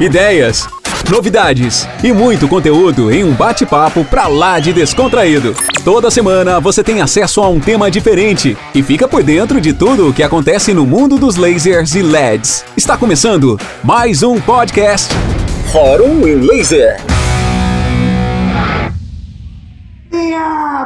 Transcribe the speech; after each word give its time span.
ideias, 0.00 0.66
novidades 1.10 1.86
e 2.02 2.12
muito 2.12 2.48
conteúdo 2.48 3.12
em 3.12 3.22
um 3.22 3.34
bate-papo 3.34 4.04
pra 4.04 4.26
lá 4.26 4.58
de 4.58 4.72
descontraído. 4.72 5.54
Toda 5.84 6.10
semana 6.10 6.58
você 6.58 6.82
tem 6.82 7.02
acesso 7.02 7.42
a 7.42 7.48
um 7.48 7.60
tema 7.60 7.90
diferente 7.90 8.56
e 8.74 8.82
fica 8.82 9.06
por 9.06 9.22
dentro 9.22 9.60
de 9.60 9.74
tudo 9.74 10.08
o 10.08 10.12
que 10.12 10.22
acontece 10.22 10.72
no 10.72 10.86
mundo 10.86 11.18
dos 11.18 11.36
lasers 11.36 11.94
e 11.94 12.02
LEDs. 12.02 12.64
Está 12.76 12.96
começando 12.96 13.58
mais 13.84 14.22
um 14.22 14.40
podcast 14.40 15.14
Fórum 15.70 16.26
em 16.26 16.36
Laser. 16.36 17.00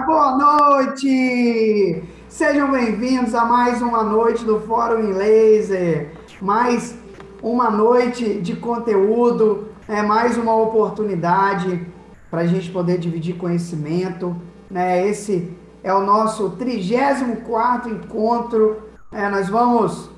Boa 0.07 0.37
noite! 0.37 2.03
Sejam 2.29 2.71
bem-vindos 2.71 3.35
a 3.35 3.45
mais 3.45 3.81
uma 3.81 4.03
noite 4.03 4.45
do 4.45 4.61
Fórum 4.61 5.01
em 5.01 5.13
Laser. 5.13 6.13
Mais 6.43 6.95
uma 7.45 7.71
noite 7.71 8.41
de 8.41 8.57
conteúdo, 8.57 9.69
é 9.87 10.01
mais 10.01 10.39
uma 10.39 10.57
oportunidade 10.57 11.87
para 12.31 12.41
a 12.41 12.47
gente 12.47 12.71
poder 12.71 12.97
dividir 12.97 13.37
conhecimento. 13.37 14.35
Né? 14.71 15.07
Esse 15.07 15.55
é 15.83 15.93
o 15.93 16.01
nosso 16.01 16.53
34 16.53 17.93
encontro. 17.93 18.89
É, 19.13 19.29
nós 19.29 19.51
vamos 19.51 20.11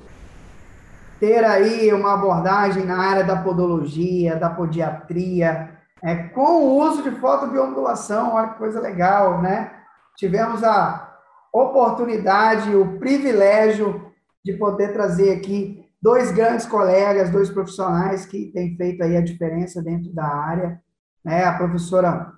ter 1.19 1.43
aí 1.43 1.93
uma 1.93 2.13
abordagem 2.13 2.85
na 2.85 2.97
área 2.97 3.25
da 3.25 3.35
podologia, 3.35 4.37
da 4.37 4.49
podiatria, 4.49 5.71
é, 6.01 6.15
com 6.15 6.63
o 6.63 6.77
uso 6.79 7.03
de 7.03 7.11
fotobiomodulação. 7.11 8.35
Olha 8.35 8.47
que 8.51 8.57
coisa 8.57 8.79
legal, 8.79 9.41
né? 9.41 9.71
Tivemos 10.15 10.63
a 10.63 11.13
oportunidade, 11.51 12.73
o 12.73 12.97
privilégio 12.97 14.13
de 14.45 14.53
poder 14.53 14.93
trazer 14.93 15.33
aqui 15.33 15.86
dois 16.01 16.31
grandes 16.31 16.65
colegas, 16.65 17.29
dois 17.29 17.49
profissionais 17.49 18.25
que 18.25 18.51
têm 18.51 18.75
feito 18.75 19.03
aí 19.03 19.17
a 19.17 19.23
diferença 19.23 19.81
dentro 19.81 20.11
da 20.13 20.25
área, 20.25 20.81
né? 21.23 21.43
A 21.43 21.57
professora 21.57 22.33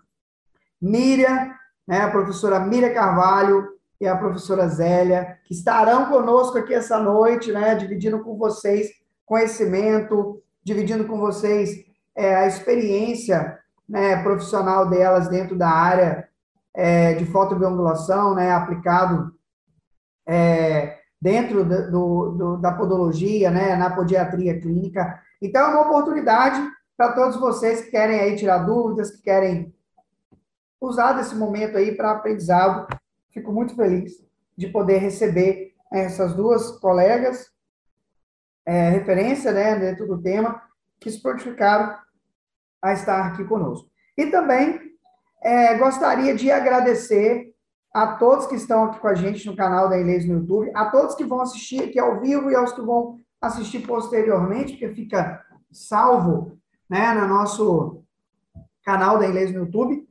Miriam, 0.82 1.52
né? 1.88 2.02
A 2.02 2.10
professora 2.10 2.60
Miriam 2.60 2.94
Carvalho 2.94 3.68
e 4.00 4.08
a 4.08 4.16
professora 4.16 4.68
Zélia, 4.68 5.38
que 5.44 5.54
estarão 5.54 6.06
conosco 6.06 6.58
aqui 6.58 6.74
essa 6.74 7.00
noite, 7.00 7.52
né? 7.52 7.76
Dividindo 7.76 8.24
com 8.24 8.38
vocês 8.38 8.90
conhecimento, 9.26 10.42
dividindo 10.64 11.06
com 11.06 11.20
vocês 11.20 11.86
é, 12.16 12.36
a 12.36 12.48
experiência 12.48 13.60
né, 13.88 14.22
profissional 14.24 14.90
delas 14.90 15.28
dentro 15.28 15.58
da 15.58 15.70
área 15.70 16.28
é, 16.74 17.14
de 17.14 17.26
fotobiomodulação, 17.26 18.34
né? 18.34 18.52
Aplicado 18.52 19.34
é, 20.28 20.99
dentro 21.22 21.66
do, 21.66 22.32
do, 22.32 22.58
da 22.58 22.72
podologia, 22.72 23.52
né, 23.52 23.76
na 23.76 23.94
podiatria 23.94 24.60
clínica. 24.60 25.22
Então, 25.42 25.62
é 25.62 25.70
uma 25.72 25.88
oportunidade 25.88 26.60
para 26.96 27.14
todos 27.14 27.38
vocês 27.38 27.82
que 27.82 27.92
querem 27.92 28.20
aí 28.20 28.36
tirar 28.36 28.60
dúvidas, 28.60 29.12
que 29.12 29.22
querem 29.22 29.74
usar 30.80 31.14
desse 31.14 31.36
momento 31.36 31.78
aí 31.78 31.96
para 31.96 32.12
aprendizado. 32.12 32.88
Fico 33.32 33.52
muito 33.52 33.76
feliz 33.76 34.14
de 34.58 34.68
poder 34.68 34.98
receber 34.98 35.74
essas 35.92 36.34
duas 36.34 36.72
colegas, 36.80 37.52
é, 38.66 38.90
referência 38.90 39.52
né, 39.52 39.78
dentro 39.78 40.08
do 40.08 40.22
tema, 40.22 40.62
que 41.00 41.10
se 41.10 41.22
prontificaram 41.22 41.98
a 42.82 42.94
estar 42.94 43.26
aqui 43.26 43.44
conosco. 43.44 43.90
E 44.18 44.28
também 44.28 44.80
é, 45.42 45.76
gostaria 45.78 46.36
de 46.36 46.52
agradecer 46.52 47.54
a 47.94 48.08
todos 48.16 48.46
que 48.46 48.56
estão 48.56 48.86
aqui 48.86 49.00
com 49.00 49.08
a 49.08 49.16
gente 49.16 49.46
no 49.48 49.56
canal 49.56 49.90
da 49.90 50.00
Inês 50.00 50.26
no 50.26 50.36
YouTube, 50.36 50.72
a 50.76 50.86
todos 50.86 51.16
que 51.16 51.26
vão 51.26 51.42
assistir 51.42 51.84
aqui 51.84 52.00
ao 52.00 52.20
vivo 52.20 52.52
e 52.52 52.56
aos 52.56 52.72
que 52.72 52.82
vão 52.82 53.20
assistir 53.42 53.80
posteriormente, 53.86 54.74
porque 54.74 54.90
fica 54.90 55.44
salvo 55.72 56.58
né, 56.90 57.14
no 57.14 57.28
nosso 57.28 58.04
canal 58.84 59.18
da 59.18 59.28
Inglês 59.28 59.52
no 59.52 59.60
YouTube. 59.60 60.08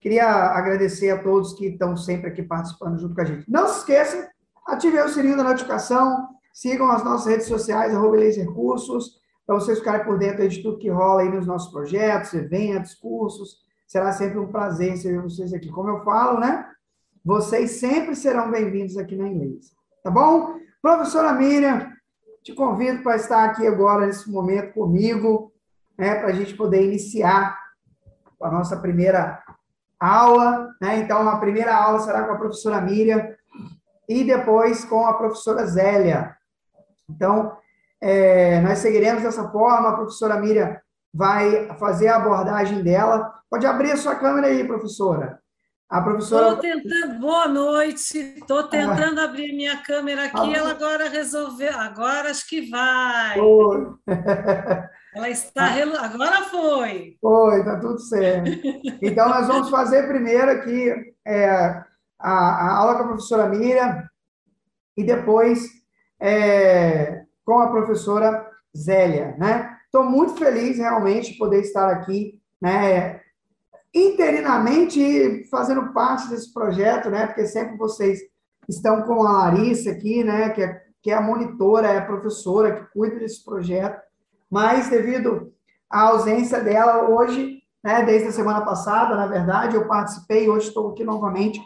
Queria 0.00 0.26
agradecer 0.26 1.10
a 1.10 1.22
todos 1.22 1.54
que 1.54 1.66
estão 1.66 1.96
sempre 1.96 2.28
aqui 2.30 2.42
participando 2.42 2.98
junto 2.98 3.14
com 3.14 3.20
a 3.20 3.24
gente. 3.24 3.50
Não 3.50 3.66
se 3.66 3.78
esqueça, 3.78 4.30
ative 4.66 5.00
o 5.00 5.08
sininho 5.08 5.36
da 5.36 5.42
notificação, 5.42 6.28
sigam 6.52 6.90
as 6.90 7.02
nossas 7.02 7.26
redes 7.26 7.46
sociais, 7.46 7.94
arroba 7.94 8.16
Cursos, 8.54 9.18
para 9.44 9.56
vocês 9.56 9.78
ficarem 9.78 10.04
por 10.04 10.18
dentro 10.18 10.46
de 10.48 10.62
tudo 10.62 10.78
que 10.78 10.90
rola 10.90 11.22
aí 11.22 11.28
nos 11.28 11.46
nossos 11.46 11.72
projetos, 11.72 12.34
eventos, 12.34 12.94
cursos. 12.94 13.66
Será 13.86 14.12
sempre 14.12 14.38
um 14.38 14.48
prazer 14.48 14.90
receber 14.90 15.22
vocês 15.22 15.52
aqui. 15.54 15.70
Como 15.70 15.88
eu 15.88 16.04
falo, 16.04 16.38
né? 16.38 16.66
Vocês 17.24 17.72
sempre 17.72 18.14
serão 18.14 18.50
bem-vindos 18.50 18.96
aqui 18.96 19.16
na 19.16 19.28
inglês. 19.28 19.72
Tá 20.02 20.10
bom? 20.10 20.54
Professora 20.80 21.32
Miriam, 21.32 21.90
te 22.42 22.54
convido 22.54 23.02
para 23.02 23.16
estar 23.16 23.44
aqui 23.44 23.66
agora, 23.66 24.06
nesse 24.06 24.30
momento, 24.30 24.72
comigo, 24.72 25.52
né, 25.98 26.14
para 26.14 26.28
a 26.28 26.32
gente 26.32 26.54
poder 26.54 26.84
iniciar 26.84 27.58
a 28.40 28.50
nossa 28.50 28.76
primeira 28.76 29.42
aula. 29.98 30.68
Né? 30.80 31.00
Então, 31.00 31.28
a 31.28 31.38
primeira 31.38 31.74
aula 31.74 32.00
será 32.00 32.24
com 32.24 32.32
a 32.32 32.38
professora 32.38 32.80
Miriam 32.80 33.34
e 34.08 34.24
depois 34.24 34.84
com 34.84 35.04
a 35.04 35.14
professora 35.14 35.66
Zélia. 35.66 36.36
Então, 37.10 37.56
é, 38.00 38.60
nós 38.60 38.78
seguiremos 38.78 39.22
dessa 39.22 39.48
forma. 39.50 39.90
A 39.90 39.96
professora 39.96 40.40
Miriam 40.40 40.76
vai 41.12 41.68
fazer 41.78 42.08
a 42.08 42.16
abordagem 42.16 42.82
dela. 42.82 43.34
Pode 43.50 43.66
abrir 43.66 43.90
a 43.90 43.96
sua 43.96 44.14
câmera 44.14 44.46
aí, 44.46 44.64
professora. 44.64 45.40
A 45.88 46.02
professora. 46.02 46.48
Estou 46.48 46.60
tentando, 46.60 47.18
boa 47.18 47.48
noite. 47.48 48.18
Estou 48.18 48.62
tentando 48.64 49.20
ah. 49.20 49.24
abrir 49.24 49.54
minha 49.54 49.78
câmera 49.82 50.26
aqui. 50.26 50.36
Ah. 50.36 50.52
Ela 50.54 50.70
agora 50.72 51.08
resolveu. 51.08 51.72
Agora 51.78 52.30
acho 52.30 52.46
que 52.46 52.68
vai. 52.68 53.38
Foi. 53.38 53.86
Ela 55.16 55.30
está. 55.30 55.64
Ah. 55.64 56.04
Agora 56.04 56.42
foi. 56.42 57.16
Foi, 57.18 57.60
está 57.60 57.80
tudo 57.80 57.98
certo. 58.00 58.50
Então, 59.00 59.30
nós 59.30 59.46
vamos 59.46 59.70
fazer 59.70 60.06
primeiro 60.06 60.50
aqui 60.50 60.92
é, 61.26 61.48
a, 62.18 62.32
a, 62.32 62.76
aula 62.76 62.96
com 62.96 63.04
a 63.04 63.08
professora 63.08 63.48
Miriam 63.48 64.06
e 64.94 65.02
depois 65.02 65.70
é, 66.20 67.22
com 67.46 67.60
a 67.60 67.70
professora 67.70 68.46
Zélia. 68.76 69.34
Né? 69.38 69.74
Estou 69.86 70.04
muito 70.04 70.36
feliz 70.36 70.76
realmente 70.76 71.32
de 71.32 71.38
poder 71.38 71.60
estar 71.62 71.88
aqui. 71.88 72.38
Né? 72.60 73.22
Interinamente 73.94 75.44
fazendo 75.50 75.92
parte 75.92 76.28
desse 76.28 76.52
projeto, 76.52 77.10
né? 77.10 77.26
Porque 77.26 77.46
sempre 77.46 77.76
vocês 77.76 78.20
estão 78.68 79.02
com 79.02 79.22
a 79.26 79.32
Larissa 79.32 79.90
aqui, 79.90 80.22
né? 80.22 80.50
Que 80.50 80.62
é, 80.62 80.82
que 81.02 81.10
é 81.10 81.14
a 81.14 81.22
monitora, 81.22 81.88
é 81.88 81.98
a 81.98 82.06
professora 82.06 82.74
que 82.74 82.92
cuida 82.92 83.18
desse 83.18 83.44
projeto. 83.44 84.00
Mas 84.50 84.88
devido 84.88 85.52
à 85.90 86.02
ausência 86.02 86.60
dela 86.60 87.08
hoje, 87.08 87.62
né? 87.82 88.04
Desde 88.04 88.28
a 88.28 88.32
semana 88.32 88.60
passada, 88.64 89.16
na 89.16 89.26
verdade, 89.26 89.76
eu 89.76 89.86
participei. 89.86 90.48
Hoje 90.48 90.68
estou 90.68 90.90
aqui 90.90 91.04
novamente 91.04 91.60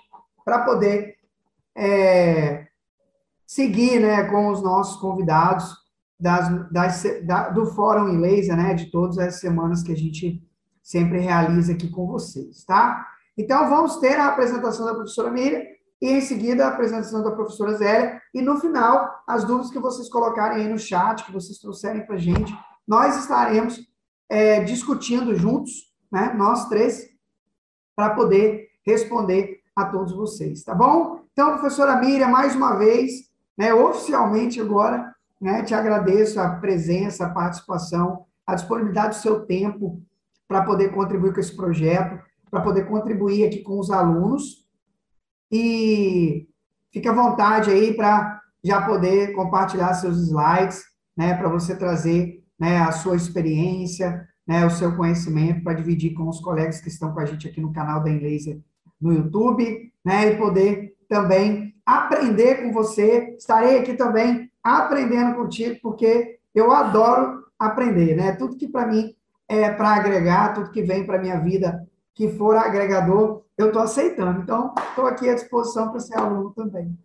para 0.44 0.64
poder 0.64 1.16
é, 1.76 2.66
seguir, 3.46 4.00
né? 4.00 4.24
Com 4.24 4.48
os 4.48 4.62
nossos 4.62 5.00
convidados 5.00 5.74
das, 6.20 6.70
das, 6.70 7.02
da, 7.24 7.48
do 7.48 7.66
Fórum 7.66 8.08
em 8.08 8.20
Laser, 8.20 8.56
né? 8.56 8.74
De 8.74 8.90
todas 8.90 9.18
as 9.18 9.40
semanas 9.40 9.82
que 9.82 9.92
a 9.92 9.96
gente 9.96 10.40
sempre 10.82 11.18
realiza 11.18 11.72
aqui 11.72 11.88
com 11.88 12.06
vocês, 12.06 12.64
tá? 12.64 13.06
Então, 13.36 13.68
vamos 13.68 13.96
ter 13.96 14.18
a 14.18 14.26
apresentação 14.26 14.84
da 14.84 14.94
professora 14.94 15.30
Miriam 15.30 15.62
e, 16.00 16.10
em 16.10 16.20
seguida, 16.20 16.66
a 16.66 16.68
apresentação 16.68 17.22
da 17.22 17.30
professora 17.30 17.74
Zélia. 17.74 18.20
E, 18.34 18.42
no 18.42 18.58
final, 18.58 19.22
as 19.26 19.44
dúvidas 19.44 19.70
que 19.70 19.78
vocês 19.78 20.08
colocarem 20.08 20.64
aí 20.64 20.68
no 20.68 20.78
chat, 20.78 21.24
que 21.24 21.32
vocês 21.32 21.58
trouxerem 21.58 22.04
para 22.04 22.16
a 22.16 22.18
gente, 22.18 22.52
nós 22.86 23.16
estaremos 23.16 23.80
é, 24.28 24.60
discutindo 24.64 25.34
juntos, 25.34 25.92
né, 26.10 26.34
nós 26.36 26.68
três, 26.68 27.08
para 27.94 28.14
poder 28.14 28.68
responder 28.84 29.60
a 29.74 29.86
todos 29.86 30.12
vocês, 30.12 30.62
tá 30.62 30.74
bom? 30.74 31.22
Então, 31.32 31.52
professora 31.58 31.96
Miriam, 31.96 32.28
mais 32.28 32.54
uma 32.54 32.76
vez, 32.76 33.30
né, 33.56 33.72
oficialmente 33.72 34.60
agora, 34.60 35.14
né, 35.40 35.62
te 35.62 35.74
agradeço 35.74 36.40
a 36.40 36.56
presença, 36.56 37.26
a 37.26 37.30
participação, 37.30 38.26
a 38.46 38.54
disponibilidade 38.54 39.16
do 39.16 39.22
seu 39.22 39.46
tempo 39.46 40.02
para 40.52 40.64
poder 40.64 40.90
contribuir 40.90 41.32
com 41.32 41.40
esse 41.40 41.56
projeto, 41.56 42.22
para 42.50 42.60
poder 42.60 42.86
contribuir 42.86 43.46
aqui 43.46 43.62
com 43.62 43.78
os 43.78 43.90
alunos. 43.90 44.68
E 45.50 46.46
fique 46.92 47.08
à 47.08 47.12
vontade 47.12 47.70
aí 47.70 47.94
para 47.94 48.38
já 48.62 48.82
poder 48.82 49.32
compartilhar 49.32 49.94
seus 49.94 50.18
slides, 50.18 50.82
né, 51.16 51.34
para 51.34 51.48
você 51.48 51.74
trazer 51.74 52.44
né, 52.60 52.82
a 52.82 52.92
sua 52.92 53.16
experiência, 53.16 54.28
né, 54.46 54.66
o 54.66 54.70
seu 54.70 54.94
conhecimento 54.94 55.64
para 55.64 55.72
dividir 55.72 56.12
com 56.12 56.28
os 56.28 56.38
colegas 56.40 56.82
que 56.82 56.88
estão 56.88 57.14
com 57.14 57.20
a 57.20 57.24
gente 57.24 57.48
aqui 57.48 57.60
no 57.60 57.72
canal 57.72 58.02
da 58.02 58.10
Inlaser 58.10 58.60
no 59.00 59.10
YouTube, 59.10 59.90
né, 60.04 60.32
e 60.32 60.36
poder 60.36 60.94
também 61.08 61.74
aprender 61.84 62.62
com 62.62 62.72
você. 62.72 63.34
Estarei 63.38 63.78
aqui 63.78 63.94
também 63.94 64.50
aprendendo 64.62 65.34
contigo, 65.34 65.80
porque 65.82 66.38
eu 66.54 66.70
adoro 66.70 67.42
aprender, 67.58 68.14
né? 68.14 68.32
Tudo 68.32 68.56
que 68.56 68.68
para 68.68 68.86
mim 68.86 69.14
é, 69.52 69.70
para 69.70 69.90
agregar, 69.90 70.54
tudo 70.54 70.70
que 70.70 70.82
vem 70.82 71.04
para 71.04 71.18
a 71.18 71.20
minha 71.20 71.38
vida 71.38 71.86
que 72.14 72.30
for 72.30 72.56
agregador, 72.56 73.44
eu 73.56 73.66
estou 73.66 73.82
aceitando. 73.82 74.40
Então, 74.40 74.74
estou 74.88 75.06
aqui 75.06 75.28
à 75.28 75.34
disposição 75.34 75.90
para 75.90 76.00
ser 76.00 76.16
aluno 76.16 76.52
também. 76.54 76.96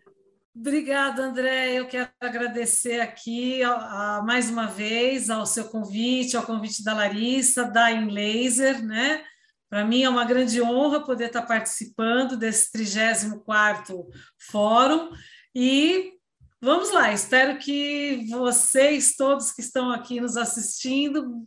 Obrigada, 0.56 1.24
André. 1.24 1.74
Eu 1.74 1.88
quero 1.88 2.10
agradecer 2.22 3.02
aqui 3.02 3.62
a, 3.64 4.18
a, 4.18 4.24
mais 4.24 4.50
uma 4.50 4.66
vez 4.66 5.30
ao 5.30 5.46
seu 5.46 5.66
convite, 5.66 6.38
ao 6.38 6.44
convite 6.44 6.84
da 6.84 6.94
Larissa, 6.94 7.66
da 7.66 7.92
Inlaser, 7.92 8.84
né? 8.84 9.24
Para 9.70 9.84
mim 9.86 10.04
é 10.04 10.10
uma 10.10 10.24
grande 10.24 10.62
honra 10.62 11.04
poder 11.04 11.26
estar 11.26 11.42
participando 11.42 12.38
desse 12.38 12.72
34º 12.72 14.06
Fórum 14.50 15.10
e 15.54 16.14
vamos 16.62 16.94
lá, 16.94 17.12
espero 17.12 17.60
que 17.60 18.26
vocês 18.30 19.16
todos 19.18 19.52
que 19.52 19.62
estão 19.62 19.92
aqui 19.92 20.22
nos 20.22 20.38
assistindo 20.38 21.46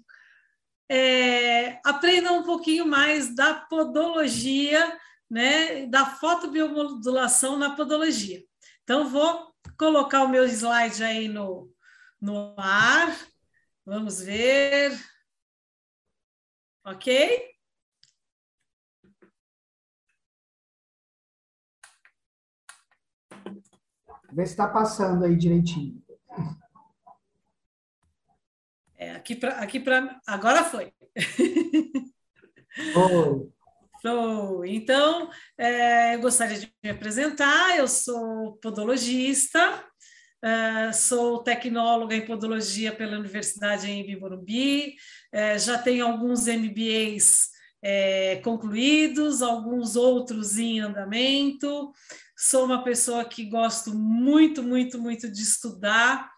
é, 0.92 1.80
aprendam 1.84 2.40
um 2.40 2.42
pouquinho 2.42 2.84
mais 2.84 3.32
da 3.32 3.54
podologia, 3.54 4.98
né, 5.30 5.86
da 5.86 6.04
fotobiomodulação 6.04 7.56
na 7.56 7.76
podologia. 7.76 8.42
Então, 8.82 9.08
vou 9.08 9.54
colocar 9.78 10.24
o 10.24 10.28
meu 10.28 10.44
slide 10.46 11.04
aí 11.04 11.28
no, 11.28 11.72
no 12.20 12.56
ar. 12.58 13.16
Vamos 13.86 14.20
ver. 14.20 14.98
Ok? 16.84 17.50
Vê 24.32 24.44
se 24.44 24.52
está 24.52 24.66
passando 24.66 25.24
aí 25.24 25.36
direitinho. 25.36 26.02
É, 29.00 29.12
aqui 29.12 29.34
para 29.34 29.52
aqui 29.60 29.80
pra, 29.80 30.20
agora 30.26 30.62
foi. 30.62 30.92
Show! 34.02 34.62
Então, 34.66 35.30
é, 35.56 36.14
eu 36.14 36.20
gostaria 36.20 36.58
de 36.58 36.70
me 36.84 36.90
apresentar. 36.90 37.78
Eu 37.78 37.88
sou 37.88 38.58
podologista, 38.58 39.82
é, 40.44 40.92
sou 40.92 41.42
tecnóloga 41.42 42.14
em 42.14 42.26
podologia 42.26 42.92
pela 42.92 43.16
Universidade 43.18 43.90
em 43.90 44.20
Morumbi, 44.20 44.96
é, 45.32 45.58
já 45.58 45.78
tenho 45.78 46.06
alguns 46.06 46.46
MBAs 46.46 47.48
é, 47.82 48.36
concluídos, 48.44 49.40
alguns 49.40 49.96
outros 49.96 50.58
em 50.58 50.80
andamento. 50.80 51.90
Sou 52.36 52.66
uma 52.66 52.84
pessoa 52.84 53.24
que 53.24 53.46
gosto 53.46 53.94
muito, 53.94 54.62
muito, 54.62 55.00
muito 55.00 55.30
de 55.30 55.40
estudar 55.40 56.30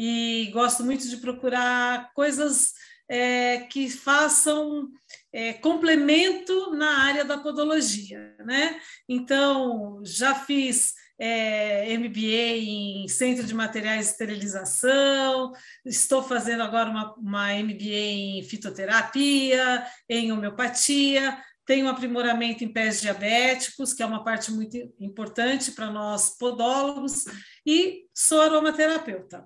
e 0.00 0.48
gosto 0.52 0.84
muito 0.84 1.08
de 1.08 1.16
procurar 1.16 2.12
coisas 2.14 2.72
é, 3.08 3.62
que 3.62 3.90
façam 3.90 4.88
é, 5.32 5.54
complemento 5.54 6.70
na 6.76 7.04
área 7.04 7.24
da 7.24 7.36
podologia, 7.36 8.36
né? 8.46 8.80
Então, 9.08 10.00
já 10.04 10.36
fiz 10.36 10.94
é, 11.18 11.98
MBA 11.98 12.58
em 12.58 13.08
Centro 13.08 13.44
de 13.44 13.52
Materiais 13.52 14.06
de 14.06 14.12
Esterilização, 14.12 15.50
estou 15.84 16.22
fazendo 16.22 16.62
agora 16.62 16.88
uma, 16.88 17.14
uma 17.14 17.52
MBA 17.54 18.38
em 18.38 18.42
fitoterapia, 18.44 19.84
em 20.08 20.30
homeopatia, 20.30 21.36
tenho 21.66 21.86
um 21.86 21.90
aprimoramento 21.90 22.62
em 22.62 22.72
pés 22.72 23.00
diabéticos, 23.00 23.92
que 23.92 24.04
é 24.04 24.06
uma 24.06 24.22
parte 24.22 24.52
muito 24.52 24.76
importante 25.00 25.72
para 25.72 25.90
nós 25.90 26.38
podólogos, 26.38 27.24
e 27.66 28.04
sou 28.14 28.40
aromaterapeuta. 28.42 29.44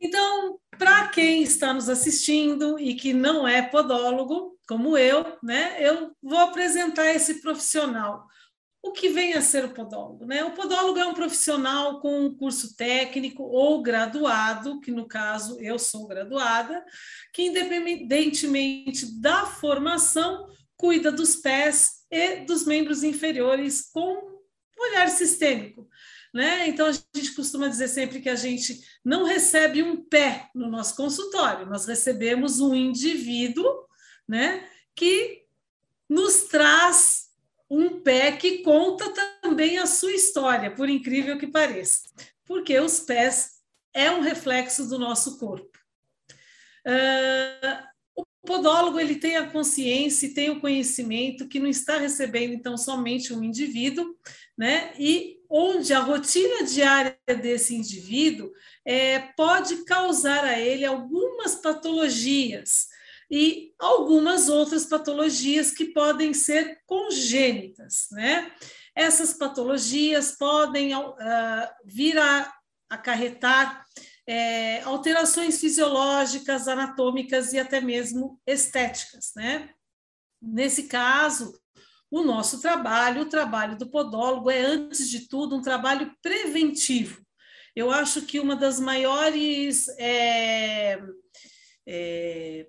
Então, 0.00 0.58
para 0.78 1.08
quem 1.08 1.42
está 1.42 1.74
nos 1.74 1.88
assistindo 1.88 2.78
e 2.78 2.94
que 2.94 3.12
não 3.12 3.46
é 3.46 3.62
podólogo, 3.62 4.56
como 4.68 4.96
eu, 4.96 5.24
né, 5.42 5.76
eu 5.80 6.12
vou 6.22 6.38
apresentar 6.38 7.10
esse 7.10 7.40
profissional. 7.40 8.26
O 8.80 8.92
que 8.92 9.08
vem 9.08 9.34
a 9.34 9.42
ser 9.42 9.64
o 9.64 9.74
podólogo? 9.74 10.24
Né? 10.24 10.44
O 10.44 10.52
podólogo 10.52 10.98
é 10.98 11.04
um 11.04 11.14
profissional 11.14 12.00
com 12.00 12.26
um 12.26 12.34
curso 12.34 12.76
técnico 12.76 13.42
ou 13.42 13.82
graduado, 13.82 14.80
que 14.80 14.92
no 14.92 15.06
caso 15.08 15.58
eu 15.60 15.78
sou 15.78 16.06
graduada, 16.06 16.84
que 17.32 17.42
independentemente 17.42 19.20
da 19.20 19.46
formação, 19.46 20.46
cuida 20.76 21.10
dos 21.10 21.34
pés 21.34 22.04
e 22.08 22.44
dos 22.44 22.64
membros 22.64 23.02
inferiores 23.02 23.90
com 23.90 24.38
olhar 24.78 25.08
sistêmico. 25.08 25.88
Né? 26.32 26.68
Então, 26.68 26.86
a 26.86 26.92
gente 26.92 27.34
costuma 27.34 27.68
dizer 27.68 27.88
sempre 27.88 28.20
que 28.20 28.28
a 28.28 28.36
gente 28.36 28.80
não 29.04 29.24
recebe 29.24 29.82
um 29.82 30.04
pé 30.04 30.50
no 30.54 30.68
nosso 30.68 30.94
consultório, 30.94 31.66
nós 31.66 31.86
recebemos 31.86 32.60
um 32.60 32.74
indivíduo 32.74 33.66
né, 34.28 34.68
que 34.94 35.42
nos 36.08 36.44
traz 36.44 37.28
um 37.70 38.00
pé 38.00 38.32
que 38.32 38.58
conta 38.62 39.12
também 39.42 39.78
a 39.78 39.86
sua 39.86 40.12
história, 40.12 40.70
por 40.70 40.88
incrível 40.88 41.38
que 41.38 41.46
pareça, 41.46 42.02
porque 42.44 42.78
os 42.78 43.00
pés 43.00 43.58
é 43.94 44.10
um 44.10 44.20
reflexo 44.20 44.88
do 44.88 44.98
nosso 44.98 45.38
corpo. 45.38 45.78
Uh, 46.86 47.88
o 48.16 48.24
podólogo 48.46 48.98
ele 48.98 49.16
tem 49.16 49.36
a 49.36 49.50
consciência 49.50 50.26
e 50.26 50.34
tem 50.34 50.50
o 50.50 50.60
conhecimento 50.60 51.46
que 51.46 51.60
não 51.60 51.68
está 51.68 51.98
recebendo 51.98 52.54
então 52.54 52.76
somente 52.76 53.34
um 53.34 53.44
indivíduo, 53.44 54.16
né? 54.56 54.92
E 54.98 55.37
onde 55.48 55.92
a 55.94 56.00
rotina 56.00 56.64
diária 56.64 57.18
desse 57.26 57.74
indivíduo 57.74 58.50
é, 58.84 59.18
pode 59.36 59.84
causar 59.84 60.44
a 60.44 60.58
ele 60.58 60.84
algumas 60.84 61.54
patologias 61.54 62.86
e 63.30 63.72
algumas 63.78 64.48
outras 64.48 64.86
patologias 64.86 65.70
que 65.70 65.86
podem 65.86 66.32
ser 66.32 66.80
congênitas, 66.86 68.08
né? 68.10 68.50
Essas 68.94 69.32
patologias 69.32 70.32
podem 70.36 70.94
uh, 70.94 71.14
vir 71.84 72.18
a 72.18 72.52
acarretar 72.88 73.84
é, 74.26 74.80
alterações 74.82 75.60
fisiológicas, 75.60 76.68
anatômicas 76.68 77.52
e 77.52 77.58
até 77.58 77.80
mesmo 77.80 78.40
estéticas, 78.46 79.32
né? 79.36 79.70
Nesse 80.40 80.84
caso, 80.84 81.58
o 82.10 82.22
nosso 82.22 82.60
trabalho, 82.60 83.22
o 83.22 83.28
trabalho 83.28 83.76
do 83.76 83.90
podólogo, 83.90 84.50
é, 84.50 84.60
antes 84.60 85.08
de 85.08 85.28
tudo, 85.28 85.56
um 85.56 85.62
trabalho 85.62 86.14
preventivo. 86.22 87.22
Eu 87.74 87.90
acho 87.90 88.22
que 88.22 88.40
uma 88.40 88.56
das 88.56 88.80
maiores. 88.80 89.88
É, 89.98 90.98
é, 91.86 92.66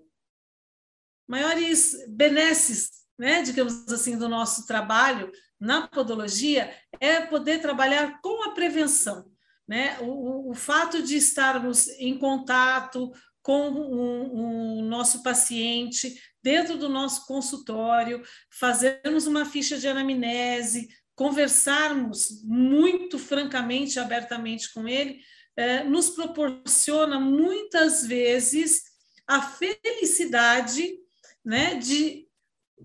maiores 1.27 1.95
benesses, 2.07 2.89
né, 3.17 3.43
digamos 3.43 3.87
assim, 3.91 4.17
do 4.17 4.27
nosso 4.27 4.65
trabalho 4.65 5.31
na 5.59 5.87
podologia 5.87 6.73
é 6.99 7.21
poder 7.21 7.61
trabalhar 7.61 8.19
com 8.21 8.49
a 8.49 8.53
prevenção. 8.53 9.29
Né? 9.67 9.99
O, 9.99 10.49
o 10.49 10.53
fato 10.55 11.03
de 11.03 11.15
estarmos 11.17 11.87
em 11.99 12.17
contato 12.17 13.11
com 13.43 13.69
o, 13.69 14.79
o 14.79 14.81
nosso 14.81 15.21
paciente, 15.21 16.19
dentro 16.43 16.77
do 16.77 16.89
nosso 16.89 17.25
consultório, 17.25 18.23
fazermos 18.49 19.27
uma 19.27 19.45
ficha 19.45 19.77
de 19.77 19.87
anamnese, 19.87 20.87
conversarmos 21.15 22.41
muito 22.43 23.19
francamente, 23.19 23.99
abertamente 23.99 24.73
com 24.73 24.87
ele, 24.87 25.19
eh, 25.57 25.83
nos 25.83 26.09
proporciona 26.09 27.19
muitas 27.19 28.05
vezes 28.05 28.83
a 29.27 29.41
felicidade 29.41 30.97
né, 31.43 31.75
de 31.75 32.29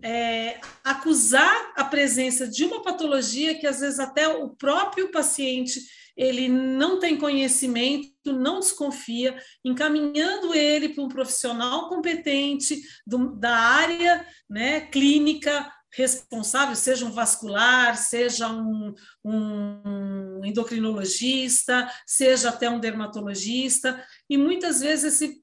é, 0.02 0.60
acusar 0.82 1.72
a 1.76 1.84
presença 1.84 2.46
de 2.48 2.64
uma 2.64 2.82
patologia 2.82 3.54
que 3.58 3.66
às 3.66 3.80
vezes 3.80 3.98
até 3.98 4.26
o 4.28 4.50
próprio 4.50 5.10
paciente 5.10 5.80
ele 6.16 6.48
não 6.48 6.98
tem 6.98 7.16
conhecimento, 7.16 8.12
não 8.26 8.60
desconfia, 8.60 9.36
encaminhando 9.64 10.54
ele 10.54 10.90
para 10.90 11.02
um 11.02 11.08
profissional 11.08 11.88
competente 11.88 12.80
do, 13.06 13.34
da 13.36 13.56
área 13.56 14.26
né, 14.48 14.82
clínica 14.82 15.70
responsável, 15.96 16.74
seja 16.74 17.06
um 17.06 17.12
vascular, 17.12 17.96
seja 17.96 18.48
um, 18.48 18.92
um 19.24 20.40
endocrinologista, 20.44 21.88
seja 22.04 22.48
até 22.48 22.68
um 22.68 22.80
dermatologista, 22.80 24.04
e 24.28 24.36
muitas 24.36 24.80
vezes 24.80 25.22
esse, 25.22 25.42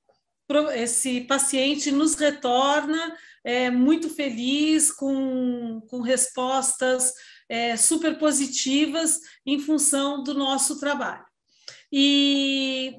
esse 0.74 1.22
paciente 1.22 1.90
nos 1.90 2.16
retorna 2.16 3.16
é, 3.44 3.72
muito 3.72 4.10
feliz, 4.10 4.92
com, 4.92 5.82
com 5.90 6.01
respostas 6.01 7.13
é, 7.51 7.75
super 7.75 8.17
positivas 8.17 9.20
em 9.46 9.60
função 9.60 10.24
do 10.24 10.34
nosso 10.34 10.79
trabalho. 10.79 11.25
E 11.91 12.96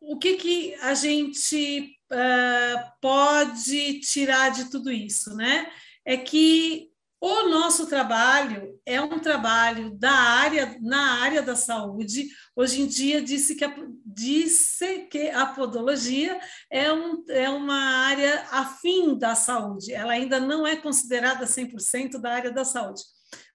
o 0.00 0.18
que, 0.18 0.34
que 0.34 0.74
a 0.80 0.92
gente 0.92 1.96
uh, 2.10 2.90
pode 3.00 4.00
tirar 4.00 4.48
de 4.48 4.68
tudo 4.68 4.90
isso, 4.90 5.36
né? 5.36 5.70
É 6.04 6.16
que 6.16 6.90
o 7.20 7.48
nosso 7.48 7.86
trabalho 7.86 8.76
é 8.84 9.00
um 9.00 9.20
trabalho 9.20 9.96
da 9.96 10.10
área, 10.10 10.76
na 10.80 11.20
área 11.22 11.40
da 11.40 11.54
saúde. 11.54 12.26
Hoje 12.56 12.82
em 12.82 12.88
dia 12.88 13.22
disse 13.22 13.54
que 13.54 13.64
a, 13.64 13.72
disse 14.04 15.06
que 15.12 15.30
a 15.30 15.46
podologia 15.46 16.40
é, 16.68 16.92
um, 16.92 17.22
é 17.28 17.48
uma 17.48 17.78
área 18.08 18.48
afim 18.50 19.16
da 19.16 19.36
saúde. 19.36 19.92
Ela 19.92 20.14
ainda 20.14 20.40
não 20.40 20.66
é 20.66 20.74
considerada 20.74 21.46
100% 21.46 22.18
da 22.20 22.32
área 22.32 22.50
da 22.50 22.64
saúde 22.64 23.02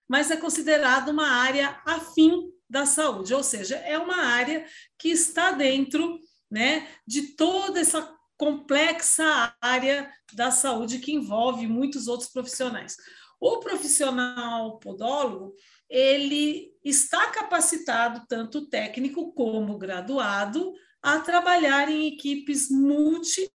mas 0.07 0.31
é 0.31 0.37
considerado 0.37 1.09
uma 1.09 1.27
área 1.27 1.81
afim 1.85 2.51
da 2.69 2.85
saúde, 2.85 3.33
ou 3.33 3.43
seja, 3.43 3.75
é 3.77 3.97
uma 3.97 4.17
área 4.17 4.65
que 4.97 5.09
está 5.09 5.51
dentro 5.51 6.19
né, 6.49 6.87
de 7.05 7.35
toda 7.35 7.79
essa 7.79 8.15
complexa 8.37 9.55
área 9.59 10.11
da 10.33 10.51
saúde 10.51 10.99
que 10.99 11.13
envolve 11.13 11.67
muitos 11.67 12.07
outros 12.07 12.29
profissionais. 12.29 12.95
O 13.39 13.59
profissional 13.59 14.79
podólogo, 14.79 15.53
ele 15.89 16.71
está 16.83 17.29
capacitado, 17.31 18.25
tanto 18.27 18.67
técnico 18.67 19.31
como 19.33 19.77
graduado, 19.77 20.73
a 21.01 21.19
trabalhar 21.19 21.89
em 21.89 22.07
equipes 22.07 22.69
multi 22.69 23.49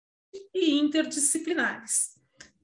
e 0.54 0.80
interdisciplinares. 0.80 2.21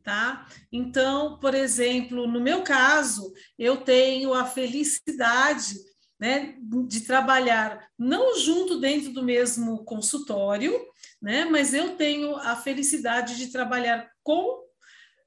Tá? 0.07 0.47
Então, 0.71 1.37
por 1.37 1.53
exemplo, 1.53 2.25
no 2.27 2.39
meu 2.39 2.63
caso, 2.63 3.33
eu 3.59 3.75
tenho 3.75 4.33
a 4.33 4.45
felicidade 4.45 5.75
né, 6.17 6.55
de 6.87 7.01
trabalhar 7.01 7.85
não 7.99 8.39
junto 8.39 8.79
dentro 8.79 9.11
do 9.11 9.21
mesmo 9.21 9.83
consultório, 9.83 10.73
né, 11.21 11.43
mas 11.43 11.73
eu 11.73 11.97
tenho 11.97 12.37
a 12.37 12.55
felicidade 12.55 13.35
de 13.35 13.51
trabalhar 13.51 14.09
com 14.23 14.63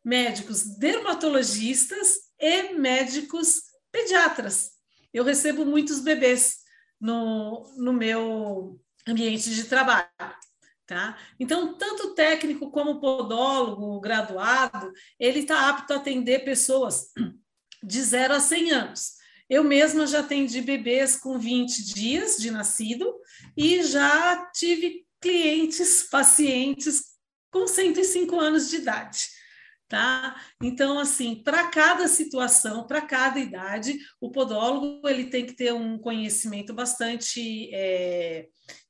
médicos 0.02 0.78
dermatologistas 0.78 2.14
e 2.38 2.72
médicos 2.72 3.64
pediatras. 3.92 4.70
Eu 5.12 5.24
recebo 5.24 5.66
muitos 5.66 6.00
bebês 6.00 6.60
no, 6.98 7.70
no 7.76 7.92
meu 7.92 8.80
ambiente 9.06 9.54
de 9.54 9.64
trabalho. 9.64 10.08
Tá? 10.90 11.16
Então, 11.38 11.78
tanto 11.78 12.16
técnico 12.16 12.68
como 12.68 12.98
podólogo, 12.98 14.00
graduado, 14.00 14.92
ele 15.20 15.38
está 15.38 15.68
apto 15.68 15.92
a 15.92 15.96
atender 15.98 16.44
pessoas 16.44 17.12
de 17.80 18.02
0 18.02 18.34
a 18.34 18.40
100 18.40 18.72
anos. 18.72 19.12
Eu 19.48 19.62
mesma 19.62 20.04
já 20.04 20.18
atendi 20.18 20.60
bebês 20.60 21.14
com 21.14 21.38
20 21.38 21.94
dias 21.94 22.38
de 22.38 22.50
nascido 22.50 23.08
e 23.56 23.84
já 23.84 24.50
tive 24.52 25.06
clientes, 25.20 26.08
pacientes 26.10 27.04
com 27.52 27.68
105 27.68 28.40
anos 28.40 28.68
de 28.68 28.78
idade. 28.78 29.28
Tá? 29.88 30.42
Então, 30.60 30.98
assim, 30.98 31.36
para 31.36 31.68
cada 31.68 32.08
situação, 32.08 32.84
para 32.84 33.00
cada 33.00 33.38
idade, 33.38 33.96
o 34.20 34.32
podólogo 34.32 35.08
ele 35.08 35.26
tem 35.26 35.46
que 35.46 35.52
ter 35.52 35.72
um 35.72 35.96
conhecimento 36.00 36.74
bastante 36.74 37.72
é, 37.72 38.48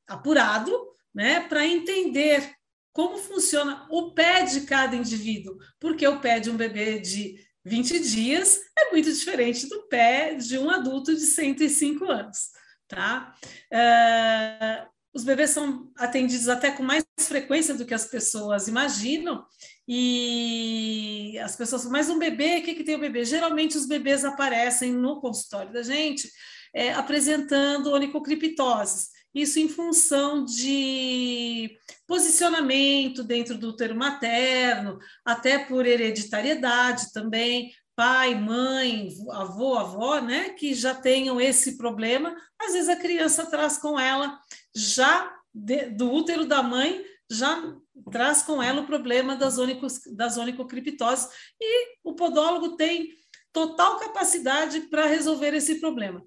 apurado, 0.08 0.89
né, 1.14 1.40
para 1.40 1.66
entender 1.66 2.54
como 2.92 3.18
funciona 3.18 3.86
o 3.90 4.12
pé 4.12 4.42
de 4.42 4.62
cada 4.62 4.96
indivíduo, 4.96 5.56
porque 5.78 6.06
o 6.06 6.20
pé 6.20 6.40
de 6.40 6.50
um 6.50 6.56
bebê 6.56 6.98
de 6.98 7.36
20 7.64 8.00
dias 8.00 8.58
é 8.76 8.90
muito 8.90 9.12
diferente 9.12 9.68
do 9.68 9.86
pé 9.88 10.34
de 10.34 10.58
um 10.58 10.70
adulto 10.70 11.14
de 11.14 11.20
105 11.20 12.04
anos, 12.04 12.48
tá? 12.88 13.34
Uh, 13.72 14.90
os 15.12 15.24
bebês 15.24 15.50
são 15.50 15.90
atendidos 15.96 16.48
até 16.48 16.70
com 16.70 16.82
mais 16.82 17.04
frequência 17.20 17.74
do 17.74 17.84
que 17.84 17.94
as 17.94 18.06
pessoas 18.06 18.68
imaginam, 18.68 19.44
e 19.92 21.36
as 21.42 21.56
pessoas 21.56 21.84
mas 21.86 22.08
um 22.08 22.18
bebê, 22.18 22.58
o 22.58 22.62
que, 22.62 22.74
que 22.74 22.84
tem 22.84 22.94
o 22.94 23.00
bebê? 23.00 23.24
Geralmente 23.24 23.76
os 23.76 23.86
bebês 23.86 24.24
aparecem 24.24 24.92
no 24.92 25.20
consultório 25.20 25.72
da 25.72 25.82
gente 25.82 26.30
é, 26.72 26.92
apresentando 26.92 27.92
onicocriptoses. 27.92 29.08
Isso 29.34 29.58
em 29.58 29.68
função 29.68 30.44
de 30.44 31.78
posicionamento 32.06 33.22
dentro 33.22 33.56
do 33.56 33.68
útero 33.68 33.94
materno, 33.94 34.98
até 35.24 35.58
por 35.58 35.86
hereditariedade 35.86 37.12
também, 37.12 37.72
pai, 37.94 38.34
mãe, 38.34 39.08
avô, 39.30 39.76
avó, 39.76 40.20
né, 40.20 40.50
que 40.50 40.74
já 40.74 40.94
tenham 40.94 41.40
esse 41.40 41.76
problema, 41.76 42.34
às 42.58 42.72
vezes 42.72 42.88
a 42.88 42.96
criança 42.96 43.46
traz 43.46 43.78
com 43.78 44.00
ela 44.00 44.38
já 44.74 45.32
de, 45.52 45.90
do 45.90 46.10
útero 46.10 46.46
da 46.46 46.62
mãe 46.62 47.04
já 47.30 47.74
traz 48.10 48.42
com 48.42 48.62
ela 48.62 48.80
o 48.80 48.86
problema 48.86 49.36
das, 49.36 49.58
onicos, 49.58 50.00
das 50.16 50.36
onicocriptoses 50.36 51.28
e 51.60 51.98
o 52.02 52.14
podólogo 52.14 52.76
tem 52.76 53.08
total 53.52 53.98
capacidade 53.98 54.80
para 54.88 55.06
resolver 55.06 55.54
esse 55.54 55.80
problema. 55.80 56.24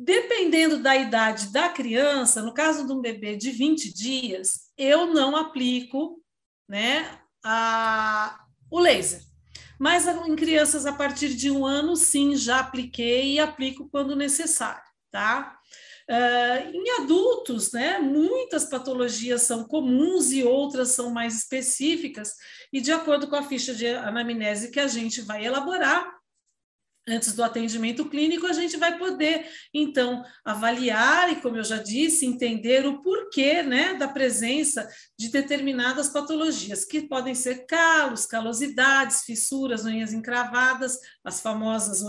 Dependendo 0.00 0.78
da 0.78 0.96
idade 0.96 1.52
da 1.52 1.68
criança, 1.68 2.40
no 2.40 2.54
caso 2.54 2.86
de 2.86 2.92
um 2.92 3.00
bebê 3.00 3.34
de 3.34 3.50
20 3.50 3.92
dias, 3.92 4.70
eu 4.78 5.12
não 5.12 5.34
aplico 5.34 6.22
né, 6.68 7.18
a, 7.44 8.38
o 8.70 8.78
laser. 8.78 9.20
Mas 9.76 10.06
em 10.06 10.36
crianças 10.36 10.86
a 10.86 10.92
partir 10.92 11.34
de 11.34 11.50
um 11.50 11.66
ano, 11.66 11.96
sim, 11.96 12.36
já 12.36 12.60
apliquei 12.60 13.34
e 13.34 13.40
aplico 13.40 13.88
quando 13.90 14.14
necessário, 14.14 14.82
tá? 15.10 15.58
Uh, 16.08 16.70
em 16.72 17.02
adultos, 17.02 17.72
né, 17.72 17.98
muitas 17.98 18.64
patologias 18.64 19.42
são 19.42 19.64
comuns 19.64 20.30
e 20.30 20.42
outras 20.42 20.92
são 20.92 21.10
mais 21.10 21.36
específicas, 21.36 22.34
e 22.72 22.80
de 22.80 22.92
acordo 22.92 23.28
com 23.28 23.36
a 23.36 23.42
ficha 23.42 23.74
de 23.74 23.88
anamnese 23.88 24.70
que 24.70 24.80
a 24.80 24.86
gente 24.86 25.20
vai 25.20 25.44
elaborar, 25.44 26.17
antes 27.08 27.34
do 27.34 27.42
atendimento 27.42 28.08
clínico, 28.08 28.46
a 28.46 28.52
gente 28.52 28.76
vai 28.76 28.98
poder, 28.98 29.46
então, 29.72 30.22
avaliar 30.44 31.32
e, 31.32 31.36
como 31.36 31.56
eu 31.56 31.64
já 31.64 31.78
disse, 31.78 32.26
entender 32.26 32.86
o 32.86 33.00
porquê 33.00 33.62
né, 33.62 33.94
da 33.94 34.06
presença 34.06 34.88
de 35.18 35.30
determinadas 35.30 36.08
patologias, 36.08 36.84
que 36.84 37.02
podem 37.02 37.34
ser 37.34 37.66
calos, 37.66 38.26
calosidades, 38.26 39.22
fissuras, 39.22 39.84
unhas 39.84 40.12
encravadas, 40.12 40.98
as 41.24 41.40
famosas 41.40 42.02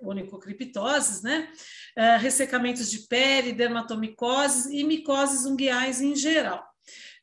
onicocriptoses, 0.00 1.22
né? 1.22 1.48
Uh, 1.96 2.18
ressecamentos 2.20 2.90
de 2.90 3.06
pele, 3.06 3.52
dermatomicoses 3.52 4.66
e 4.66 4.82
micoses 4.84 5.44
unguiais 5.44 6.00
em 6.00 6.14
geral. 6.16 6.64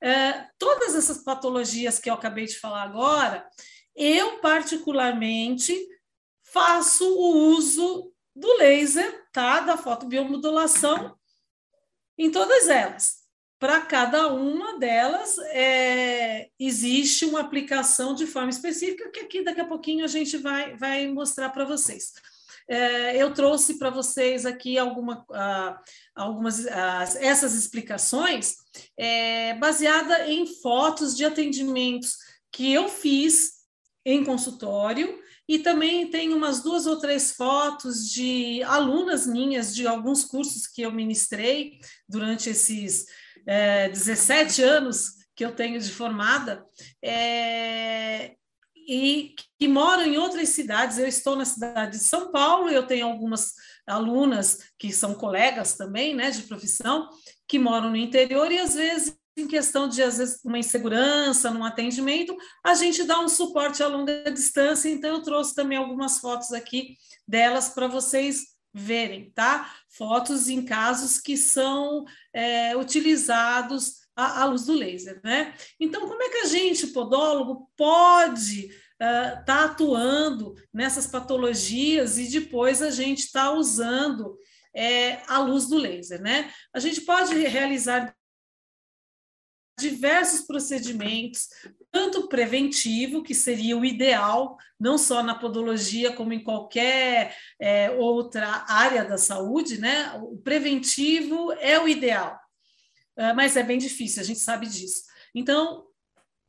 Uh, 0.03 0.47
todas 0.57 0.95
essas 0.95 1.23
patologias 1.23 1.99
que 1.99 2.09
eu 2.09 2.13
acabei 2.13 2.45
de 2.45 2.57
falar 2.57 2.83
agora, 2.83 3.45
eu 3.95 4.39
particularmente 4.39 5.75
faço 6.51 7.05
o 7.05 7.55
uso 7.55 8.11
do 8.35 8.57
laser, 8.57 9.25
tá? 9.31 9.61
Da 9.61 9.77
fotobiomodulação 9.77 11.15
em 12.17 12.31
todas 12.31 12.67
elas. 12.67 13.21
Para 13.59 13.81
cada 13.81 14.27
uma 14.27 14.79
delas 14.79 15.37
é, 15.49 16.49
existe 16.59 17.25
uma 17.25 17.41
aplicação 17.41 18.15
de 18.15 18.25
forma 18.25 18.49
específica 18.49 19.09
que 19.11 19.19
aqui 19.19 19.43
daqui 19.43 19.61
a 19.61 19.67
pouquinho 19.67 20.03
a 20.03 20.07
gente 20.07 20.37
vai, 20.37 20.75
vai 20.75 21.07
mostrar 21.07 21.49
para 21.49 21.65
vocês. 21.65 22.13
É, 22.67 23.21
eu 23.21 23.33
trouxe 23.33 23.77
para 23.77 23.89
vocês 23.89 24.45
aqui 24.45 24.77
alguma, 24.77 25.25
uh, 25.29 25.77
algumas 26.15 26.59
uh, 26.59 27.17
essas 27.19 27.53
explicações 27.53 28.55
é, 28.97 29.55
baseada 29.55 30.27
em 30.27 30.45
fotos 30.45 31.15
de 31.15 31.25
atendimentos 31.25 32.17
que 32.51 32.71
eu 32.71 32.87
fiz 32.87 33.61
em 34.05 34.23
consultório 34.23 35.19
e 35.47 35.59
também 35.59 36.09
tem 36.09 36.33
umas 36.33 36.61
duas 36.61 36.85
ou 36.85 36.99
três 36.99 37.31
fotos 37.33 38.09
de 38.09 38.63
alunas 38.63 39.27
minhas 39.27 39.73
de 39.73 39.85
alguns 39.85 40.23
cursos 40.23 40.67
que 40.67 40.81
eu 40.81 40.91
ministrei 40.91 41.79
durante 42.07 42.49
esses 42.49 43.05
é, 43.45 43.89
17 43.89 44.63
anos 44.63 45.15
que 45.35 45.43
eu 45.43 45.53
tenho 45.53 45.79
de 45.79 45.91
formada. 45.91 46.65
É, 47.03 48.35
e 48.87 49.35
que 49.59 49.67
moram 49.67 50.03
em 50.03 50.17
outras 50.17 50.49
cidades. 50.49 50.97
Eu 50.97 51.07
estou 51.07 51.35
na 51.35 51.45
cidade 51.45 51.97
de 51.97 52.03
São 52.03 52.31
Paulo, 52.31 52.69
eu 52.69 52.85
tenho 52.85 53.07
algumas 53.07 53.53
alunas 53.87 54.59
que 54.77 54.91
são 54.91 55.13
colegas 55.13 55.75
também, 55.75 56.15
né, 56.15 56.31
de 56.31 56.43
profissão, 56.43 57.09
que 57.47 57.59
moram 57.59 57.89
no 57.89 57.97
interior 57.97 58.51
e 58.51 58.59
às 58.59 58.75
vezes 58.75 59.15
em 59.41 59.47
questão 59.47 59.87
de, 59.87 60.01
às 60.01 60.17
vezes, 60.17 60.39
uma 60.43 60.59
insegurança 60.59 61.51
no 61.51 61.63
atendimento, 61.63 62.35
a 62.63 62.73
gente 62.73 63.03
dá 63.03 63.19
um 63.19 63.27
suporte 63.27 63.83
a 63.83 63.87
longa 63.87 64.31
distância, 64.31 64.89
então 64.89 65.15
eu 65.15 65.21
trouxe 65.21 65.55
também 65.55 65.77
algumas 65.77 66.19
fotos 66.19 66.51
aqui 66.51 66.97
delas 67.27 67.69
para 67.69 67.87
vocês 67.87 68.51
verem, 68.73 69.31
tá? 69.31 69.73
Fotos 69.89 70.47
em 70.47 70.63
casos 70.63 71.19
que 71.19 71.35
são 71.35 72.05
é, 72.33 72.75
utilizados 72.75 73.95
à, 74.15 74.41
à, 74.41 74.45
luz 74.45 74.65
do 74.65 74.73
laser, 74.73 75.19
né? 75.23 75.53
Então, 75.79 76.07
como 76.07 76.21
é 76.23 76.29
que 76.29 76.37
a 76.37 76.45
gente, 76.45 76.87
podólogo, 76.87 77.69
pode 77.75 78.69
estar 79.01 79.41
uh, 79.41 79.45
tá 79.45 79.65
atuando 79.65 80.55
nessas 80.73 81.07
patologias 81.07 82.17
e 82.17 82.29
depois 82.29 82.81
a 82.81 82.91
gente 82.91 83.19
está 83.19 83.51
usando 83.51 84.37
é, 84.73 85.21
a 85.27 85.39
luz 85.39 85.67
do 85.67 85.77
laser, 85.77 86.21
né? 86.21 86.51
A 86.73 86.79
gente 86.79 87.01
pode 87.01 87.35
realizar 87.35 88.15
diversos 89.81 90.41
procedimentos, 90.41 91.47
tanto 91.91 92.29
preventivo, 92.29 93.23
que 93.23 93.35
seria 93.35 93.75
o 93.77 93.83
ideal, 93.83 94.55
não 94.79 94.97
só 94.97 95.21
na 95.21 95.35
podologia, 95.35 96.13
como 96.13 96.31
em 96.31 96.43
qualquer 96.43 97.35
é, 97.59 97.91
outra 97.91 98.63
área 98.67 99.03
da 99.03 99.17
saúde, 99.17 99.79
né? 99.79 100.13
O 100.21 100.37
preventivo 100.37 101.51
é 101.53 101.79
o 101.79 101.87
ideal, 101.87 102.39
é, 103.17 103.33
mas 103.33 103.57
é 103.57 103.63
bem 103.63 103.77
difícil, 103.77 104.21
a 104.21 104.25
gente 104.25 104.39
sabe 104.39 104.67
disso. 104.67 105.03
Então, 105.35 105.85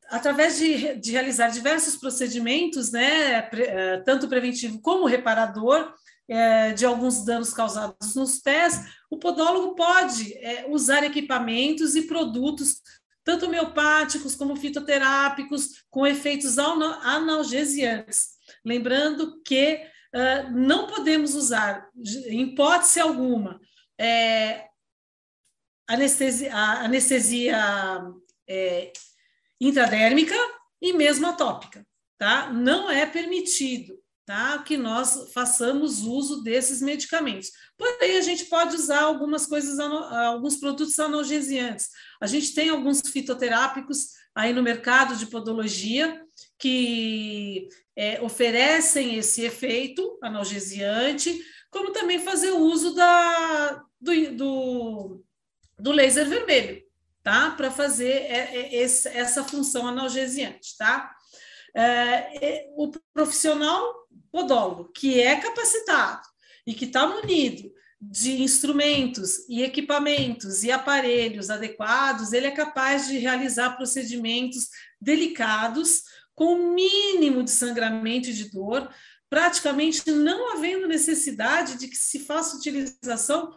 através 0.09 0.57
de, 0.57 0.95
de 0.95 1.11
realizar 1.11 1.49
diversos 1.49 1.95
procedimentos, 1.95 2.91
né, 2.91 3.49
é, 3.51 3.97
tanto 4.05 4.27
preventivo 4.27 4.79
como 4.79 5.07
reparador, 5.07 5.93
é, 6.27 6.71
de 6.71 6.85
alguns 6.85 7.25
danos 7.25 7.53
causados 7.53 8.15
nos 8.15 8.39
pés, 8.39 8.85
o 9.09 9.17
podólogo 9.17 9.75
pode 9.75 10.33
é, 10.35 10.65
usar 10.69 11.03
equipamentos 11.03 11.95
e 11.95 12.03
produtos, 12.03 12.81
tanto 13.23 13.45
homeopáticos 13.45 14.35
como 14.35 14.55
fitoterápicos, 14.55 15.85
com 15.89 16.05
efeitos 16.05 16.57
analgesiantes. 16.57 18.33
Lembrando 18.65 19.41
que 19.43 19.85
uh, 20.13 20.51
não 20.51 20.87
podemos 20.87 21.33
usar, 21.33 21.89
em 22.27 22.41
hipótese 22.41 22.99
alguma, 22.99 23.59
é, 23.97 24.67
anestesia, 25.87 26.55
anestesia 26.55 27.57
é, 28.47 28.91
intradérmica 29.59 30.35
e 30.81 30.93
mesmo 30.93 31.27
atópica, 31.27 31.85
tá? 32.17 32.51
Não 32.51 32.89
é 32.89 33.05
permitido, 33.05 33.97
tá? 34.25 34.59
Que 34.59 34.77
nós 34.77 35.31
façamos 35.33 36.01
uso 36.01 36.43
desses 36.43 36.81
medicamentos. 36.81 37.51
Porém, 37.77 38.17
a 38.17 38.21
gente 38.21 38.45
pode 38.45 38.75
usar 38.75 39.01
algumas 39.01 39.45
coisas, 39.45 39.79
alguns 39.79 40.57
produtos 40.57 40.97
analgesiantes. 40.99 41.89
A 42.21 42.27
gente 42.27 42.53
tem 42.53 42.69
alguns 42.69 43.01
fitoterápicos 43.01 44.13
aí 44.33 44.53
no 44.53 44.63
mercado 44.63 45.15
de 45.15 45.27
podologia 45.27 46.21
que 46.57 47.67
é, 47.95 48.21
oferecem 48.21 49.15
esse 49.15 49.43
efeito 49.43 50.17
analgesiante, 50.21 51.39
como 51.69 51.91
também 51.91 52.19
fazer 52.19 52.51
uso 52.51 52.93
da, 52.93 53.83
do, 53.99 54.35
do, 54.35 55.23
do 55.77 55.91
laser 55.91 56.27
vermelho, 56.27 56.81
tá? 57.21 57.51
Para 57.51 57.69
fazer 57.69 58.11
é, 58.11 58.73
é, 58.73 58.81
essa 58.81 59.43
função 59.43 59.87
analgesiante, 59.87 60.77
tá? 60.77 61.12
É, 61.75 62.67
o 62.75 62.91
profissional 63.13 63.81
podólogo 64.31 64.91
que 64.91 65.19
é 65.19 65.35
capacitado 65.35 66.21
e 66.67 66.73
que 66.73 66.85
está 66.85 67.07
munido 67.07 67.71
de 68.01 68.41
instrumentos 68.41 69.47
e 69.47 69.63
equipamentos 69.63 70.63
e 70.63 70.71
aparelhos 70.71 71.49
adequados, 71.49 72.33
ele 72.33 72.47
é 72.47 72.51
capaz 72.51 73.07
de 73.07 73.17
realizar 73.17 73.77
procedimentos 73.77 74.69
delicados 74.99 76.01
com 76.35 76.55
o 76.55 76.73
mínimo 76.73 77.43
de 77.43 77.51
sangramento 77.51 78.29
e 78.29 78.33
de 78.33 78.49
dor, 78.51 78.89
praticamente 79.29 80.11
não 80.11 80.53
havendo 80.53 80.87
necessidade 80.87 81.77
de 81.77 81.87
que 81.87 81.95
se 81.95 82.19
faça 82.19 82.57
utilização 82.57 83.53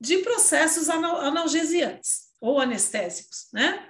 de 0.00 0.18
processos 0.18 0.88
analgesiantes 0.88 2.30
ou 2.40 2.60
anestésicos, 2.60 3.48
né? 3.52 3.89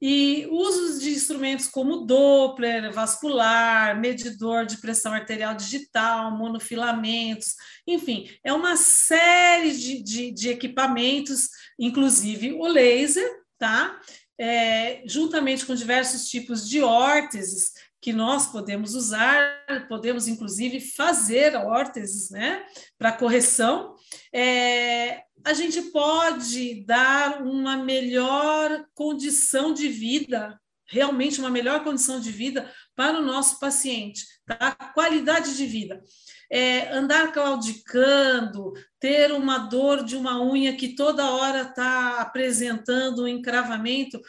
E 0.00 0.46
usos 0.50 1.00
de 1.00 1.10
instrumentos 1.10 1.68
como 1.68 2.06
Doppler, 2.06 2.90
vascular, 2.92 3.98
medidor 4.00 4.64
de 4.64 4.78
pressão 4.78 5.12
arterial 5.12 5.54
digital, 5.54 6.30
monofilamentos, 6.36 7.54
enfim, 7.86 8.30
é 8.42 8.52
uma 8.52 8.76
série 8.76 9.72
de, 9.72 10.02
de, 10.02 10.30
de 10.30 10.48
equipamentos, 10.48 11.48
inclusive 11.78 12.52
o 12.52 12.66
laser, 12.66 13.28
tá? 13.58 14.00
É, 14.38 15.02
juntamente 15.06 15.66
com 15.66 15.74
diversos 15.74 16.30
tipos 16.30 16.66
de 16.66 16.80
órteses 16.80 17.72
que 18.00 18.12
nós 18.12 18.46
podemos 18.46 18.94
usar, 18.94 19.86
podemos 19.88 20.26
inclusive 20.26 20.80
fazer 20.80 21.54
órteses, 21.54 22.30
né, 22.30 22.64
para 22.98 23.12
correção. 23.12 23.94
É, 24.32 25.22
a 25.44 25.52
gente 25.52 25.82
pode 25.90 26.84
dar 26.84 27.42
uma 27.42 27.76
melhor 27.76 28.84
condição 28.94 29.72
de 29.72 29.88
vida, 29.88 30.58
realmente 30.86 31.40
uma 31.40 31.50
melhor 31.50 31.82
condição 31.82 32.20
de 32.20 32.30
vida 32.30 32.70
para 32.94 33.18
o 33.18 33.24
nosso 33.24 33.58
paciente, 33.58 34.24
tá? 34.46 34.72
Qualidade 34.94 35.56
de 35.56 35.66
vida. 35.66 36.02
É, 36.50 36.92
andar 36.92 37.32
claudicando, 37.32 38.72
ter 38.98 39.32
uma 39.32 39.58
dor 39.58 40.04
de 40.04 40.16
uma 40.16 40.42
unha 40.42 40.76
que 40.76 40.94
toda 40.94 41.30
hora 41.30 41.62
está 41.62 42.20
apresentando 42.20 43.22
um 43.22 43.28
encravamento, 43.28 44.20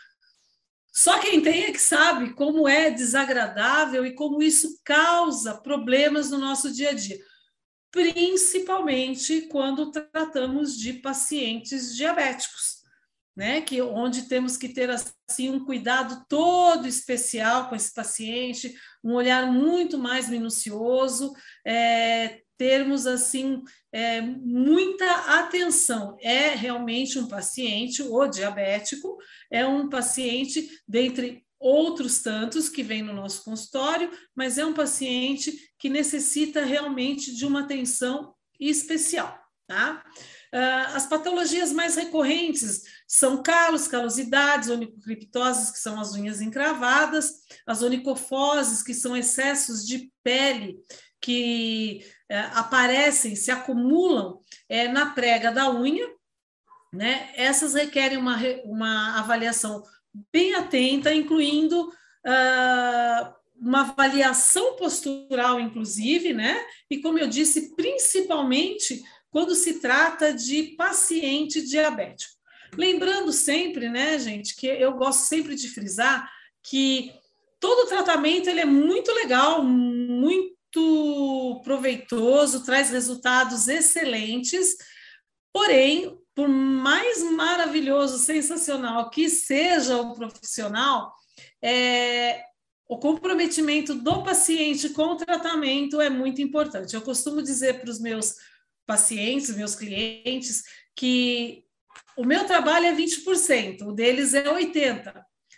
só 0.93 1.19
quem 1.19 1.41
tem 1.41 1.63
é 1.63 1.71
que 1.71 1.79
sabe 1.79 2.33
como 2.33 2.67
é 2.67 2.91
desagradável 2.91 4.05
e 4.05 4.13
como 4.13 4.43
isso 4.43 4.79
causa 4.83 5.59
problemas 5.61 6.29
no 6.29 6.37
nosso 6.37 6.71
dia 6.71 6.89
a 6.89 6.93
dia 6.93 7.17
principalmente 7.91 9.41
quando 9.47 9.91
tratamos 9.91 10.77
de 10.77 10.93
pacientes 10.93 11.95
diabéticos, 11.95 12.81
né? 13.35 13.61
Que 13.61 13.81
onde 13.81 14.23
temos 14.23 14.57
que 14.57 14.69
ter 14.69 14.89
assim 14.89 15.49
um 15.49 15.65
cuidado 15.65 16.25
todo 16.27 16.87
especial 16.87 17.69
com 17.69 17.75
esse 17.75 17.93
paciente, 17.93 18.73
um 19.03 19.13
olhar 19.13 19.51
muito 19.51 19.97
mais 19.97 20.29
minucioso, 20.29 21.33
é, 21.65 22.41
termos 22.57 23.07
assim 23.07 23.61
é, 23.91 24.21
muita 24.21 25.39
atenção. 25.39 26.15
É 26.21 26.49
realmente 26.49 27.19
um 27.19 27.27
paciente, 27.27 28.01
o 28.03 28.27
diabético, 28.27 29.17
é 29.49 29.65
um 29.65 29.89
paciente 29.89 30.69
dentre 30.87 31.43
outros 31.61 32.23
tantos 32.23 32.67
que 32.67 32.81
vêm 32.81 33.03
no 33.03 33.13
nosso 33.13 33.43
consultório, 33.43 34.11
mas 34.35 34.57
é 34.57 34.65
um 34.65 34.73
paciente 34.73 35.53
que 35.77 35.89
necessita 35.89 36.65
realmente 36.65 37.35
de 37.35 37.45
uma 37.45 37.61
atenção 37.61 38.33
especial, 38.59 39.39
tá? 39.67 40.03
Uh, 40.53 40.95
as 40.95 41.05
patologias 41.05 41.71
mais 41.71 41.95
recorrentes 41.95 42.81
são 43.07 43.41
calos, 43.41 43.87
calosidades, 43.87 44.69
onicocriptoses, 44.69 45.71
que 45.71 45.77
são 45.77 45.99
as 45.99 46.13
unhas 46.13 46.41
encravadas, 46.41 47.35
as 47.65 47.81
onicofoses, 47.81 48.83
que 48.83 48.93
são 48.93 49.15
excessos 49.15 49.87
de 49.87 50.11
pele 50.21 50.77
que 51.21 52.03
uh, 52.29 52.59
aparecem, 52.59 53.35
se 53.35 53.49
acumulam 53.49 54.33
uh, 54.33 54.91
na 54.91 55.11
prega 55.11 55.51
da 55.51 55.71
unha, 55.71 56.09
né? 56.91 57.31
Essas 57.35 57.73
requerem 57.73 58.17
uma, 58.17 58.37
uma 58.65 59.19
avaliação 59.19 59.81
bem 60.31 60.53
atenta, 60.55 61.13
incluindo 61.13 61.87
uh, 61.87 63.33
uma 63.55 63.81
avaliação 63.81 64.75
postural, 64.75 65.59
inclusive, 65.59 66.33
né? 66.33 66.59
E 66.89 66.99
como 66.99 67.19
eu 67.19 67.27
disse, 67.27 67.75
principalmente 67.75 69.01
quando 69.29 69.55
se 69.55 69.79
trata 69.79 70.33
de 70.33 70.75
paciente 70.75 71.61
diabético. 71.61 72.33
Lembrando 72.77 73.31
sempre, 73.31 73.89
né, 73.89 74.17
gente, 74.19 74.55
que 74.55 74.67
eu 74.67 74.93
gosto 74.93 75.21
sempre 75.21 75.55
de 75.55 75.69
frisar 75.69 76.29
que 76.63 77.13
todo 77.59 77.87
tratamento 77.87 78.49
ele 78.49 78.61
é 78.61 78.65
muito 78.65 79.11
legal, 79.13 79.63
muito 79.63 81.61
proveitoso, 81.63 82.65
traz 82.65 82.89
resultados 82.89 83.67
excelentes, 83.67 84.75
porém 85.53 86.17
por 86.41 86.49
mais 86.49 87.21
maravilhoso, 87.21 88.17
sensacional 88.17 89.11
que 89.11 89.29
seja 89.29 90.01
o 90.01 90.15
profissional, 90.15 91.13
é, 91.61 92.41
o 92.89 92.97
comprometimento 92.97 93.93
do 93.93 94.23
paciente 94.23 94.89
com 94.89 95.03
o 95.03 95.17
tratamento 95.17 96.01
é 96.01 96.09
muito 96.09 96.41
importante. 96.41 96.95
Eu 96.95 97.03
costumo 97.03 97.43
dizer 97.43 97.79
para 97.79 97.91
os 97.91 97.99
meus 97.99 98.37
pacientes, 98.87 99.55
meus 99.55 99.75
clientes, 99.75 100.63
que 100.95 101.63
o 102.17 102.25
meu 102.25 102.43
trabalho 102.45 102.87
é 102.87 102.95
20%, 102.95 103.83
o 103.83 103.91
deles 103.91 104.33
é 104.33 104.43
80%. 104.43 105.13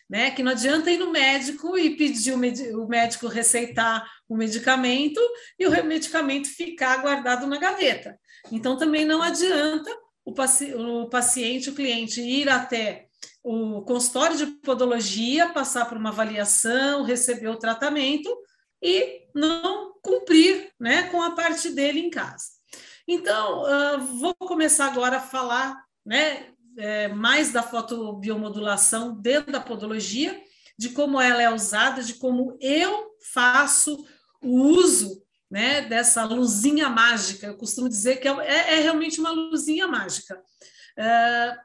Né, 0.10 0.30
que 0.32 0.44
não 0.44 0.52
adianta 0.52 0.92
ir 0.92 0.98
no 0.98 1.12
médico 1.12 1.78
e 1.78 1.96
pedir 1.96 2.34
o, 2.34 2.88
médico 2.88 3.26
receitar 3.26 4.06
o 4.28 4.36
medicamento 4.36 5.20
e 5.58 5.66
o 5.66 5.86
medicamento 5.86 6.50
ficar 6.50 6.98
guardado 6.98 7.48
na 7.48 7.58
gaveta. 7.58 8.20
Então, 8.52 8.78
também 8.78 9.06
não 9.06 9.24
adianta 9.24 9.90
o, 10.26 10.34
paci 10.34 10.74
o 10.74 11.08
paciente, 11.08 11.70
o 11.70 11.76
cliente, 11.76 12.22
ir 12.22 12.50
até 12.50 13.08
o 13.44 13.82
consultório 13.82 14.38
de 14.38 14.46
podologia, 14.46 15.50
passar 15.50 15.86
por 15.86 15.98
uma 15.98 16.10
avaliação, 16.10 17.04
receber 17.04 17.50
o 17.50 17.58
tratamento 17.58 18.30
e 18.82 19.28
não 19.36 19.94
cumprir 20.02 20.72
né, 20.80 21.04
com 21.10 21.22
a 21.22 21.32
parte 21.32 21.70
dele 21.70 22.00
em 22.00 22.10
casa. 22.10 22.46
Então, 23.08 23.64
uh, 23.64 24.00
vou 24.18 24.34
começar 24.36 24.88
agora 24.88 25.18
a 25.18 25.22
falar 25.22 25.84
né, 26.06 26.54
é, 26.78 27.08
mais 27.10 27.52
da 27.52 27.62
fotobiomodulação 27.62 29.16
dentro 29.16 29.52
da 29.52 29.60
podologia, 29.60 30.42
de 30.78 30.90
como 30.90 31.20
ela 31.20 31.42
é 31.42 31.54
usada, 31.54 32.02
de 32.02 32.16
como 32.16 32.58
eu 32.60 33.12
faço 33.34 34.06
o 34.42 34.62
uso 34.62 35.23
né, 35.54 35.82
dessa 35.82 36.26
luzinha 36.26 36.90
mágica. 36.90 37.46
Eu 37.46 37.56
costumo 37.56 37.88
dizer 37.88 38.16
que 38.16 38.28
é, 38.28 38.32
é, 38.32 38.74
é 38.74 38.80
realmente 38.80 39.20
uma 39.20 39.30
luzinha 39.30 39.88
mágica. 39.88 40.42
É, 40.98 41.56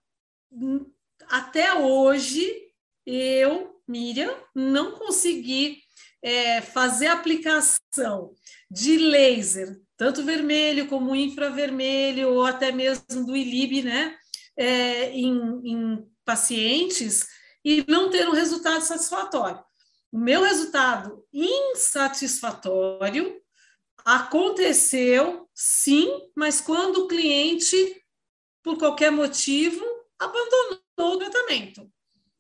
até 1.31 1.73
hoje, 1.73 2.55
eu, 3.07 3.81
Miriam, 3.89 4.37
não 4.55 4.93
consegui 4.93 5.79
é, 6.23 6.61
fazer 6.61 7.07
aplicação 7.07 8.35
de 8.71 8.99
laser, 8.99 9.81
tanto 9.97 10.23
vermelho 10.23 10.87
como 10.87 11.17
infravermelho, 11.17 12.29
ou 12.29 12.45
até 12.45 12.71
mesmo 12.71 13.25
do 13.25 13.35
ILIB, 13.35 13.85
né, 13.85 14.15
é, 14.55 15.13
em, 15.13 15.63
em 15.65 16.07
pacientes, 16.27 17.27
e 17.65 17.87
não 17.89 18.11
ter 18.11 18.29
um 18.29 18.33
resultado 18.33 18.83
satisfatório. 18.83 19.65
O 20.13 20.19
meu 20.19 20.43
resultado 20.43 21.25
insatisfatório 21.33 23.41
aconteceu 24.09 25.47
sim, 25.55 26.09
mas 26.35 26.63
quando 26.63 27.03
o 27.03 27.09
cliente, 27.09 27.77
por 28.63 28.79
qualquer 28.79 29.13
motivo, 29.13 29.85
abandonou 30.19 30.81
o 30.99 31.19
tratamento. 31.19 31.87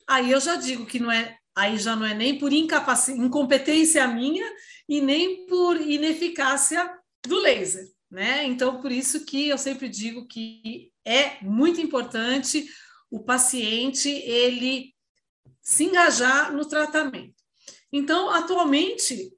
Aí 0.08 0.30
eu 0.30 0.40
já 0.40 0.56
digo 0.56 0.86
que 0.86 0.98
não 0.98 1.12
é, 1.12 1.36
aí 1.54 1.76
já 1.76 1.94
não 1.94 2.06
é 2.06 2.14
nem 2.14 2.38
por 2.38 2.54
incompetência 2.54 4.08
minha 4.08 4.50
e 4.88 5.02
nem 5.02 5.44
por 5.44 5.78
ineficácia 5.78 6.90
do 7.26 7.38
laser, 7.38 7.86
né? 8.10 8.46
Então, 8.46 8.80
por 8.80 8.90
isso 8.90 9.26
que 9.26 9.48
eu 9.48 9.58
sempre 9.58 9.90
digo 9.90 10.26
que 10.26 10.90
é 11.04 11.38
muito 11.42 11.82
importante 11.82 12.66
o 13.10 13.20
paciente 13.22 14.08
ele 14.08 14.94
se 15.60 15.84
engajar 15.84 16.50
no 16.50 16.66
tratamento. 16.66 17.36
Então, 17.92 18.30
atualmente, 18.30 19.36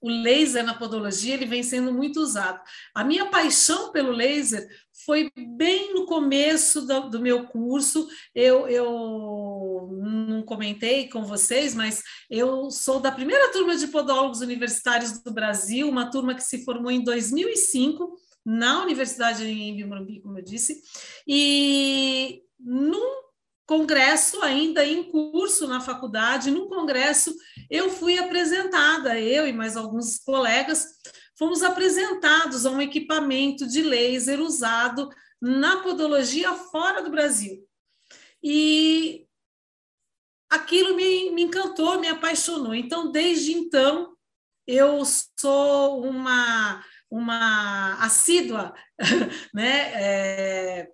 o 0.00 0.08
laser 0.08 0.64
na 0.64 0.74
podologia 0.74 1.34
ele 1.34 1.46
vem 1.46 1.62
sendo 1.62 1.92
muito 1.92 2.20
usado. 2.20 2.60
A 2.94 3.02
minha 3.02 3.26
paixão 3.26 3.90
pelo 3.90 4.12
laser 4.12 4.68
foi 5.04 5.30
bem 5.56 5.94
no 5.94 6.06
começo 6.06 6.86
do, 6.86 7.08
do, 7.08 7.20
meu 7.20 7.46
curso. 7.46 8.08
Eu, 8.34 8.68
eu 8.68 9.88
não 10.02 10.42
comentei 10.42 11.08
com 11.08 11.24
vocês, 11.24 11.74
mas 11.74 12.02
eu 12.30 12.70
sou 12.70 13.00
da 13.00 13.10
primeira 13.10 13.50
turma 13.52 13.76
de 13.76 13.88
podólogos 13.88 14.40
universitários 14.40 15.22
do 15.22 15.32
Brasil, 15.32 15.88
uma 15.88 16.10
turma 16.10 16.34
que 16.34 16.42
se 16.42 16.64
formou 16.64 16.90
em 16.90 17.02
2005 17.02 18.16
na 18.44 18.82
Universidade 18.82 19.46
em 19.46 19.84
Morumbi, 19.84 20.20
como 20.20 20.38
eu 20.38 20.44
disse, 20.44 20.80
e 21.26 22.42
num 22.58 23.27
congresso 23.68 24.40
ainda 24.40 24.82
em 24.82 25.04
curso 25.04 25.68
na 25.68 25.78
faculdade, 25.78 26.50
num 26.50 26.70
congresso 26.70 27.34
eu 27.68 27.90
fui 27.90 28.18
apresentada, 28.18 29.20
eu 29.20 29.46
e 29.46 29.52
mais 29.52 29.76
alguns 29.76 30.18
colegas, 30.18 30.86
fomos 31.38 31.62
apresentados 31.62 32.64
a 32.64 32.70
um 32.70 32.80
equipamento 32.80 33.68
de 33.68 33.82
laser 33.82 34.40
usado 34.40 35.10
na 35.40 35.82
podologia 35.82 36.54
fora 36.54 37.02
do 37.02 37.10
Brasil. 37.10 37.62
E 38.42 39.26
aquilo 40.48 40.96
me, 40.96 41.30
me 41.32 41.42
encantou, 41.42 42.00
me 42.00 42.08
apaixonou. 42.08 42.74
Então, 42.74 43.12
desde 43.12 43.52
então, 43.52 44.16
eu 44.66 45.02
sou 45.38 46.06
uma, 46.06 46.82
uma 47.10 48.02
assídua, 48.02 48.72
né? 49.52 49.92
É, 49.94 50.88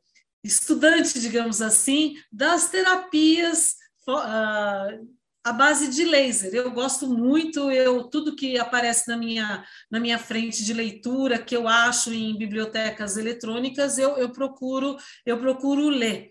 estudante, 0.45 1.19
digamos 1.19 1.63
assim, 1.63 2.15
das 2.31 2.69
terapias 2.69 3.77
uh, 4.07 5.09
à 5.43 5.53
base 5.53 5.89
de 5.89 6.05
laser. 6.05 6.55
Eu 6.55 6.71
gosto 6.71 7.09
muito, 7.09 7.71
eu 7.71 8.05
tudo 8.05 8.37
que 8.37 8.59
aparece 8.59 9.09
na 9.09 9.17
minha, 9.17 9.65
na 9.91 9.99
minha 9.99 10.19
frente 10.19 10.63
de 10.63 10.75
leitura, 10.75 11.39
que 11.39 11.57
eu 11.57 11.67
acho 11.67 12.13
em 12.13 12.37
bibliotecas 12.37 13.17
eletrônicas, 13.17 13.97
eu, 13.99 14.19
eu 14.19 14.31
procuro 14.31 14.97
eu 15.25 15.39
procuro 15.39 15.89
ler, 15.89 16.29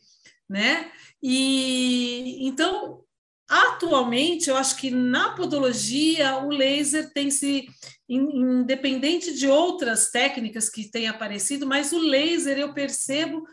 né? 0.47 0.91
E 1.21 2.47
então 2.47 3.01
atualmente 3.49 4.49
eu 4.49 4.55
acho 4.55 4.77
que 4.77 4.89
na 4.89 5.35
podologia 5.35 6.37
o 6.37 6.49
laser 6.49 7.11
tem 7.13 7.29
se 7.29 7.67
independente 8.07 9.33
de 9.33 9.47
outras 9.47 10.09
técnicas 10.09 10.69
que 10.69 10.89
têm 10.89 11.07
aparecido, 11.07 11.65
mas 11.67 11.91
o 11.91 11.99
laser 11.99 12.57
eu 12.57 12.73
percebo 12.73 13.43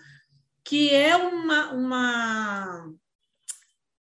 que 0.65 0.95
é 0.95 1.17
uma, 1.17 1.73
uma 1.73 2.95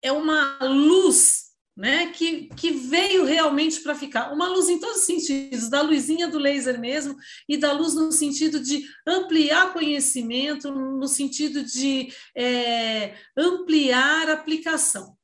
é 0.01 0.11
uma 0.11 0.59
luz 0.61 1.45
né, 1.75 2.07
que, 2.07 2.47
que 2.55 2.71
veio 2.71 3.25
realmente 3.25 3.81
para 3.81 3.95
ficar. 3.95 4.31
Uma 4.31 4.47
luz 4.47 4.69
em 4.69 4.79
todos 4.79 4.97
os 4.97 5.05
sentidos, 5.05 5.69
da 5.69 5.81
luzinha 5.81 6.27
do 6.27 6.39
laser 6.39 6.79
mesmo, 6.79 7.15
e 7.49 7.57
da 7.57 7.73
luz 7.73 7.93
no 7.95 8.11
sentido 8.11 8.59
de 8.59 8.87
ampliar 9.05 9.73
conhecimento, 9.73 10.71
no 10.71 11.07
sentido 11.07 11.63
de 11.63 12.13
é, 12.35 13.15
ampliar 13.35 14.29
aplicação. 14.29 15.17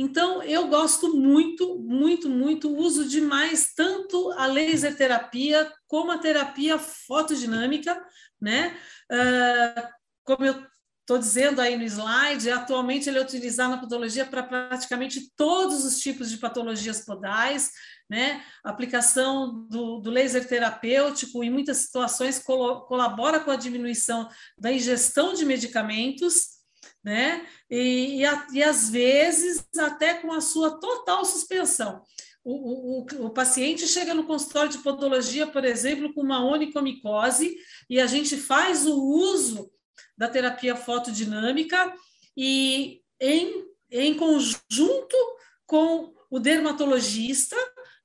Então, 0.00 0.40
eu 0.44 0.68
gosto 0.68 1.16
muito, 1.16 1.76
muito, 1.80 2.28
muito, 2.28 2.72
uso 2.72 3.08
demais 3.08 3.72
tanto 3.74 4.30
a 4.32 4.46
laser 4.46 4.96
terapia 4.96 5.72
como 5.88 6.12
a 6.12 6.18
terapia 6.18 6.78
fotodinâmica, 6.78 8.00
né? 8.40 8.76
Uh, 9.10 9.88
como 10.28 10.44
eu 10.44 10.62
estou 11.00 11.16
dizendo 11.16 11.58
aí 11.58 11.74
no 11.74 11.84
slide, 11.84 12.50
atualmente 12.50 13.08
ele 13.08 13.18
é 13.18 13.22
utilizado 13.22 13.70
na 13.70 13.80
podologia 13.80 14.26
para 14.26 14.42
praticamente 14.42 15.32
todos 15.34 15.82
os 15.86 16.00
tipos 16.00 16.28
de 16.28 16.36
patologias 16.36 17.02
podais, 17.02 17.72
né? 18.10 18.44
A 18.62 18.68
aplicação 18.68 19.66
do, 19.70 20.00
do 20.00 20.10
laser 20.10 20.46
terapêutico, 20.46 21.42
em 21.42 21.48
muitas 21.48 21.78
situações, 21.78 22.38
colo, 22.38 22.82
colabora 22.82 23.40
com 23.40 23.50
a 23.50 23.56
diminuição 23.56 24.28
da 24.58 24.70
ingestão 24.70 25.32
de 25.32 25.46
medicamentos, 25.46 26.58
né? 27.02 27.46
E, 27.70 28.18
e, 28.18 28.26
a, 28.26 28.46
e 28.52 28.62
às 28.62 28.90
vezes 28.90 29.64
até 29.78 30.12
com 30.12 30.30
a 30.30 30.42
sua 30.42 30.78
total 30.78 31.24
suspensão. 31.24 32.02
O, 32.44 33.00
o, 33.00 33.26
o, 33.26 33.30
paciente 33.30 33.86
chega 33.86 34.12
no 34.12 34.24
consultório 34.24 34.70
de 34.70 34.78
podologia, 34.78 35.46
por 35.46 35.64
exemplo, 35.64 36.12
com 36.12 36.20
uma 36.20 36.44
onicomicose, 36.44 37.56
e 37.88 37.98
a 37.98 38.06
gente 38.06 38.36
faz 38.36 38.86
o 38.86 38.94
uso 38.94 39.70
da 40.18 40.28
terapia 40.28 40.74
fotodinâmica 40.74 41.94
e 42.36 43.00
em, 43.20 43.64
em 43.90 44.14
conjunto 44.16 45.16
com 45.64 46.12
o 46.28 46.40
dermatologista, 46.40 47.56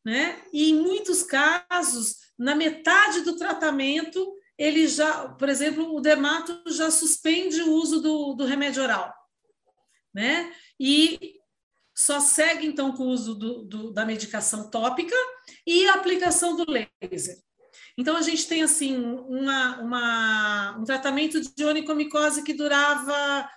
né? 0.06 0.42
E 0.54 0.70
em 0.70 0.76
muitos 0.76 1.24
casos, 1.24 2.18
na 2.38 2.54
metade 2.54 3.22
do 3.22 3.36
tratamento, 3.36 4.36
ele 4.58 4.88
já, 4.88 5.30
por 5.30 5.50
exemplo, 5.50 5.96
o 5.96 6.00
dermato 6.00 6.64
já 6.68 6.92
suspende 6.92 7.62
o 7.64 7.74
uso 7.74 8.00
do, 8.00 8.34
do 8.34 8.46
remédio 8.46 8.84
oral, 8.84 9.12
né? 10.14 10.54
E 10.80 11.40
só 11.96 12.20
segue 12.20 12.68
então 12.68 12.92
com 12.92 13.04
o 13.04 13.10
uso 13.10 13.34
do, 13.34 13.64
do, 13.64 13.92
da 13.92 14.06
medicação 14.06 14.70
tópica 14.70 15.16
e 15.66 15.88
a 15.88 15.96
aplicação 15.96 16.56
do 16.56 16.66
laser. 16.70 17.38
Então, 17.98 18.16
a 18.16 18.22
gente 18.22 18.48
tem, 18.48 18.64
assim, 18.64 18.98
uma, 18.98 19.80
uma, 19.80 20.78
um 20.80 20.84
tratamento 20.84 21.40
de 21.40 21.64
onicomicose 21.64 22.44
que 22.44 22.54
durava 22.54 23.48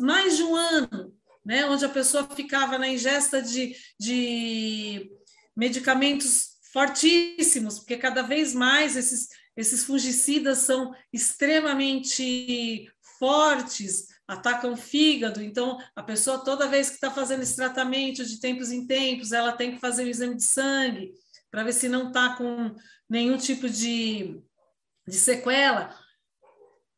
mais 0.00 0.36
de 0.36 0.42
um 0.42 0.54
ano, 0.54 1.14
né? 1.44 1.66
onde 1.66 1.84
a 1.84 1.88
pessoa 1.88 2.28
ficava 2.34 2.78
na 2.78 2.88
ingesta 2.88 3.42
de, 3.42 3.74
de 3.98 5.10
medicamentos 5.56 6.58
fortíssimos, 6.72 7.78
porque 7.78 7.96
cada 7.96 8.22
vez 8.22 8.54
mais 8.54 8.96
esses, 8.96 9.28
esses 9.56 9.84
fungicidas 9.84 10.58
são 10.58 10.94
extremamente 11.12 12.90
fortes, 13.18 14.06
atacam 14.26 14.74
o 14.74 14.76
fígado, 14.76 15.42
então 15.42 15.78
a 15.96 16.02
pessoa 16.02 16.44
toda 16.44 16.68
vez 16.68 16.88
que 16.88 16.96
está 16.96 17.10
fazendo 17.10 17.42
esse 17.42 17.56
tratamento 17.56 18.24
de 18.24 18.38
tempos 18.38 18.70
em 18.70 18.86
tempos, 18.86 19.32
ela 19.32 19.52
tem 19.52 19.72
que 19.72 19.80
fazer 19.80 20.04
um 20.04 20.08
exame 20.08 20.36
de 20.36 20.44
sangue 20.44 21.12
para 21.50 21.64
ver 21.64 21.72
se 21.72 21.88
não 21.88 22.08
está 22.08 22.34
com 22.36 22.74
nenhum 23.08 23.36
tipo 23.36 23.68
de, 23.68 24.42
de 25.06 25.16
sequela. 25.16 25.94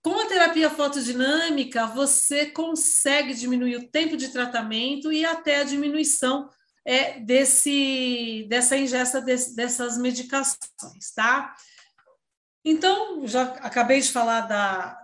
Com 0.02 0.18
a 0.18 0.26
terapia 0.26 0.70
fotodinâmica, 0.70 1.86
você 1.86 2.46
consegue 2.46 3.34
diminuir 3.34 3.76
o 3.76 3.88
tempo 3.88 4.16
de 4.16 4.28
tratamento 4.28 5.12
e 5.12 5.24
até 5.24 5.60
a 5.60 5.64
diminuição 5.64 6.48
é, 6.84 7.20
desse, 7.20 8.46
dessa 8.48 8.76
ingesta 8.76 9.20
desse, 9.20 9.54
dessas 9.54 9.98
medicações, 9.98 11.12
tá? 11.14 11.54
Então, 12.64 13.26
já 13.26 13.42
acabei 13.42 14.00
de 14.00 14.10
falar 14.10 14.42
da, 14.42 14.98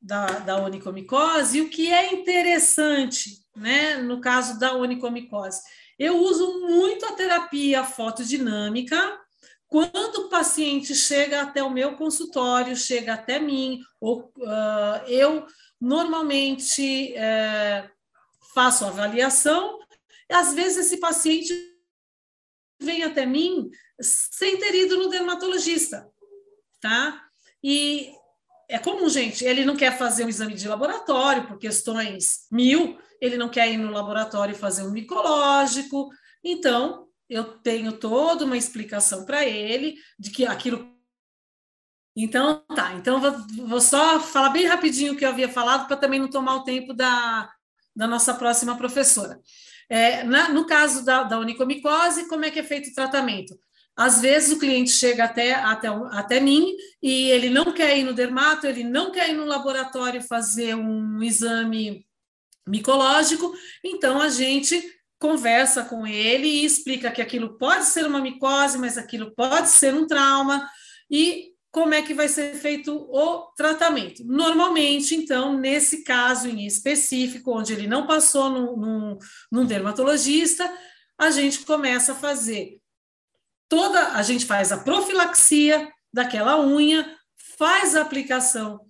da, 0.00 0.26
da 0.26 0.56
onicomicose, 0.62 1.58
e 1.58 1.60
o 1.60 1.70
que 1.70 1.92
é 1.92 2.12
interessante, 2.12 3.44
né, 3.56 3.96
no 3.98 4.20
caso 4.20 4.58
da 4.58 4.74
onicomicose? 4.74 5.60
Eu 6.00 6.16
uso 6.16 6.60
muito 6.60 7.04
a 7.04 7.12
terapia 7.12 7.84
fotodinâmica 7.84 9.20
quando 9.68 10.16
o 10.16 10.28
paciente 10.30 10.94
chega 10.94 11.42
até 11.42 11.62
o 11.62 11.68
meu 11.68 11.94
consultório, 11.94 12.74
chega 12.74 13.12
até 13.12 13.38
mim, 13.38 13.82
ou, 14.00 14.32
uh, 14.38 15.06
eu 15.06 15.46
normalmente 15.78 17.14
uh, 17.14 17.90
faço 18.54 18.86
avaliação, 18.86 19.78
às 20.30 20.54
vezes 20.54 20.86
esse 20.86 20.96
paciente 20.96 21.52
vem 22.80 23.02
até 23.02 23.26
mim 23.26 23.70
sem 24.00 24.56
ter 24.56 24.74
ido 24.74 24.96
no 24.96 25.10
dermatologista, 25.10 26.10
tá? 26.80 27.22
E 27.62 28.10
é 28.70 28.78
comum, 28.78 29.08
gente, 29.10 29.44
ele 29.44 29.66
não 29.66 29.76
quer 29.76 29.98
fazer 29.98 30.24
um 30.24 30.30
exame 30.30 30.54
de 30.54 30.66
laboratório 30.66 31.46
por 31.46 31.58
questões 31.58 32.46
mil, 32.50 32.98
ele 33.20 33.36
não 33.36 33.48
quer 33.48 33.70
ir 33.70 33.76
no 33.76 33.90
laboratório 33.90 34.54
fazer 34.54 34.82
um 34.82 34.90
micológico, 34.90 36.08
então 36.42 37.06
eu 37.28 37.44
tenho 37.44 37.92
toda 37.92 38.44
uma 38.44 38.56
explicação 38.56 39.24
para 39.24 39.46
ele 39.46 39.96
de 40.18 40.30
que 40.30 40.46
aquilo. 40.46 40.92
Então, 42.16 42.64
tá. 42.74 42.94
Então, 42.94 43.20
vou, 43.20 43.66
vou 43.68 43.80
só 43.80 44.18
falar 44.18 44.50
bem 44.50 44.66
rapidinho 44.66 45.12
o 45.12 45.16
que 45.16 45.24
eu 45.24 45.28
havia 45.28 45.48
falado, 45.48 45.86
para 45.86 45.96
também 45.96 46.18
não 46.18 46.28
tomar 46.28 46.56
o 46.56 46.64
tempo 46.64 46.92
da, 46.92 47.48
da 47.94 48.06
nossa 48.06 48.34
próxima 48.34 48.76
professora. 48.76 49.40
É, 49.88 50.24
na, 50.24 50.48
no 50.48 50.66
caso 50.66 51.04
da, 51.04 51.22
da 51.22 51.38
onicomicose, 51.38 52.28
como 52.28 52.44
é 52.44 52.50
que 52.50 52.58
é 52.58 52.64
feito 52.64 52.90
o 52.90 52.94
tratamento? 52.94 53.54
Às 53.96 54.20
vezes 54.20 54.52
o 54.52 54.58
cliente 54.58 54.90
chega 54.90 55.24
até, 55.24 55.54
até, 55.54 55.88
até 55.88 56.40
mim 56.40 56.74
e 57.02 57.30
ele 57.30 57.50
não 57.50 57.72
quer 57.72 57.98
ir 57.98 58.04
no 58.04 58.14
dermato, 58.14 58.66
ele 58.66 58.82
não 58.82 59.12
quer 59.12 59.30
ir 59.30 59.34
no 59.34 59.44
laboratório 59.44 60.22
fazer 60.22 60.74
um 60.74 61.22
exame 61.22 62.06
micológico, 62.66 63.52
então 63.84 64.20
a 64.20 64.28
gente 64.28 64.82
conversa 65.18 65.84
com 65.84 66.06
ele 66.06 66.46
e 66.46 66.64
explica 66.64 67.10
que 67.10 67.20
aquilo 67.20 67.58
pode 67.58 67.84
ser 67.84 68.06
uma 68.06 68.20
micose, 68.20 68.78
mas 68.78 68.96
aquilo 68.96 69.34
pode 69.34 69.68
ser 69.68 69.92
um 69.94 70.06
trauma 70.06 70.66
e 71.10 71.50
como 71.70 71.94
é 71.94 72.02
que 72.02 72.14
vai 72.14 72.28
ser 72.28 72.54
feito 72.54 72.92
o 72.94 73.52
tratamento. 73.54 74.24
Normalmente, 74.24 75.14
então, 75.14 75.56
nesse 75.56 76.02
caso 76.02 76.48
em 76.48 76.66
específico, 76.66 77.56
onde 77.56 77.72
ele 77.72 77.86
não 77.86 78.06
passou 78.06 78.50
num, 78.50 78.76
num, 78.76 79.18
num 79.52 79.64
dermatologista, 79.64 80.72
a 81.18 81.30
gente 81.30 81.60
começa 81.60 82.12
a 82.12 82.16
fazer 82.16 82.80
toda, 83.68 84.14
a 84.14 84.22
gente 84.22 84.46
faz 84.46 84.72
a 84.72 84.78
profilaxia 84.78 85.88
daquela 86.12 86.60
unha, 86.60 87.16
faz 87.56 87.94
a 87.94 88.02
aplicação 88.02 88.80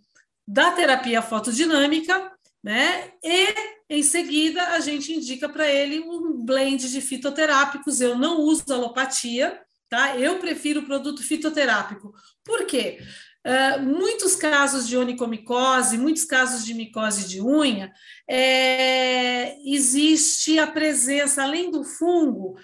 da 0.46 0.72
terapia 0.72 1.20
fotodinâmica, 1.20 2.32
né? 2.62 3.12
E 3.22 3.54
em 3.88 4.02
seguida 4.02 4.62
a 4.68 4.80
gente 4.80 5.12
indica 5.12 5.48
para 5.48 5.68
ele 5.68 6.00
um 6.00 6.44
blend 6.44 6.90
de 6.90 7.00
fitoterápicos. 7.00 8.00
Eu 8.00 8.16
não 8.16 8.40
uso 8.40 8.64
alopatia, 8.68 9.60
tá? 9.88 10.16
Eu 10.16 10.38
prefiro 10.38 10.80
o 10.80 10.86
produto 10.86 11.22
fitoterápico. 11.22 12.12
Por 12.44 12.66
quê? 12.66 12.98
Uh, 13.46 13.82
muitos 13.82 14.36
casos 14.36 14.86
de 14.86 14.98
onicomicose, 14.98 15.96
muitos 15.96 16.26
casos 16.26 16.64
de 16.64 16.74
micose 16.74 17.26
de 17.26 17.40
unha, 17.40 17.90
é, 18.28 19.56
existe 19.64 20.58
a 20.58 20.66
presença, 20.66 21.42
além 21.42 21.70
do 21.70 21.82
fungo, 21.82 22.58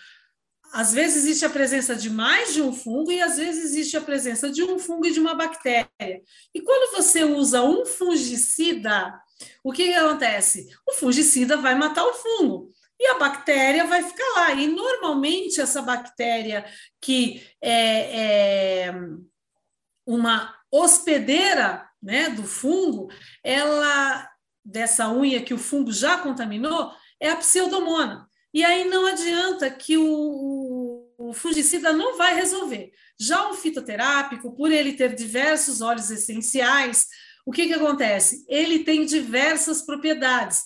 às 0.75 0.93
vezes 0.93 1.25
existe 1.25 1.47
a 1.47 1.51
presença 1.51 1.97
de 1.97 2.11
mais 2.11 2.53
de 2.53 2.61
um 2.61 2.75
fungo 2.75 3.11
e 3.11 3.23
às 3.23 3.39
vezes 3.39 3.65
existe 3.65 3.97
a 3.97 4.03
presença 4.03 4.51
de 4.51 4.63
um 4.63 4.79
fungo 4.79 5.07
e 5.07 5.13
de 5.13 5.19
uma 5.19 5.35
bactéria. 5.35 6.21
E 6.55 6.61
quando 6.61 6.95
você 6.95 7.25
usa 7.25 7.63
um 7.63 7.87
fungicida, 7.87 9.19
o 9.63 9.73
que, 9.73 9.85
que 9.85 9.95
acontece? 9.95 10.69
O 10.87 10.93
fungicida 10.93 11.57
vai 11.57 11.75
matar 11.75 12.05
o 12.05 12.15
fungo 12.15 12.71
e 12.99 13.07
a 13.09 13.19
bactéria 13.19 13.85
vai 13.85 14.03
ficar 14.03 14.29
lá. 14.35 14.53
E 14.53 14.67
normalmente 14.67 15.61
essa 15.61 15.83
bactéria 15.83 16.65
que 17.01 17.47
é, 17.61 18.87
é 18.87 18.95
uma 20.07 20.55
hospedeira 20.71 21.89
né, 22.03 22.29
do 22.31 22.45
fungo, 22.45 23.11
ela 23.43 24.31
dessa 24.65 25.11
unha 25.13 25.43
que 25.43 25.55
o 25.55 25.59
fungo 25.59 25.93
já 25.93 26.19
contaminou, 26.19 26.93
é 27.21 27.31
a 27.31 27.37
pseudomona. 27.37 28.29
E 28.53 28.65
aí 28.65 28.85
não 28.85 29.07
adianta 29.07 29.71
que 29.71 29.97
o, 29.97 31.07
o 31.19 31.33
fungicida 31.33 31.93
não 31.93 32.17
vai 32.17 32.35
resolver. 32.35 32.91
Já 33.19 33.49
o 33.51 33.55
fitoterápico, 33.55 34.55
por 34.55 34.73
ele 34.73 34.95
ter 34.95 35.15
diversos 35.15 35.81
óleos 35.81 36.11
essenciais, 36.11 37.07
o 37.47 37.53
que, 37.53 37.69
que 37.69 37.75
acontece? 37.75 38.45
Ele 38.49 38.81
tem 38.81 39.07
diversas 39.07 39.81
propriedades: 39.81 40.63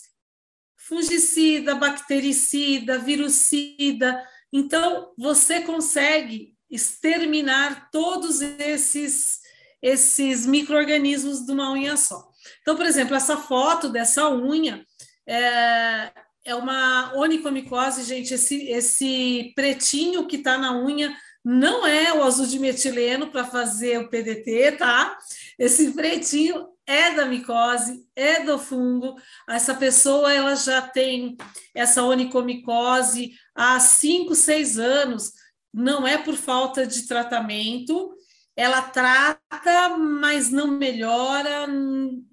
fungicida, 0.75 1.75
bactericida, 1.75 2.99
virucida. 2.99 4.27
Então, 4.51 5.13
você 5.17 5.61
consegue 5.61 6.57
exterminar 6.71 7.91
todos 7.91 8.41
esses, 8.41 9.41
esses 9.83 10.47
micro-organismos 10.47 11.45
de 11.45 11.53
uma 11.53 11.71
unha 11.71 11.99
só. 11.99 12.31
Então, 12.63 12.75
por 12.75 12.87
exemplo, 12.87 13.15
essa 13.15 13.37
foto 13.37 13.91
dessa 13.91 14.31
unha 14.31 14.85
é, 15.27 16.13
é 16.47 16.55
uma 16.55 17.13
onicomicose, 17.15 18.05
gente. 18.05 18.33
Esse, 18.33 18.69
esse 18.71 19.53
pretinho 19.55 20.27
que 20.27 20.37
está 20.37 20.57
na 20.57 20.77
unha 20.79 21.15
não 21.45 21.87
é 21.87 22.13
o 22.13 22.23
azul 22.23 22.47
de 22.47 22.59
metileno 22.59 23.29
para 23.29 23.45
fazer 23.45 23.99
o 23.99 24.09
PDT, 24.09 24.73
tá? 24.73 25.19
Esse 25.59 25.93
pretinho 25.93 26.69
é 26.87 27.15
da 27.15 27.25
micose, 27.25 28.05
é 28.15 28.45
do 28.45 28.59
fungo. 28.59 29.17
Essa 29.49 29.75
pessoa 29.75 30.33
ela 30.33 30.55
já 30.55 30.83
tem 30.83 31.37
essa 31.75 32.03
onicomicose 32.03 33.33
há 33.55 33.79
5, 33.81 34.35
6 34.35 34.79
anos 34.79 35.33
não 35.73 36.07
é 36.07 36.19
por 36.19 36.35
falta 36.35 36.87
de 36.87 37.07
tratamento, 37.07 38.13
ela 38.57 38.83
trata, 38.83 39.89
mas 39.97 40.51
não 40.51 40.67
melhora, 40.67 41.67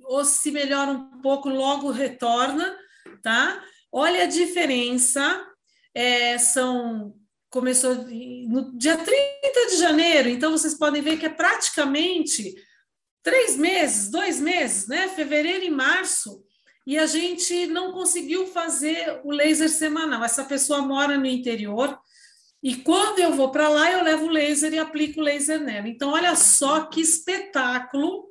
ou 0.04 0.26
se 0.26 0.52
melhora 0.52 0.92
um 0.92 1.22
pouco, 1.22 1.48
logo 1.48 1.92
retorna, 1.92 2.76
tá? 3.22 3.64
Olha 3.92 4.24
a 4.24 4.28
diferença, 4.28 5.46
é, 5.94 6.38
são 6.38 7.16
começou 7.50 7.96
no 7.96 8.78
dia 8.78 8.98
30 8.98 9.68
de 9.70 9.78
janeiro, 9.78 10.30
então 10.30 10.52
vocês 10.52 10.74
podem 10.74 11.02
ver 11.02 11.18
que 11.18 11.26
é 11.26 11.30
praticamente 11.30 12.56
três 13.24 13.58
meses, 13.58 14.10
dois 14.10 14.40
meses, 14.40 14.88
né? 14.88 15.08
Fevereiro 15.10 15.66
e 15.66 15.70
março, 15.70 16.44
e 16.86 16.98
a 16.98 17.06
gente 17.06 17.68
não 17.68 17.92
conseguiu 17.92 18.48
fazer 18.48 19.20
o 19.24 19.32
laser 19.32 19.70
semanal. 19.70 20.24
Essa 20.24 20.46
pessoa 20.46 20.82
mora 20.82 21.18
no 21.18 21.26
interior, 21.26 21.98
e 22.62 22.76
quando 22.76 23.20
eu 23.20 23.34
vou 23.34 23.52
para 23.52 23.70
lá, 23.70 23.92
eu 23.92 24.04
levo 24.04 24.26
o 24.26 24.30
laser 24.30 24.74
e 24.74 24.80
aplico 24.80 25.20
o 25.20 25.24
laser 25.24 25.60
nela. 25.60 25.88
Então, 25.88 26.12
olha 26.12 26.36
só 26.36 26.86
que 26.86 27.02
espetáculo! 27.02 28.28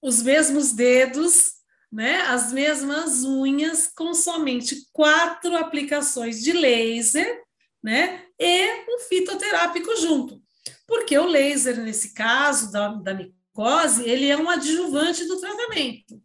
Os 0.00 0.22
mesmos 0.22 0.72
dedos, 0.72 1.52
né? 1.92 2.22
As 2.22 2.52
mesmas 2.52 3.24
unhas, 3.24 3.86
com 3.86 4.14
somente 4.14 4.88
quatro 4.92 5.56
aplicações 5.56 6.42
de 6.42 6.52
laser, 6.52 7.43
né? 7.84 8.22
E 8.40 8.84
um 8.88 8.98
fitoterápico 8.98 9.94
junto. 9.96 10.42
Porque 10.88 11.16
o 11.18 11.26
laser, 11.26 11.82
nesse 11.82 12.14
caso 12.14 12.72
da, 12.72 12.88
da 12.88 13.12
micose, 13.12 14.08
ele 14.08 14.26
é 14.26 14.36
um 14.36 14.48
adjuvante 14.48 15.26
do 15.26 15.38
tratamento. 15.38 16.20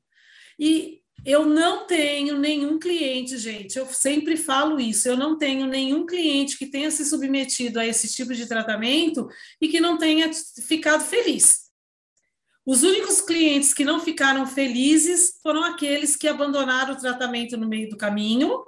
E 0.57 1.01
eu 1.25 1.45
não 1.45 1.85
tenho 1.85 2.37
nenhum 2.37 2.79
cliente, 2.79 3.37
gente, 3.37 3.77
eu 3.77 3.85
sempre 3.87 4.37
falo 4.37 4.79
isso, 4.79 5.05
eu 5.09 5.17
não 5.17 5.37
tenho 5.37 5.67
nenhum 5.67 6.05
cliente 6.05 6.57
que 6.57 6.65
tenha 6.65 6.89
se 6.89 7.03
submetido 7.03 7.77
a 7.77 7.85
esse 7.85 8.07
tipo 8.07 8.33
de 8.33 8.47
tratamento 8.47 9.27
e 9.61 9.67
que 9.67 9.81
não 9.81 9.97
tenha 9.97 10.31
ficado 10.65 11.03
feliz. 11.03 11.67
Os 12.65 12.83
únicos 12.83 13.19
clientes 13.19 13.73
que 13.73 13.83
não 13.83 13.99
ficaram 13.99 14.47
felizes 14.47 15.39
foram 15.43 15.63
aqueles 15.63 16.15
que 16.15 16.27
abandonaram 16.27 16.93
o 16.93 16.99
tratamento 16.99 17.57
no 17.57 17.67
meio 17.67 17.89
do 17.89 17.97
caminho 17.97 18.63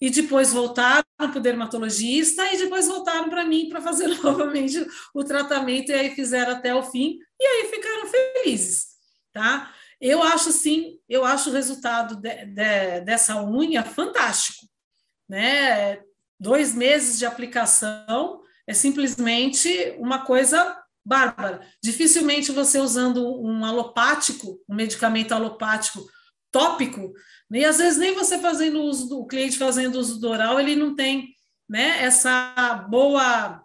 e 0.00 0.10
depois 0.10 0.52
voltaram 0.52 1.04
para 1.16 1.38
o 1.38 1.40
dermatologista 1.40 2.52
e 2.52 2.58
depois 2.58 2.86
voltaram 2.86 3.28
para 3.28 3.44
mim 3.44 3.68
para 3.68 3.80
fazer 3.80 4.08
novamente 4.22 4.86
o 5.12 5.24
tratamento 5.24 5.90
e 5.90 5.94
aí 5.94 6.14
fizeram 6.14 6.52
até 6.52 6.74
o 6.74 6.82
fim 6.82 7.18
e 7.38 7.44
aí 7.44 7.70
ficaram 7.70 8.06
felizes, 8.06 8.86
tá? 9.32 9.72
Eu 10.00 10.22
acho 10.22 10.52
sim, 10.52 10.98
eu 11.08 11.24
acho 11.24 11.50
o 11.50 11.52
resultado 11.52 12.16
de, 12.16 12.46
de, 12.46 13.00
dessa 13.00 13.42
unha 13.42 13.82
fantástico, 13.82 14.66
né? 15.28 16.00
Dois 16.38 16.72
meses 16.72 17.18
de 17.18 17.26
aplicação 17.26 18.40
é 18.64 18.72
simplesmente 18.72 19.96
uma 19.98 20.24
coisa 20.24 20.80
bárbara. 21.04 21.66
Dificilmente 21.82 22.52
você 22.52 22.78
usando 22.78 23.26
um 23.42 23.64
alopático, 23.64 24.60
um 24.68 24.74
medicamento 24.74 25.32
alopático 25.32 26.06
tópico, 26.52 27.12
e 27.50 27.64
às 27.64 27.78
vezes 27.78 27.98
nem 27.98 28.14
você 28.14 28.38
fazendo 28.38 28.82
uso 28.82 29.08
do 29.08 29.20
o 29.20 29.26
cliente 29.26 29.58
fazendo 29.58 29.96
uso 29.96 30.20
do 30.20 30.28
oral, 30.28 30.60
ele 30.60 30.76
não 30.76 30.94
tem, 30.94 31.34
né, 31.68 32.02
essa 32.02 32.86
boa 32.88 33.62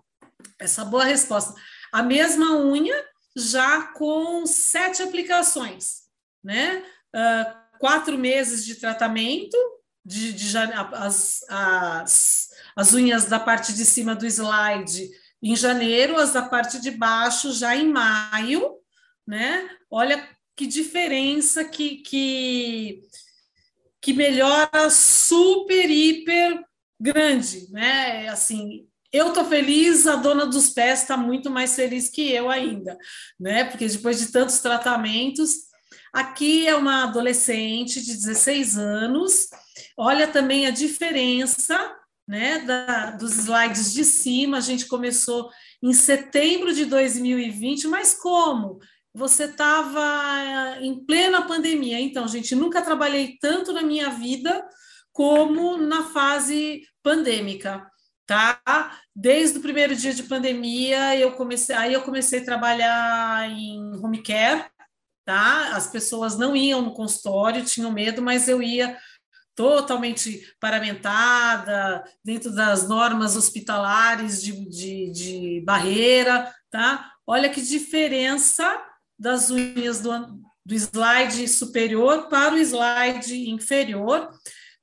essa 0.60 0.86
boa 0.86 1.04
resposta. 1.04 1.54
A 1.91 2.02
mesma 2.02 2.58
unha 2.58 2.96
já 3.36 3.84
com 3.93 4.46
sete 4.46 5.02
aplicações 5.02 6.04
né? 6.43 6.84
Uh, 7.15 7.78
quatro 7.80 8.17
meses 8.17 8.65
de 8.65 8.76
tratamento, 8.76 9.58
de, 10.06 10.34
de 10.34 10.58
as, 10.58 11.46
as, 11.50 12.50
as 12.76 12.93
unhas 12.93 13.26
da 13.26 13.39
parte 13.39 13.74
de 13.74 13.86
cima 13.86 14.13
do 14.13 14.26
slide 14.26 15.10
em 15.41 15.56
janeiro, 15.56 16.17
as 16.17 16.34
da 16.34 16.41
parte 16.41 16.80
de 16.82 16.91
baixo 16.91 17.52
já 17.54 17.76
em 17.76 17.88
maio, 17.88 18.78
né? 19.26 19.69
Olha 19.89 20.28
que 20.56 20.67
diferença 20.67 21.63
que, 21.63 21.98
que, 21.98 23.02
que 24.04 24.13
melhora 24.13 24.89
super, 24.92 25.89
hiper 25.89 26.63
grande, 27.00 27.72
né? 27.72 28.28
Assim, 28.28 28.86
eu 29.12 29.34
tô 29.34 29.46
feliz, 29.46 30.06
a 30.06 30.18
dona 30.18 30.46
dos 30.46 30.70
pés 30.70 31.02
está 31.02 31.18
muito 31.18 31.50
mais 31.50 31.76
feliz 31.76 32.10
que 32.10 32.32
eu 32.32 32.50
ainda, 32.50 32.98
né? 33.39 33.63
Porque 33.63 33.88
depois 33.88 34.20
de 34.20 34.32
tantos 34.32 34.60
tratamentos, 34.60 35.74
Aqui 36.13 36.68
é 36.68 36.76
uma 36.76 37.06
adolescente 37.06 38.00
de 38.00 38.13
16 38.13 38.78
anos. 38.78 39.48
Olha 39.98 40.28
também 40.28 40.68
a 40.68 40.70
diferença 40.70 41.92
né, 42.28 42.60
da, 42.60 43.10
dos 43.12 43.36
slides 43.36 43.92
de 43.92 44.06
cima. 44.06 44.58
A 44.58 44.62
gente 44.62 44.86
começou 44.86 45.50
em 45.82 45.92
setembro 45.92 46.72
de 46.72 46.86
2020, 46.86 47.88
mas 47.88 48.13
como? 48.13 48.78
Você 49.13 49.45
estava 49.45 50.78
em 50.82 51.06
plena 51.06 51.47
pandemia. 51.47 51.99
Então, 51.99 52.28
gente, 52.28 52.56
nunca 52.56 52.82
trabalhei 52.82 53.38
tanto 53.39 53.71
na 53.71 53.84
minha 53.84 54.10
vida 54.10 54.67
como 55.12 55.78
na 55.78 56.06
fase 56.06 56.82
pandêmica. 57.04 57.88
tá? 58.26 58.60
Desde 59.15 59.60
o 59.60 59.62
primeiro 59.62 59.95
dia 59.95 60.13
de 60.13 60.23
pandemia, 60.23 61.15
eu 61.17 61.34
comecei, 61.34 61.76
aí 61.76 61.93
eu 61.93 62.02
comecei 62.04 62.39
a 62.39 62.45
trabalhar 62.45 63.49
em 63.52 63.80
home 64.04 64.23
care, 64.23 64.65
tá? 65.26 65.76
As 65.76 65.88
pessoas 65.88 66.38
não 66.38 66.56
iam 66.56 66.82
no 66.82 66.93
consultório, 66.93 67.65
tinham 67.65 67.91
medo, 67.91 68.21
mas 68.21 68.47
eu 68.47 68.62
ia 68.62 68.97
totalmente 69.56 70.41
paramentada, 70.60 72.04
dentro 72.23 72.52
das 72.56 72.88
normas 72.88 73.36
hospitalares 73.36 74.41
de, 74.41 74.67
de, 74.67 75.12
de 75.12 75.63
barreira, 75.65 76.52
tá? 76.71 77.12
Olha 77.28 77.49
que 77.49 77.62
diferença 77.62 78.65
das 79.17 79.49
unhas 79.49 80.02
do, 80.02 80.12
do 80.65 80.76
slide 80.76 81.47
superior 81.47 82.28
para 82.30 82.56
o 82.56 82.58
slide 82.58 83.49
inferior. 83.49 84.30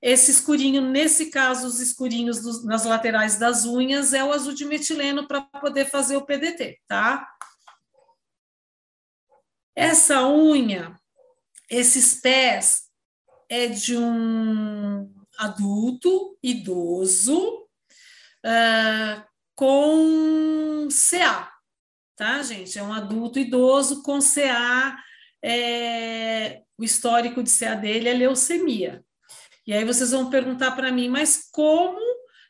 Esse 0.03 0.31
escurinho, 0.31 0.81
nesse 0.81 1.31
caso, 1.31 1.67
os 1.67 1.79
escurinhos 1.79 2.41
dos, 2.41 2.65
nas 2.65 2.85
laterais 2.85 3.39
das 3.39 3.65
unhas 3.65 4.15
é 4.15 4.25
o 4.25 4.33
azul 4.33 4.55
de 4.55 4.65
metileno 4.65 5.29
para 5.29 5.43
poder 5.43 5.87
fazer 5.87 6.17
o 6.17 6.25
PDT, 6.25 6.81
tá? 6.89 7.29
Essa 9.77 10.27
unha, 10.27 10.99
esses 11.69 12.15
pés, 12.21 12.91
é 13.49 13.67
de 13.67 13.97
um 13.97 15.13
adulto, 15.37 16.39
idoso, 16.43 17.67
uh, 18.45 19.25
com 19.55 20.89
CA, 20.91 21.51
tá, 22.21 22.43
gente? 22.43 22.79
É 22.79 22.83
um 22.83 22.93
adulto 22.93 23.39
idoso 23.39 24.03
com 24.03 24.19
CA, 24.19 24.95
é, 25.43 26.61
o 26.77 26.85
histórico 26.85 27.43
de 27.43 27.51
CA 27.51 27.75
dele 27.75 28.11
é 28.11 28.13
leucemia. 28.13 29.03
E 29.67 29.73
aí 29.73 29.87
vocês 29.87 30.11
vão 30.11 30.29
perguntar 30.29 30.73
para 30.73 30.93
mim, 30.93 31.09
mas 31.09 31.49
como 31.51 31.99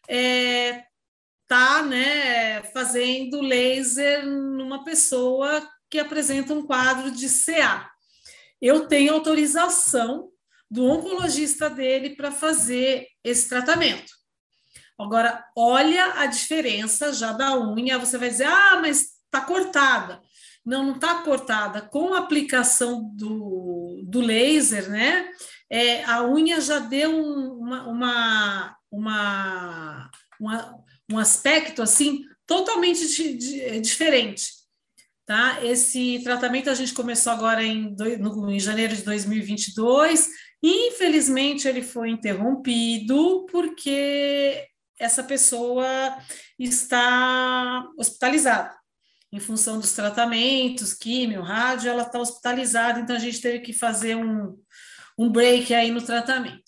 é, 0.09 0.83
tá, 1.46 1.85
né, 1.85 2.64
fazendo 2.72 3.40
laser 3.40 4.26
numa 4.26 4.83
pessoa 4.83 5.64
que 5.88 6.00
apresenta 6.00 6.52
um 6.52 6.66
quadro 6.66 7.12
de 7.12 7.28
CA? 7.28 7.88
Eu 8.61 8.88
tenho 8.88 9.14
autorização 9.14 10.30
do 10.68 10.85
oncologista 10.85 11.70
dele 11.70 12.16
para 12.16 12.33
fazer 12.33 13.06
esse 13.22 13.48
tratamento. 13.48 14.11
Agora, 14.98 15.44
olha 15.56 16.14
a 16.14 16.26
diferença 16.26 17.12
já 17.12 17.33
da 17.33 17.56
unha. 17.56 18.00
Você 18.00 18.18
vai 18.18 18.30
dizer, 18.30 18.48
ah, 18.48 18.80
mas 18.80 19.19
está 19.30 19.40
cortada. 19.40 20.20
Não, 20.64 20.84
não 20.84 20.94
está 20.94 21.22
cortada. 21.22 21.80
Com 21.80 22.14
a 22.14 22.18
aplicação 22.18 23.10
do, 23.14 24.02
do 24.06 24.20
laser, 24.20 24.90
né? 24.90 25.30
É, 25.70 26.04
a 26.04 26.24
unha 26.24 26.60
já 26.60 26.80
deu 26.80 27.16
uma, 27.16 27.86
uma, 27.88 28.76
uma, 28.90 30.10
uma, 30.40 30.74
um 31.10 31.18
aspecto 31.18 31.80
assim 31.80 32.22
totalmente 32.46 33.06
de, 33.06 33.80
diferente. 33.80 34.50
Tá? 35.24 35.64
Esse 35.64 36.20
tratamento 36.24 36.68
a 36.68 36.74
gente 36.74 36.92
começou 36.92 37.32
agora 37.32 37.62
em, 37.62 37.94
no, 38.18 38.50
em 38.50 38.58
janeiro 38.58 38.96
de 38.96 39.02
2022 39.02 40.28
Infelizmente, 40.62 41.66
ele 41.66 41.82
foi 41.82 42.10
interrompido 42.10 43.46
porque 43.50 44.66
essa 44.98 45.24
pessoa 45.24 45.86
está 46.58 47.86
hospitalizada. 47.96 48.78
Em 49.32 49.38
função 49.38 49.78
dos 49.78 49.92
tratamentos, 49.92 50.92
químio, 50.92 51.42
rádio, 51.42 51.90
ela 51.90 52.02
está 52.02 52.18
hospitalizada, 52.18 53.00
então 53.00 53.14
a 53.14 53.20
gente 53.20 53.40
teve 53.40 53.60
que 53.60 53.72
fazer 53.72 54.16
um, 54.16 54.58
um 55.16 55.30
break 55.30 55.72
aí 55.72 55.90
no 55.90 56.02
tratamento. 56.02 56.64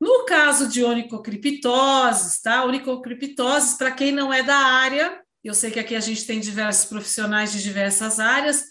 No 0.00 0.24
caso 0.24 0.68
de 0.68 0.82
onicocriptoses, 0.82 2.40
tá? 2.40 2.64
Onicocriptoses, 2.64 3.74
para 3.74 3.90
quem 3.90 4.12
não 4.12 4.32
é 4.32 4.42
da 4.42 4.56
área, 4.56 5.20
eu 5.42 5.54
sei 5.54 5.70
que 5.70 5.80
aqui 5.80 5.94
a 5.94 6.00
gente 6.00 6.24
tem 6.24 6.40
diversos 6.40 6.86
profissionais 6.86 7.52
de 7.52 7.62
diversas 7.62 8.20
áreas, 8.20 8.64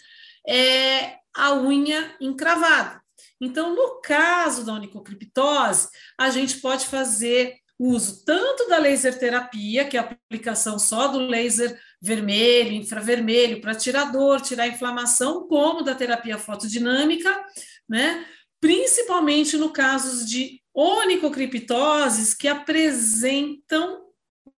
é 0.48 1.18
a 1.36 1.54
unha 1.54 2.16
encravada. 2.20 3.02
Então, 3.40 3.76
no 3.76 4.02
caso 4.02 4.66
da 4.66 4.74
onicocriptose, 4.74 5.90
a 6.18 6.30
gente 6.30 6.58
pode 6.58 6.86
fazer 6.88 7.56
uso 7.78 8.24
tanto 8.26 8.68
da 8.68 8.80
laser 8.80 9.20
terapia, 9.20 9.86
que 9.86 9.98
é 9.98 10.00
a 10.00 10.04
aplicação 10.04 10.80
só 10.80 11.08
do 11.08 11.20
laser 11.20 11.80
vermelho, 12.02 12.74
infravermelho, 12.74 13.62
para 13.62 13.76
tirar 13.76 14.12
dor, 14.12 14.42
tirar 14.42 14.68
inflamação, 14.68 15.48
como 15.48 15.82
da 15.82 15.96
terapia 15.96 16.38
fotodinâmica, 16.38 17.46
né? 17.90 18.26
Principalmente 18.60 19.58
no 19.58 19.70
caso 19.70 20.26
de 20.26 20.62
onicocriptoses 20.74 22.34
que 22.34 22.48
apresentam 22.48 24.06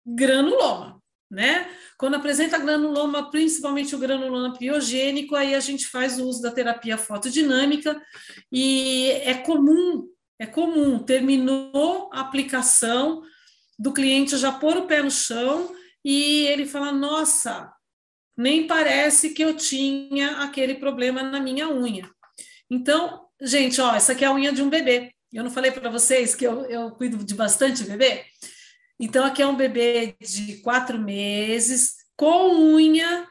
granuloma, 0.04 1.00
né? 1.30 1.68
Quando 1.96 2.14
apresenta 2.14 2.58
granuloma, 2.58 3.30
principalmente 3.30 3.94
o 3.94 3.98
granuloma 3.98 4.56
piogênico, 4.56 5.34
aí 5.34 5.54
a 5.54 5.60
gente 5.60 5.86
faz 5.86 6.18
o 6.18 6.26
uso 6.26 6.42
da 6.42 6.50
terapia 6.50 6.96
fotodinâmica 6.96 8.00
e 8.50 9.10
é 9.24 9.34
comum, 9.34 10.08
é 10.38 10.46
comum, 10.46 10.98
terminou 10.98 12.08
a 12.12 12.20
aplicação 12.20 13.22
do 13.78 13.92
cliente 13.92 14.36
já 14.36 14.50
pôr 14.50 14.76
o 14.76 14.86
pé 14.86 15.02
no 15.02 15.10
chão 15.10 15.72
e 16.04 16.46
ele 16.46 16.66
fala: 16.66 16.92
"Nossa, 16.92 17.72
nem 18.36 18.66
parece 18.66 19.30
que 19.30 19.42
eu 19.42 19.56
tinha 19.56 20.42
aquele 20.42 20.74
problema 20.74 21.22
na 21.22 21.40
minha 21.40 21.68
unha". 21.68 22.08
Então, 22.70 23.26
gente, 23.40 23.80
ó, 23.80 23.94
essa 23.94 24.12
aqui 24.12 24.24
é 24.24 24.28
a 24.28 24.34
unha 24.34 24.52
de 24.52 24.62
um 24.62 24.68
bebê. 24.68 25.12
Eu 25.32 25.44
não 25.44 25.50
falei 25.50 25.70
para 25.70 25.90
vocês 25.90 26.34
que 26.34 26.46
eu, 26.46 26.64
eu 26.66 26.90
cuido 26.92 27.22
de 27.24 27.34
bastante 27.34 27.84
bebê? 27.84 28.24
Então, 28.98 29.24
aqui 29.24 29.42
é 29.42 29.46
um 29.46 29.56
bebê 29.56 30.16
de 30.20 30.56
quatro 30.62 30.98
meses, 30.98 31.94
com 32.16 32.74
unha, 32.74 33.26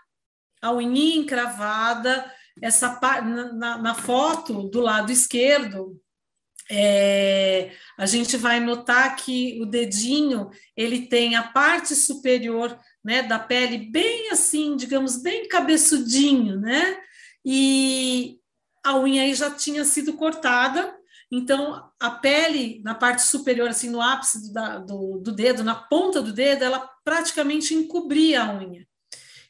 a 0.61 0.73
unha 0.73 1.15
encravada, 1.15 2.31
essa 2.61 2.99
na, 3.53 3.77
na 3.77 3.93
foto 3.93 4.69
do 4.69 4.79
lado 4.79 5.11
esquerdo, 5.11 5.99
é, 6.69 7.71
a 7.97 8.05
gente 8.05 8.37
vai 8.37 8.59
notar 8.59 9.15
que 9.15 9.59
o 9.61 9.65
dedinho 9.65 10.49
ele 10.75 11.07
tem 11.07 11.35
a 11.35 11.43
parte 11.43 11.95
superior 11.95 12.77
né, 13.03 13.23
da 13.23 13.39
pele 13.39 13.77
bem 13.77 14.29
assim, 14.31 14.75
digamos, 14.75 15.21
bem 15.21 15.47
cabeçudinho, 15.47 16.59
né? 16.59 16.97
E 17.45 18.37
a 18.83 18.97
unha 18.97 19.23
aí 19.23 19.33
já 19.33 19.49
tinha 19.49 19.85
sido 19.85 20.13
cortada, 20.13 20.97
então, 21.31 21.89
a 21.99 22.09
pele 22.09 22.81
na 22.83 22.95
parte 22.95 23.23
superior, 23.23 23.69
assim, 23.69 23.89
no 23.89 24.01
ápice 24.01 24.53
do, 24.53 24.85
do, 24.85 25.19
do 25.19 25.31
dedo, 25.31 25.63
na 25.63 25.75
ponta 25.75 26.21
do 26.21 26.31
dedo, 26.31 26.63
ela 26.63 26.89
praticamente 27.03 27.73
encobria 27.73 28.43
a 28.43 28.53
unha. 28.57 28.87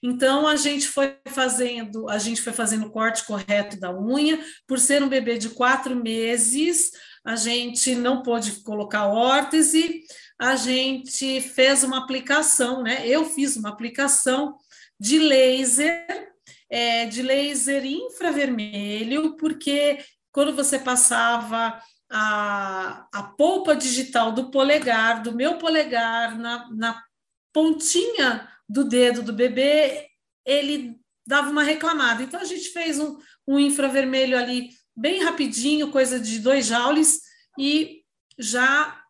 Então 0.01 0.47
a 0.47 0.55
gente 0.55 0.88
foi 0.88 1.17
fazendo, 1.27 2.10
a 2.10 2.17
gente 2.17 2.41
foi 2.41 2.53
fazendo 2.53 2.88
o 2.88 2.91
corte 2.91 3.25
correto 3.25 3.79
da 3.79 3.91
unha. 3.91 4.39
Por 4.67 4.79
ser 4.79 5.01
um 5.03 5.10
bebê 5.10 5.38
de 5.38 5.49
quatro 5.49 5.95
meses, 5.95 6.91
a 7.25 7.36
gente 7.36 7.95
não 7.95 8.21
pôde 8.21 8.63
colocar 8.63 9.07
órtese. 9.07 10.03
A 10.39 10.55
gente 10.55 11.41
fez 11.41 11.83
uma 11.83 11.99
aplicação, 11.99 12.83
né? 12.83 13.07
Eu 13.07 13.25
fiz 13.25 13.55
uma 13.55 13.69
aplicação 13.69 14.55
de 14.99 15.19
laser, 15.19 16.31
é, 16.69 17.05
de 17.05 17.21
laser 17.21 17.86
infravermelho, 17.86 19.36
porque 19.38 19.99
quando 20.31 20.55
você 20.55 20.77
passava 20.77 21.81
a, 22.10 23.07
a 23.12 23.23
polpa 23.23 23.75
digital 23.75 24.31
do 24.31 24.49
polegar, 24.51 25.21
do 25.21 25.36
meu 25.36 25.57
polegar, 25.57 26.38
na, 26.38 26.69
na 26.71 27.03
pontinha 27.51 28.47
do 28.67 28.84
dedo 28.84 29.21
do 29.21 29.34
bebê, 29.34 30.08
ele 30.45 30.99
dava 31.25 31.49
uma 31.49 31.63
reclamada. 31.63 32.23
Então, 32.23 32.39
a 32.39 32.45
gente 32.45 32.69
fez 32.69 32.99
um, 32.99 33.17
um 33.47 33.60
infravermelho 33.60 34.38
ali 34.38 34.69
bem 34.95 35.23
rapidinho, 35.23 35.91
coisa 35.91 36.19
de 36.19 36.39
dois 36.39 36.65
joules, 36.65 37.21
e 37.58 38.01
já 38.38 39.01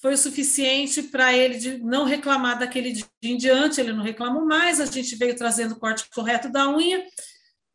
foi 0.00 0.14
o 0.14 0.18
suficiente 0.18 1.02
para 1.02 1.32
ele 1.32 1.58
de 1.58 1.78
não 1.78 2.04
reclamar 2.04 2.58
daquele 2.58 2.92
dia 2.92 3.06
em 3.22 3.36
diante, 3.36 3.80
ele 3.80 3.92
não 3.92 4.02
reclamou 4.02 4.44
mais, 4.44 4.80
a 4.80 4.86
gente 4.86 5.16
veio 5.16 5.34
trazendo 5.34 5.72
o 5.72 5.78
corte 5.78 6.08
correto 6.10 6.50
da 6.50 6.68
unha, 6.68 7.04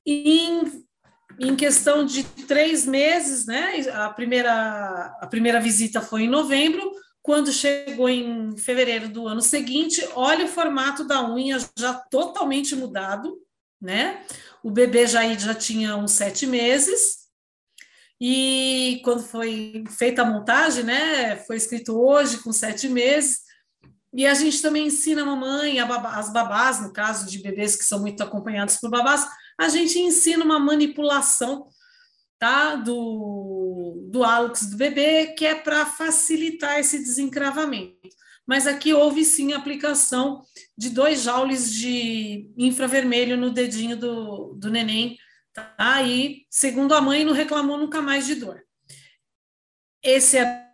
e 0.06 0.40
em 0.40 0.84
em 1.40 1.56
questão 1.56 2.06
de 2.06 2.24
três 2.24 2.86
meses, 2.86 3.46
né? 3.46 3.74
A 3.94 4.10
primeira, 4.10 5.18
a 5.20 5.28
primeira 5.28 5.60
visita 5.60 6.02
foi 6.02 6.24
em 6.24 6.30
novembro. 6.30 6.92
Quando 7.22 7.52
chegou 7.52 8.10
em 8.10 8.58
fevereiro 8.58 9.08
do 9.08 9.28
ano 9.28 9.42
seguinte, 9.42 10.08
olha 10.16 10.46
o 10.46 10.50
formato 10.50 11.06
da 11.06 11.30
unha 11.30 11.58
já 11.78 11.94
totalmente 11.94 12.76
mudado, 12.76 13.38
né? 13.80 14.26
O 14.64 14.72
bebê 14.72 15.06
já, 15.06 15.32
já 15.34 15.54
tinha 15.54 15.96
uns 15.96 16.12
sete 16.12 16.48
meses. 16.48 17.22
E 18.20 19.02
quando 19.04 19.24
foi 19.24 19.84
feita 19.98 20.22
a 20.22 20.26
montagem, 20.26 20.84
né? 20.84 21.36
Foi 21.38 21.58
escrito 21.58 22.00
hoje 22.00 22.38
com 22.38 22.52
sete 22.52 22.88
meses. 22.88 23.42
E 24.14 24.28
a 24.28 24.34
gente 24.34 24.62
também 24.62 24.88
ensina 24.88 25.22
a 25.22 25.26
mamãe, 25.26 25.80
a 25.80 25.86
babá, 25.86 26.18
as 26.18 26.32
babás, 26.34 26.82
no 26.82 26.92
caso 26.92 27.30
de 27.30 27.42
bebês 27.42 27.76
que 27.76 27.84
são 27.84 28.00
muito 28.00 28.22
acompanhados 28.22 28.78
por 28.78 28.90
babás, 28.90 29.26
a 29.58 29.70
gente 29.70 29.98
ensina 30.00 30.44
uma 30.44 30.60
manipulação 30.60 31.68
tá, 32.38 32.76
do, 32.76 33.61
do 34.10 34.24
hálux 34.24 34.66
do 34.66 34.78
bebê, 34.78 35.28
que 35.28 35.46
é 35.46 35.56
para 35.56 35.86
facilitar 35.86 36.80
esse 36.80 37.00
desencravamento. 37.00 38.10
mas 38.46 38.68
aqui 38.68 38.94
houve 38.94 39.24
sim 39.24 39.54
aplicação 39.54 40.44
de 40.78 40.90
dois 40.90 41.22
joules 41.22 41.72
de 41.74 42.52
infravermelho 42.58 43.38
no 43.38 43.50
dedinho 43.52 43.96
do, 43.96 44.54
do 44.56 44.70
neném, 44.70 45.18
tá? 45.54 45.76
Segundo 46.50 46.94
a 46.94 47.02
mãe, 47.02 47.24
não 47.24 47.34
reclamou 47.34 47.78
nunca 47.78 48.02
mais 48.02 48.26
de 48.26 48.36
dor. 48.36 48.62
Esse 50.04 50.38
é 50.38 50.68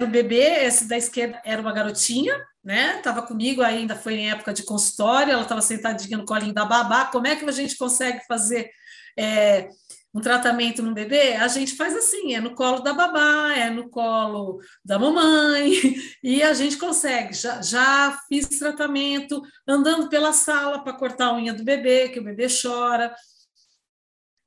o 0.00 0.06
bebê, 0.06 0.64
esse 0.64 0.86
da 0.86 0.96
esquerda 0.96 1.40
era 1.44 1.60
uma 1.60 1.72
garotinha, 1.72 2.34
né? 2.64 2.98
Tava 2.98 3.22
comigo 3.22 3.62
ainda, 3.62 3.94
foi 3.94 4.14
em 4.14 4.30
época 4.30 4.52
de 4.52 4.64
consultório, 4.64 5.32
ela 5.32 5.42
estava 5.42 5.62
sentadinha 5.62 6.18
no 6.18 6.26
colinho 6.26 6.52
da 6.52 6.64
babá. 6.64 7.06
Como 7.06 7.26
é 7.26 7.36
que 7.36 7.44
a 7.44 7.52
gente 7.52 7.76
consegue 7.76 8.24
fazer 8.26 8.70
é, 9.18 9.68
um 10.16 10.20
tratamento 10.20 10.82
no 10.82 10.94
bebê? 10.94 11.34
A 11.34 11.46
gente 11.46 11.76
faz 11.76 11.94
assim, 11.94 12.34
é 12.34 12.40
no 12.40 12.54
colo 12.54 12.80
da 12.80 12.94
babá, 12.94 13.52
é 13.54 13.68
no 13.68 13.90
colo 13.90 14.62
da 14.82 14.98
mamãe, 14.98 15.70
e 16.24 16.42
a 16.42 16.54
gente 16.54 16.78
consegue. 16.78 17.34
Já, 17.34 17.60
já 17.60 18.18
fiz 18.26 18.48
tratamento 18.48 19.42
andando 19.68 20.08
pela 20.08 20.32
sala 20.32 20.82
para 20.82 20.94
cortar 20.94 21.26
a 21.26 21.34
unha 21.34 21.52
do 21.52 21.62
bebê, 21.62 22.08
que 22.08 22.18
o 22.18 22.24
bebê 22.24 22.46
chora. 22.48 23.14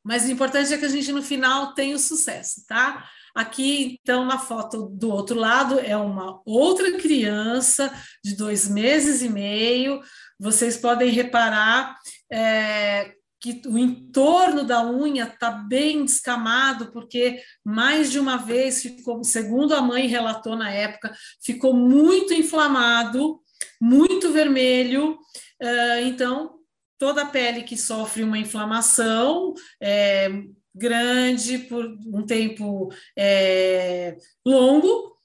Mas 0.03 0.25
o 0.25 0.31
importante 0.31 0.73
é 0.73 0.77
que 0.77 0.85
a 0.85 0.89
gente 0.89 1.11
no 1.11 1.21
final 1.21 1.75
tenha 1.75 1.95
o 1.95 1.99
sucesso, 1.99 2.65
tá? 2.67 3.07
Aqui, 3.35 3.99
então, 4.01 4.25
na 4.25 4.39
foto 4.39 4.89
do 4.89 5.11
outro 5.11 5.37
lado, 5.37 5.79
é 5.79 5.95
uma 5.95 6.41
outra 6.47 6.97
criança 6.97 7.93
de 8.23 8.35
dois 8.35 8.67
meses 8.67 9.21
e 9.21 9.29
meio. 9.29 10.01
Vocês 10.39 10.77
podem 10.77 11.11
reparar 11.11 11.95
é, 12.31 13.13
que 13.39 13.61
o 13.65 13.77
entorno 13.77 14.63
da 14.63 14.85
unha 14.85 15.23
está 15.23 15.49
bem 15.49 16.03
descamado, 16.03 16.91
porque 16.91 17.41
mais 17.63 18.11
de 18.11 18.19
uma 18.19 18.37
vez 18.37 18.81
ficou, 18.81 19.23
segundo 19.23 19.73
a 19.73 19.81
mãe 19.81 20.07
relatou 20.07 20.55
na 20.55 20.69
época, 20.69 21.13
ficou 21.41 21.73
muito 21.73 22.33
inflamado, 22.33 23.39
muito 23.79 24.31
vermelho. 24.31 25.17
Uh, 25.61 26.05
então, 26.05 26.59
toda 26.97 27.21
a 27.21 27.27
pele 27.27 27.63
que 27.63 27.77
sofre 27.77 28.23
uma 28.23 28.37
inflamação, 28.37 29.53
é, 29.81 30.29
grande 30.75 31.57
por 31.59 31.85
um 32.07 32.25
tempo 32.25 32.89
é, 33.17 34.17
longo. 34.45 35.17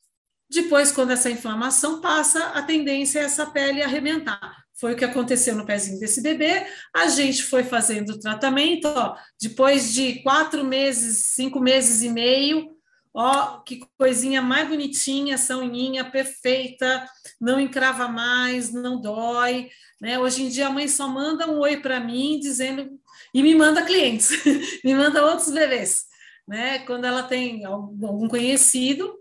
Depois, 0.48 0.92
quando 0.92 1.10
essa 1.10 1.30
inflamação 1.30 2.00
passa, 2.00 2.50
a 2.50 2.62
tendência 2.62 3.18
é 3.18 3.24
essa 3.24 3.46
pele 3.46 3.82
arrebentar. 3.82 4.63
Foi 4.78 4.92
o 4.92 4.96
que 4.96 5.04
aconteceu 5.04 5.54
no 5.54 5.64
pezinho 5.64 6.00
desse 6.00 6.20
bebê. 6.20 6.66
A 6.94 7.06
gente 7.06 7.44
foi 7.44 7.62
fazendo 7.62 8.10
o 8.10 8.18
tratamento, 8.18 8.86
ó, 8.86 9.16
depois 9.40 9.92
de 9.92 10.22
quatro 10.22 10.64
meses, 10.64 11.26
cinco 11.28 11.60
meses 11.60 12.02
e 12.02 12.08
meio, 12.08 12.74
ó, 13.14 13.60
que 13.60 13.80
coisinha 13.96 14.42
mais 14.42 14.68
bonitinha, 14.68 15.34
essa 15.34 15.56
unhinha 15.56 16.04
perfeita, 16.04 17.08
não 17.40 17.60
encrava 17.60 18.08
mais, 18.08 18.72
não 18.72 19.00
dói. 19.00 19.70
Né? 20.00 20.18
Hoje 20.18 20.42
em 20.42 20.48
dia 20.48 20.66
a 20.66 20.70
mãe 20.70 20.88
só 20.88 21.06
manda 21.06 21.48
um 21.48 21.60
oi 21.60 21.76
para 21.76 22.00
mim 22.00 22.40
dizendo 22.40 22.98
e 23.32 23.42
me 23.42 23.54
manda 23.54 23.84
clientes, 23.84 24.30
me 24.84 24.94
manda 24.94 25.24
outros 25.24 25.50
bebês. 25.50 26.04
Né? 26.46 26.80
Quando 26.80 27.04
ela 27.04 27.22
tem 27.22 27.64
algum 27.64 28.28
conhecido, 28.28 29.14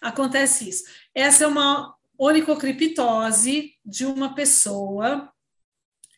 acontece 0.00 0.68
isso. 0.68 0.84
Essa 1.14 1.44
é 1.44 1.46
uma 1.46 1.97
onicocriptose 2.18 3.72
de 3.84 4.04
uma 4.04 4.34
pessoa, 4.34 5.32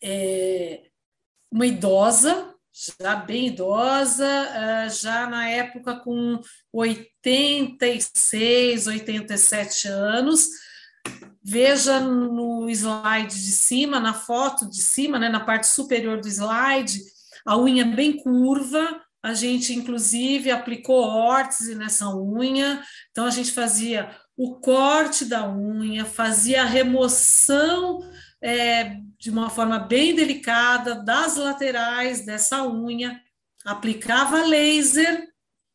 é, 0.02 0.84
uma 1.52 1.66
idosa, 1.66 2.54
já 2.72 3.16
bem 3.16 3.48
idosa, 3.48 4.26
ah, 4.26 4.88
já 4.88 5.26
na 5.26 5.48
época 5.48 5.96
com 5.96 6.40
86, 6.72 8.86
87 8.86 9.88
anos. 9.88 10.48
Veja 11.42 11.98
no 12.00 12.68
slide 12.70 13.34
de 13.34 13.52
cima, 13.52 13.98
na 13.98 14.14
foto 14.14 14.68
de 14.68 14.80
cima, 14.80 15.18
né, 15.18 15.28
na 15.28 15.40
parte 15.40 15.66
superior 15.66 16.20
do 16.20 16.28
slide, 16.28 17.00
a 17.44 17.58
unha 17.58 17.84
bem 17.84 18.22
curva, 18.22 19.02
a 19.22 19.34
gente 19.34 19.74
inclusive 19.74 20.50
aplicou 20.50 21.02
órtese 21.02 21.74
nessa 21.74 22.08
unha, 22.14 22.82
então 23.10 23.26
a 23.26 23.30
gente 23.30 23.52
fazia 23.52 24.14
o 24.42 24.54
corte 24.54 25.26
da 25.26 25.46
unha, 25.46 26.06
fazia 26.06 26.62
a 26.62 26.64
remoção 26.64 28.00
é, 28.40 28.96
de 29.18 29.28
uma 29.28 29.50
forma 29.50 29.78
bem 29.78 30.14
delicada 30.14 30.94
das 30.94 31.36
laterais 31.36 32.24
dessa 32.24 32.66
unha, 32.66 33.20
aplicava 33.66 34.42
laser, 34.46 35.28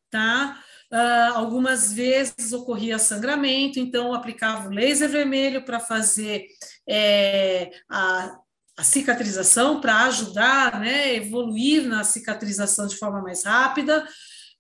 tá? 0.10 0.60
Uh, 0.92 1.36
algumas 1.36 1.94
vezes 1.94 2.54
ocorria 2.54 2.98
sangramento, 2.98 3.80
então 3.80 4.16
aplicava 4.16 4.68
o 4.68 4.72
laser 4.72 5.10
vermelho 5.10 5.64
para 5.64 5.80
fazer 5.80 6.48
é, 6.90 7.70
a 7.88 8.36
a 8.78 8.84
cicatrização 8.84 9.80
para 9.80 10.04
ajudar, 10.04 10.82
né, 10.82 11.16
evoluir 11.16 11.88
na 11.88 12.04
cicatrização 12.04 12.88
de 12.88 12.98
forma 12.98 13.22
mais 13.22 13.46
rápida. 13.46 14.06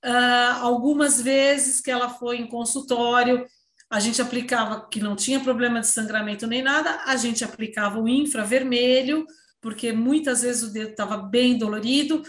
Uh, 0.01 0.61
algumas 0.61 1.21
vezes 1.21 1.81
que 1.81 1.91
ela 1.91 2.07
foi 2.07 2.37
em 2.37 2.47
consultório, 2.47 3.45
a 3.89 3.99
gente 3.99 4.21
aplicava 4.21 4.87
que 4.89 4.99
não 4.99 5.15
tinha 5.15 5.39
problema 5.39 5.79
de 5.79 5.87
sangramento 5.87 6.47
nem 6.47 6.61
nada, 6.61 7.01
a 7.05 7.15
gente 7.15 7.43
aplicava 7.43 7.99
o 7.99 8.07
infravermelho, 8.07 9.25
porque 9.61 9.91
muitas 9.91 10.41
vezes 10.41 10.63
o 10.63 10.73
dedo 10.73 10.91
estava 10.91 11.17
bem 11.17 11.57
dolorido. 11.57 12.23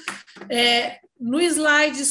É, 0.51 0.99
no 1.19 1.41
slide, 1.41 2.03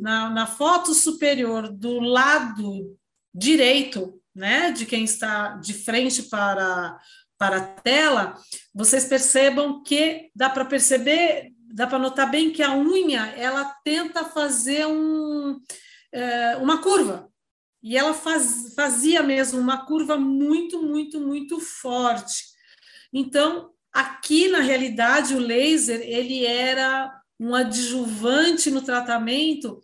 na, 0.00 0.30
na 0.30 0.46
foto 0.46 0.94
superior 0.94 1.68
do 1.68 2.00
lado 2.00 2.96
direito, 3.34 4.20
né, 4.34 4.70
de 4.70 4.86
quem 4.86 5.04
está 5.04 5.56
de 5.56 5.74
frente 5.74 6.22
para 6.24 6.98
para 7.42 7.56
a 7.56 7.60
tela, 7.60 8.36
vocês 8.72 9.04
percebam 9.04 9.82
que 9.82 10.30
dá 10.32 10.48
para 10.48 10.64
perceber, 10.64 11.50
dá 11.74 11.88
para 11.88 11.98
notar 11.98 12.30
bem 12.30 12.52
que 12.52 12.62
a 12.62 12.72
unha 12.72 13.34
ela 13.36 13.64
tenta 13.82 14.24
fazer 14.24 14.86
um, 14.86 15.60
é, 16.12 16.56
uma 16.58 16.80
curva. 16.80 17.31
E 17.82 17.96
ela 17.96 18.14
faz, 18.14 18.72
fazia 18.76 19.22
mesmo 19.22 19.58
uma 19.58 19.84
curva 19.84 20.16
muito, 20.16 20.82
muito, 20.82 21.20
muito 21.20 21.58
forte. 21.58 22.44
Então, 23.12 23.70
aqui 23.92 24.48
na 24.48 24.60
realidade, 24.60 25.34
o 25.34 25.40
laser 25.40 26.00
ele 26.00 26.46
era 26.46 27.12
um 27.38 27.54
adjuvante 27.54 28.70
no 28.70 28.82
tratamento 28.82 29.80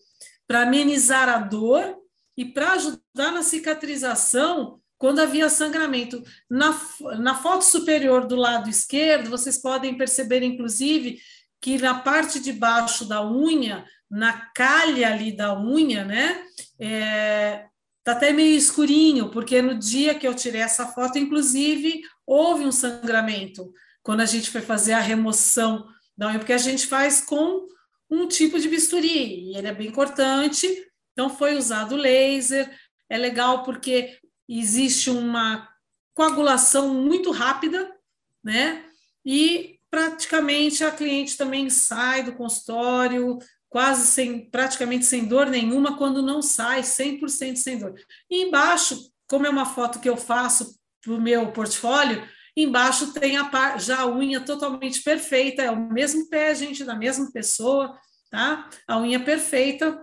para 0.47 0.63
amenizar 0.63 1.29
a 1.29 1.39
dor 1.39 1.97
e 2.37 2.45
para 2.45 2.73
ajudar 2.73 3.33
na 3.33 3.43
cicatrização 3.43 4.81
quando 4.97 5.21
havia 5.21 5.49
sangramento. 5.49 6.23
Na, 6.49 6.79
na 7.19 7.35
foto 7.35 7.63
superior 7.63 8.27
do 8.27 8.37
lado 8.37 8.71
esquerdo, 8.71 9.31
vocês 9.31 9.59
podem 9.59 9.97
perceber, 9.97 10.43
inclusive, 10.43 11.19
que 11.61 11.79
na 11.79 11.99
parte 11.99 12.41
de 12.41 12.53
baixo 12.53 13.05
da 13.05 13.25
unha, 13.25 13.85
na 14.11 14.51
calha 14.55 15.13
ali 15.13 15.37
da 15.37 15.59
unha, 15.59 16.05
né, 16.05 16.45
é, 16.79 17.68
tá 18.09 18.17
até 18.17 18.33
meio 18.33 18.57
escurinho, 18.57 19.31
porque 19.31 19.61
no 19.61 19.75
dia 19.75 20.15
que 20.15 20.27
eu 20.27 20.35
tirei 20.35 20.63
essa 20.63 20.87
foto, 20.87 21.19
inclusive, 21.19 22.01
houve 22.27 22.65
um 22.65 22.73
sangramento, 22.73 23.71
quando 24.03 24.23
a 24.23 24.27
gente 24.27 24.51
foi 24.51 24.63
fazer 24.63 24.95
a 24.95 25.01
remoção 25.01 25.87
da 26.17 26.29
unha, 26.29 26.39
porque 26.39 26.55
a 26.55 26.59
gente 26.59 26.87
faz 26.87 27.21
com 27.21 27.67
um 28.11 28.27
tipo 28.27 28.59
de 28.59 28.67
bisturi, 28.67 29.51
e 29.51 29.57
ele 29.57 29.69
é 29.69 29.75
bem 29.75 29.91
cortante, 29.91 30.67
então 31.13 31.29
foi 31.29 31.57
usado 31.57 31.97
laser, 31.97 32.75
é 33.11 33.19
legal 33.19 33.63
porque 33.63 34.17
existe 34.49 35.11
uma 35.11 35.69
coagulação 36.15 36.95
muito 36.95 37.31
rápida, 37.31 37.95
né? 38.43 38.87
E 39.23 39.79
praticamente 39.91 40.83
a 40.83 40.91
cliente 40.91 41.37
também 41.37 41.69
sai 41.69 42.23
do 42.23 42.33
consultório 42.33 43.39
quase 43.69 44.07
sem, 44.07 44.49
praticamente 44.51 45.05
sem 45.05 45.27
dor 45.27 45.47
nenhuma, 45.47 45.97
quando 45.97 46.23
não 46.23 46.41
sai 46.41 46.83
100% 46.83 47.57
sem 47.57 47.79
dor. 47.79 47.95
E 48.31 48.45
embaixo, 48.45 49.11
como 49.29 49.47
é 49.47 49.51
uma 49.51 49.67
foto 49.67 50.01
que 50.01 50.09
eu 50.09 50.17
faço 50.17 50.79
para 51.03 51.13
o 51.13 51.21
meu 51.21 51.53
portfólio, 51.53 52.27
embaixo 52.57 53.13
tem 53.13 53.37
a 53.37 53.79
já 53.79 54.01
a 54.01 54.07
unha 54.07 54.41
totalmente 54.41 55.03
perfeita, 55.03 55.63
é 55.63 55.71
o 55.71 55.93
mesmo 55.93 56.29
pé, 56.29 56.55
gente, 56.55 56.85
da 56.85 56.95
mesma 56.95 57.31
pessoa, 57.31 57.97
tá? 58.31 58.69
A 58.87 58.99
unha 58.99 59.21
perfeita 59.21 60.03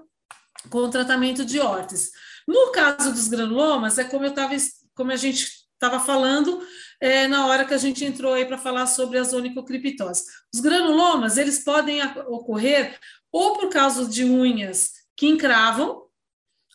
com 0.69 0.79
o 0.79 0.89
tratamento 0.89 1.43
de 1.43 1.59
órtese. 1.59 2.11
No 2.47 2.71
caso 2.71 3.11
dos 3.11 3.27
granulomas, 3.27 3.97
é 3.97 4.03
como 4.03 4.25
eu 4.25 4.29
estava, 4.29 4.55
como 4.93 5.11
a 5.11 5.15
gente 5.15 5.65
estava 5.73 5.99
falando 5.99 6.65
é, 6.99 7.27
na 7.27 7.45
hora 7.47 7.65
que 7.65 7.73
a 7.73 7.77
gente 7.77 8.05
entrou 8.05 8.33
aí 8.33 8.45
para 8.45 8.57
falar 8.57 8.87
sobre 8.87 9.17
a 9.17 9.23
zonicocriptose. 9.23 10.23
Os 10.53 10.59
granulomas, 10.59 11.37
eles 11.37 11.63
podem 11.63 12.01
ocorrer 12.27 12.97
ou 13.35 13.51
por 13.57 13.67
causa 13.67 14.07
de 14.07 14.23
unhas 14.23 14.91
que 15.13 15.27
encravam, 15.27 16.03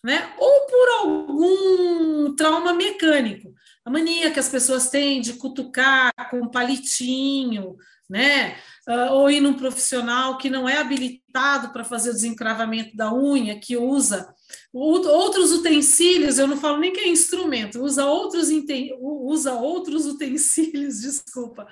né, 0.04 0.34
ou 0.38 0.66
por 0.66 0.88
algum 1.00 2.36
trauma 2.36 2.74
mecânico. 2.74 3.54
A 3.82 3.88
mania 3.88 4.30
que 4.30 4.38
as 4.38 4.50
pessoas 4.50 4.90
têm 4.90 5.22
de 5.22 5.34
cutucar 5.34 6.12
com 6.30 6.50
palitinho, 6.50 7.76
né? 8.10 8.58
Uh, 8.86 9.12
ou 9.12 9.30
ir 9.30 9.40
num 9.40 9.54
profissional 9.54 10.36
que 10.36 10.50
não 10.50 10.68
é 10.68 10.76
habilitado 10.76 11.72
para 11.72 11.84
fazer 11.84 12.10
o 12.10 12.14
desencravamento 12.14 12.94
da 12.94 13.10
unha, 13.10 13.58
que 13.58 13.76
usa 13.76 14.34
outros 14.72 15.52
utensílios, 15.52 16.38
eu 16.38 16.46
não 16.46 16.56
falo 16.56 16.78
nem 16.78 16.92
que 16.92 17.00
é 17.00 17.08
instrumento, 17.08 17.82
usa 17.82 18.04
outros, 18.04 18.48
usa 19.00 19.54
outros 19.54 20.06
utensílios, 20.06 21.00
desculpa, 21.00 21.66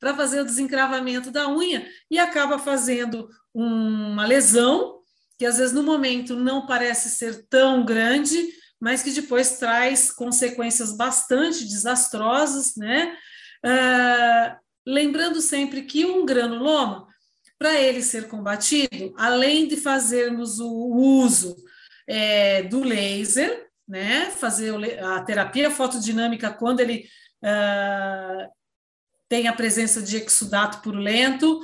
para 0.00 0.16
fazer 0.16 0.40
o 0.40 0.44
desencravamento 0.44 1.30
da 1.30 1.48
unha 1.48 1.86
e 2.10 2.18
acaba 2.18 2.58
fazendo 2.58 3.28
uma 3.54 4.26
lesão, 4.26 5.00
que 5.38 5.46
às 5.46 5.58
vezes 5.58 5.72
no 5.72 5.82
momento 5.82 6.36
não 6.36 6.66
parece 6.66 7.10
ser 7.10 7.46
tão 7.48 7.84
grande, 7.84 8.48
mas 8.80 9.02
que 9.02 9.10
depois 9.10 9.58
traz 9.58 10.10
consequências 10.10 10.96
bastante 10.96 11.64
desastrosas, 11.64 12.74
né? 12.76 13.16
Uh, 13.64 14.56
lembrando 14.86 15.40
sempre 15.40 15.82
que 15.82 16.04
um 16.04 16.26
granuloma, 16.26 17.06
para 17.58 17.80
ele 17.80 18.02
ser 18.02 18.26
combatido, 18.26 19.14
além 19.16 19.68
de 19.68 19.76
fazermos 19.76 20.58
o 20.58 20.68
uso 20.68 21.54
é, 22.08 22.64
do 22.64 22.82
laser, 22.82 23.68
né, 23.86 24.30
fazer 24.30 24.74
a 25.00 25.22
terapia 25.22 25.70
fotodinâmica 25.70 26.50
quando 26.50 26.80
ele 26.80 27.06
uh, 27.44 28.50
tem 29.28 29.46
a 29.46 29.52
presença 29.52 30.02
de 30.02 30.16
exudato 30.16 30.82
purulento, 30.82 31.60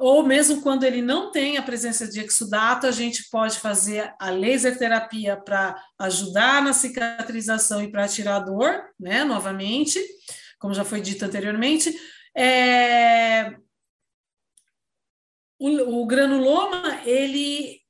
ou 0.00 0.22
mesmo 0.22 0.62
quando 0.62 0.84
ele 0.84 1.02
não 1.02 1.30
tem 1.30 1.56
a 1.56 1.62
presença 1.62 2.06
de 2.08 2.20
exudato, 2.20 2.86
a 2.86 2.90
gente 2.90 3.28
pode 3.30 3.58
fazer 3.58 4.14
a 4.20 4.30
laser 4.30 4.78
terapia 4.78 5.36
para 5.36 5.76
ajudar 5.98 6.62
na 6.62 6.72
cicatrização 6.72 7.82
e 7.82 7.90
para 7.90 8.08
tirar 8.08 8.36
a 8.36 8.40
dor, 8.40 8.82
né, 8.98 9.24
novamente, 9.24 9.98
como 10.58 10.74
já 10.74 10.84
foi 10.84 11.00
dito 11.00 11.24
anteriormente, 11.24 11.94
é... 12.36 13.56
O, 15.60 16.02
o, 16.02 16.06
granuloma, 16.06 17.00
ele 17.04 17.80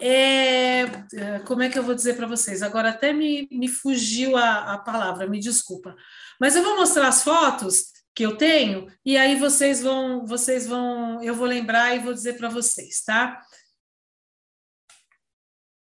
é, 0.00 0.82
é. 0.82 1.38
Como 1.44 1.62
é 1.62 1.68
que 1.68 1.76
eu 1.76 1.82
vou 1.82 1.94
dizer 1.94 2.14
para 2.14 2.28
vocês? 2.28 2.62
Agora 2.62 2.90
até 2.90 3.12
me, 3.12 3.48
me 3.50 3.66
fugiu 3.68 4.36
a, 4.36 4.74
a 4.74 4.78
palavra, 4.78 5.26
me 5.26 5.40
desculpa. 5.40 5.96
Mas 6.40 6.54
eu 6.54 6.62
vou 6.62 6.76
mostrar 6.76 7.08
as 7.08 7.24
fotos 7.24 7.86
que 8.14 8.24
eu 8.24 8.36
tenho 8.36 8.86
e 9.04 9.16
aí 9.16 9.36
vocês 9.36 9.82
vão, 9.82 10.24
vocês 10.24 10.66
vão, 10.66 11.22
eu 11.22 11.34
vou 11.34 11.46
lembrar 11.46 11.94
e 11.94 11.98
vou 11.98 12.14
dizer 12.14 12.34
para 12.34 12.48
vocês, 12.48 13.02
tá? 13.02 13.40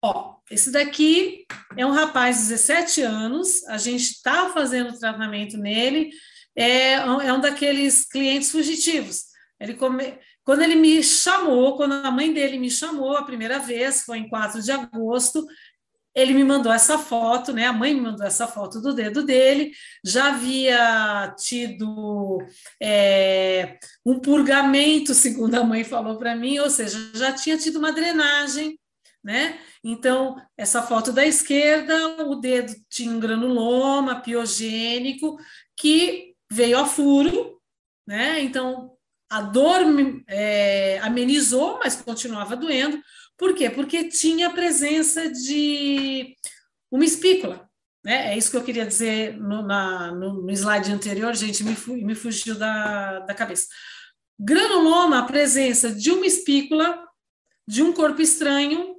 Ó, 0.03 0.37
esse 0.51 0.71
daqui 0.71 1.45
é 1.77 1.85
um 1.85 1.91
rapaz 1.91 2.37
de 2.37 2.49
17 2.49 3.03
anos, 3.03 3.65
a 3.67 3.79
gente 3.79 4.03
está 4.03 4.51
fazendo 4.51 4.99
tratamento 4.99 5.57
nele, 5.57 6.11
é, 6.55 6.93
é 6.95 7.33
um 7.33 7.41
daqueles 7.41 8.07
clientes 8.07 8.51
fugitivos. 8.51 9.25
Ele 9.61 9.75
come... 9.75 10.19
Quando 10.45 10.63
ele 10.63 10.77
me 10.77 11.03
chamou, 11.03 11.77
quando 11.77 11.93
a 11.93 12.11
mãe 12.11 12.33
dele 12.33 12.59
me 12.59 12.71
chamou 12.71 13.17
a 13.17 13.25
primeira 13.25 13.59
vez, 13.59 14.03
foi 14.03 14.19
em 14.19 14.29
4 14.29 14.63
de 14.63 14.73
agosto, 14.73 15.47
ele 16.19 16.35
me 16.35 16.43
mandou 16.43 16.73
essa 16.73 16.99
foto, 16.99 17.53
né? 17.53 17.67
A 17.67 17.73
mãe 17.73 17.95
me 17.95 18.01
mandou 18.01 18.27
essa 18.27 18.49
foto 18.49 18.81
do 18.81 18.93
dedo 18.93 19.23
dele. 19.25 19.71
Já 20.05 20.29
havia 20.29 21.33
tido 21.39 22.39
é, 22.83 23.79
um 24.05 24.19
purgamento, 24.19 25.15
segundo 25.15 25.55
a 25.55 25.63
mãe 25.63 25.85
falou 25.85 26.19
para 26.19 26.35
mim, 26.35 26.59
ou 26.59 26.69
seja, 26.69 26.99
já 27.15 27.33
tinha 27.33 27.57
tido 27.57 27.79
uma 27.79 27.93
drenagem, 27.93 28.79
né? 29.23 29.59
Então, 29.85 30.37
essa 30.57 30.83
foto 30.83 31.13
da 31.13 31.25
esquerda, 31.25 32.25
o 32.25 32.35
dedo 32.35 32.75
tinha 32.91 33.13
um 33.13 33.21
granuloma 33.21 34.21
piogênico 34.21 35.39
que 35.77 36.35
veio 36.51 36.79
a 36.79 36.87
furo, 36.87 37.61
né? 38.07 38.41
Então 38.41 38.93
a 39.31 39.43
dor 39.43 39.83
é, 40.27 40.99
amenizou, 41.01 41.79
mas 41.79 42.01
continuava 42.01 42.57
doendo. 42.57 42.99
Por 43.39 43.55
quê? 43.55 43.71
Porque 43.71 44.09
tinha 44.09 44.49
a 44.49 44.53
presença 44.53 45.31
de 45.31 46.37
uma 46.91 47.05
espícula. 47.05 47.71
Né? 48.05 48.33
É 48.33 48.37
isso 48.37 48.51
que 48.51 48.57
eu 48.57 48.65
queria 48.65 48.85
dizer 48.85 49.37
no, 49.39 49.63
na, 49.63 50.11
no, 50.13 50.43
no 50.43 50.51
slide 50.51 50.91
anterior, 50.91 51.35
gente, 51.35 51.63
me, 51.63 51.77
me 52.05 52.15
fugiu 52.17 52.57
da, 52.57 53.21
da 53.21 53.35
cabeça. 53.35 53.69
Granuloma, 54.39 55.21
a 55.21 55.25
presença 55.25 55.93
de 55.93 56.11
uma 56.11 56.27
espícula, 56.27 57.07
de 57.67 57.83
um 57.83 57.93
corpo 57.93 58.21
estranho, 58.21 58.97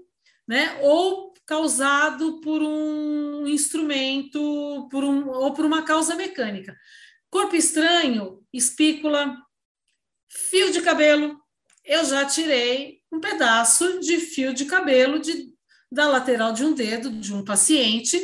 né? 0.47 0.79
ou 0.81 1.33
causado 1.45 2.39
por 2.39 2.61
um 2.61 3.45
instrumento, 3.47 4.87
por 4.89 5.03
um, 5.03 5.27
ou 5.29 5.53
por 5.53 5.65
uma 5.65 5.83
causa 5.83 6.15
mecânica. 6.15 6.77
Corpo 7.29 7.55
estranho, 7.55 8.41
espícula, 8.53 9.35
fio 10.29 10.71
de 10.71 10.81
cabelo. 10.81 11.37
Eu 11.83 12.05
já 12.05 12.25
tirei 12.25 12.98
um 13.11 13.19
pedaço 13.19 13.99
de 13.99 14.19
fio 14.19 14.53
de 14.53 14.65
cabelo 14.65 15.19
de, 15.19 15.51
da 15.91 16.07
lateral 16.07 16.53
de 16.53 16.63
um 16.63 16.73
dedo 16.73 17.09
de 17.09 17.33
um 17.33 17.43
paciente. 17.43 18.19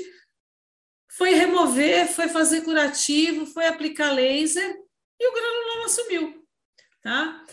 Foi 1.12 1.34
remover, 1.34 2.08
foi 2.08 2.28
fazer 2.28 2.62
curativo, 2.62 3.46
foi 3.46 3.68
aplicar 3.68 4.12
laser 4.12 4.76
e 5.20 5.30
o 5.30 5.34
granuloma 5.34 5.90
sumiu. 5.90 6.46
Tá? 7.02 7.44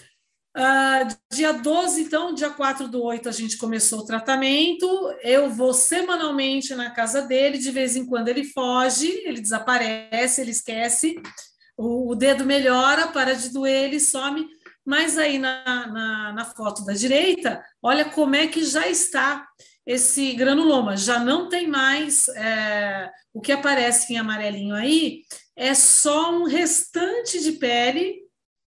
Uh, 0.55 1.35
dia 1.35 1.53
12, 1.53 2.03
então, 2.03 2.35
dia 2.35 2.51
4 2.51 2.87
do 2.87 3.03
8, 3.03 3.27
a 3.27 3.33
gente 3.33 3.57
começou 3.57 4.01
o 4.01 4.05
tratamento. 4.05 4.87
Eu 5.23 5.49
vou 5.49 5.73
semanalmente 5.73 6.75
na 6.75 6.91
casa 6.91 7.23
dele, 7.23 7.57
de 7.57 7.71
vez 7.71 7.97
em 7.97 8.05
quando 8.05 8.29
ele 8.29 8.45
foge, 8.45 9.09
ele 9.25 9.41
desaparece, 9.41 10.43
ele 10.43 10.51
esquece, 10.51 11.15
o, 11.77 12.11
o 12.11 12.15
dedo 12.15 12.45
melhora, 12.45 13.09
para 13.09 13.35
de 13.35 13.51
doer, 13.51 13.85
ele 13.85 14.01
some. 14.01 14.47
Mas 14.85 15.17
aí 15.17 15.39
na, 15.39 15.87
na, 15.87 16.33
na 16.33 16.45
foto 16.45 16.85
da 16.85 16.93
direita, 16.93 17.65
olha 17.81 18.05
como 18.05 18.35
é 18.35 18.47
que 18.47 18.65
já 18.65 18.89
está 18.89 19.47
esse 19.87 20.33
granuloma. 20.35 20.97
Já 20.97 21.19
não 21.19 21.49
tem 21.49 21.69
mais 21.69 22.29
é, 22.29 23.11
o 23.33 23.41
que 23.41 23.53
aparece 23.53 24.13
em 24.13 24.19
amarelinho 24.19 24.75
aí, 24.75 25.23
é 25.57 25.75
só 25.75 26.33
um 26.33 26.45
restante 26.45 27.41
de 27.41 27.53
pele, 27.53 28.21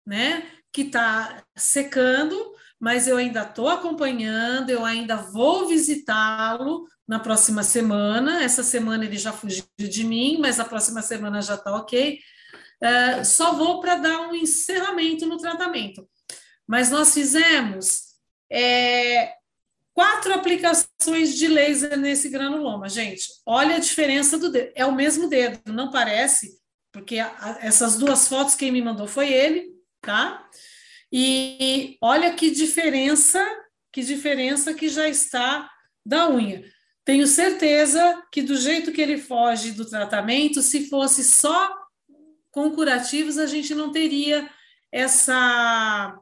né? 0.06 0.50
que 0.74 0.82
está 0.82 1.44
secando, 1.56 2.52
mas 2.80 3.06
eu 3.06 3.16
ainda 3.16 3.42
estou 3.42 3.68
acompanhando, 3.68 4.70
eu 4.70 4.84
ainda 4.84 5.14
vou 5.14 5.68
visitá-lo 5.68 6.84
na 7.06 7.20
próxima 7.20 7.62
semana. 7.62 8.42
Essa 8.42 8.64
semana 8.64 9.04
ele 9.04 9.16
já 9.16 9.32
fugiu 9.32 9.64
de 9.78 10.04
mim, 10.04 10.38
mas 10.40 10.58
a 10.58 10.64
próxima 10.64 11.00
semana 11.00 11.40
já 11.40 11.54
está 11.54 11.76
ok. 11.76 12.18
É, 12.80 13.24
só 13.24 13.54
vou 13.54 13.80
para 13.80 13.96
dar 13.96 14.20
um 14.28 14.34
encerramento 14.34 15.26
no 15.26 15.38
tratamento. 15.38 16.08
Mas 16.66 16.90
nós 16.90 17.12
fizemos 17.14 18.14
é, 18.50 19.34
quatro 19.92 20.34
aplicações 20.34 21.36
de 21.36 21.46
laser 21.46 21.96
nesse 21.96 22.28
granuloma, 22.28 22.88
gente. 22.88 23.28
Olha 23.46 23.76
a 23.76 23.80
diferença 23.80 24.38
do 24.38 24.50
dedo. 24.50 24.72
É 24.74 24.84
o 24.84 24.94
mesmo 24.94 25.28
dedo, 25.28 25.60
não 25.72 25.90
parece, 25.90 26.58
porque 26.92 27.18
a, 27.18 27.34
a, 27.38 27.58
essas 27.60 27.96
duas 27.96 28.28
fotos 28.28 28.54
quem 28.54 28.72
me 28.72 28.82
mandou 28.82 29.06
foi 29.06 29.32
ele, 29.32 29.72
tá? 30.00 30.46
E 31.12 31.96
olha 32.00 32.34
que 32.34 32.50
diferença, 32.50 33.44
que 33.92 34.02
diferença 34.02 34.74
que 34.74 34.88
já 34.88 35.08
está 35.08 35.70
da 36.04 36.28
unha. 36.28 36.64
Tenho 37.04 37.26
certeza 37.26 38.22
que 38.32 38.42
do 38.42 38.56
jeito 38.56 38.90
que 38.90 39.00
ele 39.00 39.18
foge 39.18 39.72
do 39.72 39.84
tratamento, 39.84 40.60
se 40.62 40.88
fosse 40.88 41.22
só 41.22 41.83
com 42.54 42.70
curativos, 42.70 43.36
a 43.36 43.46
gente 43.46 43.74
não 43.74 43.90
teria 43.90 44.48
essa 44.92 46.16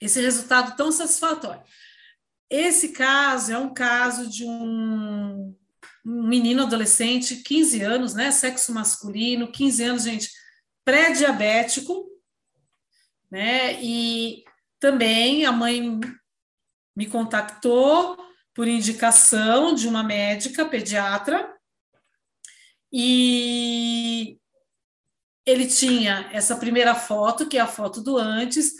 esse 0.00 0.18
resultado 0.20 0.74
tão 0.76 0.90
satisfatório. 0.90 1.62
Esse 2.48 2.90
caso 2.90 3.52
é 3.52 3.58
um 3.58 3.72
caso 3.72 4.30
de 4.30 4.44
um, 4.44 5.54
um 6.04 6.22
menino 6.26 6.62
adolescente, 6.62 7.36
15 7.36 7.82
anos, 7.82 8.14
né, 8.14 8.30
sexo 8.30 8.72
masculino, 8.72 9.52
15 9.52 9.84
anos, 9.84 10.02
gente, 10.04 10.30
pré-diabético, 10.84 12.06
né? 13.30 13.82
E 13.82 14.42
também 14.80 15.44
a 15.44 15.52
mãe 15.52 16.00
me 16.94 17.06
contactou 17.06 18.16
por 18.54 18.66
indicação 18.66 19.74
de 19.74 19.86
uma 19.86 20.02
médica 20.02 20.64
pediatra 20.64 21.54
e 22.90 24.38
ele 25.46 25.66
tinha 25.66 26.28
essa 26.32 26.56
primeira 26.56 26.94
foto, 26.94 27.46
que 27.46 27.56
é 27.56 27.60
a 27.60 27.68
foto 27.68 28.02
do 28.02 28.18
antes. 28.18 28.74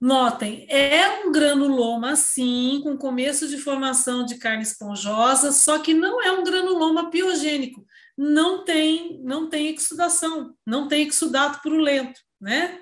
Notem, 0.00 0.66
é 0.68 1.24
um 1.24 1.30
granuloma, 1.30 2.16
sim, 2.16 2.80
com 2.82 2.96
começo 2.96 3.46
de 3.48 3.58
formação 3.58 4.24
de 4.24 4.36
carne 4.36 4.62
esponjosa, 4.62 5.52
só 5.52 5.78
que 5.78 5.94
não 5.94 6.22
é 6.22 6.32
um 6.32 6.42
granuloma 6.42 7.10
piogênico. 7.10 7.86
Não 8.16 8.64
tem, 8.64 9.20
não 9.22 9.48
tem 9.48 9.74
exudação, 9.74 10.54
não 10.66 10.88
tem 10.88 11.06
exudato 11.06 11.60
purulento, 11.62 12.20
né? 12.40 12.80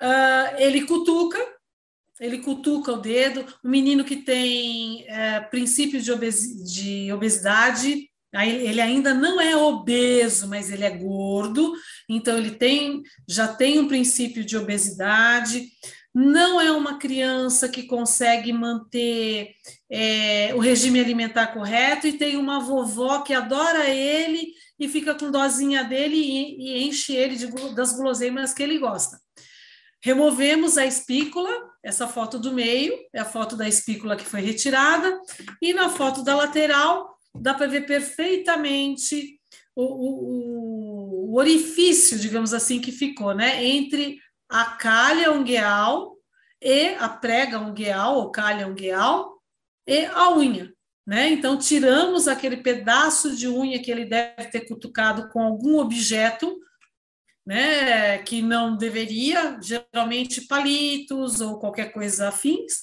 Uh, 0.00 0.56
ele 0.58 0.86
cutuca, 0.86 1.38
ele 2.20 2.38
cutuca 2.38 2.92
o 2.92 3.00
dedo. 3.00 3.46
O 3.64 3.68
menino 3.68 4.04
que 4.04 4.16
tem 4.16 5.02
uh, 5.04 5.50
princípios 5.50 6.04
de, 6.04 6.12
obesi 6.12 6.64
de 6.64 7.12
obesidade, 7.12 8.10
ele 8.44 8.80
ainda 8.80 9.14
não 9.14 9.40
é 9.40 9.56
obeso, 9.56 10.48
mas 10.48 10.70
ele 10.70 10.84
é 10.84 10.90
gordo, 10.90 11.74
então 12.08 12.36
ele 12.36 12.50
tem 12.50 13.02
já 13.28 13.48
tem 13.48 13.78
um 13.78 13.88
princípio 13.88 14.44
de 14.44 14.56
obesidade. 14.56 15.68
Não 16.14 16.58
é 16.60 16.72
uma 16.72 16.98
criança 16.98 17.68
que 17.68 17.82
consegue 17.82 18.50
manter 18.50 19.50
é, 19.90 20.54
o 20.54 20.58
regime 20.58 20.98
alimentar 20.98 21.48
correto 21.48 22.06
e 22.06 22.14
tem 22.14 22.36
uma 22.36 22.58
vovó 22.58 23.20
que 23.20 23.34
adora 23.34 23.86
ele 23.86 24.48
e 24.78 24.88
fica 24.88 25.14
com 25.14 25.30
dozinha 25.30 25.84
dele 25.84 26.16
e, 26.16 26.56
e 26.58 26.82
enche 26.84 27.14
ele 27.14 27.36
de, 27.36 27.46
das 27.74 27.92
guloseimas 27.92 28.54
que 28.54 28.62
ele 28.62 28.78
gosta. 28.78 29.18
Removemos 30.02 30.78
a 30.78 30.86
espícula, 30.86 31.50
essa 31.82 32.06
foto 32.06 32.38
do 32.38 32.52
meio 32.52 32.94
é 33.12 33.20
a 33.20 33.24
foto 33.24 33.56
da 33.56 33.68
espícula 33.68 34.16
que 34.16 34.24
foi 34.24 34.40
retirada, 34.40 35.20
e 35.60 35.74
na 35.74 35.88
foto 35.88 36.22
da 36.22 36.36
lateral 36.36 37.15
dá 37.40 37.54
para 37.54 37.66
ver 37.66 37.86
perfeitamente 37.86 39.40
o, 39.74 39.82
o, 39.82 41.32
o, 41.32 41.36
orifício, 41.36 42.18
digamos 42.18 42.54
assim, 42.54 42.80
que 42.80 42.90
ficou, 42.90 43.34
né? 43.34 43.64
Entre 43.64 44.18
a 44.48 44.64
calha 44.64 45.32
ungueal 45.32 46.16
e 46.62 46.94
a 46.94 47.08
prega 47.08 47.58
ungueal, 47.58 48.16
ou 48.16 48.30
calha 48.30 48.66
ungueal, 48.66 49.40
e 49.86 50.06
a 50.06 50.34
unha. 50.34 50.72
Né? 51.06 51.28
Então, 51.28 51.56
tiramos 51.56 52.26
aquele 52.26 52.56
pedaço 52.56 53.36
de 53.36 53.46
unha 53.46 53.80
que 53.80 53.90
ele 53.90 54.04
deve 54.04 54.46
ter 54.50 54.66
cutucado 54.66 55.28
com 55.28 55.40
algum 55.40 55.78
objeto, 55.78 56.58
né, 57.46 58.18
que 58.18 58.42
não 58.42 58.76
deveria, 58.76 59.56
geralmente 59.62 60.40
palitos 60.48 61.40
ou 61.40 61.60
qualquer 61.60 61.92
coisa 61.92 62.28
afins, 62.28 62.82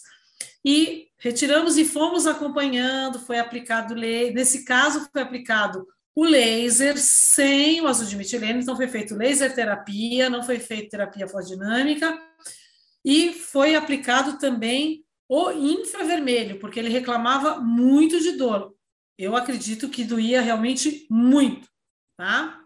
e 0.63 1.07
retiramos 1.17 1.77
e 1.77 1.85
fomos 1.85 2.25
acompanhando, 2.25 3.19
foi 3.19 3.39
aplicado, 3.39 3.95
nesse 3.95 4.63
caso 4.65 5.07
foi 5.11 5.21
aplicado 5.21 5.87
o 6.15 6.23
laser 6.23 6.97
sem 6.97 7.81
o 7.81 7.87
azul 7.87 8.05
de 8.05 8.15
metileno, 8.15 8.59
então 8.59 8.75
foi 8.75 8.87
feito 8.87 9.15
laser 9.15 9.53
terapia, 9.53 10.29
não 10.29 10.43
foi 10.43 10.59
feito 10.59 10.89
terapia 10.89 11.27
fotodinâmica, 11.27 12.21
e 13.03 13.33
foi 13.33 13.75
aplicado 13.75 14.37
também 14.37 15.03
o 15.27 15.51
infravermelho, 15.51 16.59
porque 16.59 16.79
ele 16.79 16.89
reclamava 16.89 17.59
muito 17.59 18.19
de 18.19 18.33
dor. 18.33 18.75
Eu 19.17 19.35
acredito 19.35 19.89
que 19.89 20.03
doía 20.03 20.41
realmente 20.41 21.07
muito, 21.09 21.67
tá? 22.15 22.59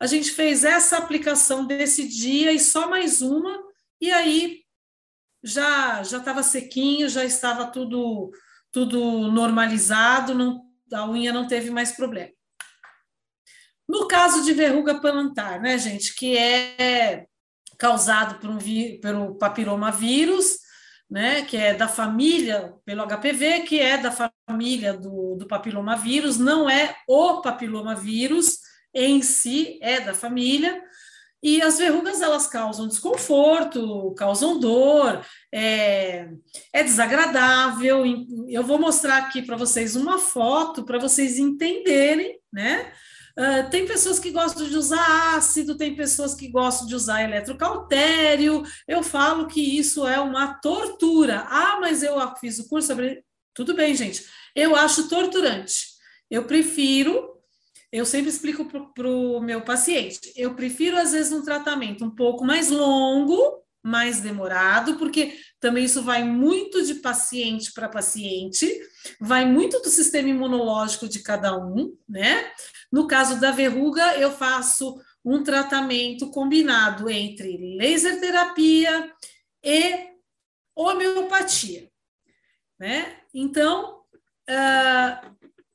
A 0.00 0.06
gente 0.06 0.32
fez 0.32 0.64
essa 0.64 0.98
aplicação 0.98 1.64
desse 1.64 2.08
dia 2.08 2.52
e 2.52 2.58
só 2.58 2.88
mais 2.88 3.22
uma, 3.22 3.62
e 4.00 4.10
aí 4.10 4.61
já 5.42 6.02
já 6.02 6.18
estava 6.18 6.42
sequinho, 6.42 7.08
já 7.08 7.24
estava 7.24 7.66
tudo 7.66 8.30
tudo 8.70 9.30
normalizado, 9.30 10.34
não, 10.34 10.62
a 10.92 11.06
unha 11.08 11.32
não 11.32 11.46
teve 11.46 11.70
mais 11.70 11.92
problema. 11.92 12.30
No 13.86 14.08
caso 14.08 14.42
de 14.42 14.54
verruga 14.54 15.00
plantar, 15.00 15.60
né, 15.60 15.76
gente, 15.76 16.14
que 16.14 16.36
é 16.36 17.26
causado 17.78 18.38
por 18.38 18.48
um 18.48 18.58
pelo 19.00 19.36
papilomavírus, 19.36 20.58
né, 21.10 21.42
que 21.42 21.58
é 21.58 21.74
da 21.74 21.86
família, 21.86 22.72
pelo 22.86 23.06
HPV, 23.06 23.60
que 23.64 23.78
é 23.78 23.98
da 23.98 24.10
família 24.48 24.94
do, 24.94 25.36
do 25.36 25.46
papilomavírus, 25.46 26.38
não 26.38 26.70
é 26.70 26.96
o 27.06 27.42
papilomavírus 27.42 28.60
em 28.94 29.20
si, 29.20 29.78
é 29.82 30.00
da 30.00 30.14
família, 30.14 30.82
e 31.42 31.60
as 31.60 31.78
verrugas 31.78 32.20
elas 32.20 32.46
causam 32.46 32.86
desconforto, 32.86 34.14
causam 34.16 34.60
dor, 34.60 35.24
é, 35.52 36.28
é 36.72 36.82
desagradável. 36.84 38.04
Eu 38.48 38.62
vou 38.62 38.78
mostrar 38.78 39.18
aqui 39.18 39.42
para 39.42 39.56
vocês 39.56 39.96
uma 39.96 40.18
foto 40.18 40.84
para 40.84 40.98
vocês 40.98 41.38
entenderem, 41.38 42.38
né? 42.52 42.92
Uh, 43.32 43.68
tem 43.70 43.86
pessoas 43.86 44.18
que 44.18 44.30
gostam 44.30 44.68
de 44.68 44.76
usar 44.76 45.34
ácido, 45.34 45.76
tem 45.76 45.96
pessoas 45.96 46.34
que 46.34 46.48
gostam 46.48 46.86
de 46.86 46.94
usar 46.94 47.24
eletrocautério. 47.24 48.62
Eu 48.86 49.02
falo 49.02 49.46
que 49.46 49.78
isso 49.78 50.06
é 50.06 50.20
uma 50.20 50.54
tortura. 50.54 51.46
Ah, 51.48 51.78
mas 51.80 52.02
eu 52.02 52.14
fiz 52.36 52.58
o 52.58 52.68
curso 52.68 52.88
sobre. 52.88 53.24
Tudo 53.54 53.74
bem, 53.74 53.94
gente. 53.94 54.24
Eu 54.54 54.76
acho 54.76 55.08
torturante. 55.08 55.92
Eu 56.30 56.44
prefiro, 56.44 57.31
eu 57.92 58.06
sempre 58.06 58.30
explico 58.30 58.64
para 58.64 59.08
o 59.08 59.38
meu 59.40 59.60
paciente, 59.60 60.32
eu 60.34 60.54
prefiro, 60.54 60.96
às 60.96 61.12
vezes, 61.12 61.30
um 61.30 61.44
tratamento 61.44 62.04
um 62.04 62.10
pouco 62.10 62.42
mais 62.44 62.70
longo, 62.70 63.62
mais 63.82 64.20
demorado, 64.20 64.96
porque 64.96 65.36
também 65.60 65.84
isso 65.84 66.02
vai 66.02 66.24
muito 66.24 66.82
de 66.86 66.94
paciente 66.96 67.72
para 67.72 67.88
paciente, 67.88 68.66
vai 69.20 69.44
muito 69.44 69.80
do 69.80 69.88
sistema 69.88 70.28
imunológico 70.28 71.08
de 71.08 71.20
cada 71.20 71.56
um, 71.56 71.94
né? 72.08 72.50
No 72.90 73.06
caso 73.06 73.38
da 73.40 73.50
verruga, 73.50 74.16
eu 74.16 74.30
faço 74.30 74.98
um 75.24 75.42
tratamento 75.42 76.30
combinado 76.30 77.10
entre 77.10 77.76
laser 77.76 78.20
terapia 78.20 79.12
e 79.62 80.12
homeopatia, 80.74 81.90
né? 82.78 83.20
Então, 83.34 84.00
uh, 84.48 85.31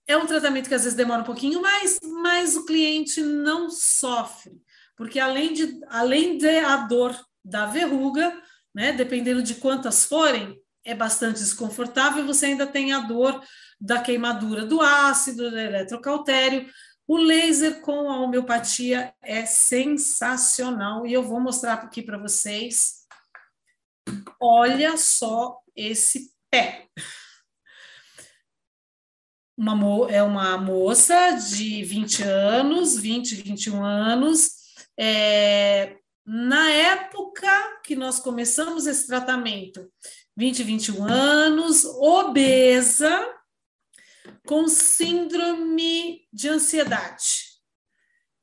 é 0.08 0.18
um 0.18 0.26
tratamento 0.26 0.70
que 0.70 0.76
às 0.76 0.84
vezes 0.84 0.97
demora 0.97 1.22
um 1.22 1.26
pouquinho 1.26 1.62
mais, 1.62 1.99
mas 2.01 2.55
o 2.55 2.66
cliente 2.66 3.22
não 3.22 3.70
sofre, 3.70 4.53
porque 4.95 5.20
além 5.20 5.53
de, 5.53 5.80
além 5.89 6.38
de 6.38 6.60
a 6.60 6.78
dor 6.78 7.16
da 7.43 7.66
verruga, 7.66 8.41
né, 8.74 8.93
dependendo 8.93 9.43
de 9.43 9.55
quantas 9.55 10.05
forem, 10.05 10.60
é 10.86 10.95
bastante 10.95 11.39
desconfortável, 11.39 12.26
você 12.26 12.47
ainda 12.47 12.66
tem 12.66 12.93
a 12.93 12.99
dor 12.99 13.43
da 13.80 14.01
queimadura 14.01 14.66
do 14.66 14.82
ácido, 14.82 15.51
do 15.51 15.60
eletrocautério, 15.60 16.66
o 17.08 17.18
laser 17.18 17.82
com 17.82 18.10
a 18.10 18.20
homeopatia 18.20 19.14
é 19.22 19.45
sensacional 19.45 21.05
e 21.05 21.14
eu 21.14 21.24
vou 21.24 21.39
mostrar 21.39 21.74
aqui 21.74 22.01
para 22.01 22.18
vocês. 22.18 23.05
Olha 24.41 24.97
só 24.97 25.58
esse 25.76 26.32
pé. 26.49 26.88
Uma, 29.58 30.12
é 30.12 30.22
uma 30.22 30.58
moça 30.58 31.32
de 31.32 31.84
20 31.84 32.24
anos, 32.24 32.97
20, 32.97 33.36
21 33.36 33.84
anos. 33.84 34.51
É, 34.97 35.97
na 36.26 36.70
época 36.70 37.82
que 37.84 37.95
nós 37.95 38.20
começamos 38.20 38.86
esse 38.86 39.08
tratamento, 39.08 39.89
20, 40.36 40.64
21 40.64 41.03
anos, 41.05 41.84
obesa, 41.86 43.34
com 44.45 44.68
síndrome 44.68 46.28
de 46.32 46.49
ansiedade 46.49 47.47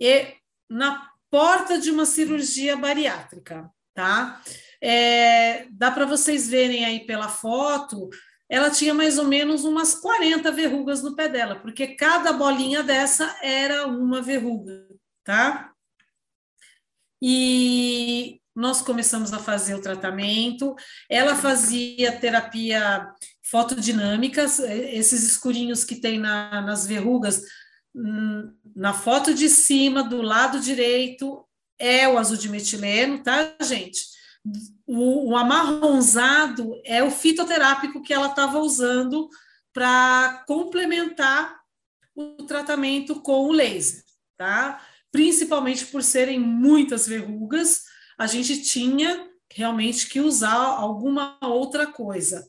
e 0.01 0.35
na 0.69 1.11
porta 1.31 1.79
de 1.79 1.91
uma 1.91 2.07
cirurgia 2.07 2.77
bariátrica, 2.77 3.71
tá? 3.95 4.43
É, 4.81 5.67
dá 5.71 5.91
para 5.91 6.05
vocês 6.05 6.49
verem 6.49 6.85
aí 6.85 7.07
pela 7.07 7.29
foto, 7.29 8.09
ela 8.49 8.71
tinha 8.71 8.95
mais 8.95 9.19
ou 9.19 9.25
menos 9.25 9.65
umas 9.65 9.95
40 9.95 10.51
verrugas 10.53 11.03
no 11.03 11.17
pé 11.17 11.29
dela, 11.29 11.57
porque 11.57 11.89
cada 11.89 12.33
bolinha 12.33 12.83
dessa 12.83 13.37
era 13.43 13.87
uma 13.87 14.21
verruga, 14.21 14.87
tá? 15.25 15.73
E 17.23 18.41
nós 18.55 18.83
começamos 18.83 19.33
a 19.33 19.39
fazer 19.39 19.75
o 19.75 19.81
tratamento. 19.81 20.77
Ela 21.11 21.35
fazia 21.35 22.13
terapia 22.13 23.11
fotodinâmicas, 23.43 24.59
esses 24.61 25.25
escurinhos 25.25 25.85
que 25.85 25.97
tem 25.97 26.19
na, 26.19 26.61
nas 26.63 26.87
verrugas, 26.87 27.43
hum, 27.95 28.53
na 28.77 28.93
foto 28.93 29.35
de 29.35 29.49
cima, 29.49 30.05
do 30.05 30.23
lado 30.23 30.61
direito, 30.61 31.45
é 31.79 32.09
o 32.09 32.19
azul 32.19 32.37
de 32.37 32.49
metileno, 32.49 33.23
tá, 33.23 33.55
gente? 33.63 34.14
O, 34.87 35.31
o 35.31 35.37
amarronzado 35.37 36.81
é 36.85 37.03
o 37.03 37.11
fitoterápico 37.11 38.03
que 38.03 38.13
ela 38.13 38.29
estava 38.29 38.59
usando 38.59 39.29
para 39.73 40.45
complementar 40.47 41.59
o 42.15 42.45
tratamento 42.45 43.21
com 43.21 43.47
o 43.47 43.53
laser, 43.53 44.05
tá? 44.37 44.81
Principalmente 45.11 45.87
por 45.87 46.03
serem 46.03 46.39
muitas 46.39 47.07
verrugas, 47.07 47.83
a 48.19 48.27
gente 48.27 48.63
tinha 48.63 49.29
realmente 49.51 50.09
que 50.09 50.21
usar 50.21 50.55
alguma 50.55 51.39
outra 51.43 51.87
coisa. 51.87 52.47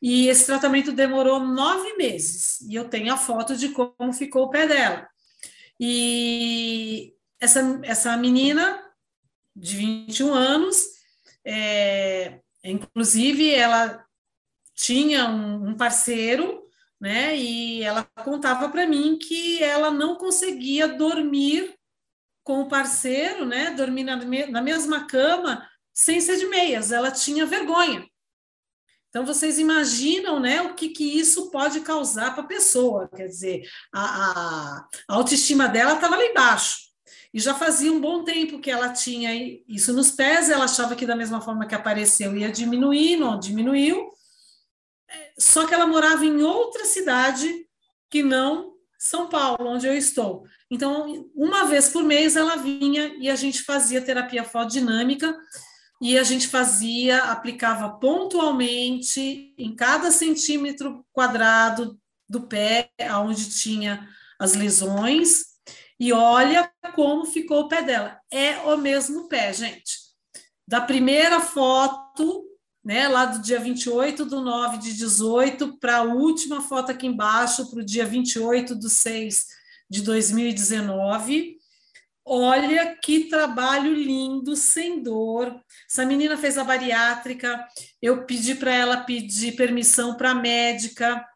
E 0.00 0.28
esse 0.28 0.46
tratamento 0.46 0.92
demorou 0.92 1.40
nove 1.40 1.96
meses. 1.96 2.60
E 2.62 2.74
eu 2.74 2.88
tenho 2.88 3.12
a 3.12 3.16
foto 3.16 3.56
de 3.56 3.70
como 3.70 4.12
ficou 4.12 4.44
o 4.44 4.50
pé 4.50 4.66
dela. 4.66 5.08
E 5.80 7.14
essa, 7.40 7.80
essa 7.82 8.16
menina 8.16 8.80
de 9.54 9.76
21 9.76 10.34
anos, 10.34 10.76
é, 11.50 12.40
inclusive, 12.62 13.54
ela 13.54 14.04
tinha 14.74 15.28
um, 15.28 15.70
um 15.70 15.76
parceiro, 15.76 16.62
né? 17.00 17.34
E 17.36 17.82
ela 17.82 18.04
contava 18.22 18.68
para 18.68 18.86
mim 18.86 19.18
que 19.18 19.62
ela 19.62 19.90
não 19.90 20.16
conseguia 20.16 20.86
dormir 20.86 21.74
com 22.44 22.60
o 22.60 22.68
parceiro, 22.68 23.46
né? 23.46 23.70
Dormir 23.70 24.04
na, 24.04 24.16
na 24.16 24.62
mesma 24.62 25.06
cama 25.06 25.66
sem 25.94 26.20
ser 26.20 26.36
de 26.36 26.46
meias. 26.46 26.92
Ela 26.92 27.10
tinha 27.10 27.46
vergonha 27.46 28.06
Então, 29.08 29.24
vocês 29.24 29.58
imaginam 29.58 30.38
né, 30.38 30.60
o 30.62 30.74
que, 30.74 30.90
que 30.90 31.04
isso 31.18 31.50
pode 31.50 31.80
causar 31.80 32.34
para 32.34 32.44
a 32.44 32.46
pessoa. 32.46 33.08
Quer 33.08 33.26
dizer, 33.26 33.62
a, 33.92 34.02
a, 34.04 34.88
autoestima 35.08 35.66
dela 35.66 35.94
estava 35.94 36.16
lá 36.16 36.24
embaixo. 36.24 36.87
E 37.32 37.40
já 37.40 37.54
fazia 37.54 37.92
um 37.92 38.00
bom 38.00 38.24
tempo 38.24 38.58
que 38.58 38.70
ela 38.70 38.92
tinha 38.92 39.34
isso 39.68 39.92
nos 39.92 40.10
pés, 40.10 40.48
ela 40.48 40.64
achava 40.64 40.96
que 40.96 41.06
da 41.06 41.16
mesma 41.16 41.40
forma 41.40 41.66
que 41.66 41.74
apareceu 41.74 42.36
ia 42.36 42.50
diminuir, 42.50 43.16
não 43.16 43.38
diminuiu. 43.38 44.10
Só 45.38 45.66
que 45.66 45.74
ela 45.74 45.86
morava 45.86 46.24
em 46.24 46.42
outra 46.42 46.84
cidade 46.84 47.48
que 48.10 48.22
não 48.22 48.72
São 48.98 49.28
Paulo, 49.28 49.68
onde 49.68 49.86
eu 49.86 49.96
estou. 49.96 50.44
Então, 50.70 51.28
uma 51.34 51.64
vez 51.64 51.88
por 51.88 52.02
mês 52.02 52.36
ela 52.36 52.56
vinha 52.56 53.14
e 53.18 53.28
a 53.28 53.36
gente 53.36 53.62
fazia 53.62 54.02
terapia 54.02 54.44
fotodinâmica 54.44 55.34
e 56.00 56.16
a 56.16 56.22
gente 56.22 56.46
fazia, 56.46 57.24
aplicava 57.24 57.90
pontualmente 57.98 59.54
em 59.58 59.74
cada 59.74 60.10
centímetro 60.10 61.04
quadrado 61.12 61.98
do 62.28 62.42
pé, 62.42 62.90
onde 63.16 63.50
tinha 63.50 64.08
as 64.38 64.54
lesões, 64.54 65.57
e 65.98 66.12
olha 66.12 66.70
como 66.94 67.24
ficou 67.24 67.60
o 67.60 67.68
pé 67.68 67.82
dela. 67.82 68.20
É 68.30 68.58
o 68.58 68.76
mesmo 68.76 69.28
pé, 69.28 69.52
gente. 69.52 69.98
Da 70.66 70.80
primeira 70.80 71.40
foto, 71.40 72.44
né, 72.84 73.08
lá 73.08 73.24
do 73.24 73.40
dia 73.40 73.58
28 73.58 74.24
do 74.24 74.40
9 74.40 74.78
de 74.78 74.94
18, 74.94 75.78
para 75.78 75.98
a 75.98 76.02
última 76.02 76.62
foto 76.62 76.92
aqui 76.92 77.06
embaixo, 77.06 77.70
para 77.70 77.80
o 77.80 77.84
dia 77.84 78.04
28 78.04 78.74
do 78.74 78.88
6 78.88 79.46
de 79.90 80.02
2019, 80.02 81.58
Olha 82.30 82.94
que 82.94 83.24
trabalho 83.24 83.94
lindo, 83.94 84.54
sem 84.54 85.02
dor. 85.02 85.58
Essa 85.90 86.04
menina 86.04 86.36
fez 86.36 86.58
a 86.58 86.64
bariátrica. 86.64 87.66
Eu 88.02 88.26
pedi 88.26 88.54
para 88.54 88.70
ela 88.70 88.98
pedir 88.98 89.56
permissão 89.56 90.14
para 90.14 90.32
a 90.32 90.34
médica 90.34 91.26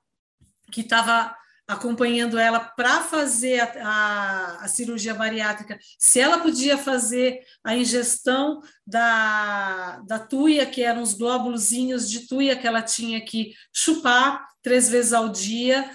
que 0.70 0.82
estava 0.82 1.34
acompanhando 1.73 2.39
ela 2.39 2.61
para 2.61 3.03
fazer 3.03 3.61
a, 3.61 3.73
a, 3.83 4.64
a, 4.64 4.68
cirurgia 4.68 5.14
bariátrica, 5.14 5.79
se 5.99 6.20
ela 6.20 6.39
podia 6.39 6.79
fazer 6.79 7.41
a 7.64 7.77
ingestão 7.77 8.61
da, 8.87 10.01
da 10.07 10.18
tuia, 10.18 10.66
que 10.66 10.83
eram 10.83 11.03
os 11.03 11.14
glóbulozinhos 11.14 12.09
de 12.09 12.27
tuia 12.27 12.57
que 12.57 12.66
ela 12.66 12.83
tinha 12.83 13.20
que 13.20 13.53
chupar 13.73 14.47
três 14.62 14.89
vezes 14.89 15.12
ao 15.12 15.29
dia 15.29 15.91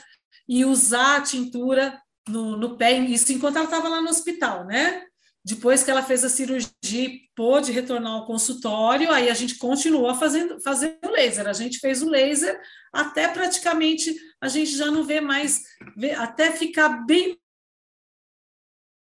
e 0.48 0.66
usar 0.66 1.18
a 1.18 1.22
tintura 1.22 2.00
no, 2.28 2.58
no 2.58 2.78
pé, 2.78 2.98
isso 3.00 3.32
enquanto 3.32 3.56
ela 3.56 3.66
estava 3.66 3.88
lá 3.88 4.02
no 4.02 4.10
hospital, 4.10 4.66
né? 4.66 5.07
Depois 5.48 5.82
que 5.82 5.90
ela 5.90 6.04
fez 6.04 6.26
a 6.26 6.30
cirurgia, 6.30 7.10
pôde 7.34 7.72
retornar 7.72 8.12
ao 8.12 8.26
consultório, 8.26 9.10
aí 9.10 9.30
a 9.30 9.34
gente 9.34 9.56
continuou 9.56 10.14
fazendo, 10.14 10.60
fazendo 10.60 11.10
laser. 11.10 11.48
A 11.48 11.54
gente 11.54 11.80
fez 11.80 12.02
o 12.02 12.10
laser 12.10 12.60
até 12.92 13.30
praticamente 13.30 14.14
a 14.42 14.50
gente 14.50 14.76
já 14.76 14.92
não 14.92 15.06
vê 15.06 15.22
mais, 15.22 15.64
vê, 15.96 16.12
até 16.12 16.52
ficar 16.52 17.06
bem 17.06 17.40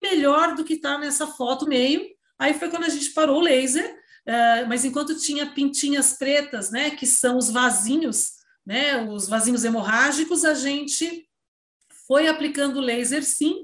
melhor 0.01 0.55
do 0.55 0.63
que 0.65 0.73
está 0.73 0.97
nessa 0.97 1.27
foto 1.27 1.67
meio. 1.67 2.09
Aí 2.39 2.55
foi 2.55 2.71
quando 2.71 2.85
a 2.85 2.89
gente 2.89 3.11
parou 3.11 3.37
o 3.37 3.43
laser, 3.43 3.93
uh, 4.27 4.67
mas 4.67 4.83
enquanto 4.83 5.19
tinha 5.19 5.45
pintinhas 5.45 6.13
pretas, 6.13 6.71
né, 6.71 6.89
que 6.89 7.05
são 7.05 7.37
os 7.37 7.51
vasinhos, 7.51 8.31
né, 8.65 9.03
os 9.03 9.27
vasinhos 9.29 9.63
hemorrágicos, 9.63 10.43
a 10.43 10.55
gente 10.55 11.29
foi 12.07 12.27
aplicando 12.27 12.81
laser 12.81 13.23
sim, 13.23 13.63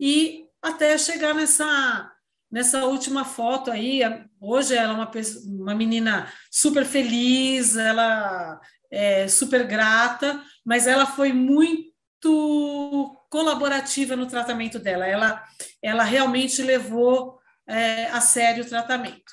e 0.00 0.46
até 0.62 0.96
chegar 0.96 1.34
nessa, 1.34 2.10
nessa 2.54 2.84
última 2.84 3.24
foto 3.24 3.68
aí. 3.68 4.00
Hoje 4.40 4.76
ela 4.76 4.92
é 4.92 4.94
uma, 4.94 5.10
uma 5.44 5.74
menina 5.74 6.32
super 6.48 6.86
feliz, 6.86 7.76
ela 7.76 8.60
é 8.92 9.26
super 9.26 9.66
grata, 9.66 10.40
mas 10.64 10.86
ela 10.86 11.04
foi 11.04 11.32
muito 11.32 13.26
colaborativa 13.28 14.14
no 14.14 14.28
tratamento 14.28 14.78
dela. 14.78 15.04
Ela, 15.04 15.42
ela 15.82 16.04
realmente 16.04 16.62
levou 16.62 17.40
é, 17.66 18.06
a 18.06 18.20
sério 18.20 18.62
o 18.62 18.68
tratamento, 18.68 19.32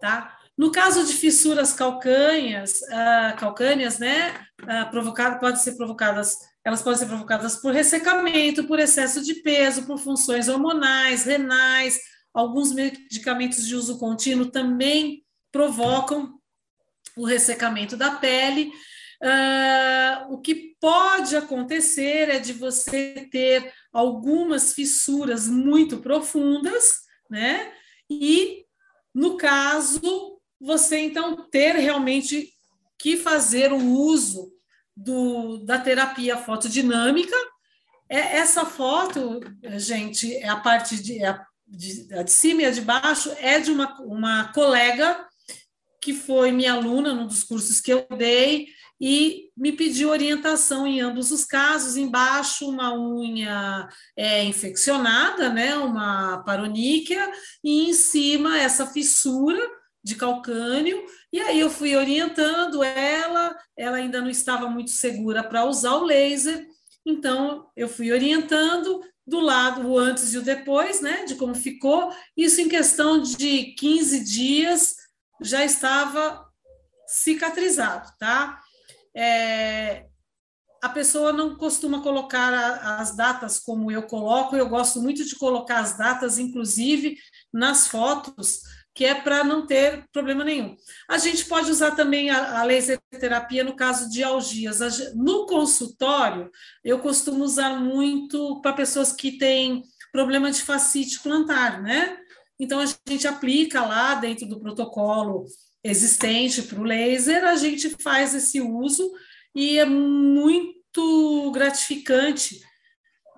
tá? 0.00 0.38
No 0.56 0.70
caso 0.70 1.04
de 1.04 1.14
fissuras 1.14 1.72
calcânhas, 1.72 2.74
uh, 2.82 3.36
calcâneas, 3.38 3.98
né, 3.98 4.34
uh, 4.62 4.88
provocado, 4.90 5.40
pode 5.40 5.60
ser 5.60 5.72
provocadas 5.72 6.36
elas 6.64 6.80
podem 6.80 6.96
ser 7.00 7.06
provocadas 7.06 7.56
por 7.56 7.72
ressecamento, 7.72 8.68
por 8.68 8.78
excesso 8.78 9.20
de 9.20 9.34
peso, 9.42 9.84
por 9.84 9.98
funções 9.98 10.48
hormonais, 10.48 11.24
renais, 11.24 11.98
alguns 12.32 12.72
medicamentos 12.72 13.66
de 13.66 13.74
uso 13.74 13.98
contínuo 13.98 14.50
também 14.50 15.24
provocam 15.50 16.38
o 17.16 17.24
ressecamento 17.24 17.96
da 17.96 18.12
pele. 18.12 18.72
Uh, 19.22 20.32
o 20.32 20.40
que 20.40 20.74
pode 20.80 21.36
acontecer 21.36 22.28
é 22.28 22.38
de 22.38 22.52
você 22.52 23.28
ter 23.30 23.72
algumas 23.92 24.72
fissuras 24.72 25.46
muito 25.46 25.98
profundas, 25.98 27.02
né? 27.30 27.72
E, 28.10 28.64
no 29.14 29.36
caso, 29.36 30.40
você 30.60 30.98
então 30.98 31.48
ter 31.50 31.76
realmente 31.76 32.52
que 32.98 33.16
fazer 33.16 33.72
o 33.72 33.84
uso 33.84 34.52
do, 34.96 35.58
da 35.58 35.78
terapia 35.78 36.36
fotodinâmica. 36.36 37.36
É, 38.08 38.38
essa 38.38 38.64
foto, 38.64 39.40
gente, 39.76 40.34
é 40.36 40.48
a 40.48 40.56
parte 40.56 41.02
de, 41.02 41.18
é 41.18 41.28
a, 41.28 41.46
de, 41.72 42.14
a 42.14 42.22
de 42.22 42.30
cima 42.30 42.62
e 42.62 42.64
a 42.66 42.70
de 42.70 42.82
baixo 42.82 43.32
é 43.38 43.58
de 43.58 43.70
uma, 43.70 44.00
uma 44.02 44.52
colega 44.52 45.26
que 46.00 46.12
foi 46.12 46.50
minha 46.50 46.74
aluna 46.74 47.14
num 47.14 47.26
dos 47.26 47.44
cursos 47.44 47.80
que 47.80 47.92
eu 47.92 48.06
dei 48.16 48.66
e 49.00 49.50
me 49.56 49.72
pediu 49.72 50.10
orientação 50.10 50.86
em 50.86 51.00
ambos 51.00 51.32
os 51.32 51.44
casos. 51.44 51.96
Embaixo, 51.96 52.68
uma 52.68 52.96
unha 52.96 53.88
é, 54.16 54.44
infeccionada, 54.44 55.48
né, 55.48 55.76
uma 55.76 56.42
paroníquea, 56.44 57.30
e 57.64 57.88
em 57.88 57.92
cima, 57.92 58.58
essa 58.58 58.86
fissura 58.86 59.60
de 60.04 60.14
calcânio, 60.14 61.04
e 61.32 61.40
aí 61.40 61.60
eu 61.60 61.70
fui 61.70 61.96
orientando 61.96 62.82
ela, 62.82 63.56
ela 63.76 63.96
ainda 63.96 64.20
não 64.20 64.28
estava 64.28 64.68
muito 64.68 64.90
segura 64.90 65.44
para 65.44 65.64
usar 65.64 65.94
o 65.94 66.04
laser, 66.04 66.66
então 67.06 67.66
eu 67.76 67.88
fui 67.88 68.12
orientando 68.12 69.00
do 69.26 69.40
lado 69.40 69.88
o 69.88 69.98
antes 69.98 70.34
e 70.34 70.38
o 70.38 70.42
depois, 70.42 71.00
né, 71.00 71.24
de 71.24 71.34
como 71.36 71.54
ficou. 71.54 72.12
Isso 72.36 72.60
em 72.60 72.68
questão 72.68 73.22
de 73.22 73.74
15 73.74 74.24
dias 74.24 74.96
já 75.40 75.64
estava 75.64 76.44
cicatrizado, 77.06 78.10
tá? 78.18 78.60
É, 79.14 80.06
a 80.82 80.88
pessoa 80.88 81.32
não 81.32 81.54
costuma 81.56 82.02
colocar 82.02 82.52
a, 82.52 82.96
as 83.00 83.14
datas 83.14 83.60
como 83.60 83.90
eu 83.90 84.02
coloco, 84.02 84.56
eu 84.56 84.68
gosto 84.68 85.00
muito 85.00 85.24
de 85.24 85.36
colocar 85.36 85.78
as 85.78 85.96
datas, 85.96 86.38
inclusive 86.38 87.16
nas 87.52 87.86
fotos, 87.86 88.60
que 88.94 89.04
é 89.04 89.14
para 89.14 89.42
não 89.42 89.66
ter 89.66 90.04
problema 90.12 90.44
nenhum. 90.44 90.76
A 91.08 91.16
gente 91.18 91.46
pode 91.46 91.70
usar 91.70 91.92
também 91.92 92.30
a, 92.30 92.60
a 92.60 92.62
laser 92.64 93.00
terapia 93.10 93.64
no 93.64 93.74
caso 93.74 94.10
de 94.10 94.22
algias. 94.22 94.80
No 95.14 95.46
consultório, 95.46 96.50
eu 96.84 96.98
costumo 96.98 97.42
usar 97.42 97.80
muito 97.80 98.60
para 98.60 98.74
pessoas 98.74 99.12
que 99.12 99.38
têm 99.38 99.82
problema 100.12 100.50
de 100.50 100.62
fascite 100.62 101.20
plantar, 101.20 101.80
né? 101.82 102.18
Então, 102.60 102.80
a 102.80 102.86
gente 103.08 103.26
aplica 103.26 103.84
lá 103.84 104.14
dentro 104.14 104.46
do 104.46 104.60
protocolo 104.60 105.46
existente 105.82 106.62
para 106.62 106.80
o 106.80 106.84
laser, 106.84 107.44
a 107.44 107.56
gente 107.56 107.90
faz 108.02 108.34
esse 108.34 108.60
uso 108.60 109.10
e 109.54 109.78
é 109.78 109.84
muito 109.84 111.50
gratificante 111.52 112.60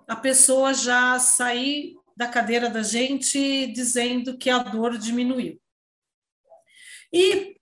a 0.06 0.14
pessoa 0.14 0.74
já 0.74 1.18
sair 1.18 1.94
da 2.16 2.28
cadeira 2.28 2.68
da 2.70 2.82
gente 2.82 3.66
dizendo 3.68 4.38
que 4.38 4.50
a 4.50 4.58
dor 4.58 4.96
diminuiu. 4.98 5.60
E, 7.12 7.56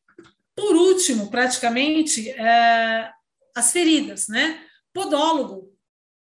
por 0.54 0.74
último, 0.74 1.30
praticamente, 1.30 2.30
é, 2.30 3.10
as 3.54 3.72
feridas, 3.72 4.28
né? 4.28 4.64
Podólogo 4.92 5.72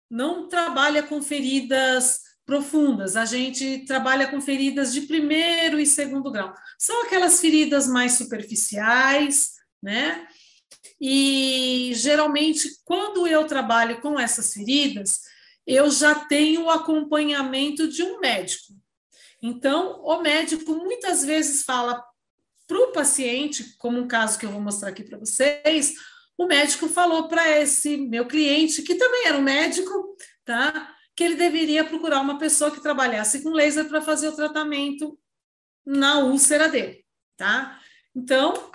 não 0.09 0.47
trabalha 0.47 1.03
com 1.03 1.21
feridas 1.21 2.21
profundas, 2.45 3.15
a 3.15 3.25
gente 3.25 3.85
trabalha 3.85 4.27
com 4.27 4.41
feridas 4.41 4.91
de 4.93 5.01
primeiro 5.01 5.79
e 5.79 5.85
segundo 5.85 6.31
grau. 6.31 6.53
São 6.77 7.03
aquelas 7.03 7.39
feridas 7.39 7.87
mais 7.87 8.13
superficiais, 8.13 9.53
né? 9.81 10.27
E 10.99 11.91
geralmente, 11.95 12.69
quando 12.83 13.27
eu 13.27 13.45
trabalho 13.45 14.01
com 14.01 14.19
essas 14.19 14.53
feridas, 14.53 15.21
eu 15.65 15.89
já 15.89 16.15
tenho 16.15 16.63
o 16.63 16.69
acompanhamento 16.69 17.87
de 17.87 18.03
um 18.03 18.19
médico. 18.19 18.73
Então, 19.41 20.01
o 20.03 20.21
médico 20.21 20.75
muitas 20.75 21.23
vezes 21.23 21.63
fala 21.63 22.03
para 22.67 22.77
o 22.77 22.91
paciente, 22.91 23.75
como 23.77 23.99
um 23.99 24.07
caso 24.07 24.39
que 24.39 24.45
eu 24.45 24.51
vou 24.51 24.61
mostrar 24.61 24.89
aqui 24.89 25.03
para 25.03 25.17
vocês, 25.17 25.93
o 26.37 26.45
médico 26.45 26.87
falou 26.87 27.27
para 27.27 27.59
esse 27.59 27.97
meu 27.97 28.25
cliente, 28.25 28.81
que 28.81 28.95
também 28.95 29.27
era 29.27 29.37
um 29.37 29.41
médico, 29.41 30.15
tá? 30.45 30.95
Que 31.15 31.23
ele 31.23 31.35
deveria 31.35 31.83
procurar 31.83 32.21
uma 32.21 32.39
pessoa 32.39 32.71
que 32.71 32.81
trabalhasse 32.81 33.43
com 33.43 33.49
laser 33.49 33.87
para 33.87 34.01
fazer 34.01 34.29
o 34.29 34.35
tratamento 34.35 35.17
na 35.85 36.19
úlcera 36.19 36.69
dele, 36.69 37.05
tá? 37.37 37.79
Então, 38.15 38.71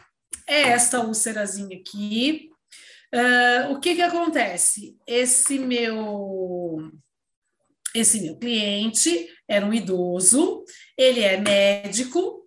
é 0.47 0.62
esta 0.68 1.01
úlcerazinha 1.01 1.78
aqui. 1.78 2.48
Uh, 3.15 3.73
o 3.73 3.81
que 3.81 3.95
que 3.95 4.03
acontece? 4.03 4.97
Esse 5.07 5.59
meu 5.59 6.91
esse 7.95 8.21
meu 8.21 8.37
cliente 8.37 9.29
era 9.49 9.65
um 9.65 9.73
idoso, 9.73 10.63
ele 10.97 11.21
é 11.21 11.39
médico 11.39 12.47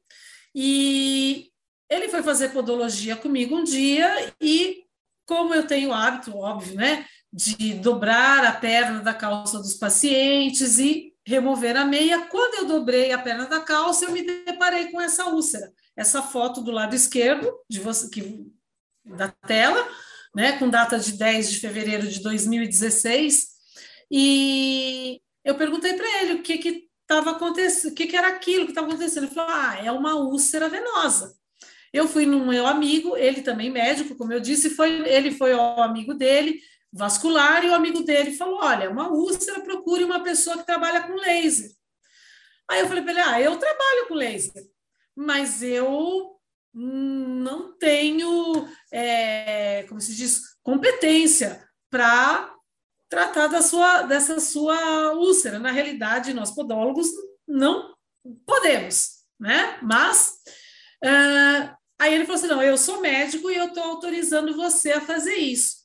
e 0.53 1.49
ele 1.89 2.09
foi 2.09 2.21
fazer 2.21 2.49
podologia 2.49 3.15
comigo 3.15 3.55
um 3.55 3.63
dia 3.63 4.31
e 4.39 4.83
como 5.25 5.53
eu 5.53 5.65
tenho 5.65 5.93
hábito, 5.93 6.37
óbvio, 6.37 6.75
né, 6.75 7.05
de 7.33 7.73
dobrar 7.75 8.45
a 8.45 8.51
perna 8.51 8.99
da 8.99 9.13
calça 9.13 9.57
dos 9.57 9.73
pacientes 9.75 10.77
e 10.77 11.11
remover 11.25 11.77
a 11.77 11.85
meia, 11.85 12.25
quando 12.27 12.55
eu 12.55 12.67
dobrei 12.67 13.11
a 13.11 13.17
perna 13.17 13.45
da 13.45 13.59
calça, 13.59 14.05
eu 14.05 14.11
me 14.11 14.21
deparei 14.21 14.91
com 14.91 14.99
essa 14.99 15.25
úlcera. 15.27 15.71
Essa 15.95 16.21
foto 16.21 16.61
do 16.61 16.71
lado 16.71 16.95
esquerdo 16.95 17.51
de 17.69 17.79
você 17.79 18.09
que 18.09 18.45
da 19.05 19.29
tela, 19.29 19.87
né, 20.35 20.57
com 20.57 20.69
data 20.69 20.97
de 20.97 21.13
10 21.13 21.51
de 21.51 21.59
fevereiro 21.59 22.07
de 22.07 22.21
2016, 22.21 23.47
e 24.09 25.21
eu 25.43 25.55
perguntei 25.55 25.93
para 25.93 26.21
ele 26.21 26.33
o 26.33 26.43
que 26.43 26.57
que 26.57 26.89
estava 27.01 27.31
acontecendo, 27.31 27.91
o 27.91 27.95
que, 27.95 28.07
que 28.07 28.15
era 28.15 28.27
aquilo 28.27 28.65
que 28.65 28.71
estava 28.71 28.87
acontecendo. 28.87 29.25
Ele 29.25 29.33
falou: 29.33 29.51
"Ah, 29.53 29.77
é 29.83 29.91
uma 29.91 30.15
úlcera 30.15 30.69
venosa". 30.69 31.35
Eu 31.93 32.07
fui 32.07 32.25
no 32.25 32.45
meu 32.45 32.65
amigo, 32.67 33.17
ele 33.17 33.41
também 33.41 33.69
médico, 33.69 34.15
como 34.15 34.31
eu 34.33 34.39
disse, 34.39 34.69
foi 34.69 34.89
ele 35.09 35.31
foi 35.31 35.53
o 35.53 35.81
amigo 35.81 36.13
dele, 36.13 36.59
vascular, 36.91 37.63
e 37.65 37.69
o 37.69 37.73
amigo 37.73 38.03
dele 38.03 38.31
falou: 38.31 38.59
"Olha, 38.61 38.89
uma 38.89 39.09
úlcera, 39.09 39.61
procure 39.61 40.03
uma 40.03 40.23
pessoa 40.23 40.57
que 40.57 40.65
trabalha 40.65 41.03
com 41.03 41.13
laser". 41.15 41.71
Aí 42.69 42.81
eu 42.81 42.87
falei 42.87 43.03
para 43.03 43.11
ele: 43.11 43.21
"Ah, 43.21 43.41
eu 43.41 43.57
trabalho 43.57 44.07
com 44.07 44.15
laser, 44.15 44.63
mas 45.15 45.61
eu 45.61 46.37
não 46.73 47.77
tenho, 47.77 48.67
é, 48.91 49.83
como 49.87 50.01
se 50.01 50.15
diz, 50.15 50.41
competência 50.63 51.63
para 51.89 52.53
tratar 53.09 53.47
da 53.47 53.61
sua, 53.61 54.03
dessa 54.03 54.39
sua 54.39 55.13
úlcera. 55.13 55.59
Na 55.59 55.71
realidade, 55.71 56.33
nós 56.33 56.51
podólogos 56.51 57.07
não 57.47 57.93
podemos, 58.45 59.21
né? 59.39 59.77
Mas 59.81 60.37
uh, 61.03 61.75
aí 61.99 62.13
ele 62.13 62.25
falou 62.25 62.37
assim: 62.37 62.47
não, 62.47 62.63
eu 62.63 62.77
sou 62.77 63.01
médico 63.01 63.49
e 63.49 63.55
eu 63.55 63.67
estou 63.67 63.83
autorizando 63.83 64.55
você 64.55 64.91
a 64.93 65.01
fazer 65.01 65.35
isso. 65.35 65.81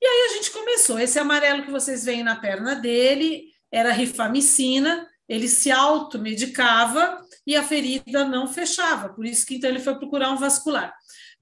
E 0.00 0.06
aí 0.06 0.30
a 0.30 0.34
gente 0.34 0.50
começou. 0.50 0.98
Esse 0.98 1.18
amarelo 1.18 1.64
que 1.64 1.70
vocês 1.70 2.04
veem 2.04 2.22
na 2.22 2.36
perna 2.36 2.74
dele 2.74 3.44
era 3.72 3.92
rifamicina, 3.92 5.08
ele 5.28 5.48
se 5.48 5.70
automedicava 5.70 7.24
e 7.46 7.56
a 7.56 7.62
ferida 7.62 8.24
não 8.24 8.46
fechava, 8.46 9.10
por 9.10 9.24
isso 9.26 9.44
que 9.46 9.56
então 9.56 9.68
ele 9.68 9.80
foi 9.80 9.96
procurar 9.96 10.30
um 10.30 10.36
vascular. 10.36 10.94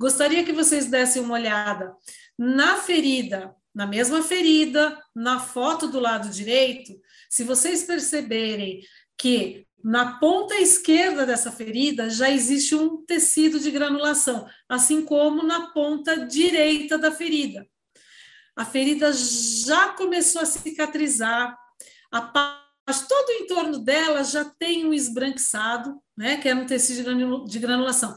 Gostaria 0.02 0.44
que 0.44 0.52
vocês 0.52 0.86
dessem 0.86 1.22
uma 1.22 1.34
olhada 1.34 1.94
na 2.36 2.76
ferida 2.76 3.56
na 3.74 3.86
mesma 3.86 4.22
ferida, 4.22 5.02
na 5.14 5.40
foto 5.40 5.88
do 5.88 5.98
lado 5.98 6.28
direito, 6.28 6.92
se 7.28 7.42
vocês 7.42 7.84
perceberem 7.84 8.82
que 9.16 9.66
na 9.82 10.18
ponta 10.18 10.54
esquerda 10.56 11.26
dessa 11.26 11.50
ferida 11.50 12.08
já 12.08 12.30
existe 12.30 12.74
um 12.74 13.04
tecido 13.04 13.58
de 13.58 13.70
granulação, 13.70 14.46
assim 14.68 15.04
como 15.04 15.42
na 15.42 15.72
ponta 15.72 16.26
direita 16.26 16.98
da 16.98 17.10
ferida. 17.10 17.66
A 18.54 18.64
ferida 18.64 19.12
já 19.12 19.88
começou 19.94 20.42
a 20.42 20.46
cicatrizar, 20.46 21.56
a 22.10 22.20
parte, 22.20 23.08
todo 23.08 23.28
o 23.28 23.42
entorno 23.42 23.78
dela 23.78 24.22
já 24.22 24.44
tem 24.44 24.84
um 24.84 24.92
esbranquiçado, 24.92 25.98
né, 26.16 26.36
que 26.36 26.48
é 26.48 26.54
um 26.54 26.66
tecido 26.66 27.44
de 27.46 27.58
granulação. 27.58 28.14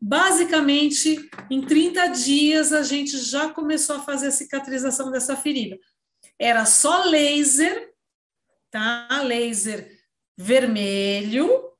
Basicamente, 0.00 1.28
em 1.50 1.60
30 1.60 2.08
dias, 2.08 2.72
a 2.72 2.82
gente 2.82 3.18
já 3.18 3.48
começou 3.48 3.96
a 3.96 4.02
fazer 4.02 4.28
a 4.28 4.32
cicatrização 4.32 5.10
dessa 5.10 5.36
ferida. 5.36 5.78
Era 6.38 6.66
só 6.66 7.04
laser, 7.04 7.92
tá? 8.70 9.22
Laser 9.22 9.90
vermelho, 10.36 11.72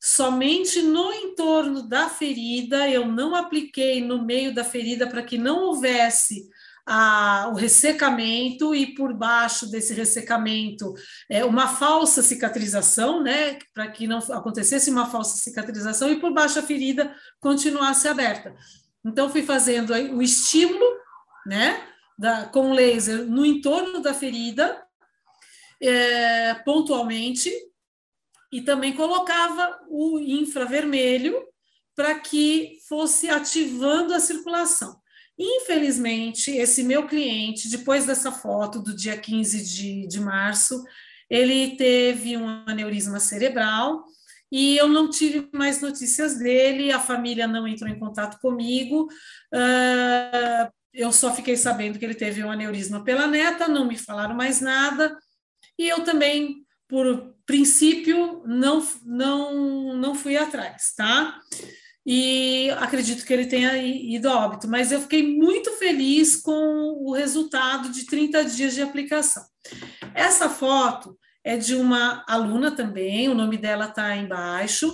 somente 0.00 0.82
no 0.82 1.12
entorno 1.12 1.82
da 1.82 2.08
ferida, 2.08 2.88
eu 2.90 3.06
não 3.06 3.34
apliquei 3.34 4.02
no 4.02 4.24
meio 4.24 4.52
da 4.54 4.64
ferida 4.64 5.08
para 5.08 5.22
que 5.22 5.38
não 5.38 5.64
houvesse 5.64 6.48
a, 6.90 7.50
o 7.52 7.54
ressecamento 7.54 8.74
e 8.74 8.94
por 8.94 9.12
baixo 9.12 9.70
desse 9.70 9.92
ressecamento 9.92 10.94
é, 11.28 11.44
uma 11.44 11.68
falsa 11.68 12.22
cicatrização, 12.22 13.22
né, 13.22 13.58
para 13.74 13.88
que 13.88 14.06
não 14.06 14.18
acontecesse 14.18 14.90
uma 14.90 15.04
falsa 15.04 15.36
cicatrização 15.36 16.10
e 16.10 16.18
por 16.18 16.32
baixo 16.32 16.58
a 16.58 16.62
ferida 16.62 17.14
continuasse 17.40 18.08
aberta. 18.08 18.56
Então 19.04 19.28
fui 19.28 19.42
fazendo 19.42 19.92
o 19.92 20.22
estímulo, 20.22 20.86
né, 21.46 21.86
da, 22.18 22.46
com 22.46 22.72
laser 22.72 23.26
no 23.26 23.44
entorno 23.44 24.00
da 24.00 24.14
ferida, 24.14 24.82
é, 25.82 26.54
pontualmente, 26.64 27.52
e 28.50 28.62
também 28.62 28.94
colocava 28.94 29.78
o 29.90 30.18
infravermelho 30.18 31.46
para 31.94 32.18
que 32.18 32.78
fosse 32.88 33.28
ativando 33.28 34.14
a 34.14 34.20
circulação. 34.20 34.98
Infelizmente, 35.38 36.50
esse 36.50 36.82
meu 36.82 37.06
cliente, 37.06 37.70
depois 37.70 38.04
dessa 38.04 38.32
foto 38.32 38.80
do 38.80 38.94
dia 38.94 39.16
15 39.16 39.64
de, 39.64 40.06
de 40.08 40.20
março, 40.20 40.82
ele 41.30 41.76
teve 41.76 42.36
um 42.36 42.48
aneurisma 42.66 43.20
cerebral 43.20 44.04
e 44.50 44.76
eu 44.76 44.88
não 44.88 45.08
tive 45.08 45.48
mais 45.52 45.80
notícias 45.80 46.38
dele, 46.38 46.90
a 46.90 46.98
família 46.98 47.46
não 47.46 47.68
entrou 47.68 47.88
em 47.88 47.98
contato 47.98 48.40
comigo, 48.40 49.08
uh, 49.54 50.72
eu 50.92 51.12
só 51.12 51.34
fiquei 51.34 51.56
sabendo 51.56 51.98
que 51.98 52.04
ele 52.04 52.14
teve 52.14 52.42
um 52.42 52.50
aneurisma 52.50 53.04
pela 53.04 53.26
neta, 53.26 53.68
não 53.68 53.86
me 53.86 53.96
falaram 53.96 54.34
mais 54.34 54.60
nada, 54.60 55.16
e 55.78 55.86
eu 55.86 56.02
também, 56.02 56.64
por 56.88 57.34
princípio, 57.46 58.42
não, 58.46 58.84
não, 59.04 59.94
não 59.94 60.14
fui 60.14 60.36
atrás, 60.36 60.94
tá? 60.96 61.38
E 62.10 62.70
acredito 62.78 63.22
que 63.22 63.34
ele 63.34 63.44
tenha 63.44 63.76
ido 63.76 64.30
a 64.30 64.46
óbito, 64.46 64.66
mas 64.66 64.90
eu 64.90 65.02
fiquei 65.02 65.36
muito 65.36 65.72
feliz 65.72 66.36
com 66.36 66.96
o 67.02 67.12
resultado 67.12 67.90
de 67.90 68.06
30 68.06 68.46
dias 68.46 68.72
de 68.72 68.80
aplicação. 68.80 69.44
Essa 70.14 70.48
foto 70.48 71.18
é 71.44 71.58
de 71.58 71.74
uma 71.74 72.24
aluna 72.26 72.70
também, 72.70 73.28
o 73.28 73.34
nome 73.34 73.58
dela 73.58 73.88
está 73.88 74.16
embaixo. 74.16 74.90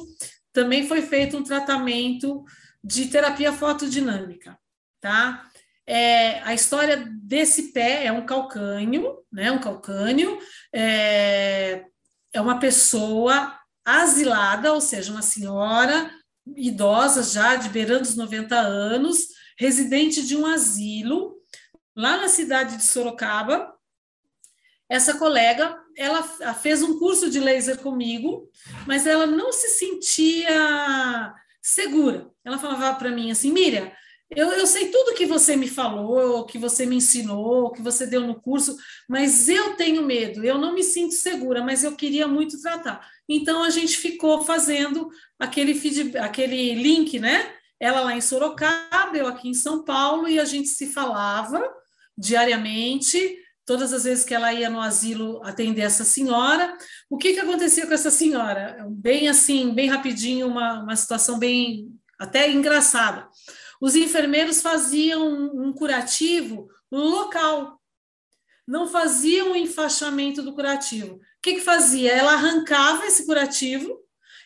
Também 0.52 0.88
foi 0.88 1.02
feito 1.02 1.36
um 1.36 1.44
tratamento 1.44 2.42
de 2.82 3.06
terapia 3.06 3.52
fotodinâmica, 3.52 4.58
tá? 5.00 5.48
É, 5.86 6.40
a 6.40 6.52
história 6.52 7.08
desse 7.22 7.70
pé 7.72 8.06
é 8.06 8.10
um 8.10 8.26
calcânio, 8.26 9.18
né? 9.32 9.52
Um 9.52 9.60
calcânio, 9.60 10.36
é, 10.74 11.84
é 12.32 12.40
uma 12.40 12.58
pessoa 12.58 13.56
asilada, 13.84 14.72
ou 14.72 14.80
seja, 14.80 15.12
uma 15.12 15.22
senhora 15.22 16.10
idosa 16.56 17.22
já, 17.22 17.56
de 17.56 17.68
beirando 17.68 18.02
os 18.02 18.16
90 18.16 18.56
anos, 18.56 19.28
residente 19.58 20.26
de 20.26 20.36
um 20.36 20.46
asilo, 20.46 21.36
lá 21.96 22.16
na 22.16 22.28
cidade 22.28 22.76
de 22.76 22.84
Sorocaba. 22.84 23.72
Essa 24.88 25.16
colega, 25.16 25.76
ela 25.96 26.22
fez 26.54 26.82
um 26.82 26.98
curso 26.98 27.30
de 27.30 27.40
laser 27.40 27.78
comigo, 27.78 28.50
mas 28.86 29.06
ela 29.06 29.26
não 29.26 29.52
se 29.52 29.68
sentia 29.68 31.34
segura. 31.62 32.30
Ela 32.44 32.58
falava 32.58 32.94
para 32.98 33.10
mim 33.10 33.30
assim, 33.30 33.50
Miriam, 33.50 33.90
eu, 34.36 34.52
eu 34.52 34.66
sei 34.66 34.88
tudo 34.88 35.14
que 35.14 35.26
você 35.26 35.56
me 35.56 35.68
falou, 35.68 36.44
que 36.44 36.58
você 36.58 36.84
me 36.86 36.96
ensinou, 36.96 37.72
que 37.72 37.82
você 37.82 38.06
deu 38.06 38.20
no 38.20 38.40
curso, 38.40 38.76
mas 39.08 39.48
eu 39.48 39.74
tenho 39.76 40.04
medo, 40.04 40.44
eu 40.44 40.58
não 40.58 40.74
me 40.74 40.82
sinto 40.82 41.14
segura, 41.14 41.62
mas 41.62 41.84
eu 41.84 41.96
queria 41.96 42.26
muito 42.26 42.60
tratar. 42.60 43.06
Então 43.28 43.62
a 43.62 43.70
gente 43.70 43.96
ficou 43.98 44.42
fazendo 44.44 45.08
aquele, 45.38 45.78
aquele 46.18 46.74
link, 46.74 47.18
né? 47.18 47.52
Ela 47.80 48.00
lá 48.00 48.16
em 48.16 48.20
Sorocaba, 48.20 49.16
eu 49.16 49.26
aqui 49.26 49.48
em 49.48 49.54
São 49.54 49.84
Paulo, 49.84 50.28
e 50.28 50.38
a 50.38 50.44
gente 50.44 50.68
se 50.68 50.86
falava 50.86 51.62
diariamente, 52.16 53.38
todas 53.66 53.92
as 53.92 54.04
vezes 54.04 54.24
que 54.24 54.34
ela 54.34 54.52
ia 54.52 54.70
no 54.70 54.80
asilo 54.80 55.42
atender 55.42 55.82
essa 55.82 56.04
senhora. 56.04 56.76
O 57.08 57.16
que, 57.16 57.32
que 57.32 57.40
acontecia 57.40 57.86
com 57.86 57.94
essa 57.94 58.10
senhora? 58.10 58.86
Bem 58.90 59.28
assim, 59.28 59.74
bem 59.74 59.88
rapidinho, 59.88 60.46
uma, 60.46 60.82
uma 60.82 60.96
situação 60.96 61.38
bem 61.38 61.88
até 62.18 62.50
engraçada. 62.50 63.28
Os 63.84 63.94
enfermeiros 63.94 64.62
faziam 64.62 65.28
um 65.54 65.70
curativo 65.70 66.70
local, 66.90 67.78
não 68.66 68.88
faziam 68.88 69.52
o 69.52 69.56
enfaixamento 69.56 70.42
do 70.42 70.54
curativo. 70.54 71.16
O 71.16 71.20
que, 71.42 71.56
que 71.56 71.60
fazia? 71.60 72.10
Ela 72.10 72.32
arrancava 72.32 73.04
esse 73.04 73.26
curativo 73.26 73.94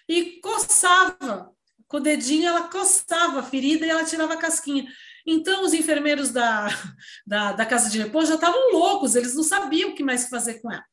e 0.08 0.40
coçava. 0.40 1.52
Com 1.86 1.98
o 1.98 2.00
dedinho, 2.00 2.48
ela 2.48 2.62
coçava 2.62 3.38
a 3.38 3.42
ferida 3.44 3.86
e 3.86 3.88
ela 3.88 4.04
tirava 4.04 4.34
a 4.34 4.38
casquinha. 4.38 4.90
Então, 5.24 5.62
os 5.62 5.72
enfermeiros 5.72 6.30
da, 6.30 6.66
da, 7.24 7.52
da 7.52 7.64
casa 7.64 7.88
de 7.90 7.98
repouso 7.98 8.26
já 8.26 8.34
estavam 8.34 8.72
loucos, 8.72 9.14
eles 9.14 9.36
não 9.36 9.44
sabiam 9.44 9.90
o 9.90 9.94
que 9.94 10.02
mais 10.02 10.28
fazer 10.28 10.54
com 10.54 10.72
ela. 10.72 10.84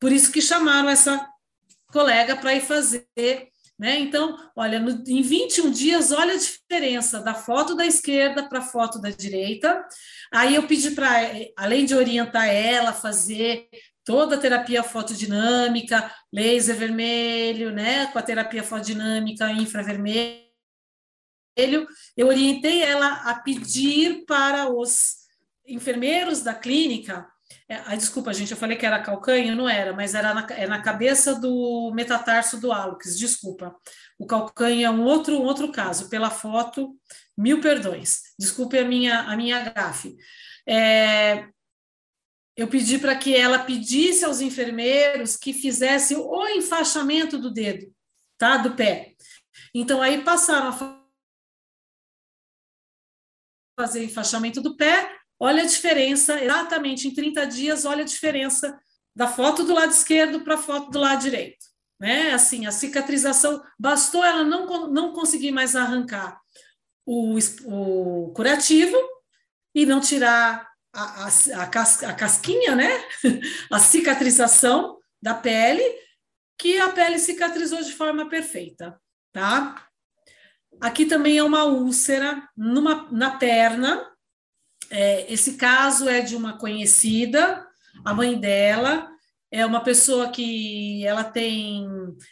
Por 0.00 0.10
isso 0.10 0.32
que 0.32 0.42
chamaram 0.42 0.88
essa 0.88 1.24
colega 1.92 2.34
para 2.34 2.56
ir 2.56 2.60
fazer 2.60 3.06
Né? 3.78 3.98
Então, 3.98 4.38
olha, 4.54 4.78
no, 4.78 5.02
em 5.06 5.20
21 5.20 5.70
dias, 5.70 6.12
olha 6.12 6.34
a 6.34 6.38
diferença 6.38 7.20
da 7.20 7.34
foto 7.34 7.74
da 7.74 7.84
esquerda 7.84 8.48
para 8.48 8.60
a 8.60 8.62
foto 8.62 9.00
da 9.00 9.10
direita. 9.10 9.84
Aí 10.32 10.54
eu 10.54 10.66
pedi 10.66 10.92
para, 10.92 11.10
além 11.56 11.84
de 11.84 11.94
orientar 11.94 12.48
ela 12.48 12.92
fazer 12.92 13.68
toda 14.04 14.36
a 14.36 14.38
terapia 14.38 14.82
fotodinâmica, 14.82 16.14
laser 16.32 16.76
vermelho, 16.76 17.72
né, 17.72 18.06
com 18.06 18.18
a 18.18 18.22
terapia 18.22 18.62
fotodinâmica 18.62 19.50
infravermelho, 19.50 20.44
eu 22.16 22.26
orientei 22.26 22.82
ela 22.82 23.30
a 23.30 23.34
pedir 23.34 24.24
para 24.26 24.68
os 24.68 25.24
enfermeiros 25.66 26.42
da 26.42 26.52
clínica 26.52 27.26
é, 27.68 27.76
ah, 27.76 27.96
desculpa, 27.96 28.32
gente, 28.32 28.50
eu 28.50 28.56
falei 28.56 28.76
que 28.76 28.84
era 28.84 29.02
calcanho, 29.02 29.56
não 29.56 29.68
era, 29.68 29.92
mas 29.92 30.14
era 30.14 30.34
na, 30.34 30.46
é 30.50 30.66
na 30.66 30.82
cabeça 30.82 31.34
do 31.34 31.92
metatarso 31.94 32.60
do 32.60 32.70
hálux, 32.70 33.18
desculpa. 33.18 33.74
O 34.18 34.26
calcanho 34.26 34.86
é 34.86 34.90
um 34.90 35.04
outro, 35.04 35.36
um 35.36 35.44
outro 35.44 35.72
caso, 35.72 36.08
pela 36.08 36.30
foto, 36.30 36.94
mil 37.36 37.60
perdões. 37.60 38.20
Desculpe 38.38 38.78
a 38.78 38.84
minha, 38.84 39.20
a 39.20 39.36
minha 39.36 39.60
gafe. 39.70 40.16
É, 40.68 41.48
eu 42.56 42.68
pedi 42.68 42.98
para 42.98 43.16
que 43.16 43.34
ela 43.34 43.58
pedisse 43.58 44.24
aos 44.24 44.40
enfermeiros 44.40 45.36
que 45.36 45.52
fizessem 45.52 46.16
o 46.16 46.46
enfaixamento 46.48 47.38
do 47.38 47.52
dedo, 47.52 47.92
tá? 48.38 48.58
Do 48.58 48.74
pé. 48.74 49.14
Então, 49.74 50.00
aí 50.00 50.22
passaram 50.22 50.68
a 50.68 51.04
fazer 53.76 54.04
enfaixamento 54.04 54.60
do 54.60 54.76
pé, 54.76 55.10
Olha 55.38 55.62
a 55.62 55.66
diferença, 55.66 56.42
exatamente 56.42 57.08
em 57.08 57.14
30 57.14 57.46
dias, 57.46 57.84
olha 57.84 58.02
a 58.02 58.06
diferença 58.06 58.78
da 59.14 59.28
foto 59.28 59.64
do 59.64 59.74
lado 59.74 59.90
esquerdo 59.90 60.40
para 60.40 60.54
a 60.54 60.58
foto 60.58 60.90
do 60.90 60.98
lado 60.98 61.22
direito. 61.22 61.64
Né? 62.00 62.32
Assim, 62.32 62.66
a 62.66 62.72
cicatrização, 62.72 63.62
bastou 63.78 64.24
ela 64.24 64.44
não, 64.44 64.88
não 64.90 65.12
conseguir 65.12 65.52
mais 65.52 65.76
arrancar 65.76 66.40
o, 67.06 67.38
o 67.66 68.32
curativo 68.32 68.96
e 69.74 69.84
não 69.84 70.00
tirar 70.00 70.68
a, 70.92 71.24
a, 71.24 71.28
a, 71.62 71.66
cas, 71.66 72.02
a 72.02 72.12
casquinha, 72.12 72.74
né? 72.74 72.90
a 73.70 73.78
cicatrização 73.78 74.98
da 75.20 75.34
pele, 75.34 75.82
que 76.58 76.78
a 76.78 76.90
pele 76.90 77.18
cicatrizou 77.18 77.82
de 77.82 77.92
forma 77.92 78.28
perfeita, 78.28 79.00
tá? 79.32 79.88
Aqui 80.80 81.06
também 81.06 81.38
é 81.38 81.42
uma 81.42 81.64
úlcera 81.64 82.48
numa, 82.56 83.10
na 83.10 83.36
perna, 83.36 84.13
é, 84.90 85.32
esse 85.32 85.54
caso 85.54 86.08
é 86.08 86.20
de 86.20 86.36
uma 86.36 86.58
conhecida, 86.58 87.66
a 88.04 88.14
mãe 88.14 88.38
dela 88.38 89.10
é 89.54 89.64
uma 89.64 89.80
pessoa 89.80 90.30
que 90.30 91.06
ela 91.06 91.22
tem 91.22 91.86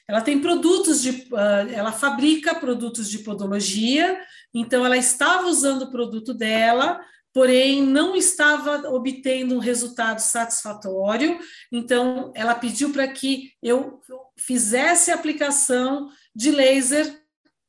ela 0.09 0.21
tem 0.21 0.41
produtos 0.41 1.01
de 1.01 1.11
uh, 1.33 1.71
ela 1.73 1.93
fabrica 1.93 2.53
produtos 2.53 3.09
de 3.09 3.21
podologia, 3.21 4.21
então 4.53 4.85
ela 4.85 4.97
estava 4.97 5.47
usando 5.47 5.83
o 5.83 5.91
produto 5.93 6.35
dela, 6.35 7.01
porém 7.33 7.81
não 7.81 8.17
estava 8.17 8.89
obtendo 8.91 9.55
um 9.55 9.61
resultado 9.61 10.19
satisfatório, 10.19 11.39
então 11.71 12.33
ela 12.35 12.57
pediu 12.57 12.91
para 12.93 13.07
que 13.07 13.53
eu 13.63 14.01
fizesse 14.37 15.13
a 15.13 15.15
aplicação 15.15 16.11
de 16.35 16.51
laser 16.51 17.22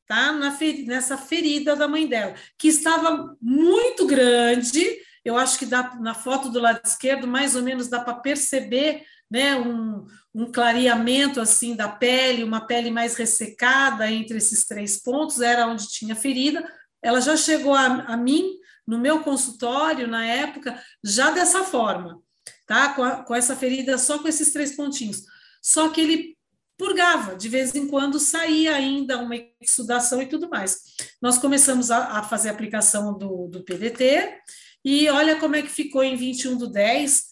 tá? 0.06 0.32
Na 0.32 0.56
nessa 0.86 1.16
ferida 1.16 1.74
da 1.74 1.88
mãe 1.88 2.06
dela, 2.06 2.34
que 2.58 2.68
estava 2.68 3.36
muito 3.40 4.06
grande. 4.06 4.84
Eu 5.24 5.36
acho 5.38 5.58
que 5.58 5.66
dá, 5.66 5.96
na 6.00 6.14
foto 6.14 6.50
do 6.50 6.60
lado 6.60 6.80
esquerdo, 6.84 7.26
mais 7.26 7.56
ou 7.56 7.62
menos 7.62 7.88
dá 7.88 8.00
para 8.00 8.14
perceber 8.14 9.04
né, 9.30 9.56
um, 9.56 10.04
um 10.34 10.52
clareamento 10.52 11.40
assim 11.40 11.74
da 11.74 11.88
pele, 11.88 12.44
uma 12.44 12.66
pele 12.66 12.90
mais 12.90 13.14
ressecada 13.14 14.10
entre 14.10 14.36
esses 14.36 14.66
três 14.66 15.02
pontos, 15.02 15.40
era 15.40 15.66
onde 15.66 15.88
tinha 15.88 16.14
ferida. 16.14 16.64
Ela 17.02 17.20
já 17.20 17.36
chegou 17.36 17.74
a, 17.74 17.86
a 17.86 18.16
mim 18.16 18.58
no 18.86 18.98
meu 18.98 19.20
consultório 19.20 20.06
na 20.06 20.24
época, 20.24 20.78
já 21.02 21.30
dessa 21.30 21.64
forma, 21.64 22.20
tá? 22.66 22.94
Com, 22.94 23.02
a, 23.02 23.24
com 23.24 23.34
essa 23.34 23.56
ferida 23.56 23.96
só 23.96 24.18
com 24.18 24.28
esses 24.28 24.52
três 24.52 24.76
pontinhos. 24.76 25.22
Só 25.62 25.88
que 25.88 26.00
ele 26.00 26.36
purgava, 26.76 27.36
de 27.36 27.48
vez 27.48 27.74
em 27.74 27.86
quando 27.86 28.18
saía 28.18 28.74
ainda 28.74 29.18
uma 29.18 29.36
exudação 29.60 30.20
e 30.20 30.26
tudo 30.26 30.48
mais. 30.48 30.80
Nós 31.20 31.38
começamos 31.38 31.90
a, 31.90 32.18
a, 32.18 32.22
fazer 32.22 32.48
a 32.48 32.52
aplicação 32.52 33.16
do, 33.16 33.48
do 33.48 33.64
PDT, 33.64 34.40
e 34.84 35.08
olha 35.08 35.40
como 35.40 35.56
é 35.56 35.62
que 35.62 35.68
ficou 35.68 36.04
em 36.04 36.14
21 36.14 36.58
do 36.58 36.66
10. 36.66 37.28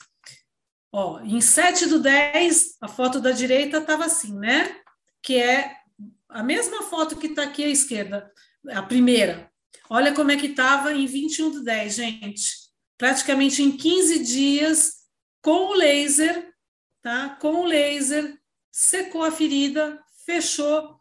Ó, 0.90 1.20
em 1.20 1.40
7 1.40 1.86
do 1.86 1.98
10, 2.00 2.76
a 2.80 2.88
foto 2.88 3.20
da 3.20 3.30
direita 3.30 3.78
estava 3.78 4.06
assim, 4.06 4.34
né? 4.38 4.74
Que 5.22 5.36
é 5.36 5.76
a 6.30 6.42
mesma 6.42 6.82
foto 6.84 7.16
que 7.16 7.26
está 7.26 7.42
aqui 7.42 7.62
à 7.62 7.68
esquerda, 7.68 8.30
a 8.70 8.82
primeira. 8.82 9.50
Olha 9.90 10.14
como 10.14 10.30
é 10.30 10.36
que 10.36 10.46
estava 10.46 10.94
em 10.94 11.04
21 11.04 11.50
do 11.50 11.62
10, 11.62 11.94
gente. 11.94 12.42
Praticamente 12.96 13.62
em 13.62 13.76
15 13.76 14.20
dias, 14.20 14.92
com 15.42 15.68
o 15.68 15.74
laser, 15.74 16.50
tá? 17.02 17.36
Com 17.40 17.56
o 17.56 17.64
laser, 17.66 18.38
secou 18.72 19.22
a 19.22 19.30
ferida, 19.30 20.00
fechou. 20.24 20.98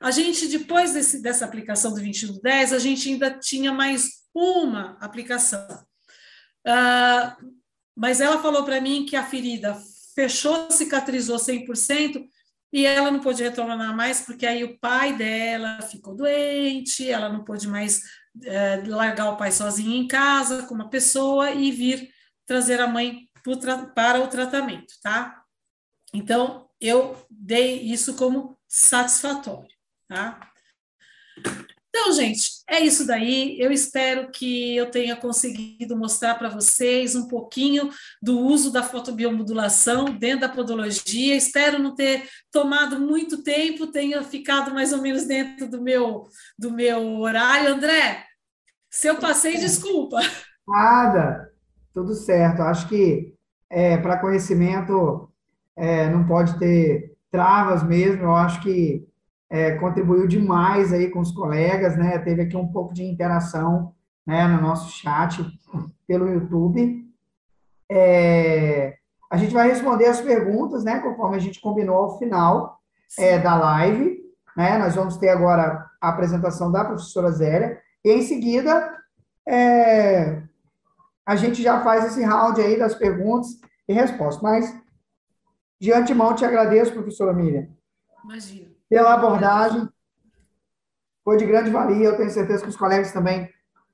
A 0.00 0.10
gente, 0.10 0.48
depois 0.48 0.92
desse, 0.92 1.22
dessa 1.22 1.44
aplicação 1.44 1.92
do 1.92 2.00
2110, 2.00 2.72
a 2.72 2.78
gente 2.78 3.08
ainda 3.08 3.30
tinha 3.38 3.72
mais 3.72 4.24
uma 4.34 4.98
aplicação. 5.00 5.66
Uh, 6.66 7.54
mas 7.96 8.20
ela 8.20 8.42
falou 8.42 8.64
para 8.64 8.80
mim 8.80 9.06
que 9.06 9.14
a 9.14 9.24
ferida 9.24 9.80
fechou, 10.14 10.70
cicatrizou 10.70 11.36
100%, 11.36 12.26
e 12.72 12.84
ela 12.84 13.10
não 13.10 13.20
pôde 13.20 13.42
retornar 13.42 13.96
mais, 13.96 14.20
porque 14.20 14.44
aí 14.44 14.64
o 14.64 14.76
pai 14.80 15.16
dela 15.16 15.80
ficou 15.82 16.16
doente, 16.16 17.08
ela 17.08 17.28
não 17.28 17.44
pôde 17.44 17.68
mais 17.68 17.98
uh, 18.36 18.88
largar 18.90 19.30
o 19.30 19.36
pai 19.36 19.52
sozinha 19.52 19.96
em 19.96 20.08
casa 20.08 20.64
com 20.64 20.74
uma 20.74 20.90
pessoa 20.90 21.52
e 21.52 21.70
vir 21.70 22.10
trazer 22.44 22.80
a 22.80 22.88
mãe 22.88 23.28
para 23.94 24.20
o 24.20 24.26
tratamento, 24.26 24.92
tá? 25.02 25.40
Então, 26.12 26.63
eu 26.86 27.16
dei 27.30 27.80
isso 27.80 28.14
como 28.14 28.58
satisfatório, 28.68 29.68
tá? 30.08 30.50
Então, 31.88 32.12
gente, 32.12 32.50
é 32.68 32.80
isso 32.80 33.06
daí. 33.06 33.56
Eu 33.60 33.70
espero 33.70 34.28
que 34.32 34.76
eu 34.76 34.90
tenha 34.90 35.14
conseguido 35.14 35.96
mostrar 35.96 36.34
para 36.34 36.48
vocês 36.48 37.14
um 37.14 37.28
pouquinho 37.28 37.88
do 38.20 38.40
uso 38.40 38.72
da 38.72 38.82
fotobiomodulação 38.82 40.06
dentro 40.06 40.40
da 40.40 40.48
podologia. 40.48 41.36
Espero 41.36 41.78
não 41.78 41.94
ter 41.94 42.28
tomado 42.50 42.98
muito 42.98 43.44
tempo, 43.44 43.86
tenha 43.86 44.24
ficado 44.24 44.74
mais 44.74 44.92
ou 44.92 45.00
menos 45.00 45.24
dentro 45.24 45.70
do 45.70 45.80
meu, 45.80 46.26
do 46.58 46.72
meu 46.72 47.20
horário. 47.20 47.70
André, 47.70 48.24
se 48.90 49.06
eu 49.06 49.16
passei, 49.16 49.56
desculpa. 49.56 50.18
Nada, 50.66 51.48
tudo 51.94 52.12
certo. 52.14 52.62
Acho 52.62 52.88
que 52.88 53.34
é, 53.70 53.96
para 53.98 54.20
conhecimento 54.20 55.32
é, 55.76 56.08
não 56.08 56.26
pode 56.26 56.58
ter 56.58 57.16
travas 57.30 57.82
mesmo. 57.82 58.22
Eu 58.22 58.36
acho 58.36 58.60
que 58.62 59.06
é, 59.50 59.72
contribuiu 59.76 60.26
demais 60.26 60.92
aí 60.92 61.10
com 61.10 61.20
os 61.20 61.32
colegas, 61.32 61.96
né? 61.96 62.18
Teve 62.18 62.42
aqui 62.42 62.56
um 62.56 62.68
pouco 62.68 62.94
de 62.94 63.04
interação 63.04 63.92
né, 64.26 64.46
no 64.46 64.60
nosso 64.60 64.90
chat 64.90 65.44
pelo 66.06 66.28
YouTube. 66.28 67.04
É, 67.90 68.96
a 69.30 69.36
gente 69.36 69.52
vai 69.52 69.68
responder 69.68 70.06
as 70.06 70.20
perguntas, 70.20 70.84
né? 70.84 71.00
Conforme 71.00 71.36
a 71.36 71.40
gente 71.40 71.60
combinou 71.60 71.96
ao 71.96 72.18
final 72.18 72.78
é, 73.18 73.38
da 73.38 73.56
live. 73.56 74.22
Né? 74.56 74.78
Nós 74.78 74.94
vamos 74.94 75.16
ter 75.16 75.28
agora 75.28 75.84
a 76.00 76.08
apresentação 76.08 76.70
da 76.70 76.84
professora 76.84 77.30
Zélia. 77.30 77.78
E 78.04 78.12
em 78.12 78.22
seguida, 78.22 78.92
é, 79.46 80.42
a 81.26 81.36
gente 81.36 81.62
já 81.62 81.82
faz 81.82 82.04
esse 82.04 82.22
round 82.22 82.60
aí 82.60 82.78
das 82.78 82.94
perguntas 82.94 83.48
e 83.88 83.92
respostas. 83.92 84.42
Mas 84.42 84.83
de 85.84 85.92
antemão, 85.92 86.34
te 86.34 86.46
agradeço, 86.46 86.94
professora 86.94 87.34
Miriam. 87.34 87.68
Imagina. 88.24 88.70
Pela 88.88 89.12
abordagem. 89.12 89.86
Foi 91.22 91.36
de 91.36 91.44
grande 91.44 91.68
valia. 91.70 92.06
Eu 92.06 92.16
tenho 92.16 92.30
certeza 92.30 92.62
que 92.62 92.70
os 92.70 92.76
colegas 92.76 93.12
também 93.12 93.50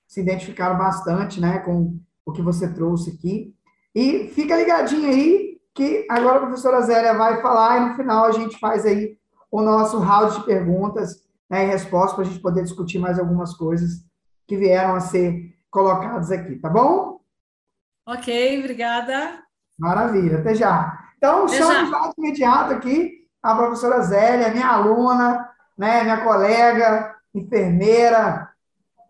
se 0.06 0.20
identificaram 0.20 0.78
bastante 0.78 1.40
né, 1.40 1.58
com 1.58 1.98
o 2.24 2.30
que 2.30 2.42
você 2.42 2.72
trouxe 2.72 3.10
aqui. 3.10 3.52
E 3.92 4.28
fica 4.28 4.56
ligadinho 4.56 5.08
aí, 5.08 5.60
que 5.74 6.06
agora 6.08 6.36
a 6.36 6.42
professora 6.42 6.80
Zélia 6.82 7.12
vai 7.14 7.42
falar 7.42 7.78
e 7.78 7.88
no 7.88 7.94
final 7.96 8.24
a 8.24 8.30
gente 8.30 8.56
faz 8.60 8.86
aí 8.86 9.18
o 9.50 9.60
nosso 9.60 9.98
round 9.98 10.38
de 10.38 10.46
perguntas 10.46 11.26
né, 11.50 11.64
e 11.64 11.66
respostas 11.66 12.14
para 12.14 12.22
a 12.22 12.26
gente 12.28 12.40
poder 12.40 12.62
discutir 12.62 13.00
mais 13.00 13.18
algumas 13.18 13.52
coisas 13.54 14.04
que 14.46 14.56
vieram 14.56 14.94
a 14.94 15.00
ser 15.00 15.56
colocadas 15.68 16.30
aqui, 16.30 16.54
tá 16.54 16.68
bom? 16.68 17.20
Ok, 18.06 18.60
obrigada. 18.60 19.42
Maravilha, 19.76 20.38
até 20.38 20.54
já. 20.54 21.09
Então, 21.20 21.46
chamo 21.46 21.90
já 21.90 22.06
de 22.06 22.14
imediato 22.16 22.72
aqui 22.72 23.20
a 23.42 23.54
professora 23.54 24.00
Zélia, 24.00 24.48
minha 24.48 24.68
aluna, 24.68 25.50
né, 25.76 26.02
minha 26.02 26.24
colega, 26.24 27.14
enfermeira, 27.34 28.48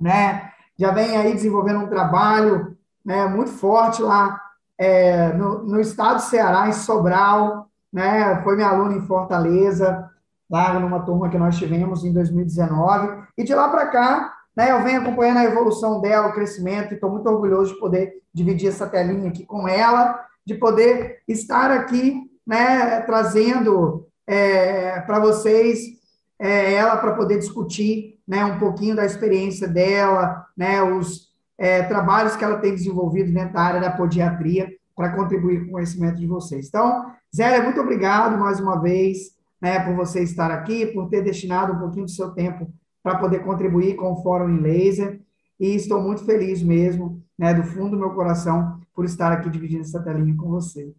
né, 0.01 0.51
já 0.77 0.91
vem 0.91 1.17
aí 1.17 1.33
desenvolvendo 1.33 1.79
um 1.79 1.89
trabalho 1.89 2.77
né, 3.05 3.27
muito 3.27 3.53
forte 3.53 4.03
lá 4.03 4.41
é, 4.77 5.33
no, 5.35 5.63
no 5.63 5.81
estado 5.81 6.17
do 6.17 6.23
Ceará, 6.23 6.69
em 6.69 6.73
Sobral, 6.73 7.69
né, 7.93 8.43
foi 8.43 8.57
minha 8.57 8.71
aluna 8.71 8.97
em 8.97 9.07
Fortaleza, 9.07 10.11
lá 10.51 10.75
numa 10.81 11.03
turma 11.03 11.29
que 11.29 11.39
nós 11.39 11.57
tivemos 11.57 12.05
em 12.05 12.13
2019. 12.13 13.23
E 13.39 13.45
de 13.45 13.55
lá 13.55 13.69
para 13.69 13.87
cá, 13.87 14.35
né, 14.57 14.73
eu 14.73 14.83
venho 14.83 15.01
acompanhando 15.01 15.39
a 15.39 15.45
evolução 15.45 16.01
dela, 16.01 16.27
o 16.27 16.33
crescimento, 16.33 16.91
e 16.91 16.95
estou 16.95 17.09
muito 17.09 17.29
orgulhoso 17.29 17.75
de 17.75 17.79
poder 17.79 18.15
dividir 18.35 18.69
essa 18.69 18.89
telinha 18.89 19.29
aqui 19.29 19.47
com 19.47 19.69
ela, 19.69 20.25
de 20.51 20.59
poder 20.59 21.23
estar 21.29 21.71
aqui 21.71 22.29
né, 22.45 23.01
trazendo 23.03 24.09
é, 24.27 25.01
para 25.03 25.21
vocês 25.21 26.01
é, 26.41 26.75
ela 26.75 26.97
para 26.97 27.15
poder 27.15 27.39
discutir 27.39 28.19
né, 28.27 28.45
um 28.45 28.59
pouquinho 28.59 28.97
da 28.97 29.07
experiência 29.07 29.69
dela, 29.69 30.45
né, 30.57 30.83
os 30.83 31.29
é, 31.57 31.85
trabalhos 31.85 32.35
que 32.35 32.43
ela 32.43 32.59
tem 32.59 32.75
desenvolvido 32.75 33.33
dentro 33.33 33.55
da 33.55 33.61
área 33.61 33.81
da 33.81 33.93
podiatria 33.93 34.69
para 34.97 35.15
contribuir 35.15 35.61
com 35.61 35.67
o 35.69 35.73
conhecimento 35.73 36.17
de 36.17 36.27
vocês. 36.27 36.67
Então, 36.67 37.13
Zélia, 37.35 37.63
muito 37.63 37.81
obrigado 37.81 38.37
mais 38.37 38.59
uma 38.59 38.81
vez 38.81 39.37
né, 39.63 39.79
por 39.79 39.95
você 39.95 40.21
estar 40.25 40.51
aqui, 40.51 40.87
por 40.87 41.09
ter 41.09 41.23
destinado 41.23 41.75
um 41.75 41.79
pouquinho 41.79 42.07
do 42.07 42.11
seu 42.11 42.31
tempo 42.31 42.69
para 43.05 43.19
poder 43.19 43.45
contribuir 43.45 43.95
com 43.95 44.13
o 44.13 44.23
Fórum 44.23 44.49
em 44.49 44.61
Laser. 44.61 45.21
E 45.61 45.77
estou 45.77 46.03
muito 46.03 46.25
feliz 46.25 46.61
mesmo, 46.61 47.23
né, 47.41 47.55
do 47.55 47.63
fundo 47.63 47.93
do 47.93 47.97
meu 47.97 48.11
coração, 48.11 48.79
por 48.95 49.07
estar 49.07 49.33
aqui 49.33 49.49
dividindo 49.49 49.81
essa 49.81 50.03
telinha 50.03 50.37
com 50.37 50.51
você. 50.51 50.93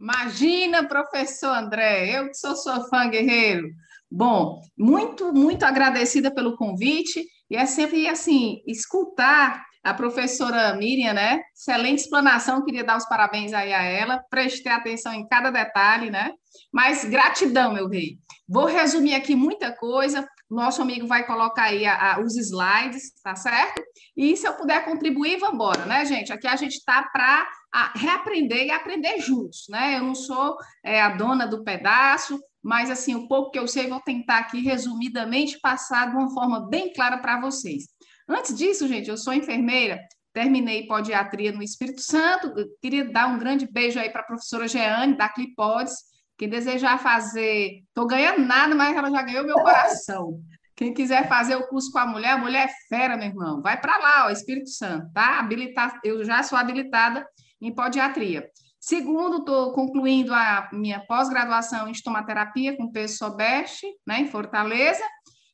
Imagina, 0.00 0.86
professor 0.86 1.52
André, 1.52 2.16
eu 2.16 2.28
que 2.28 2.34
sou 2.34 2.54
sua 2.54 2.84
fã, 2.84 3.10
guerreiro. 3.10 3.70
Bom, 4.08 4.60
muito, 4.78 5.32
muito 5.32 5.64
agradecida 5.64 6.32
pelo 6.32 6.56
convite, 6.56 7.26
e 7.50 7.56
é 7.56 7.66
sempre 7.66 8.06
assim, 8.06 8.62
escutar 8.68 9.64
a 9.82 9.92
professora 9.92 10.76
Miriam, 10.76 11.12
né? 11.12 11.40
Excelente 11.52 12.02
explanação, 12.02 12.64
queria 12.64 12.84
dar 12.84 12.96
os 12.96 13.08
parabéns 13.08 13.52
aí 13.52 13.72
a 13.72 13.82
ela, 13.82 14.22
prestei 14.30 14.70
atenção 14.70 15.12
em 15.12 15.26
cada 15.26 15.50
detalhe, 15.50 16.08
né? 16.08 16.30
Mas 16.72 17.04
gratidão, 17.04 17.74
meu 17.74 17.88
rei. 17.88 18.18
Vou 18.48 18.66
resumir 18.66 19.14
aqui 19.14 19.34
muita 19.34 19.72
coisa, 19.72 20.24
nosso 20.50 20.82
amigo 20.82 21.06
vai 21.06 21.26
colocar 21.26 21.64
aí 21.64 21.86
a, 21.86 22.14
a, 22.14 22.20
os 22.20 22.36
slides, 22.36 23.12
tá 23.22 23.34
certo? 23.34 23.82
E 24.16 24.36
se 24.36 24.46
eu 24.46 24.54
puder 24.54 24.84
contribuir, 24.84 25.38
vamos 25.38 25.54
embora, 25.54 25.84
né, 25.86 26.04
gente? 26.04 26.32
Aqui 26.32 26.46
a 26.46 26.56
gente 26.56 26.76
está 26.76 27.02
para 27.02 27.48
reaprender 27.96 28.66
e 28.66 28.70
aprender 28.70 29.18
juntos, 29.20 29.66
né? 29.68 29.96
Eu 29.96 30.04
não 30.04 30.14
sou 30.14 30.56
é, 30.84 31.00
a 31.00 31.10
dona 31.10 31.46
do 31.46 31.64
pedaço, 31.64 32.40
mas 32.62 32.90
assim, 32.90 33.14
o 33.14 33.26
pouco 33.28 33.50
que 33.50 33.58
eu 33.58 33.66
sei, 33.66 33.88
vou 33.88 34.00
tentar 34.00 34.38
aqui 34.38 34.60
resumidamente 34.60 35.58
passar 35.60 36.10
de 36.10 36.16
uma 36.16 36.32
forma 36.32 36.68
bem 36.68 36.92
clara 36.92 37.18
para 37.18 37.40
vocês. 37.40 37.84
Antes 38.28 38.56
disso, 38.56 38.88
gente, 38.88 39.10
eu 39.10 39.16
sou 39.16 39.34
enfermeira, 39.34 39.98
terminei 40.32 40.86
podiatria 40.86 41.52
no 41.52 41.62
Espírito 41.62 42.00
Santo, 42.00 42.52
queria 42.80 43.04
dar 43.04 43.28
um 43.28 43.38
grande 43.38 43.70
beijo 43.70 43.98
aí 43.98 44.10
para 44.10 44.22
a 44.22 44.26
professora 44.26 44.66
Jeane, 44.66 45.16
da 45.16 45.28
Clipodes, 45.28 45.94
quem 46.36 46.48
desejar 46.48 46.98
fazer, 46.98 47.82
estou 47.86 48.06
ganhando 48.06 48.44
nada, 48.44 48.74
mas 48.74 48.96
ela 48.96 49.10
já 49.10 49.22
ganhou 49.22 49.44
meu 49.44 49.56
coração. 49.56 50.40
Quem 50.76 50.92
quiser 50.92 51.28
fazer 51.28 51.54
o 51.54 51.68
curso 51.68 51.90
com 51.92 51.98
a 51.98 52.06
mulher, 52.06 52.30
a 52.30 52.38
mulher 52.38 52.68
é 52.68 52.72
fera, 52.88 53.16
meu 53.16 53.28
irmão. 53.28 53.62
Vai 53.62 53.80
para 53.80 53.96
lá, 53.98 54.26
ó, 54.26 54.30
Espírito 54.30 54.70
Santo, 54.70 55.12
tá? 55.12 55.38
Habilitar, 55.38 56.00
eu 56.02 56.24
já 56.24 56.42
sou 56.42 56.58
habilitada 56.58 57.24
em 57.60 57.72
podiatria. 57.72 58.48
Segundo, 58.80 59.38
estou 59.38 59.72
concluindo 59.72 60.34
a 60.34 60.68
minha 60.72 61.00
pós-graduação 61.06 61.88
em 61.88 61.92
estomaterapia 61.92 62.76
com 62.76 62.90
peso 62.90 63.16
sobeste, 63.16 63.86
né, 64.06 64.20
em 64.20 64.26
Fortaleza. 64.26 65.02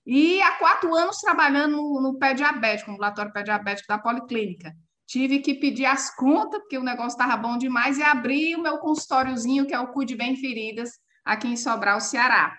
E 0.07 0.41
há 0.43 0.53
quatro 0.53 0.93
anos 0.95 1.19
trabalhando 1.19 1.77
no, 1.77 2.01
no 2.01 2.19
pé 2.19 2.33
diabético, 2.35 2.91
no 2.91 2.95
ambulatório 2.95 3.33
pé 3.33 3.43
diabético 3.43 3.87
da 3.87 3.99
Policlínica. 3.99 4.75
Tive 5.11 5.41
que 5.41 5.57
pedir 5.57 5.87
as 5.87 6.15
contas, 6.15 6.61
porque 6.61 6.79
o 6.79 6.85
negócio 6.85 7.19
estava 7.19 7.37
bom 7.37 7.59
demais, 7.59 7.99
e 7.99 8.03
abri 8.03 8.55
o 8.55 8.63
meu 8.63 8.79
consultóriozinho, 8.79 9.67
que 9.67 9.75
é 9.75 9.81
o 9.81 9.89
Cuide 9.89 10.15
Bem 10.15 10.37
Feridas, 10.37 11.01
aqui 11.25 11.49
em 11.49 11.57
Sobral, 11.57 12.01
Ceará. 12.01 12.57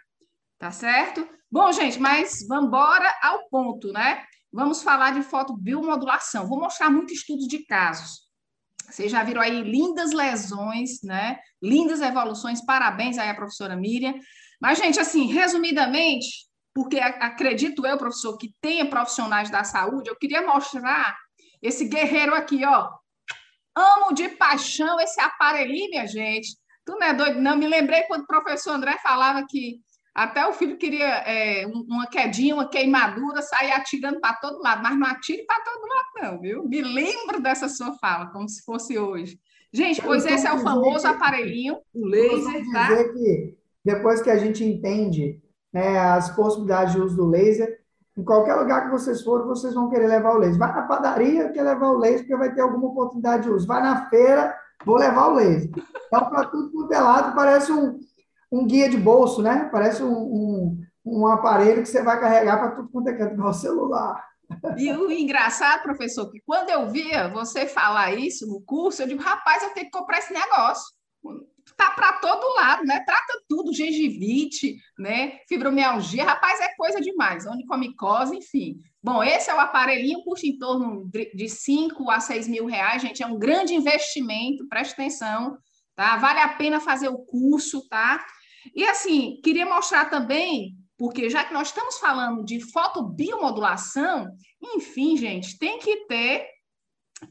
Tá 0.59 0.69
certo? 0.69 1.25
Bom, 1.49 1.71
gente, 1.71 1.97
mas 1.97 2.45
vamos 2.45 2.65
embora 2.65 3.09
ao 3.21 3.47
ponto, 3.47 3.93
né? 3.93 4.25
Vamos 4.51 4.83
falar 4.83 5.11
de 5.11 5.23
fotobiomodulação. 5.23 6.45
Vou 6.45 6.59
mostrar 6.59 6.89
muitos 6.89 7.13
estudos 7.13 7.47
de 7.47 7.59
casos. 7.59 8.29
Vocês 8.89 9.09
já 9.09 9.23
viram 9.23 9.41
aí 9.41 9.61
lindas 9.61 10.11
lesões, 10.11 11.01
né? 11.05 11.39
Lindas 11.63 12.01
evoluções. 12.01 12.59
Parabéns 12.65 13.17
aí 13.17 13.29
à 13.29 13.33
professora 13.33 13.77
Miriam. 13.77 14.13
Mas, 14.61 14.77
gente, 14.77 14.99
assim, 14.99 15.27
resumidamente, 15.27 16.27
porque 16.73 16.99
acredito 16.99 17.87
eu, 17.87 17.97
professor, 17.97 18.37
que 18.37 18.53
tenha 18.59 18.89
profissionais 18.89 19.49
da 19.49 19.63
saúde, 19.63 20.09
eu 20.09 20.17
queria 20.17 20.45
mostrar 20.45 21.15
esse 21.61 21.85
guerreiro 21.85 22.33
aqui, 22.33 22.65
ó. 22.65 22.89
Amo 23.75 24.13
de 24.13 24.29
paixão 24.29 24.99
esse 24.99 25.19
aparelhinho, 25.19 25.89
minha 25.89 26.05
gente. 26.05 26.57
Tu 26.85 26.93
não 26.93 27.07
é 27.07 27.13
doido? 27.13 27.39
Não, 27.39 27.55
me 27.55 27.67
lembrei 27.67 28.03
quando 28.03 28.23
o 28.23 28.27
professor 28.27 28.71
André 28.71 28.97
falava 29.01 29.45
que 29.47 29.79
até 30.13 30.45
o 30.45 30.51
filho 30.51 30.77
queria 30.77 31.07
é, 31.25 31.65
uma 31.65 32.05
quedinha, 32.05 32.53
uma 32.53 32.67
queimadura, 32.67 33.41
sair 33.41 33.71
atirando 33.71 34.19
para 34.19 34.33
todo 34.33 34.61
lado, 34.61 34.83
mas 34.83 34.97
não 34.97 35.07
atire 35.07 35.45
para 35.45 35.63
todo 35.63 35.87
lado, 35.87 36.33
não, 36.33 36.41
viu? 36.41 36.67
Me 36.67 36.81
lembro 36.81 37.41
dessa 37.41 37.69
sua 37.69 37.93
fala, 37.93 38.27
como 38.27 38.47
se 38.49 38.61
fosse 38.63 38.97
hoje. 38.97 39.39
Gente, 39.73 40.01
pois 40.01 40.25
esse 40.25 40.45
é 40.45 40.51
o 40.51 40.59
famoso 40.59 41.07
que, 41.07 41.13
aparelhinho, 41.13 41.77
o 41.93 42.05
laser, 42.05 42.61
tá? 42.73 42.89
dizer 42.89 43.13
que 43.13 43.57
depois 43.85 44.21
que 44.21 44.29
a 44.29 44.37
gente 44.37 44.65
entende 44.65 45.41
né, 45.71 45.97
as 45.97 46.35
possibilidades 46.35 46.93
de 46.93 46.99
uso 46.99 47.15
do 47.15 47.25
laser, 47.25 47.80
em 48.17 48.23
qualquer 48.23 48.55
lugar 48.55 48.85
que 48.85 48.91
vocês 48.91 49.21
forem, 49.21 49.47
vocês 49.47 49.73
vão 49.73 49.89
querer 49.89 50.07
levar 50.07 50.35
o 50.35 50.37
laser. 50.37 50.57
Vai 50.57 50.73
na 50.73 50.81
padaria, 50.83 51.49
quer 51.49 51.63
levar 51.63 51.91
o 51.91 51.97
laser, 51.97 52.19
porque 52.19 52.35
vai 52.35 52.53
ter 52.53 52.61
alguma 52.61 52.87
oportunidade 52.87 53.43
de 53.43 53.49
uso. 53.49 53.65
Vai 53.67 53.81
na 53.81 54.09
feira, 54.09 54.55
vou 54.85 54.97
levar 54.97 55.27
o 55.27 55.35
laser. 55.35 55.69
Então, 56.07 56.29
para 56.29 56.45
tudo 56.45 56.71
quanto 56.71 56.93
é 56.93 56.99
lado, 56.99 57.35
parece 57.35 57.71
um, 57.71 57.99
um 58.51 58.67
guia 58.67 58.89
de 58.89 58.97
bolso, 58.97 59.41
né? 59.41 59.69
Parece 59.71 60.03
um, 60.03 60.11
um, 60.11 60.81
um 61.05 61.27
aparelho 61.27 61.81
que 61.81 61.89
você 61.89 62.03
vai 62.03 62.19
carregar 62.19 62.57
para 62.57 62.71
tudo 62.71 62.89
quanto 62.89 63.07
é 63.07 63.13
canto, 63.13 63.33
igual 63.33 63.49
o 63.49 63.53
celular. 63.53 64.25
E 64.77 64.91
o 64.91 65.09
engraçado, 65.09 65.81
professor, 65.81 66.29
que 66.29 66.41
quando 66.45 66.69
eu 66.69 66.89
via 66.89 67.29
você 67.29 67.65
falar 67.65 68.13
isso 68.13 68.45
no 68.45 68.61
curso, 68.61 69.01
eu 69.01 69.07
digo, 69.07 69.21
rapaz, 69.21 69.63
eu 69.63 69.69
tenho 69.69 69.85
que 69.85 69.97
comprar 69.97 70.17
esse 70.17 70.33
negócio 70.33 70.93
tá 71.77 71.91
para 71.91 72.13
todo 72.13 72.55
lado, 72.55 72.83
né? 72.83 73.03
Trata 73.05 73.41
tudo, 73.47 73.73
gengivite, 73.73 74.77
né? 74.97 75.39
Fibromialgia, 75.47 76.23
rapaz, 76.23 76.59
é 76.59 76.73
coisa 76.75 76.99
demais, 77.01 77.45
onicomicose, 77.45 78.35
enfim. 78.35 78.77
Bom, 79.03 79.23
esse 79.23 79.49
é 79.49 79.55
o 79.55 79.59
aparelhinho, 79.59 80.23
custa 80.23 80.47
em 80.47 80.57
torno 80.57 81.09
de 81.11 81.49
5 81.49 82.09
a 82.09 82.19
6 82.19 82.47
mil 82.47 82.65
reais, 82.65 83.01
gente, 83.01 83.23
é 83.23 83.27
um 83.27 83.39
grande 83.39 83.73
investimento, 83.73 84.67
preste 84.67 84.93
atenção, 84.93 85.57
tá? 85.95 86.17
Vale 86.17 86.39
a 86.39 86.49
pena 86.49 86.79
fazer 86.79 87.09
o 87.09 87.19
curso, 87.19 87.87
tá? 87.89 88.23
E 88.75 88.85
assim, 88.85 89.39
queria 89.43 89.65
mostrar 89.65 90.05
também, 90.05 90.75
porque 90.97 91.29
já 91.29 91.43
que 91.43 91.53
nós 91.53 91.69
estamos 91.69 91.97
falando 91.97 92.45
de 92.45 92.59
fotobiomodulação, 92.59 94.27
enfim, 94.61 95.17
gente, 95.17 95.57
tem 95.57 95.79
que 95.79 96.05
ter 96.05 96.47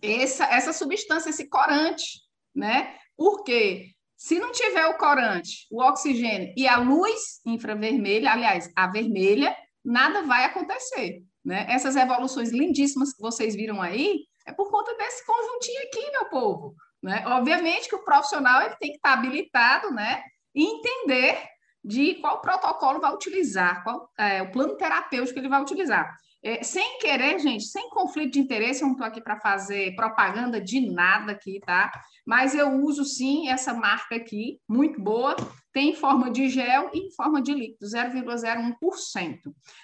essa, 0.03 0.45
essa 0.47 0.73
substância, 0.73 1.31
esse 1.31 1.49
corante, 1.49 2.21
né? 2.55 2.97
Porque 3.17 3.93
se 4.21 4.39
não 4.39 4.53
tiver 4.53 4.87
o 4.87 4.99
corante, 4.99 5.67
o 5.71 5.83
oxigênio 5.83 6.53
e 6.55 6.69
a 6.69 6.77
luz 6.77 7.41
infravermelha, 7.47 8.31
aliás, 8.31 8.71
a 8.77 8.87
vermelha, 8.87 9.57
nada 9.83 10.25
vai 10.25 10.45
acontecer. 10.45 11.23
Né? 11.43 11.65
Essas 11.71 11.97
evoluções 11.97 12.51
lindíssimas 12.51 13.15
que 13.15 13.23
vocês 13.23 13.55
viram 13.55 13.81
aí 13.81 14.27
é 14.47 14.53
por 14.53 14.71
conta 14.71 14.95
desse 14.99 15.25
conjuntinho 15.25 15.83
aqui, 15.85 16.11
meu 16.11 16.27
povo. 16.27 16.75
Né? 17.03 17.25
Obviamente 17.29 17.89
que 17.89 17.97
o 17.97 18.05
profissional 18.05 18.61
ele 18.61 18.77
tem 18.77 18.91
que 18.91 18.97
estar 18.97 19.15
habilitado 19.15 19.91
né? 19.91 20.23
e 20.55 20.65
entender 20.65 21.43
de 21.83 22.17
qual 22.17 22.43
protocolo 22.43 23.01
vai 23.01 23.15
utilizar, 23.15 23.83
qual 23.83 24.07
é, 24.19 24.43
o 24.43 24.53
plano 24.53 24.77
terapêutico 24.77 25.33
que 25.33 25.41
ele 25.41 25.49
vai 25.49 25.63
utilizar. 25.63 26.15
É, 26.43 26.63
sem 26.63 26.99
querer, 26.99 27.39
gente, 27.39 27.65
sem 27.65 27.91
conflito 27.91 28.33
de 28.33 28.41
interesse, 28.41 28.81
eu 28.81 28.87
não 28.87 28.95
estou 28.95 29.07
aqui 29.07 29.21
para 29.21 29.39
fazer 29.39 29.95
propaganda 29.95 30.59
de 30.59 30.81
nada 30.91 31.33
aqui, 31.33 31.61
tá? 31.61 31.93
Mas 32.25 32.55
eu 32.55 32.71
uso 32.83 33.05
sim 33.05 33.49
essa 33.49 33.75
marca 33.75 34.17
aqui, 34.17 34.59
muito 34.67 35.01
boa, 35.03 35.37
tem 35.71 35.91
em 35.91 35.95
forma 35.95 36.31
de 36.31 36.49
gel 36.49 36.91
e 36.95 37.09
em 37.09 37.11
forma 37.13 37.43
de 37.43 37.53
líquido, 37.53 37.87
0,01%. 37.87 39.39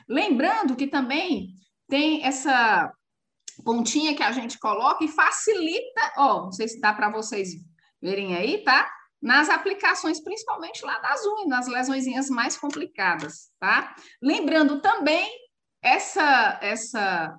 Lembrando 0.09 0.75
que 0.75 0.87
também 0.87 1.49
tem 1.89 2.25
essa 2.25 2.91
pontinha 3.63 4.15
que 4.15 4.23
a 4.23 4.33
gente 4.33 4.59
coloca 4.59 5.05
e 5.05 5.09
facilita, 5.09 6.13
ó, 6.17 6.45
não 6.45 6.53
sei 6.53 6.69
se 6.69 6.81
dá 6.81 6.93
para 6.93 7.11
vocês 7.11 7.51
verem 8.01 8.35
aí, 8.35 8.65
tá? 8.65 8.91
Nas 9.21 9.51
aplicações, 9.51 10.23
principalmente 10.23 10.85
lá 10.85 10.99
das 11.01 11.21
unhas, 11.27 11.49
nas 11.49 11.67
lesões 11.67 12.31
mais 12.31 12.57
complicadas, 12.57 13.51
tá? 13.59 13.95
Lembrando 14.23 14.81
também 14.81 15.46
essa, 15.87 16.59
essa, 16.61 17.39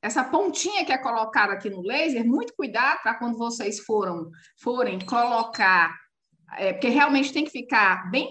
essa 0.00 0.22
pontinha 0.22 0.84
que 0.84 0.92
é 0.92 0.98
colocada 0.98 1.54
aqui 1.54 1.68
no 1.68 1.82
laser, 1.82 2.24
muito 2.24 2.54
cuidado 2.54 3.00
para 3.02 3.14
quando 3.14 3.36
vocês 3.36 3.80
foram, 3.80 4.30
forem 4.62 5.04
colocar, 5.04 5.92
é, 6.56 6.72
porque 6.72 6.88
realmente 6.88 7.32
tem 7.32 7.44
que 7.44 7.50
ficar 7.50 8.08
bem 8.08 8.30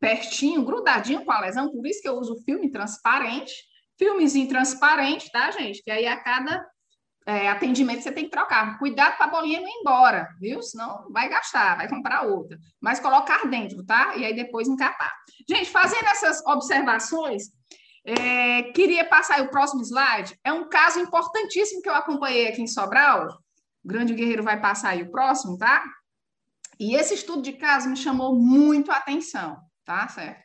pertinho, 0.00 0.64
grudadinho 0.64 1.22
com 1.22 1.32
a 1.32 1.40
lesão, 1.40 1.70
por 1.70 1.86
isso 1.86 2.00
que 2.00 2.08
eu 2.08 2.16
uso 2.16 2.42
filme 2.44 2.70
transparente, 2.70 3.52
filmezinho 3.98 4.48
transparente, 4.48 5.30
tá, 5.30 5.50
gente? 5.50 5.82
Que 5.82 5.90
aí 5.90 6.06
a 6.06 6.16
cada 6.16 6.66
é, 7.26 7.48
atendimento 7.48 8.02
você 8.02 8.12
tem 8.12 8.24
que 8.24 8.30
trocar. 8.30 8.78
Cuidado 8.78 9.16
para 9.18 9.26
a 9.26 9.30
bolinha 9.30 9.60
não 9.60 9.68
ir 9.68 9.80
embora, 9.80 10.28
viu? 10.40 10.62
Senão 10.62 11.10
vai 11.10 11.28
gastar, 11.28 11.76
vai 11.76 11.88
comprar 11.88 12.22
outra. 12.22 12.58
Mas 12.80 13.00
colocar 13.00 13.46
dentro, 13.48 13.84
tá? 13.84 14.16
E 14.16 14.24
aí 14.24 14.34
depois 14.34 14.66
encapar. 14.66 15.12
Gente, 15.48 15.70
fazendo 15.70 16.06
essas 16.08 16.44
observações, 16.46 17.44
é, 18.04 18.64
queria 18.74 19.04
passar 19.04 19.40
o 19.40 19.50
próximo 19.50 19.82
slide. 19.82 20.38
É 20.44 20.52
um 20.52 20.68
caso 20.68 21.00
importantíssimo 21.00 21.80
que 21.80 21.88
eu 21.88 21.94
acompanhei 21.94 22.48
aqui 22.48 22.60
em 22.60 22.66
Sobral. 22.66 23.28
O 23.82 23.88
grande 23.88 24.14
guerreiro 24.14 24.42
vai 24.42 24.60
passar 24.60 24.90
aí 24.90 25.02
o 25.02 25.10
próximo, 25.10 25.56
tá? 25.56 25.82
E 26.78 26.94
esse 26.94 27.14
estudo 27.14 27.42
de 27.42 27.54
caso 27.54 27.88
me 27.88 27.96
chamou 27.96 28.34
muito 28.34 28.90
a 28.90 28.96
atenção, 28.96 29.56
tá? 29.84 30.06
Certo? 30.08 30.42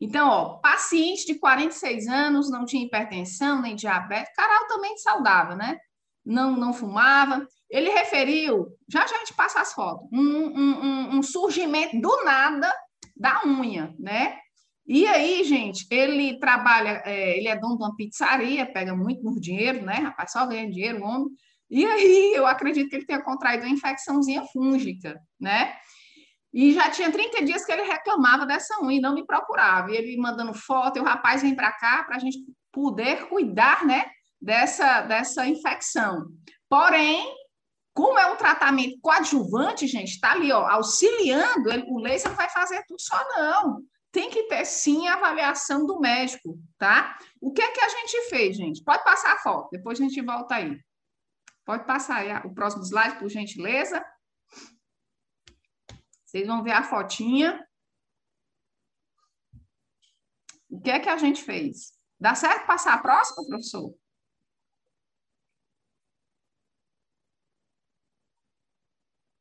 Então, 0.00 0.28
ó, 0.28 0.58
paciente 0.58 1.26
de 1.26 1.38
46 1.38 2.08
anos, 2.08 2.50
não 2.50 2.64
tinha 2.64 2.84
hipertensão 2.84 3.60
nem 3.62 3.76
diabetes, 3.76 4.34
cara 4.34 4.60
altamente 4.60 5.00
saudável, 5.00 5.56
né? 5.56 5.78
Não, 6.24 6.56
não 6.56 6.72
fumava. 6.72 7.46
Ele 7.70 7.90
referiu, 7.90 8.68
já 8.88 9.06
já 9.06 9.16
a 9.16 9.18
gente 9.20 9.34
passa 9.34 9.60
as 9.60 9.72
fotos, 9.72 10.08
um, 10.12 10.18
um, 10.20 11.18
um 11.18 11.22
surgimento 11.22 12.00
do 12.00 12.24
nada 12.24 12.72
da 13.16 13.42
unha, 13.46 13.94
né? 13.98 14.38
E 14.86 15.06
aí, 15.06 15.44
gente, 15.44 15.86
ele 15.90 16.38
trabalha, 16.38 17.02
é, 17.04 17.38
ele 17.38 17.48
é 17.48 17.56
dono 17.56 17.76
de 17.76 17.84
uma 17.84 17.96
pizzaria, 17.96 18.70
pega 18.70 18.94
muito 18.94 19.22
por 19.22 19.38
dinheiro, 19.38 19.84
né? 19.84 19.94
Rapaz, 19.94 20.32
só 20.32 20.44
ganha 20.46 20.68
dinheiro, 20.68 21.02
homem. 21.04 21.28
E 21.70 21.86
aí, 21.86 22.32
eu 22.34 22.46
acredito 22.46 22.90
que 22.90 22.96
ele 22.96 23.06
tenha 23.06 23.22
contraído 23.22 23.64
uma 23.64 23.72
infecçãozinha 23.72 24.44
fúngica, 24.52 25.20
né? 25.40 25.74
E 26.52 26.74
já 26.74 26.90
tinha 26.90 27.10
30 27.10 27.44
dias 27.44 27.64
que 27.64 27.72
ele 27.72 27.82
reclamava 27.82 28.44
dessa 28.44 28.82
unha 28.82 28.98
e 28.98 29.00
não 29.00 29.14
me 29.14 29.24
procurava. 29.24 29.90
E 29.90 29.96
ele 29.96 30.16
mandando 30.18 30.52
foto, 30.52 30.98
e 30.98 31.00
o 31.00 31.04
rapaz 31.04 31.40
vem 31.40 31.54
para 31.54 31.72
cá 31.72 32.04
para 32.04 32.16
a 32.16 32.18
gente 32.18 32.38
poder 32.70 33.28
cuidar, 33.28 33.86
né? 33.86 34.04
Dessa, 34.40 35.02
dessa 35.02 35.46
infecção. 35.46 36.26
Porém, 36.68 37.32
como 37.94 38.18
é 38.18 38.26
um 38.32 38.36
tratamento 38.36 38.98
coadjuvante, 39.00 39.86
gente, 39.86 40.14
está 40.14 40.32
ali, 40.32 40.50
ó, 40.50 40.66
auxiliando, 40.66 41.70
ele, 41.70 41.84
o 41.88 41.98
laser 41.98 42.30
não 42.30 42.36
vai 42.36 42.50
fazer 42.50 42.82
tudo 42.88 43.00
só, 43.00 43.16
não. 43.36 43.82
Tem 44.12 44.28
que 44.28 44.42
ter, 44.44 44.66
sim, 44.66 45.08
a 45.08 45.14
avaliação 45.14 45.86
do 45.86 45.98
médico, 45.98 46.60
tá? 46.76 47.18
O 47.40 47.50
que 47.50 47.62
é 47.62 47.72
que 47.72 47.80
a 47.80 47.88
gente 47.88 48.28
fez, 48.28 48.56
gente? 48.58 48.84
Pode 48.84 49.02
passar 49.02 49.32
a 49.32 49.38
foto, 49.38 49.70
depois 49.72 49.98
a 49.98 50.02
gente 50.04 50.20
volta 50.20 50.56
aí. 50.56 50.78
Pode 51.64 51.86
passar 51.86 52.16
aí 52.16 52.46
o 52.46 52.52
próximo 52.52 52.84
slide, 52.84 53.18
por 53.18 53.30
gentileza. 53.30 54.04
Vocês 56.26 56.46
vão 56.46 56.62
ver 56.62 56.72
a 56.72 56.82
fotinha. 56.82 57.66
O 60.68 60.80
que 60.80 60.90
é 60.90 61.00
que 61.00 61.08
a 61.08 61.16
gente 61.16 61.42
fez? 61.42 61.92
Dá 62.20 62.34
certo 62.34 62.66
passar 62.66 62.94
a 62.94 63.02
próxima, 63.02 63.46
professor? 63.46 63.94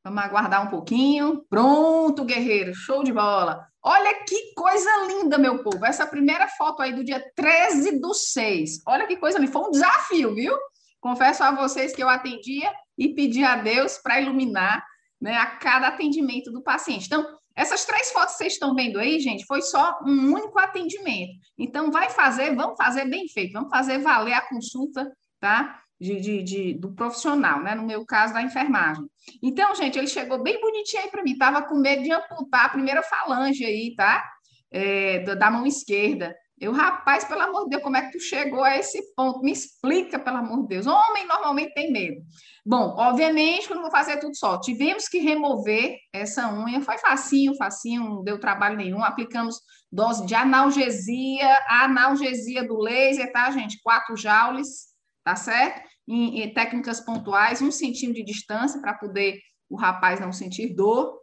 Vamos 0.04 0.24
aguardar 0.24 0.66
um 0.66 0.70
pouquinho. 0.70 1.46
Pronto, 1.46 2.26
guerreiro, 2.26 2.74
show 2.74 3.04
de 3.04 3.14
bola. 3.14 3.71
Olha 3.84 4.14
que 4.26 4.54
coisa 4.54 4.90
linda, 5.08 5.38
meu 5.38 5.64
povo. 5.64 5.86
Essa 5.86 6.06
primeira 6.06 6.48
foto 6.48 6.82
aí 6.82 6.94
do 6.94 7.04
dia 7.04 7.24
13 7.36 8.00
do 8.00 8.14
6. 8.14 8.82
Olha 8.86 9.08
que 9.08 9.18
coisa 9.18 9.40
linda. 9.40 9.52
Foi 9.52 9.64
um 9.64 9.72
desafio, 9.72 10.36
viu? 10.36 10.56
Confesso 11.00 11.44
a 11.44 11.52
vocês 11.52 11.96
que 11.96 12.04
eu 12.04 12.08
atendia 12.08 12.72
e 12.96 13.16
pedi 13.16 13.44
a 13.44 13.56
Deus 13.56 13.98
para 13.98 14.22
iluminar 14.22 14.86
né, 15.20 15.36
a 15.36 15.48
cada 15.48 15.88
atendimento 15.88 16.52
do 16.52 16.62
paciente. 16.62 17.08
Então, 17.08 17.26
essas 17.56 17.84
três 17.84 18.12
fotos 18.12 18.34
que 18.34 18.38
vocês 18.38 18.54
estão 18.54 18.76
vendo 18.76 19.00
aí, 19.00 19.20
gente, 19.20 19.46
foi 19.46 19.62
só 19.62 20.00
um 20.06 20.34
único 20.34 20.58
atendimento. 20.60 21.34
Então, 21.58 21.92
vai 21.92 22.10
fazer, 22.10 22.56
vamos 22.56 22.78
fazer 22.78 23.06
bem 23.06 23.28
feito, 23.28 23.54
vamos 23.54 23.70
fazer 23.70 23.98
valer 23.98 24.34
a 24.34 24.48
consulta, 24.48 25.12
tá? 25.40 25.82
De, 26.02 26.20
de, 26.20 26.42
de, 26.42 26.74
do 26.74 26.96
profissional, 26.96 27.62
né? 27.62 27.76
No 27.76 27.86
meu 27.86 28.04
caso, 28.04 28.34
da 28.34 28.42
enfermagem. 28.42 29.06
Então, 29.40 29.76
gente, 29.76 30.00
ele 30.00 30.08
chegou 30.08 30.42
bem 30.42 30.60
bonitinho 30.60 31.04
aí 31.04 31.12
para 31.12 31.22
mim, 31.22 31.38
tava 31.38 31.62
com 31.62 31.76
medo 31.76 32.02
de 32.02 32.12
amputar 32.12 32.66
a 32.66 32.70
primeira 32.70 33.04
falange 33.04 33.64
aí, 33.64 33.94
tá? 33.96 34.24
É, 34.72 35.20
da 35.36 35.52
mão 35.52 35.64
esquerda. 35.64 36.36
Eu, 36.62 36.72
rapaz, 36.72 37.24
pelo 37.24 37.42
amor 37.42 37.64
de 37.64 37.72
Deus, 37.72 37.84
como 37.84 37.98
é 37.98 38.04
que 38.04 38.12
tu 38.12 38.20
chegou 38.20 38.64
a 38.64 38.78
esse 38.78 39.14
ponto? 39.16 39.42
Me 39.42 39.52
explica, 39.52 40.20
pelo 40.20 40.38
amor 40.38 40.62
de 40.62 40.68
Deus. 40.70 40.88
Homem 40.88 41.28
normalmente 41.28 41.74
tem 41.74 41.92
medo. 41.92 42.22
Bom, 42.64 42.96
obviamente 42.98 43.68
eu 43.68 43.76
não 43.76 43.82
vou 43.82 43.92
fazer 43.92 44.18
tudo 44.18 44.36
só. 44.36 44.60
Tivemos 44.60 45.08
que 45.08 45.18
remover 45.18 45.98
essa 46.14 46.54
unha. 46.54 46.82
Foi 46.82 47.00
facinho, 47.00 47.56
facinho, 47.56 48.04
não 48.04 48.24
deu 48.24 48.40
trabalho 48.40 48.78
nenhum. 48.78 49.04
Aplicamos 49.04 49.56
dose 49.92 50.26
de 50.26 50.36
analgesia, 50.36 51.48
analgesia 51.68 52.68
do 52.68 52.78
laser, 52.78 53.32
tá, 53.32 53.50
gente? 53.50 53.82
Quatro 53.82 54.16
joules, 54.16 54.91
tá 55.24 55.36
certo? 55.36 55.88
Em, 56.08 56.42
em 56.42 56.54
técnicas 56.54 57.00
pontuais, 57.00 57.62
um 57.62 57.72
centímetro 57.72 58.24
de 58.24 58.32
distância 58.32 58.82
para 58.82 58.94
poder 58.94 59.40
o 59.70 59.78
rapaz 59.78 60.20
não 60.20 60.32
sentir 60.32 60.76
dor. 60.76 61.20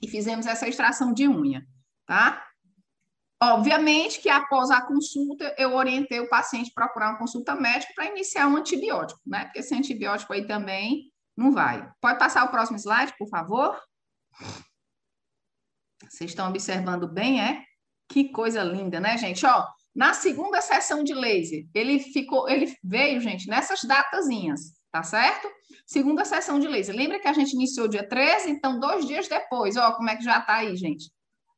E 0.00 0.08
fizemos 0.08 0.46
essa 0.46 0.68
extração 0.68 1.12
de 1.12 1.26
unha, 1.26 1.66
tá? 2.06 2.42
Obviamente 3.42 4.20
que 4.20 4.30
após 4.30 4.70
a 4.70 4.80
consulta, 4.80 5.54
eu 5.58 5.74
orientei 5.74 6.20
o 6.20 6.28
paciente 6.28 6.70
a 6.70 6.74
procurar 6.74 7.10
uma 7.10 7.18
consulta 7.18 7.54
médica 7.54 7.92
para 7.94 8.06
iniciar 8.06 8.48
um 8.48 8.56
antibiótico, 8.56 9.20
né? 9.26 9.44
Porque 9.44 9.58
esse 9.60 9.74
antibiótico 9.74 10.32
aí 10.32 10.46
também 10.46 11.12
não 11.36 11.52
vai. 11.52 11.90
Pode 12.00 12.18
passar 12.18 12.44
o 12.44 12.50
próximo 12.50 12.78
slide, 12.78 13.14
por 13.18 13.28
favor? 13.28 13.78
Vocês 16.08 16.30
estão 16.30 16.48
observando 16.48 17.06
bem, 17.06 17.42
é? 17.42 17.62
Que 18.08 18.30
coisa 18.30 18.62
linda, 18.62 19.00
né, 19.00 19.18
gente? 19.18 19.44
Ó, 19.44 19.66
na 19.96 20.12
segunda 20.12 20.60
sessão 20.60 21.02
de 21.02 21.14
laser, 21.14 21.66
ele 21.74 21.98
ficou, 21.98 22.48
ele 22.48 22.72
veio, 22.84 23.20
gente, 23.20 23.48
nessas 23.48 23.82
datazinhas, 23.82 24.60
tá 24.92 25.02
certo? 25.02 25.48
Segunda 25.86 26.24
sessão 26.24 26.60
de 26.60 26.68
laser. 26.68 26.94
Lembra 26.94 27.18
que 27.18 27.28
a 27.28 27.32
gente 27.32 27.54
iniciou 27.54 27.88
dia 27.88 28.06
13? 28.06 28.50
Então, 28.50 28.78
dois 28.78 29.06
dias 29.06 29.26
depois, 29.26 29.76
ó, 29.76 29.92
como 29.92 30.10
é 30.10 30.16
que 30.16 30.22
já 30.24 30.40
tá 30.40 30.56
aí, 30.56 30.76
gente? 30.76 31.10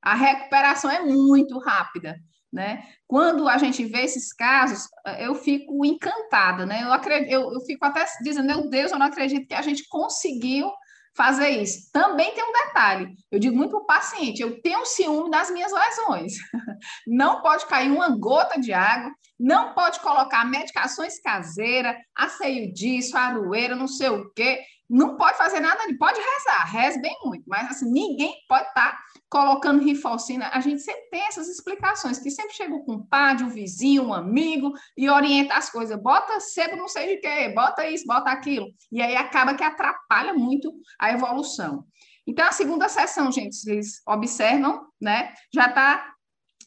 a 0.03 0.15
recuperação 0.15 0.91
é 0.91 1.01
muito 1.01 1.59
rápida, 1.59 2.19
né? 2.53 2.83
Quando 3.07 3.49
a 3.49 3.59
gente 3.59 3.85
vê 3.85 4.03
esses 4.03 4.33
casos, 4.33 4.89
eu 5.19 5.35
fico 5.35 5.85
encantada, 5.85 6.65
né? 6.65 6.83
Eu, 6.83 6.93
acredito, 6.93 7.31
eu, 7.31 7.53
eu 7.53 7.61
fico 7.61 7.85
até 7.85 8.05
dizendo, 8.23 8.47
meu 8.47 8.71
Deus, 8.71 8.91
eu 8.91 8.99
não 8.99 9.07
acredito 9.07 9.47
que 9.47 9.55
a 9.55 9.63
gente 9.63 9.87
conseguiu 9.89 10.71
fazer 11.19 11.49
isso. 11.49 11.91
Também 11.93 12.33
tem 12.33 12.45
um 12.45 12.53
detalhe, 12.53 13.13
eu 13.29 13.41
digo 13.41 13.57
muito 13.57 13.73
para 13.73 13.81
o 13.81 13.87
paciente, 13.87 14.41
eu 14.41 14.63
tenho 14.63 14.87
ciúme 14.87 15.29
das 15.31 15.51
minhas 15.51 15.73
lesões. 15.73 16.35
Não 17.07 17.43
pode 17.43 17.67
cair 17.67 17.91
uma 17.91 18.17
gota 18.17 18.61
de 18.61 18.73
água, 18.73 19.13
não 19.39 19.75
pode 19.75 19.99
colocar 20.01 20.45
medicações 20.45 21.21
caseiras, 21.21 21.97
aceio 22.17 22.73
disso, 22.73 23.17
aroeira, 23.17 23.75
não 23.75 23.89
sei 23.89 24.09
o 24.09 24.31
quê 24.33 24.61
não 24.89 25.17
pode 25.17 25.37
fazer 25.37 25.61
nada 25.61 25.83
ali, 25.83 25.99
pode 25.99 26.19
rezar, 26.19 26.65
reze 26.65 27.01
bem 27.01 27.17
muito, 27.25 27.45
mas 27.47 27.71
assim, 27.71 27.91
ninguém 27.91 28.35
pode 28.49 28.67
estar 28.69 28.93
tá 28.93 28.99
colocando 29.29 29.83
rifalcina. 29.83 30.49
A 30.53 30.61
gente 30.61 30.81
sempre 30.81 31.11
tem 31.11 31.27
essas 31.27 31.49
explicações, 31.49 32.19
que 32.19 32.31
sempre 32.31 32.55
chega 32.55 32.75
o 32.75 32.85
compadre, 32.85 33.45
um 33.45 33.51
vizinho, 33.51 34.05
um 34.05 34.15
amigo, 34.15 34.73
e 34.97 35.11
orienta 35.11 35.55
as 35.55 35.71
coisas, 35.71 36.01
bota 36.01 36.41
sebo 36.41 36.77
não 36.77 36.89
sei 36.89 37.17
de 37.17 37.21
quê, 37.21 37.51
bota 37.55 37.89
isso, 37.89 38.07
bota 38.07 38.31
aquilo, 38.31 38.67
e 38.91 39.03
aí 39.03 39.17
acaba 39.17 39.55
que 39.55 39.63
atrapalha 39.63 40.33
muito 40.33 40.73
a 40.99 41.13
evolução. 41.13 41.85
Então, 42.27 42.47
a 42.47 42.53
segunda 42.53 42.89
sessão, 42.89 43.33
gente, 43.33 43.57
vocês 43.57 44.03
observam, 44.07 44.87
né, 45.01 45.33
já 45.53 45.67
está 45.67 46.13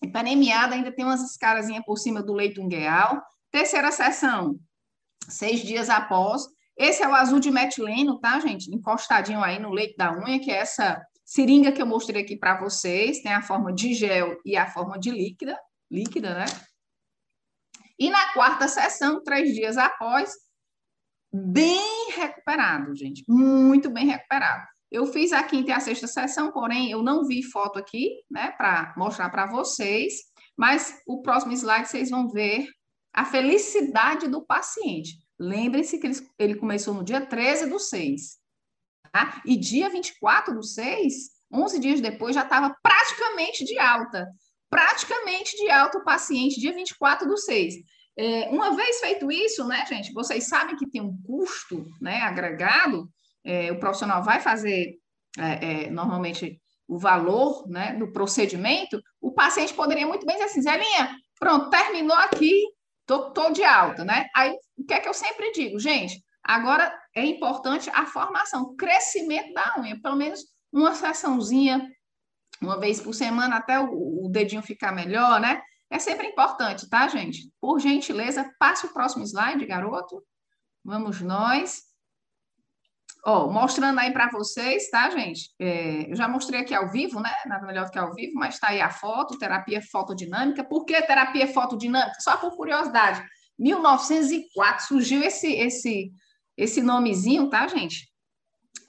hiperemiada, 0.02 0.73
ainda 0.73 0.91
tem 0.91 1.06
umas 1.06 1.22
escarazinhas 1.22 1.85
por 1.85 1.98
cima 1.98 2.23
do 2.23 2.34
leito 2.34 2.61
ungueal. 2.61 3.22
Terceira 3.52 3.91
sessão, 3.91 4.60
seis 5.30 5.61
dias 5.61 5.89
após, 5.89 6.48
esse 6.82 7.03
é 7.03 7.08
o 7.08 7.14
azul 7.14 7.40
de 7.40 7.52
metileno, 7.52 8.20
tá, 8.20 8.40
gente? 8.40 8.74
Encostadinho 8.74 9.44
aí 9.44 9.60
no 9.60 9.70
leite 9.70 9.95
da 9.95 10.12
unha, 10.12 10.40
que 10.40 10.52
é 10.52 10.58
essa 10.58 10.99
seringa 11.24 11.72
que 11.72 11.82
eu 11.82 11.86
mostrei 11.86 12.24
aqui 12.24 12.36
para 12.36 12.60
vocês. 12.60 13.22
Tem 13.22 13.32
a 13.32 13.41
forma 13.41 13.72
de 13.72 13.94
gel 13.94 14.38
e 14.44 14.58
a 14.58 14.68
forma 14.68 14.98
de 14.98 15.12
líquida, 15.12 15.58
líquida, 15.91 16.34
né? 16.34 16.45
E 17.99 18.10
na 18.10 18.34
quarta 18.34 18.68
sessão, 18.68 19.24
três 19.24 19.53
dias 19.53 19.78
após, 19.78 20.32
bem 21.32 22.12
recuperado, 22.16 22.95
gente. 22.95 23.24
Muito 23.30 23.90
bem 23.91 24.08
recuperado. 24.08 24.66
Eu 24.90 25.06
fiz 25.06 25.32
a 25.32 25.44
quinta 25.44 25.70
e 25.70 25.74
a 25.74 25.80
sexta 25.80 26.08
sessão, 26.08 26.52
porém, 26.52 26.90
eu 26.90 27.03
não 27.03 27.26
vi 27.26 27.44
foto 27.44 27.78
aqui, 27.78 28.10
né, 28.30 28.52
para 28.58 28.94
mostrar 28.98 29.30
para 29.30 29.45
vocês. 29.45 30.16
Mas 30.58 30.99
o 31.08 31.22
próximo 31.22 31.53
slide 31.53 31.88
vocês 31.88 32.10
vão 32.10 32.28
ver 32.28 32.68
a 33.14 33.24
felicidade 33.24 34.28
do 34.28 34.44
paciente. 34.44 35.20
Lembrem-se 35.42 35.98
que 35.98 36.06
ele, 36.06 36.30
ele 36.38 36.56
começou 36.56 36.94
no 36.94 37.04
dia 37.04 37.20
13 37.20 37.68
do 37.68 37.80
6. 37.80 38.38
Tá? 39.12 39.42
E 39.44 39.58
dia 39.58 39.90
24 39.90 40.54
do 40.54 40.64
6, 40.64 41.14
11 41.52 41.80
dias 41.80 42.00
depois, 42.00 42.36
já 42.36 42.44
estava 42.44 42.76
praticamente 42.84 43.66
de 43.66 43.80
alta. 43.80 44.28
Praticamente 44.70 45.58
de 45.58 45.70
alta 45.72 45.98
o 45.98 46.04
paciente, 46.04 46.60
dia 46.60 46.72
24 46.72 47.28
do 47.28 47.38
6. 47.38 47.74
É, 48.18 48.50
uma 48.50 48.76
vez 48.76 49.00
feito 49.00 49.32
isso, 49.32 49.66
né, 49.66 49.84
gente, 49.88 50.14
vocês 50.14 50.48
sabem 50.48 50.76
que 50.76 50.90
tem 50.90 51.02
um 51.02 51.18
custo 51.24 51.88
né, 52.00 52.22
agregado, 52.22 53.10
é, 53.44 53.72
o 53.72 53.80
profissional 53.80 54.22
vai 54.22 54.40
fazer 54.40 55.00
é, 55.40 55.86
é 55.86 55.90
normalmente 55.90 56.62
o 56.88 57.00
valor 57.00 57.68
né, 57.68 57.96
do 57.96 58.12
procedimento, 58.12 59.02
o 59.20 59.32
paciente 59.32 59.74
poderia 59.74 60.06
muito 60.06 60.26
bem 60.26 60.36
dizer 60.36 60.50
assim, 60.50 60.62
Zelinha, 60.62 61.16
pronto, 61.40 61.70
terminou 61.70 62.16
aqui, 62.16 62.64
tô, 63.20 63.32
tô 63.32 63.52
de 63.52 63.64
alta, 63.64 64.04
né? 64.06 64.28
Aí, 64.36 64.52
o 64.78 64.86
que 64.86 64.94
é 64.94 65.00
que 65.00 65.10
eu 65.10 65.14
sempre 65.14 65.52
digo? 65.52 65.80
Gente, 65.80 66.24
Agora, 66.44 66.92
é 67.16 67.24
importante 67.24 67.90
a 67.92 68.06
formação, 68.06 68.76
crescimento 68.76 69.54
da 69.54 69.76
unha, 69.80 70.00
pelo 70.02 70.16
menos 70.16 70.44
uma 70.72 70.94
sessãozinha, 70.96 71.88
uma 72.62 72.80
vez 72.80 73.00
por 73.00 73.14
semana, 73.14 73.58
até 73.58 73.80
o, 73.80 74.26
o 74.26 74.30
dedinho 74.30 74.62
ficar 74.62 74.92
melhor, 74.92 75.40
né? 75.40 75.62
É 75.90 76.00
sempre 76.00 76.28
importante, 76.28 76.90
tá, 76.90 77.08
gente? 77.08 77.52
Por 77.60 77.80
gentileza, 77.80 78.50
passe 78.58 78.86
o 78.86 78.94
próximo 78.94 79.24
slide, 79.24 79.66
garoto. 79.66 80.24
Vamos 80.84 81.22
nós. 81.22 81.82
Ó, 83.23 83.52
mostrando 83.52 83.99
aí 83.99 84.11
para 84.11 84.31
vocês, 84.31 84.89
tá, 84.89 85.10
gente? 85.11 85.53
É, 85.60 86.11
eu 86.11 86.15
já 86.15 86.27
mostrei 86.27 86.61
aqui 86.61 86.73
ao 86.73 86.89
vivo, 86.89 87.19
né? 87.19 87.31
Nada 87.45 87.68
melhor 87.68 87.85
do 87.85 87.91
que 87.91 87.99
ao 87.99 88.14
vivo, 88.15 88.34
mas 88.34 88.56
está 88.56 88.69
aí 88.69 88.81
a 88.81 88.89
foto, 88.89 89.38
terapia 89.38 89.81
fotodinâmica. 89.81 90.64
Por 90.64 90.85
que 90.85 90.99
terapia 91.03 91.48
fotodinâmica? 91.48 92.19
Só 92.19 92.38
por 92.38 92.56
curiosidade. 92.57 93.23
1904 93.60 94.88
surgiu 94.88 95.22
esse, 95.22 95.53
esse, 95.53 96.11
esse 96.57 96.81
nomezinho, 96.81 97.48
tá, 97.48 97.68
gente? 97.68 98.11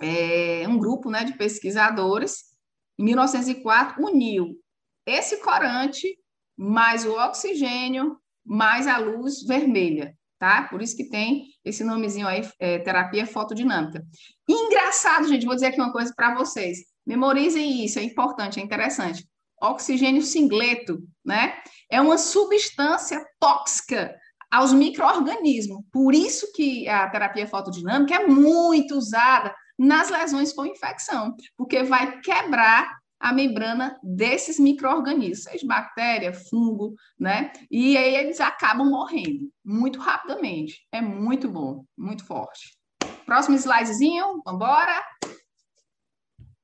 É 0.01 0.67
um 0.67 0.79
grupo 0.79 1.11
né, 1.11 1.25
de 1.25 1.35
pesquisadores, 1.37 2.53
em 2.99 3.05
1904, 3.05 4.03
uniu 4.03 4.59
esse 5.07 5.39
corante 5.39 6.19
mais 6.57 7.05
o 7.05 7.13
oxigênio 7.13 8.19
mais 8.45 8.87
a 8.87 8.99
luz 8.99 9.43
vermelha 9.43 10.17
tá? 10.43 10.65
Por 10.65 10.83
isso 10.83 10.97
que 10.97 11.09
tem 11.09 11.45
esse 11.65 11.85
nomezinho 11.85 12.27
aí, 12.27 12.43
é, 12.59 12.81
terapia 12.81 13.25
fotodinâmica. 13.25 14.05
Engraçado, 14.49 15.29
gente, 15.29 15.47
vou 15.47 15.55
dizer 15.55 15.67
aqui 15.69 15.81
uma 15.81 15.93
coisa 15.93 16.13
para 16.17 16.35
vocês. 16.35 16.79
Memorizem 17.07 17.85
isso, 17.85 18.01
é 18.01 18.03
importante, 18.03 18.59
é 18.59 18.63
interessante. 18.65 19.25
Oxigênio 19.63 20.21
singleto, 20.21 20.99
né? 21.25 21.55
É 21.89 22.01
uma 22.01 22.19
substância 22.19 23.25
tóxica 23.39 24.17
aos 24.51 24.73
micro-organismos. 24.73 25.85
Por 25.93 26.13
isso 26.13 26.51
que 26.53 26.89
a 26.89 27.09
terapia 27.09 27.47
fotodinâmica 27.47 28.17
é 28.17 28.27
muito 28.27 28.97
usada 28.97 29.55
nas 29.79 30.11
lesões 30.11 30.53
com 30.53 30.67
infecção, 30.67 31.37
porque 31.57 31.85
vai 31.85 32.21
quebrar 32.21 32.91
a 33.23 33.33
membrana 33.33 33.97
desses 34.03 34.59
micro-organismos, 34.59 35.63
bactéria, 35.63 36.35
fungo, 36.35 36.97
né? 37.19 37.53
E 37.71 37.97
aí 37.97 38.17
eles 38.17 38.41
acabam 38.41 38.91
morrendo 38.91 39.49
muito 39.65 40.01
rapidamente. 40.01 40.85
É 40.91 41.01
muito 41.01 41.49
bom, 41.49 41.85
muito 41.97 42.27
forte. 42.27 42.77
Próximo 43.25 43.55
slidezinho, 43.55 44.43
vamos 44.45 44.55
embora. 44.55 45.05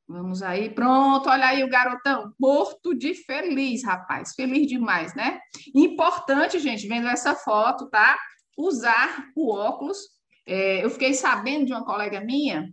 Vamos 0.09 0.43
aí, 0.43 0.71
pronto, 0.71 1.29
olha 1.29 1.47
aí 1.47 1.63
o 1.63 1.69
garotão, 1.69 2.33
morto 2.41 2.95
de 2.95 3.15
feliz, 3.15 3.85
rapaz, 3.85 4.35
feliz 4.35 4.67
demais, 4.67 5.15
né? 5.15 5.39
Importante, 5.75 6.59
gente, 6.59 6.89
vendo 6.89 7.07
essa 7.07 7.37
foto, 7.37 7.89
tá? 7.89 8.19
Usar 8.57 9.27
o 9.37 9.53
óculos. 9.55 9.99
É, 10.45 10.83
eu 10.83 10.91
fiquei 10.91 11.15
sabendo 11.15 11.67
de 11.67 11.73
uma 11.73 11.85
colega 11.85 12.21
minha 12.23 12.73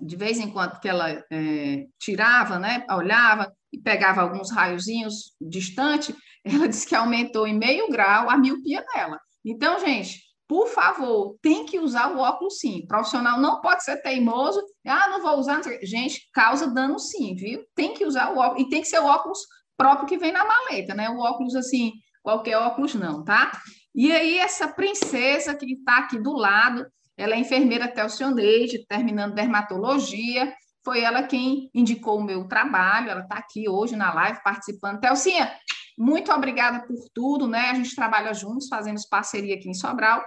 de 0.00 0.16
vez 0.16 0.38
em 0.38 0.50
quando 0.50 0.78
que 0.80 0.88
ela 0.88 1.10
é, 1.10 1.86
tirava, 1.98 2.58
né, 2.58 2.84
olhava 2.90 3.52
e 3.72 3.78
pegava 3.78 4.20
alguns 4.20 4.50
raiozinhos 4.50 5.34
distante, 5.40 6.14
ela 6.44 6.68
disse 6.68 6.86
que 6.86 6.94
aumentou 6.94 7.46
em 7.46 7.58
meio 7.58 7.88
grau 7.88 8.30
a 8.30 8.36
miopia 8.36 8.84
dela. 8.94 9.18
Então, 9.44 9.78
gente, 9.80 10.20
por 10.48 10.68
favor, 10.68 11.36
tem 11.40 11.64
que 11.64 11.78
usar 11.78 12.12
o 12.12 12.18
óculos 12.18 12.58
sim. 12.58 12.80
O 12.80 12.86
profissional 12.86 13.40
não 13.40 13.60
pode 13.60 13.84
ser 13.84 14.02
teimoso, 14.02 14.62
ah, 14.86 15.08
não 15.08 15.22
vou 15.22 15.38
usar. 15.38 15.62
Gente, 15.82 16.28
causa 16.32 16.66
dano 16.66 16.98
sim, 16.98 17.34
viu? 17.34 17.64
Tem 17.74 17.94
que 17.94 18.04
usar 18.04 18.32
o 18.32 18.38
óculos, 18.38 18.66
e 18.66 18.68
tem 18.68 18.82
que 18.82 18.88
ser 18.88 18.98
o 18.98 19.06
óculos 19.06 19.38
próprio 19.76 20.06
que 20.06 20.18
vem 20.18 20.30
na 20.30 20.44
maleta, 20.44 20.94
né? 20.94 21.08
O 21.08 21.18
óculos 21.18 21.56
assim, 21.56 21.92
qualquer 22.22 22.58
óculos 22.58 22.94
não, 22.94 23.24
tá? 23.24 23.50
E 23.94 24.12
aí, 24.12 24.38
essa 24.38 24.68
princesa 24.68 25.54
que 25.54 25.72
está 25.72 25.98
aqui 25.98 26.18
do 26.18 26.32
lado, 26.32 26.86
ela 27.22 27.36
é 27.36 27.38
enfermeira 27.38 27.86
Telcioneide, 27.86 28.84
terminando 28.84 29.34
dermatologia. 29.34 30.52
Foi 30.84 31.02
ela 31.02 31.22
quem 31.22 31.70
indicou 31.72 32.18
o 32.18 32.24
meu 32.24 32.48
trabalho. 32.48 33.10
Ela 33.10 33.20
está 33.20 33.36
aqui 33.36 33.68
hoje 33.68 33.94
na 33.94 34.12
live 34.12 34.42
participando. 34.42 34.98
Telcinha, 34.98 35.56
muito 35.96 36.32
obrigada 36.32 36.84
por 36.84 36.98
tudo, 37.14 37.46
né? 37.46 37.70
A 37.70 37.74
gente 37.74 37.94
trabalha 37.94 38.34
juntos, 38.34 38.66
fazendo 38.66 39.00
parceria 39.08 39.54
aqui 39.54 39.68
em 39.68 39.74
Sobral. 39.74 40.20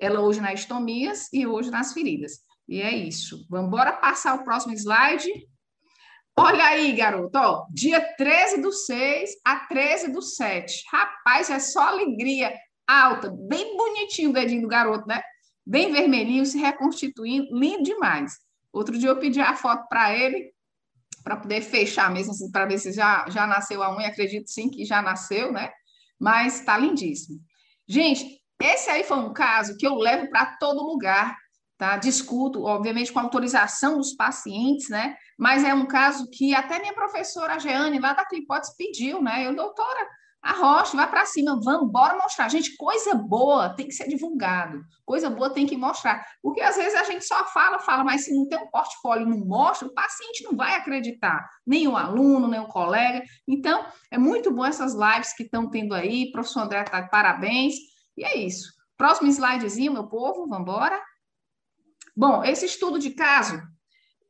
Ela 0.00 0.20
hoje 0.20 0.40
nas 0.40 0.60
estomias 0.60 1.30
e 1.30 1.46
hoje 1.46 1.70
nas 1.70 1.92
feridas. 1.92 2.38
E 2.66 2.80
é 2.80 2.90
isso. 2.90 3.46
Vamos 3.50 3.66
embora 3.66 3.92
passar 3.92 4.34
o 4.34 4.42
próximo 4.42 4.72
slide. 4.72 5.30
Olha 6.38 6.64
aí, 6.64 6.90
garoto, 6.92 7.36
ó, 7.36 7.66
dia 7.70 8.00
13 8.16 8.62
do 8.62 8.72
6 8.72 9.30
a 9.44 9.56
13 9.66 10.10
do 10.10 10.22
7. 10.22 10.84
Rapaz, 10.90 11.50
é 11.50 11.58
só 11.58 11.88
alegria 11.88 12.50
alta, 12.88 13.30
bem 13.30 13.76
bonitinho 13.76 14.30
o 14.30 14.32
dedinho 14.32 14.62
do 14.62 14.68
garoto, 14.68 15.06
né? 15.06 15.20
Bem 15.66 15.92
vermelhinho, 15.92 16.44
se 16.44 16.58
reconstituindo, 16.58 17.46
lindo 17.56 17.82
demais. 17.82 18.38
Outro 18.72 18.98
dia 18.98 19.08
eu 19.08 19.18
pedi 19.18 19.40
a 19.40 19.56
foto 19.56 19.88
para 19.88 20.16
ele, 20.16 20.52
para 21.22 21.36
poder 21.36 21.60
fechar 21.60 22.10
mesmo, 22.10 22.32
assim, 22.32 22.50
para 22.50 22.66
ver 22.66 22.78
se 22.78 22.92
já, 22.92 23.26
já 23.28 23.46
nasceu 23.46 23.82
a 23.82 23.94
unha. 23.94 24.08
Acredito 24.08 24.50
sim 24.50 24.70
que 24.70 24.84
já 24.84 25.02
nasceu, 25.02 25.52
né? 25.52 25.70
Mas 26.18 26.60
está 26.60 26.78
lindíssimo. 26.78 27.40
Gente, 27.88 28.40
esse 28.60 28.90
aí 28.90 29.02
foi 29.04 29.18
um 29.18 29.32
caso 29.32 29.76
que 29.76 29.86
eu 29.86 29.94
levo 29.96 30.28
para 30.30 30.56
todo 30.56 30.86
lugar, 30.86 31.36
tá? 31.76 31.96
Discuto, 31.96 32.64
obviamente, 32.64 33.12
com 33.12 33.18
autorização 33.18 33.96
dos 33.96 34.12
pacientes, 34.12 34.88
né? 34.88 35.16
Mas 35.38 35.64
é 35.64 35.72
um 35.74 35.86
caso 35.86 36.28
que 36.30 36.54
até 36.54 36.78
minha 36.78 36.94
professora 36.94 37.58
Jeane, 37.58 37.98
lá 37.98 38.12
da 38.12 38.24
Clipotes, 38.24 38.76
pediu, 38.76 39.22
né? 39.22 39.46
Eu, 39.46 39.56
doutora, 39.56 40.06
Arrocha, 40.42 40.96
vai 40.96 41.08
para 41.10 41.26
cima, 41.26 41.60
vamos, 41.62 41.92
bora 41.92 42.16
mostrar. 42.16 42.48
Gente, 42.48 42.74
coisa 42.76 43.14
boa 43.14 43.68
tem 43.76 43.86
que 43.86 43.92
ser 43.92 44.08
divulgado, 44.08 44.82
coisa 45.04 45.28
boa 45.28 45.50
tem 45.50 45.66
que 45.66 45.76
mostrar. 45.76 46.26
Porque 46.42 46.62
às 46.62 46.76
vezes 46.76 46.94
a 46.94 47.04
gente 47.04 47.26
só 47.26 47.44
fala, 47.48 47.78
fala, 47.78 48.02
mas 48.02 48.24
se 48.24 48.34
não 48.34 48.48
tem 48.48 48.58
um 48.58 48.70
portfólio 48.70 49.26
não 49.26 49.38
mostra, 49.38 49.86
o 49.86 49.92
paciente 49.92 50.42
não 50.44 50.56
vai 50.56 50.74
acreditar, 50.76 51.46
nem 51.66 51.86
o 51.86 51.96
aluno, 51.96 52.48
nem 52.48 52.58
o 52.58 52.68
colega. 52.68 53.22
Então, 53.46 53.84
é 54.10 54.16
muito 54.16 54.50
bom 54.50 54.64
essas 54.64 54.94
lives 54.94 55.34
que 55.34 55.42
estão 55.42 55.68
tendo 55.68 55.94
aí. 55.94 56.32
Professor 56.32 56.60
André 56.60 56.84
tá 56.84 57.06
parabéns. 57.06 57.74
E 58.16 58.24
é 58.24 58.38
isso. 58.38 58.72
Próximo 58.96 59.28
slidezinho, 59.28 59.92
meu 59.92 60.08
povo, 60.08 60.46
vamos 60.46 60.60
embora. 60.60 60.98
Bom, 62.16 62.42
esse 62.42 62.64
estudo 62.64 62.98
de 62.98 63.10
caso, 63.10 63.60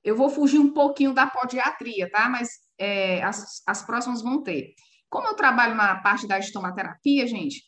eu 0.02 0.16
vou 0.16 0.28
fugir 0.28 0.58
um 0.58 0.72
pouquinho 0.72 1.14
da 1.14 1.26
podiatria, 1.28 2.10
tá? 2.10 2.28
Mas 2.28 2.50
é, 2.78 3.22
as, 3.22 3.62
as 3.66 3.82
próximas 3.82 4.22
vão 4.22 4.42
ter. 4.42 4.74
Como 5.10 5.26
eu 5.26 5.34
trabalho 5.34 5.74
na 5.74 5.96
parte 5.96 6.26
da 6.26 6.38
estomaterapia, 6.38 7.26
gente, 7.26 7.62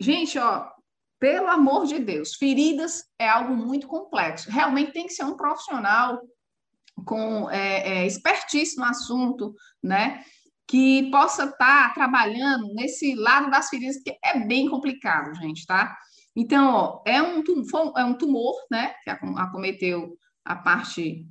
gente, 0.00 0.38
ó, 0.38 0.70
pelo 1.18 1.48
amor 1.48 1.86
de 1.86 1.98
Deus, 1.98 2.36
feridas 2.36 3.04
é 3.18 3.28
algo 3.28 3.54
muito 3.54 3.88
complexo. 3.88 4.50
Realmente 4.50 4.92
tem 4.92 5.06
que 5.06 5.12
ser 5.12 5.24
um 5.24 5.36
profissional 5.36 6.20
com 7.04 7.50
é, 7.50 8.02
é, 8.02 8.06
expertise 8.06 8.76
no 8.76 8.84
assunto, 8.84 9.54
né? 9.82 10.22
Que 10.66 11.10
possa 11.10 11.44
estar 11.44 11.88
tá 11.88 11.94
trabalhando 11.94 12.72
nesse 12.74 13.14
lado 13.14 13.50
das 13.50 13.68
feridas, 13.68 14.00
que 14.00 14.16
é 14.22 14.38
bem 14.38 14.68
complicado, 14.68 15.34
gente, 15.34 15.66
tá? 15.66 15.96
Então, 16.36 16.72
ó, 16.72 17.02
é 17.04 17.20
um, 17.20 17.42
tumor, 17.42 17.92
é 17.96 18.04
um 18.04 18.14
tumor, 18.14 18.54
né? 18.70 18.94
Que 19.02 19.10
acometeu 19.10 20.16
a 20.44 20.54
parte 20.54 21.26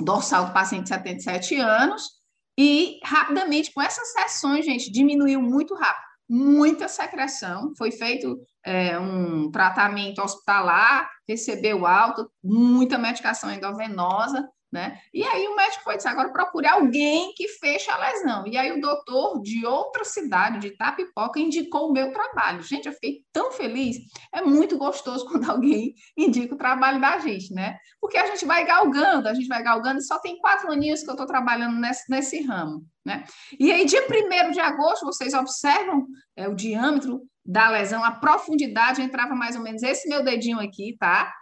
dorsal 0.00 0.46
do 0.46 0.52
paciente 0.52 0.84
de 0.84 0.88
77 0.88 1.54
anos, 1.56 2.19
e 2.62 3.00
rapidamente, 3.02 3.72
com 3.72 3.80
essas 3.80 4.12
sessões, 4.12 4.66
gente, 4.66 4.92
diminuiu 4.92 5.40
muito 5.40 5.74
rápido. 5.74 6.10
Muita 6.28 6.88
secreção, 6.88 7.72
foi 7.74 7.90
feito 7.90 8.38
é, 8.62 8.98
um 8.98 9.50
tratamento 9.50 10.20
hospitalar, 10.20 11.10
recebeu 11.26 11.86
alta, 11.86 12.28
muita 12.44 12.98
medicação 12.98 13.50
endovenosa, 13.50 14.46
né? 14.72 15.00
E 15.12 15.22
aí 15.24 15.48
o 15.48 15.56
médico 15.56 15.82
foi 15.82 15.96
dizer, 15.96 16.08
agora 16.08 16.32
procure 16.32 16.66
alguém 16.66 17.32
que 17.34 17.48
feche 17.48 17.90
a 17.90 17.98
lesão. 17.98 18.46
E 18.46 18.56
aí 18.56 18.70
o 18.70 18.80
doutor 18.80 19.40
de 19.42 19.66
outra 19.66 20.04
cidade, 20.04 20.60
de 20.60 20.68
Itapipoca, 20.68 21.40
indicou 21.40 21.88
o 21.88 21.92
meu 21.92 22.12
trabalho. 22.12 22.62
Gente, 22.62 22.86
eu 22.86 22.92
fiquei 22.92 23.24
tão 23.32 23.50
feliz. 23.50 23.96
É 24.32 24.40
muito 24.42 24.78
gostoso 24.78 25.26
quando 25.30 25.50
alguém 25.50 25.94
indica 26.16 26.54
o 26.54 26.58
trabalho 26.58 27.00
da 27.00 27.18
gente, 27.18 27.52
né? 27.52 27.76
Porque 28.00 28.16
a 28.16 28.26
gente 28.26 28.44
vai 28.44 28.64
galgando, 28.64 29.28
a 29.28 29.34
gente 29.34 29.48
vai 29.48 29.62
galgando, 29.62 29.98
e 29.98 30.04
só 30.04 30.18
tem 30.20 30.38
quatro 30.38 30.70
aninhos 30.70 31.02
que 31.02 31.10
eu 31.10 31.14
estou 31.14 31.26
trabalhando 31.26 31.78
nesse, 31.78 32.10
nesse 32.10 32.42
ramo, 32.42 32.84
né? 33.04 33.24
E 33.58 33.72
aí, 33.72 33.84
dia 33.84 34.06
1 34.06 34.52
de 34.52 34.60
agosto, 34.60 35.04
vocês 35.04 35.34
observam 35.34 36.06
é, 36.36 36.48
o 36.48 36.54
diâmetro 36.54 37.22
da 37.44 37.68
lesão, 37.68 38.04
a 38.04 38.12
profundidade 38.12 39.02
entrava 39.02 39.34
mais 39.34 39.56
ou 39.56 39.62
menos 39.62 39.82
esse 39.82 40.08
meu 40.08 40.22
dedinho 40.22 40.60
aqui, 40.60 40.96
tá? 40.98 41.32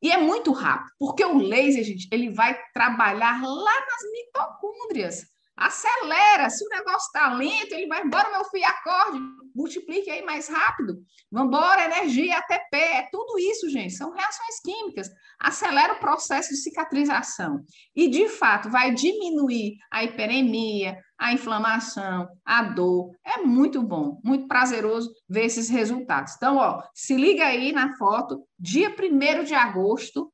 E 0.00 0.10
é 0.12 0.16
muito 0.16 0.52
rápido, 0.52 0.92
porque 0.98 1.24
o 1.24 1.38
laser, 1.38 1.82
gente, 1.82 2.08
ele 2.12 2.30
vai 2.30 2.56
trabalhar 2.72 3.42
lá 3.42 3.80
nas 3.80 4.12
mitocôndrias. 4.12 5.26
Acelera. 5.58 6.48
Se 6.50 6.64
o 6.64 6.68
negócio 6.68 7.06
está 7.06 7.34
lento, 7.34 7.72
ele 7.72 7.88
vai 7.88 8.04
embora, 8.04 8.30
meu 8.30 8.44
filho, 8.44 8.64
acorde, 8.64 9.18
multiplique 9.54 10.08
aí 10.08 10.24
mais 10.24 10.48
rápido. 10.48 11.02
Vambora, 11.32 11.84
energia, 11.84 12.38
ATP, 12.38 12.76
é 12.76 13.08
tudo 13.10 13.38
isso, 13.40 13.68
gente. 13.68 13.92
São 13.92 14.12
reações 14.12 14.60
químicas. 14.64 15.10
Acelera 15.40 15.94
o 15.94 15.98
processo 15.98 16.50
de 16.50 16.58
cicatrização. 16.58 17.64
E, 17.94 18.08
de 18.08 18.28
fato, 18.28 18.70
vai 18.70 18.94
diminuir 18.94 19.74
a 19.90 20.04
hiperemia, 20.04 20.96
a 21.18 21.32
inflamação, 21.32 22.28
a 22.44 22.62
dor. 22.62 23.10
É 23.24 23.38
muito 23.38 23.82
bom, 23.82 24.20
muito 24.22 24.46
prazeroso 24.46 25.12
ver 25.28 25.46
esses 25.46 25.68
resultados. 25.68 26.34
Então, 26.36 26.56
ó, 26.56 26.80
se 26.94 27.16
liga 27.16 27.44
aí 27.44 27.72
na 27.72 27.96
foto, 27.96 28.46
dia 28.56 28.94
1 28.94 29.42
de 29.42 29.54
agosto, 29.54 30.32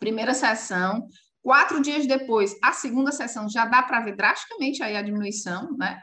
primeira 0.00 0.34
sessão, 0.34 1.06
Quatro 1.42 1.82
dias 1.82 2.06
depois, 2.06 2.56
a 2.62 2.72
segunda 2.72 3.10
sessão 3.10 3.48
já 3.48 3.64
dá 3.64 3.82
para 3.82 4.00
ver 4.00 4.14
drasticamente 4.14 4.82
aí 4.82 4.96
a 4.96 5.02
diminuição, 5.02 5.76
né? 5.76 6.00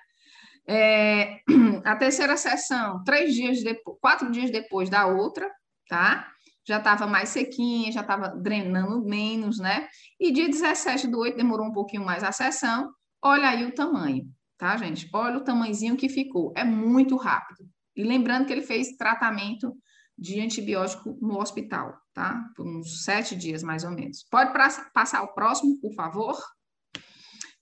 É, 0.68 1.40
a 1.86 1.95
terceira 1.95 2.36
sessão, 2.36 3.03
três 3.03 3.34
dias 3.34 3.64
depois, 3.64 3.98
quatro 4.02 4.30
dias 4.30 4.52
depois 4.52 4.90
da 4.90 5.07
outra, 5.07 5.49
tá? 5.88 6.30
Já 6.68 6.78
estava 6.78 7.07
mais 7.07 7.30
sequinha, 7.30 7.91
já 7.91 8.02
estava 8.02 8.28
drenando 8.30 9.03
menos, 9.03 9.60
né? 9.60 9.88
E 10.20 10.32
dia 10.32 10.48
17 10.48 11.07
do 11.07 11.20
8 11.20 11.38
demorou 11.38 11.66
um 11.66 11.74
pouquinho 11.74 12.06
mais 12.06 12.24
a 12.24 12.32
sessão. 12.32 12.91
Olha 13.24 13.49
aí 13.49 13.66
o 13.66 13.74
tamanho, 13.74 14.26
tá, 14.57 14.76
gente? 14.78 15.10
Olha 15.14 15.38
o 15.38 15.44
tamanhozinho 15.44 15.95
que 15.95 16.10
ficou. 16.10 16.53
É 16.56 16.66
muito 16.66 17.16
rápido. 17.16 17.66
E 17.95 18.03
lembrando 18.03 18.45
que 18.45 18.53
ele 18.53 18.61
fez 18.61 18.95
tratamento 18.98 19.74
de 20.18 20.41
antibiótico 20.41 21.18
no 21.22 21.40
hospital, 21.40 21.98
tá? 22.19 22.51
Por 22.53 22.67
uns 22.67 23.05
sete 23.05 23.33
dias, 23.33 23.63
mais 23.63 23.85
ou 23.85 23.91
menos. 23.91 24.25
Pode 24.29 24.51
passar 24.93 25.23
o 25.23 25.33
próximo, 25.33 25.79
por 25.79 25.93
favor? 25.93 26.37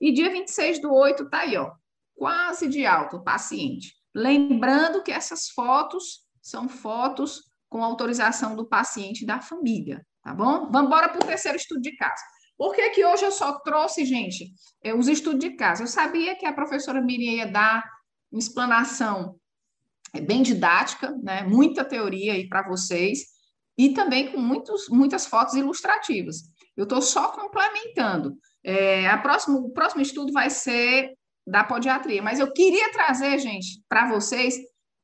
E 0.02 0.12
dia 0.12 0.32
26 0.32 0.82
do 0.82 0.92
8, 0.92 1.30
tá 1.30 1.42
aí, 1.42 1.56
ó. 1.56 1.72
Quase 2.16 2.68
de 2.68 2.84
alta 2.84 3.18
o 3.18 3.24
paciente. 3.24 3.94
Lembrando 4.16 5.04
que 5.04 5.12
essas 5.12 5.50
fotos 5.50 6.24
são 6.42 6.68
fotos 6.68 7.44
com 7.70 7.84
autorização 7.84 8.56
do 8.56 8.68
paciente 8.68 9.22
e 9.22 9.28
da 9.28 9.40
família, 9.40 10.04
tá 10.24 10.34
bom? 10.34 10.72
Vamos 10.72 10.88
embora 10.88 11.10
para 11.10 11.24
o 11.24 11.28
terceiro 11.28 11.58
estudo 11.58 11.82
de 11.82 11.96
caso. 11.96 12.24
Por 12.58 12.74
que, 12.74 12.90
que 12.90 13.06
hoje 13.06 13.26
eu 13.26 13.32
só 13.32 13.60
trouxe, 13.60 14.06
gente, 14.06 14.52
é, 14.84 14.92
os 14.92 15.08
estudos 15.08 15.40
de 15.40 15.52
caso? 15.52 15.84
Eu 15.84 15.88
sabia 15.88 16.36
que 16.36 16.48
a 16.48 16.54
professora 16.54 17.00
Miriam 17.00 17.34
ia 17.34 17.52
dar 17.52 17.84
uma 18.32 18.40
explanação 18.40 19.40
é 20.14 20.22
bem 20.22 20.42
didática, 20.42 21.12
né? 21.22 21.44
muita 21.44 21.86
teoria 21.86 22.34
aí 22.34 22.48
para 22.48 22.68
vocês, 22.68 23.37
e 23.78 23.90
também 23.90 24.32
com 24.32 24.40
muitos, 24.40 24.90
muitas 24.90 25.26
fotos 25.26 25.54
ilustrativas. 25.54 26.44
Eu 26.76 26.84
estou 26.84 27.02
só 27.02 27.30
complementando. 27.30 28.38
É, 28.64 29.08
a 29.08 29.18
próximo, 29.18 29.60
o 29.60 29.72
próximo 29.72 30.02
estudo 30.02 30.34
vai 30.34 30.50
ser 30.50 31.14
da 31.46 31.64
podiatria, 31.64 32.22
mas 32.22 32.40
eu 32.40 32.52
queria 32.52 32.92
trazer, 32.92 33.40
gente, 33.40 33.82
para 33.88 34.10
vocês 34.10 34.56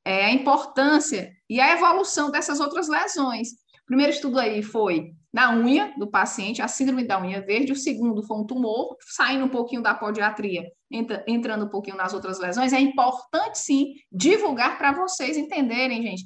é, 0.06 0.26
a 0.26 0.32
importância 0.32 1.32
e 1.50 1.62
a 1.62 1.72
evolução 1.72 2.30
dessas 2.30 2.60
outras 2.60 2.90
lesões. 2.90 3.50
O 3.84 3.86
primeiro 3.86 4.12
estudo 4.12 4.40
aí 4.40 4.62
foi 4.62 5.14
na 5.34 5.56
unha 5.56 5.94
do 5.98 6.10
paciente, 6.10 6.62
a 6.62 6.68
síndrome 6.68 7.08
da 7.08 7.20
unha 7.22 7.42
verde. 7.42 7.72
O 7.72 7.76
segundo 7.76 8.22
foi 8.24 8.38
um 8.38 8.46
tumor, 8.46 8.96
saindo 9.02 9.46
um 9.46 9.50
pouquinho 9.50 9.82
da 9.82 9.94
podiatria, 9.96 10.70
entra, 10.92 11.24
entrando 11.28 11.66
um 11.66 11.70
pouquinho 11.70 11.98
nas 11.98 12.14
outras 12.14 12.40
lesões. 12.40 12.72
É 12.72 12.80
importante, 12.80 13.58
sim, 13.58 13.94
divulgar 14.12 14.78
para 14.78 14.92
vocês 14.92 15.38
entenderem, 15.38 16.04
gente, 16.04 16.24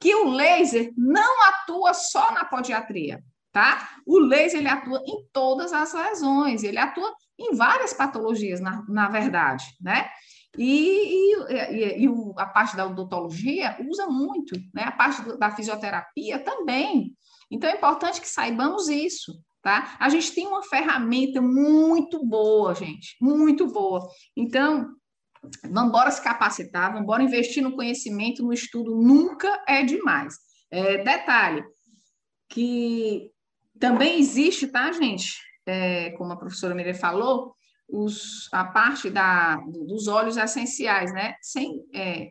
que 0.00 0.14
o 0.14 0.30
laser 0.30 0.92
não 0.96 1.42
atua 1.48 1.92
só 1.92 2.32
na 2.32 2.44
podiatria, 2.44 3.22
tá? 3.52 3.90
O 4.06 4.18
laser, 4.18 4.60
ele 4.60 4.68
atua 4.68 5.02
em 5.06 5.26
todas 5.32 5.72
as 5.72 5.92
lesões, 5.92 6.62
ele 6.62 6.78
atua 6.78 7.14
em 7.38 7.54
várias 7.54 7.92
patologias, 7.92 8.60
na, 8.60 8.82
na 8.88 9.08
verdade, 9.08 9.64
né? 9.80 10.08
E, 10.58 11.34
e, 11.38 12.04
e, 12.04 12.08
a 12.36 12.46
parte 12.46 12.76
da 12.76 12.86
odontologia 12.86 13.76
usa 13.88 14.06
muito, 14.06 14.58
né? 14.74 14.84
A 14.84 14.92
parte 14.92 15.22
da 15.38 15.50
fisioterapia 15.50 16.38
também. 16.38 17.14
Então, 17.50 17.68
é 17.68 17.74
importante 17.74 18.20
que 18.20 18.28
saibamos 18.28 18.88
isso, 18.88 19.32
tá? 19.62 19.96
A 19.98 20.08
gente 20.08 20.32
tem 20.32 20.46
uma 20.46 20.62
ferramenta 20.62 21.40
muito 21.40 22.24
boa, 22.24 22.74
gente, 22.74 23.16
muito 23.20 23.66
boa. 23.66 24.08
Então, 24.36 24.88
vamos 25.64 25.88
embora 25.88 26.10
se 26.10 26.22
capacitar, 26.22 26.88
vamos 26.88 27.02
embora 27.02 27.22
investir 27.22 27.62
no 27.62 27.74
conhecimento, 27.74 28.42
no 28.42 28.52
estudo, 28.52 28.94
nunca 28.94 29.62
é 29.66 29.82
demais. 29.82 30.34
É, 30.70 30.98
detalhe, 31.02 31.64
que 32.48 33.30
também 33.78 34.18
existe, 34.18 34.66
tá, 34.66 34.92
gente? 34.92 35.38
É, 35.66 36.10
como 36.12 36.32
a 36.32 36.36
professora 36.36 36.74
Miriam 36.74 36.94
falou, 36.94 37.54
os, 37.88 38.48
a 38.52 38.64
parte 38.64 39.10
da, 39.10 39.56
dos 39.56 40.06
óleos 40.06 40.36
essenciais, 40.36 41.12
né? 41.12 41.34
Sem 41.40 41.84
é, 41.94 42.30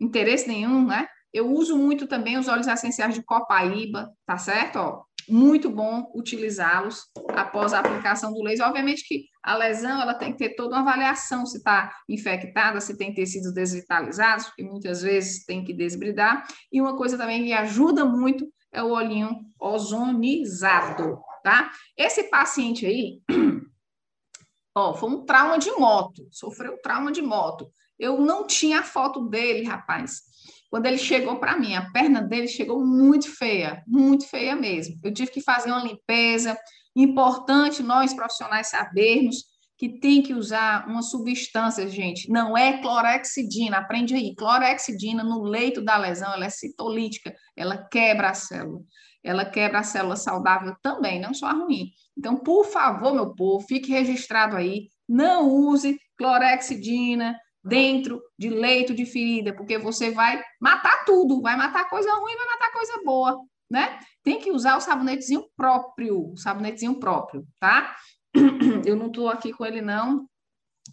interesse 0.00 0.48
nenhum, 0.48 0.86
né? 0.86 1.06
Eu 1.32 1.50
uso 1.50 1.76
muito 1.76 2.06
também 2.06 2.38
os 2.38 2.48
óleos 2.48 2.66
essenciais 2.66 3.14
de 3.14 3.22
copaíba, 3.22 4.10
tá 4.24 4.38
certo? 4.38 4.76
Ó, 4.76 5.02
muito 5.28 5.70
bom 5.70 6.10
utilizá-los 6.14 7.04
após 7.28 7.72
a 7.72 7.80
aplicação 7.80 8.32
do 8.32 8.42
laser. 8.42 8.66
Obviamente 8.66 9.06
que 9.06 9.26
a 9.42 9.56
lesão 9.56 10.00
ela 10.00 10.14
tem 10.14 10.32
que 10.32 10.38
ter 10.38 10.54
toda 10.54 10.76
uma 10.76 10.82
avaliação 10.82 11.44
se 11.46 11.58
está 11.58 11.94
infectada, 12.08 12.80
se 12.80 12.96
tem 12.96 13.12
tecidos 13.12 13.52
desvitalizados, 13.52 14.46
porque 14.46 14.62
muitas 14.62 15.02
vezes 15.02 15.44
tem 15.44 15.64
que 15.64 15.72
desbridar. 15.72 16.46
E 16.72 16.80
uma 16.80 16.96
coisa 16.96 17.18
também 17.18 17.44
que 17.44 17.52
ajuda 17.52 18.04
muito 18.04 18.46
é 18.72 18.82
o 18.82 18.90
olhinho 18.90 19.40
ozonizado, 19.60 21.20
tá? 21.42 21.70
Esse 21.96 22.24
paciente 22.24 22.84
aí, 22.86 23.20
ó, 24.74 24.94
foi 24.94 25.10
um 25.10 25.24
trauma 25.24 25.58
de 25.58 25.70
moto, 25.72 26.26
sofreu 26.30 26.80
trauma 26.82 27.12
de 27.12 27.22
moto. 27.22 27.70
Eu 27.98 28.20
não 28.20 28.46
tinha 28.46 28.82
foto 28.82 29.28
dele, 29.28 29.64
rapaz. 29.64 30.33
Quando 30.70 30.86
ele 30.86 30.98
chegou 30.98 31.38
para 31.38 31.58
mim, 31.58 31.74
a 31.74 31.90
perna 31.90 32.20
dele 32.20 32.48
chegou 32.48 32.84
muito 32.84 33.30
feia, 33.30 33.82
muito 33.86 34.26
feia 34.26 34.56
mesmo. 34.56 34.98
Eu 35.02 35.12
tive 35.12 35.30
que 35.30 35.40
fazer 35.40 35.70
uma 35.70 35.84
limpeza. 35.84 36.58
Importante 36.96 37.82
nós 37.82 38.12
profissionais 38.12 38.68
sabermos 38.68 39.44
que 39.76 40.00
tem 40.00 40.22
que 40.22 40.34
usar 40.34 40.86
uma 40.88 41.02
substância, 41.02 41.88
gente. 41.88 42.30
Não 42.30 42.56
é 42.56 42.80
clorexidina, 42.80 43.78
aprende 43.78 44.14
aí. 44.14 44.34
Clorexidina 44.34 45.24
no 45.24 45.42
leito 45.42 45.82
da 45.82 45.96
lesão, 45.96 46.32
ela 46.32 46.46
é 46.46 46.50
citolítica, 46.50 47.34
ela 47.56 47.76
quebra 47.88 48.30
a 48.30 48.34
célula. 48.34 48.80
Ela 49.22 49.44
quebra 49.44 49.80
a 49.80 49.82
célula 49.82 50.16
saudável 50.16 50.76
também, 50.82 51.20
não 51.20 51.32
só 51.32 51.46
a 51.46 51.52
ruim. 51.52 51.90
Então, 52.16 52.36
por 52.36 52.66
favor, 52.66 53.14
meu 53.14 53.34
povo, 53.34 53.66
fique 53.66 53.90
registrado 53.90 54.56
aí. 54.56 54.88
Não 55.08 55.48
use 55.48 55.98
clorexidina, 56.16 57.36
dentro 57.64 58.22
de 58.38 58.50
leito 58.50 58.94
de 58.94 59.06
ferida, 59.06 59.54
porque 59.54 59.78
você 59.78 60.10
vai 60.10 60.42
matar 60.60 61.04
tudo, 61.04 61.40
vai 61.40 61.56
matar 61.56 61.88
coisa 61.88 62.12
ruim, 62.14 62.36
vai 62.36 62.46
matar 62.46 62.72
coisa 62.72 63.02
boa, 63.02 63.40
né? 63.70 63.98
Tem 64.22 64.38
que 64.38 64.50
usar 64.50 64.76
o 64.76 64.80
sabonetezinho 64.80 65.44
próprio, 65.56 66.32
o 66.32 66.36
sabonetezinho 66.36 67.00
próprio, 67.00 67.46
tá? 67.58 67.96
Eu 68.84 68.96
não 68.96 69.06
estou 69.06 69.30
aqui 69.30 69.52
com 69.52 69.64
ele, 69.64 69.80
não, 69.80 70.28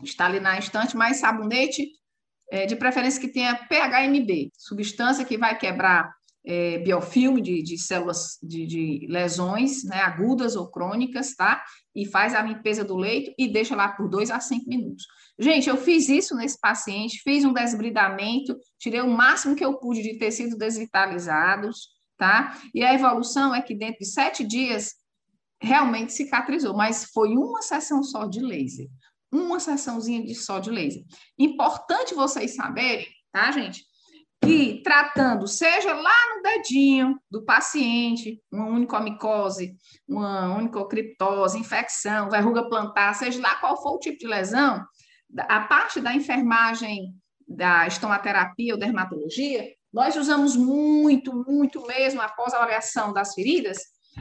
está 0.01 0.25
ali 0.25 0.39
na 0.39 0.57
estante, 0.57 0.95
mas 0.95 1.17
sabonete 1.17 1.89
é, 2.49 2.65
de 2.65 2.75
preferência 2.75 3.19
que 3.19 3.27
tenha 3.27 3.55
PHMB, 3.55 4.51
substância 4.57 5.25
que 5.25 5.37
vai 5.37 5.57
quebrar 5.57 6.13
é, 6.45 6.79
biofilme 6.79 7.41
de, 7.41 7.61
de 7.61 7.77
células 7.77 8.37
de, 8.41 8.65
de, 8.65 9.07
lesões 9.09 9.83
né, 9.83 10.01
agudas 10.01 10.55
ou 10.55 10.69
crônicas, 10.69 11.35
tá? 11.35 11.63
E 11.95 12.05
faz 12.05 12.33
a 12.33 12.41
limpeza 12.41 12.83
do 12.83 12.97
leito 12.97 13.31
e 13.37 13.47
deixa 13.47 13.75
lá 13.75 13.89
por 13.89 14.09
dois 14.09 14.31
a 14.31 14.39
cinco 14.39 14.67
minutos. 14.67 15.05
Gente, 15.39 15.69
eu 15.69 15.77
fiz 15.77 16.09
isso 16.09 16.35
nesse 16.35 16.59
paciente, 16.59 17.21
fiz 17.23 17.45
um 17.45 17.53
desbridamento, 17.53 18.57
tirei 18.79 19.01
o 19.01 19.09
máximo 19.09 19.55
que 19.55 19.63
eu 19.63 19.77
pude 19.77 20.01
de 20.01 20.17
tecidos 20.17 20.57
desvitalizados, 20.57 21.89
tá? 22.17 22.57
E 22.73 22.83
a 22.83 22.93
evolução 22.93 23.53
é 23.53 23.61
que 23.61 23.75
dentro 23.75 23.99
de 23.99 24.05
sete 24.05 24.43
dias 24.43 24.93
realmente 25.61 26.11
cicatrizou, 26.11 26.75
mas 26.75 27.05
foi 27.13 27.29
uma 27.29 27.61
sessão 27.61 28.03
só 28.03 28.25
de 28.25 28.39
laser. 28.39 28.87
Uma 29.31 29.59
sessãozinha 29.59 30.25
de 30.25 30.35
só 30.35 30.59
de 30.59 30.71
laser. 30.71 31.03
Importante 31.37 32.15
vocês 32.15 32.55
saberem, 32.55 33.07
tá, 33.31 33.51
gente? 33.51 33.85
Que 34.43 34.81
tratando, 34.83 35.47
seja 35.47 35.93
lá 35.93 36.35
no 36.35 36.41
dedinho 36.41 37.19
do 37.29 37.45
paciente, 37.45 38.41
uma 38.51 38.65
unicomicose, 38.65 39.75
uma 40.07 40.55
unicocriptose, 40.55 41.59
infecção, 41.59 42.29
verruga 42.29 42.67
plantar, 42.67 43.13
seja 43.13 43.39
lá 43.39 43.55
qual 43.55 43.81
for 43.81 43.95
o 43.95 43.99
tipo 43.99 44.17
de 44.17 44.27
lesão, 44.27 44.83
a 45.37 45.61
parte 45.61 46.01
da 46.01 46.13
enfermagem 46.13 47.13
da 47.47 47.85
estomaterapia 47.85 48.73
ou 48.73 48.79
dermatologia, 48.79 49.65
nós 49.93 50.15
usamos 50.15 50.55
muito, 50.55 51.33
muito 51.47 51.85
mesmo, 51.85 52.21
após 52.21 52.53
a 52.53 52.57
avaliação 52.57 53.13
das 53.13 53.33
feridas, 53.33 53.77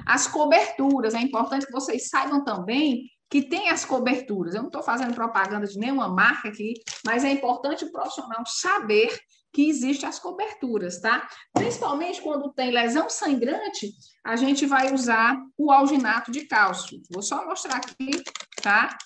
as 0.07 0.27
coberturas. 0.27 1.15
É 1.15 1.21
importante 1.21 1.67
que 1.67 1.73
vocês 1.73 2.09
saibam 2.09 2.45
também 2.45 3.05
que 3.31 3.43
tem 3.43 3.71
as 3.71 3.85
coberturas. 3.85 4.55
Eu 4.55 4.63
não 4.63 4.69
estou 4.69 4.83
fazendo 4.83 5.15
propaganda 5.15 5.67
de 5.67 5.79
nenhuma 5.79 6.09
marca 6.09 6.49
aqui, 6.49 6.75
mas 7.05 7.25
é 7.25 7.31
importante 7.31 7.85
o 7.85 7.93
profissional 7.93 8.43
saber 8.45 9.17
que 9.53 9.69
existem 9.69 10.09
as 10.09 10.19
coberturas, 10.19 11.01
tá? 11.01 11.29
Principalmente 11.53 12.23
quando 12.23 12.53
tem 12.53 12.71
lesão 12.71 13.09
sangrante, 13.11 13.93
a 14.25 14.37
gente 14.37 14.67
vai 14.67 14.93
usar 14.93 15.37
o 15.59 15.73
alginato 15.73 16.31
de 16.31 16.47
cálcio. 16.47 17.01
Vou 17.11 17.23
só 17.23 17.45
mostrar 17.45 17.77
aqui, 17.77 18.23
tá? 18.63 18.97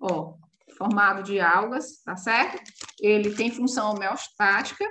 Ó, 0.00 0.34
formado 0.76 1.22
de 1.22 1.40
algas, 1.40 2.02
tá 2.04 2.16
certo? 2.16 2.60
Ele 3.00 3.34
tem 3.34 3.50
função 3.50 3.92
homeostática 3.92 4.84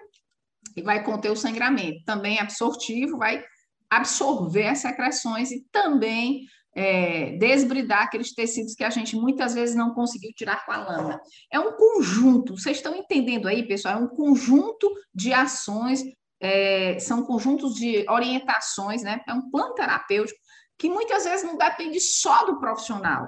e 0.75 0.81
vai 0.81 1.03
conter 1.03 1.31
o 1.31 1.35
sangramento. 1.35 2.03
Também 2.05 2.39
absortivo, 2.39 3.17
vai 3.17 3.43
absorver 3.89 4.67
as 4.67 4.79
secreções 4.79 5.51
e 5.51 5.65
também 5.71 6.45
é, 6.73 7.31
desbridar 7.37 8.03
aqueles 8.03 8.33
tecidos 8.33 8.73
que 8.75 8.83
a 8.83 8.89
gente 8.89 9.15
muitas 9.15 9.53
vezes 9.53 9.75
não 9.75 9.93
conseguiu 9.93 10.31
tirar 10.33 10.65
com 10.65 10.71
a 10.71 10.77
lâmina. 10.77 11.21
É 11.51 11.59
um 11.59 11.73
conjunto, 11.73 12.57
vocês 12.57 12.77
estão 12.77 12.95
entendendo 12.95 13.47
aí, 13.47 13.67
pessoal? 13.67 13.95
É 13.95 14.03
um 14.03 14.07
conjunto 14.07 14.91
de 15.13 15.33
ações, 15.33 16.03
é, 16.39 16.97
são 16.99 17.23
conjuntos 17.23 17.75
de 17.75 18.05
orientações, 18.09 19.03
né? 19.03 19.21
É 19.27 19.33
um 19.33 19.49
plano 19.49 19.73
terapêutico 19.73 20.39
que 20.77 20.89
muitas 20.89 21.25
vezes 21.25 21.45
não 21.45 21.57
depende 21.57 21.99
só 21.99 22.45
do 22.45 22.59
profissional. 22.59 23.27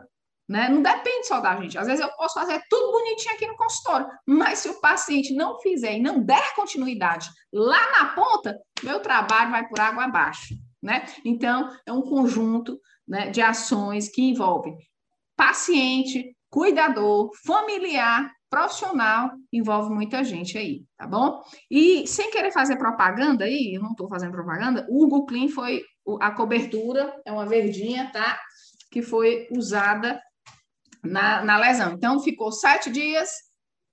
Né? 0.49 0.67
Não 0.67 0.81
depende 0.81 1.27
só 1.27 1.39
da 1.39 1.55
gente. 1.55 1.77
Às 1.77 1.87
vezes 1.87 2.03
eu 2.03 2.11
posso 2.15 2.33
fazer 2.33 2.61
tudo 2.69 2.91
bonitinho 2.91 3.33
aqui 3.33 3.47
no 3.47 3.55
consultório, 3.55 4.07
mas 4.27 4.59
se 4.59 4.69
o 4.69 4.81
paciente 4.81 5.33
não 5.33 5.59
fizer 5.59 5.93
e 5.93 6.01
não 6.01 6.19
der 6.19 6.53
continuidade 6.55 7.29
lá 7.51 7.91
na 7.91 8.13
ponta, 8.13 8.59
meu 8.83 8.99
trabalho 8.99 9.51
vai 9.51 9.67
por 9.67 9.79
água 9.79 10.03
abaixo. 10.03 10.55
Né? 10.81 11.05
Então, 11.23 11.69
é 11.85 11.93
um 11.93 12.01
conjunto 12.01 12.77
né, 13.07 13.29
de 13.29 13.41
ações 13.41 14.09
que 14.09 14.21
envolvem 14.21 14.77
paciente, 15.35 16.35
cuidador, 16.49 17.31
familiar, 17.45 18.31
profissional, 18.49 19.31
envolve 19.51 19.91
muita 19.91 20.23
gente 20.23 20.57
aí, 20.57 20.83
tá 20.95 21.07
bom? 21.07 21.41
E 21.71 22.05
sem 22.05 22.29
querer 22.29 22.51
fazer 22.51 22.75
propaganda 22.75 23.45
aí, 23.45 23.73
eu 23.73 23.81
não 23.81 23.91
estou 23.91 24.07
fazendo 24.07 24.31
propaganda, 24.31 24.85
o 24.89 25.03
Hugo 25.03 25.25
Clean 25.25 25.49
foi 25.49 25.81
a 26.21 26.29
cobertura, 26.31 27.19
é 27.25 27.31
uma 27.31 27.47
verdinha, 27.47 28.11
tá? 28.11 28.39
Que 28.91 29.01
foi 29.01 29.47
usada 29.51 30.21
na, 31.03 31.43
na 31.43 31.57
lesão. 31.57 31.93
Então, 31.93 32.19
ficou 32.19 32.51
sete 32.51 32.91
dias, 32.91 33.29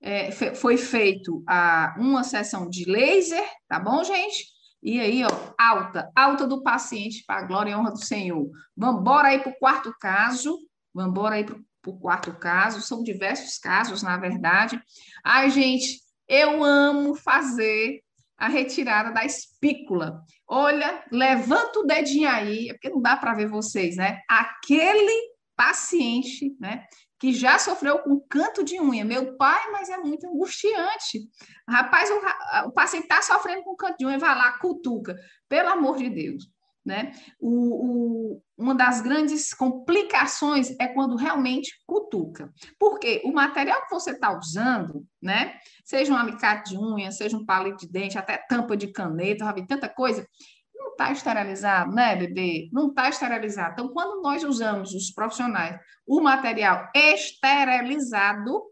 é, 0.03 0.31
foi 0.55 0.77
feito 0.77 1.43
a, 1.49 1.95
uma 1.99 2.23
sessão 2.23 2.69
de 2.69 2.85
laser, 2.85 3.47
tá 3.67 3.81
bom, 3.81 4.05
gente? 4.05 4.45
E 4.83 4.99
aí, 4.99 5.23
ó, 5.25 5.29
alta, 5.59 6.11
alta 6.17 6.47
do 6.47 6.63
paciente 6.63 7.23
para 7.27 7.41
a 7.41 7.47
glória 7.47 7.71
e 7.71 7.75
honra 7.75 7.93
do 7.93 8.05
Senhor. 8.05 8.51
Vamos 8.77 9.07
aí 9.25 9.39
para 9.39 9.53
o 9.53 9.59
quarto 9.59 9.95
caso. 10.01 10.59
Vamos 10.95 11.25
aí 11.27 11.45
para 11.45 11.57
o 11.87 11.99
quarto 11.99 12.33
caso. 12.35 12.81
São 12.81 13.03
diversos 13.03 13.59
casos, 13.59 14.03
na 14.03 14.17
verdade. 14.17 14.81
Ai, 15.23 15.51
gente, 15.51 16.01
eu 16.27 16.65
amo 16.65 17.15
fazer 17.15 18.01
a 18.39 18.49
retirada 18.49 19.13
da 19.13 19.25
espícula. 19.25 20.23
Olha, 20.49 21.05
levanta 21.13 21.81
o 21.81 21.85
dedinho 21.85 22.29
aí, 22.29 22.71
é 22.71 22.73
porque 22.73 22.89
não 22.89 23.03
dá 23.03 23.17
para 23.17 23.35
ver 23.35 23.49
vocês, 23.49 23.97
né? 23.97 24.21
Aquele 24.29 25.35
paciente, 25.55 26.57
né? 26.59 26.87
Que 27.21 27.35
já 27.35 27.59
sofreu 27.59 27.99
com 27.99 28.19
canto 28.19 28.65
de 28.65 28.81
unha. 28.81 29.05
Meu 29.05 29.37
pai, 29.37 29.71
mas 29.71 29.91
é 29.91 29.99
muito 29.99 30.27
angustiante. 30.27 31.29
Rapaz, 31.69 32.09
o, 32.11 32.69
o 32.69 32.73
paciente 32.73 33.03
está 33.03 33.21
sofrendo 33.21 33.63
com 33.63 33.77
canto 33.77 33.99
de 33.99 34.07
unha, 34.07 34.19
vai 34.19 34.35
lá, 34.35 34.59
cutuca. 34.59 35.15
Pelo 35.47 35.69
amor 35.69 35.99
de 35.99 36.09
Deus. 36.09 36.51
Né? 36.83 37.13
O, 37.39 37.51
o, 38.39 38.43
uma 38.57 38.75
das 38.75 39.03
grandes 39.03 39.53
complicações 39.53 40.75
é 40.81 40.89
quando 40.89 41.15
realmente 41.15 41.75
cutuca. 41.87 42.51
Porque 42.79 43.21
o 43.23 43.33
material 43.33 43.83
que 43.83 43.91
você 43.91 44.13
está 44.13 44.35
usando, 44.35 45.07
né? 45.21 45.59
Seja 45.85 46.15
um 46.15 46.17
alicate 46.17 46.71
de 46.71 46.79
unha, 46.79 47.13
seja 47.13 47.37
um 47.37 47.45
palito 47.45 47.87
de 47.87 47.93
dente, 47.93 48.17
até 48.17 48.39
tampa 48.39 48.79
de 48.79 48.91
caneta, 48.91 49.45
sabe? 49.45 49.67
tanta 49.67 49.91
coisa, 49.91 50.27
está 51.01 51.13
esterilizado, 51.13 51.93
né, 51.93 52.15
bebê? 52.15 52.69
Não 52.73 52.89
está 52.89 53.09
esterilizado. 53.09 53.73
Então, 53.73 53.89
quando 53.89 54.21
nós 54.23 54.45
usamos 54.45 54.93
os 54.93 55.11
profissionais 55.11 55.81
o 56.07 56.21
material 56.21 56.91
esterilizado, 56.95 58.63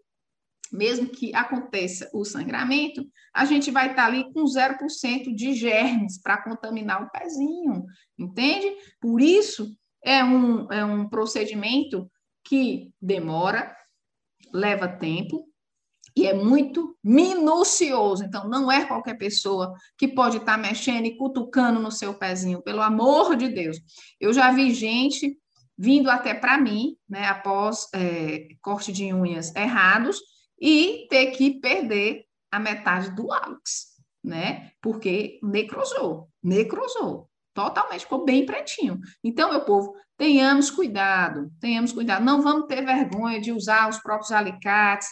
mesmo 0.70 1.08
que 1.08 1.34
aconteça 1.34 2.10
o 2.12 2.24
sangramento, 2.24 3.06
a 3.32 3.46
gente 3.46 3.70
vai 3.70 3.90
estar 3.90 4.02
tá 4.02 4.06
ali 4.06 4.30
com 4.32 4.44
0% 4.44 5.34
de 5.34 5.54
germes 5.54 6.20
para 6.20 6.42
contaminar 6.42 7.02
o 7.02 7.10
pezinho, 7.10 7.84
entende? 8.18 8.76
Por 9.00 9.20
isso, 9.20 9.74
é 10.04 10.22
um, 10.22 10.70
é 10.70 10.84
um 10.84 11.08
procedimento 11.08 12.10
que 12.44 12.92
demora, 13.00 13.74
leva 14.52 14.86
tempo, 14.86 15.47
e 16.18 16.26
é 16.26 16.34
muito 16.34 16.98
minucioso. 17.02 18.24
Então, 18.24 18.48
não 18.48 18.72
é 18.72 18.84
qualquer 18.84 19.14
pessoa 19.14 19.72
que 19.96 20.08
pode 20.08 20.38
estar 20.38 20.56
tá 20.56 20.58
mexendo 20.58 21.06
e 21.06 21.16
cutucando 21.16 21.78
no 21.78 21.92
seu 21.92 22.12
pezinho, 22.12 22.60
pelo 22.60 22.82
amor 22.82 23.36
de 23.36 23.48
Deus. 23.48 23.78
Eu 24.18 24.32
já 24.32 24.50
vi 24.50 24.74
gente 24.74 25.38
vindo 25.78 26.10
até 26.10 26.34
para 26.34 26.58
mim, 26.58 26.96
né, 27.08 27.26
após 27.26 27.86
é, 27.94 28.48
corte 28.60 28.90
de 28.90 29.14
unhas 29.14 29.54
errados, 29.54 30.20
e 30.60 31.06
ter 31.08 31.26
que 31.26 31.60
perder 31.60 32.24
a 32.50 32.58
metade 32.58 33.14
do 33.14 33.32
hálux, 33.32 33.94
né? 34.24 34.72
Porque 34.82 35.38
necrosou, 35.40 36.28
necrosou, 36.42 37.30
totalmente, 37.54 38.00
ficou 38.00 38.24
bem 38.24 38.44
pretinho. 38.44 38.98
Então, 39.22 39.50
meu 39.50 39.60
povo, 39.60 39.94
tenhamos 40.16 40.68
cuidado, 40.68 41.48
tenhamos 41.60 41.92
cuidado, 41.92 42.24
não 42.24 42.42
vamos 42.42 42.66
ter 42.66 42.84
vergonha 42.84 43.40
de 43.40 43.52
usar 43.52 43.88
os 43.88 43.98
próprios 43.98 44.32
alicates, 44.32 45.06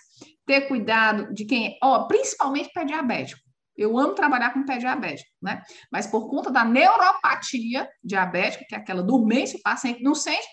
ter 0.47 0.63
cuidado 0.63 1.33
de 1.35 1.45
quem 1.45 1.67
é, 1.67 1.79
ó, 1.83 2.07
principalmente 2.07 2.73
pé 2.73 2.85
diabético. 2.85 3.41
Eu 3.77 3.99
amo 3.99 4.15
trabalhar 4.15 4.55
com 4.55 4.65
pé 4.65 4.79
diabético, 4.79 5.29
né? 5.43 5.63
Mas 5.93 6.07
por 6.07 6.31
conta 6.31 6.51
da 6.51 6.65
neuropatia 6.65 7.87
diabética, 8.03 8.65
que 8.67 8.75
é 8.75 8.79
aquela 8.79 9.03
dormência, 9.03 9.59
o 9.59 9.63
paciente 9.63 10.03
não 10.03 10.15
sente, 10.15 10.47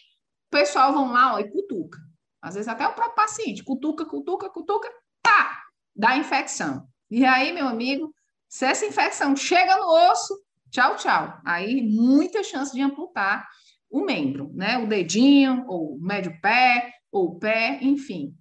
o 0.48 0.52
pessoal 0.52 0.91
vão 0.91 1.11
lá 1.14 1.36
ó, 1.36 1.40
e 1.40 1.49
cutuca. 1.49 1.99
Às 2.41 2.56
vezes 2.56 2.68
até 2.68 2.86
o 2.86 2.94
próprio 2.94 3.15
paciente, 3.15 3.64
cutuca, 3.64 4.06
cutuca, 4.06 4.49
cutuca, 4.49 4.90
pá, 5.22 5.61
dá 5.95 6.18
infecção. 6.18 6.86
E 7.10 7.24
aí, 7.24 7.53
meu 7.53 7.68
amigo, 7.68 8.14
se 8.49 8.65
essa 8.65 8.86
infecção 8.86 9.36
chega 9.36 9.78
no 9.78 9.88
osso, 10.11 10.38
tchau, 10.70 10.98
tchau. 10.98 11.40
Aí, 11.45 11.82
muita 11.82 12.44
chance 12.44 12.74
de 12.74 12.82
amputar 12.82 13.48
o 13.90 14.03
membro, 14.03 14.52
né? 14.53 14.78
O 14.80 14.88
dedinho, 14.88 15.64
ou 15.68 15.95
o 15.95 16.02
médio 16.02 16.38
pé, 16.41 16.91
ou 17.11 17.28
o 17.30 17.40
pé, 17.40 17.80
enfim. 17.82 18.36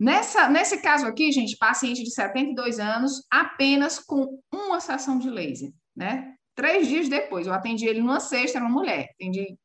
Nessa, 0.00 0.48
nesse 0.48 0.78
caso 0.78 1.06
aqui, 1.06 1.30
gente, 1.30 1.58
paciente 1.58 2.02
de 2.02 2.10
72 2.10 2.80
anos, 2.80 3.22
apenas 3.30 3.98
com 3.98 4.40
uma 4.50 4.80
sessão 4.80 5.18
de 5.18 5.28
laser, 5.28 5.70
né? 5.94 6.34
Três 6.54 6.88
dias 6.88 7.06
depois, 7.06 7.46
eu 7.46 7.52
atendi 7.52 7.86
ele 7.86 8.00
numa 8.00 8.18
sexta, 8.18 8.56
era 8.56 8.66
uma 8.66 8.72
mulher. 8.72 9.10
Atendi 9.14 9.58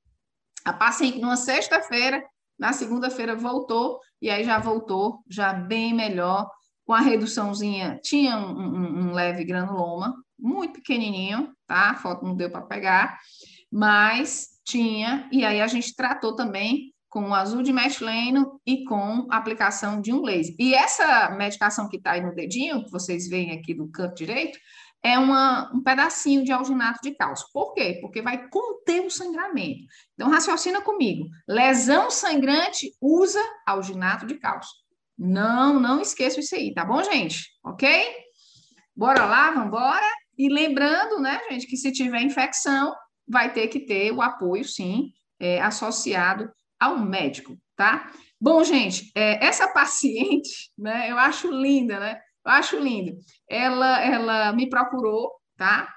a 0.65 0.73
paciente 0.73 1.19
numa 1.19 1.37
sexta-feira, 1.37 2.21
na 2.59 2.73
segunda-feira 2.73 3.33
voltou, 3.33 3.99
e 4.21 4.29
aí 4.29 4.43
já 4.43 4.59
voltou, 4.59 5.23
já 5.29 5.53
bem 5.53 5.93
melhor, 5.93 6.49
com 6.85 6.91
a 6.91 6.99
reduçãozinha. 6.99 7.99
Tinha 8.03 8.37
um, 8.37 8.59
um, 8.59 8.99
um 9.09 9.13
leve 9.13 9.45
granuloma, 9.45 10.13
muito 10.37 10.73
pequenininho, 10.73 11.53
tá? 11.65 11.91
A 11.91 11.95
foto 11.95 12.25
não 12.25 12.35
deu 12.35 12.49
para 12.49 12.61
pegar, 12.61 13.17
mas 13.71 14.49
tinha, 14.65 15.29
e 15.31 15.45
aí 15.45 15.61
a 15.61 15.67
gente 15.67 15.95
tratou 15.95 16.35
também 16.35 16.93
com 17.15 17.29
o 17.29 17.33
azul 17.33 17.63
de 17.63 17.71
metileno 17.71 18.59
e 18.67 18.83
com 18.83 19.25
aplicação 19.31 20.01
de 20.01 20.11
um 20.11 20.21
laser. 20.21 20.53
E 20.59 20.75
essa 20.75 21.29
medicação 21.29 21.87
que 21.87 21.95
está 21.95 22.11
aí 22.11 22.21
no 22.21 22.35
dedinho, 22.35 22.83
que 22.83 22.91
vocês 22.91 23.29
veem 23.29 23.53
aqui 23.53 23.73
do 23.73 23.87
canto 23.87 24.15
direito, 24.15 24.59
é 25.01 25.17
uma, 25.17 25.71
um 25.73 25.81
pedacinho 25.81 26.43
de 26.43 26.51
alginato 26.51 26.99
de 27.01 27.11
cálcio. 27.15 27.47
Por 27.53 27.73
quê? 27.73 27.99
Porque 28.01 28.21
vai 28.21 28.49
conter 28.49 28.99
o 28.99 29.09
sangramento. 29.09 29.85
Então, 30.13 30.29
raciocina 30.29 30.81
comigo. 30.81 31.29
Lesão 31.47 32.11
sangrante 32.11 32.91
usa 32.99 33.39
alginato 33.65 34.25
de 34.25 34.35
cálcio. 34.35 34.73
Não, 35.17 35.79
não 35.79 36.01
esqueça 36.01 36.41
isso 36.41 36.53
aí, 36.53 36.73
tá 36.73 36.83
bom, 36.83 37.01
gente? 37.01 37.45
Ok? 37.63 37.87
Bora 38.93 39.23
lá, 39.23 39.51
vamos 39.51 39.67
embora. 39.67 40.05
E 40.37 40.49
lembrando, 40.49 41.21
né, 41.21 41.39
gente, 41.49 41.65
que 41.65 41.77
se 41.77 41.93
tiver 41.93 42.23
infecção, 42.23 42.93
vai 43.25 43.53
ter 43.53 43.69
que 43.69 43.79
ter 43.79 44.11
o 44.11 44.21
apoio, 44.21 44.65
sim, 44.65 45.13
é, 45.39 45.61
associado 45.61 46.51
ao 46.85 46.99
médico, 46.99 47.57
tá? 47.75 48.11
Bom, 48.39 48.63
gente, 48.63 49.11
é, 49.15 49.45
essa 49.45 49.67
paciente, 49.73 50.71
né, 50.77 51.11
eu 51.11 51.17
acho 51.17 51.49
linda, 51.51 51.99
né? 51.99 52.19
Eu 52.45 52.51
acho 52.51 52.77
linda. 52.77 53.17
Ela, 53.49 54.03
ela 54.03 54.53
me 54.53 54.69
procurou, 54.69 55.31
tá? 55.57 55.91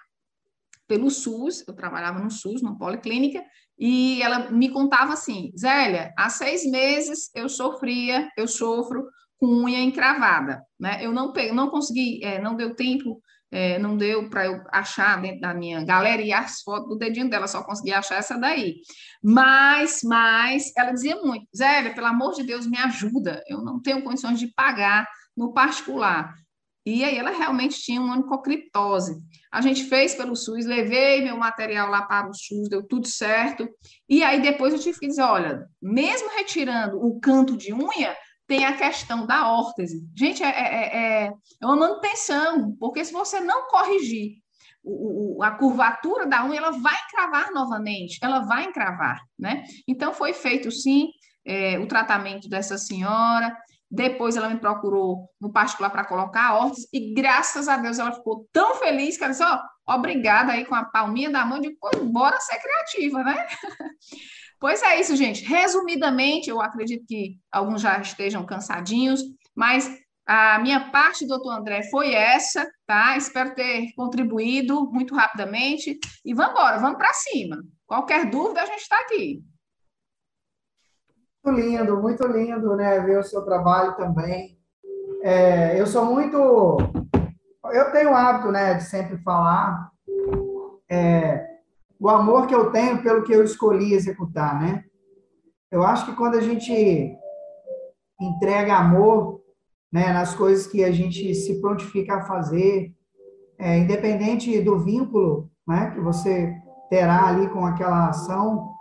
Pelo 0.86 1.10
SUS, 1.10 1.66
eu 1.69 1.74
trabalhava 1.74 2.19
no 2.19 2.31
SUS, 2.31 2.62
na 2.62 2.74
policlínica, 2.74 3.44
e 3.78 4.20
ela 4.23 4.51
me 4.51 4.70
contava 4.70 5.12
assim, 5.12 5.52
Zélia, 5.56 6.12
há 6.16 6.28
seis 6.31 6.65
meses 6.65 7.31
eu 7.35 7.48
sofria, 7.48 8.28
eu 8.36 8.48
sofro 8.48 9.06
com 9.39 9.47
unha 9.47 9.81
encravada, 9.81 10.62
né? 10.81 11.05
Eu 11.05 11.12
não, 11.12 11.32
peguei, 11.32 11.52
não 11.52 11.70
consegui, 11.70 12.24
é, 12.24 12.40
não 12.40 12.56
deu 12.56 12.74
tempo 12.74 13.20
é, 13.51 13.79
não 13.79 13.97
deu 13.97 14.29
para 14.29 14.47
eu 14.47 14.62
achar 14.70 15.20
dentro 15.20 15.41
da 15.41 15.55
minha 15.55 15.85
galeria 15.85 16.39
as 16.39 16.61
fotos 16.61 16.89
do 16.89 16.97
dedinho 16.97 17.31
dela, 17.31 17.47
só 17.47 17.62
consegui 17.62 17.93
achar 17.93 18.16
essa 18.16 18.39
daí. 18.39 18.77
Mas, 19.23 20.01
mas, 20.05 20.73
ela 20.77 20.93
dizia 20.93 21.16
muito, 21.16 21.47
Zélia, 21.57 21.95
pelo 21.95 22.07
amor 22.07 22.35
de 22.35 22.43
Deus, 22.43 22.66
me 22.66 22.79
ajuda, 22.79 23.43
eu 23.49 23.62
não 23.62 23.81
tenho 23.81 24.03
condições 24.03 24.39
de 24.39 24.49
pagar 24.55 25.09
no 25.37 25.53
particular. 25.53 26.35
E 26.85 27.05
aí 27.05 27.19
ela 27.19 27.31
realmente 27.31 27.79
tinha 27.83 28.01
uma 28.01 28.15
onicocriptose. 28.15 29.15
A 29.53 29.61
gente 29.61 29.85
fez 29.85 30.15
pelo 30.15 30.35
SUS, 30.35 30.65
levei 30.65 31.20
meu 31.23 31.37
material 31.37 31.91
lá 31.91 32.03
para 32.03 32.31
o 32.31 32.35
SUS, 32.35 32.69
deu 32.69 32.83
tudo 32.83 33.07
certo. 33.07 33.69
E 34.09 34.23
aí 34.23 34.41
depois 34.41 34.73
eu 34.73 34.79
tive 34.79 34.99
que 34.99 35.07
dizer, 35.07 35.23
olha, 35.23 35.66
mesmo 35.83 36.31
retirando 36.31 36.97
o 36.97 37.20
canto 37.20 37.59
de 37.59 37.75
unha, 37.75 38.16
tem 38.49 38.65
a 38.65 38.77
questão 38.77 39.27
da 39.27 39.53
órtese. 39.53 40.09
Gente, 40.16 40.43
é, 40.43 40.49
é, 40.49 40.97
é, 40.97 41.33
é 41.61 41.66
uma 41.66 41.77
manutenção, 41.77 42.75
porque 42.81 43.05
se 43.05 43.12
você 43.12 43.39
não 43.41 43.69
corrigir 43.69 44.39
o, 44.83 45.37
o, 45.37 45.43
a 45.43 45.51
curvatura 45.51 46.27
da 46.27 46.45
unha, 46.45 46.57
ela 46.59 46.70
vai 46.70 46.95
encravar 47.07 47.53
novamente, 47.53 48.19
ela 48.23 48.41
vai 48.41 48.65
encravar, 48.65 49.20
né? 49.39 49.65
Então, 49.87 50.15
foi 50.15 50.33
feito, 50.33 50.70
sim, 50.73 51.11
é, 51.45 51.79
o 51.79 51.87
tratamento 51.87 52.49
dessa 52.49 52.79
senhora, 52.79 53.55
depois 53.91 54.35
ela 54.35 54.49
me 54.49 54.59
procurou 54.59 55.29
no 55.39 55.53
particular 55.53 55.91
para 55.91 56.07
colocar 56.07 56.47
a 56.47 56.59
órtese, 56.59 56.89
e 56.91 57.12
graças 57.12 57.69
a 57.69 57.77
Deus 57.77 57.99
ela 57.99 58.12
ficou 58.12 58.49
tão 58.51 58.77
feliz 58.77 59.19
que 59.19 59.25
ela 59.25 59.33
disse, 59.33 59.45
ó, 59.45 59.61
oh, 59.87 59.93
obrigada 59.93 60.53
aí 60.53 60.65
com 60.65 60.75
a 60.75 60.85
palminha 60.85 61.29
da 61.29 61.45
mão, 61.45 61.61
de 61.61 61.77
bora 62.05 62.41
ser 62.41 62.59
criativa, 62.59 63.23
né? 63.23 63.47
pois 64.61 64.83
é 64.83 65.01
isso, 65.01 65.17
gente. 65.17 65.45
Resumidamente, 65.45 66.51
eu 66.51 66.61
acredito 66.61 67.05
que 67.07 67.39
alguns 67.51 67.81
já 67.81 67.99
estejam 68.01 68.45
cansadinhos, 68.45 69.23
mas 69.55 69.91
a 70.27 70.59
minha 70.59 70.91
parte, 70.91 71.27
doutor 71.27 71.53
André, 71.53 71.83
foi 71.91 72.13
essa, 72.13 72.71
tá? 72.87 73.17
Espero 73.17 73.55
ter 73.55 73.93
contribuído 73.97 74.91
muito 74.91 75.15
rapidamente. 75.15 75.99
E 76.25 76.35
vamos 76.35 76.53
embora, 76.53 76.79
vamos 76.79 76.99
para 76.99 77.13
cima. 77.15 77.57
Qualquer 77.87 78.29
dúvida, 78.29 78.63
a 78.63 78.67
gente 78.67 78.83
está 78.83 78.99
aqui. 79.01 79.43
Muito 81.43 81.61
lindo, 81.61 82.03
muito 82.03 82.27
lindo, 82.27 82.77
né? 82.77 83.01
Ver 83.01 83.19
o 83.19 83.25
seu 83.25 83.43
trabalho 83.43 83.97
também. 83.97 84.59
É, 85.23 85.81
eu 85.81 85.87
sou 85.87 86.05
muito. 86.05 86.37
Eu 87.73 87.91
tenho 87.91 88.11
o 88.11 88.15
hábito, 88.15 88.53
né, 88.53 88.75
de 88.75 88.85
sempre 88.85 89.19
falar 89.19 89.91
é, 90.89 91.58
o 92.01 92.09
amor 92.09 92.47
que 92.47 92.55
eu 92.55 92.70
tenho 92.70 93.03
pelo 93.03 93.23
que 93.23 93.33
eu 93.33 93.43
escolhi 93.43 93.95
executar, 93.95 94.61
né? 94.61 94.85
Eu 95.70 95.83
acho 95.83 96.07
que 96.07 96.16
quando 96.16 96.37
a 96.37 96.41
gente 96.41 97.16
entrega 98.20 98.77
amor 98.77 99.41
né, 99.93 100.12
nas 100.12 100.35
coisas 100.35 100.66
que 100.66 100.85
a 100.85 100.91
gente 100.91 101.35
se 101.35 101.61
prontifica 101.61 102.16
a 102.16 102.25
fazer, 102.25 102.93
é, 103.59 103.79
independente 103.79 104.61
do 104.61 104.79
vínculo 104.79 105.51
né, 105.66 105.91
que 105.91 106.01
você 106.01 106.55
terá 106.89 107.27
ali 107.27 107.49
com 107.49 107.66
aquela 107.66 108.09
ação, 108.09 108.73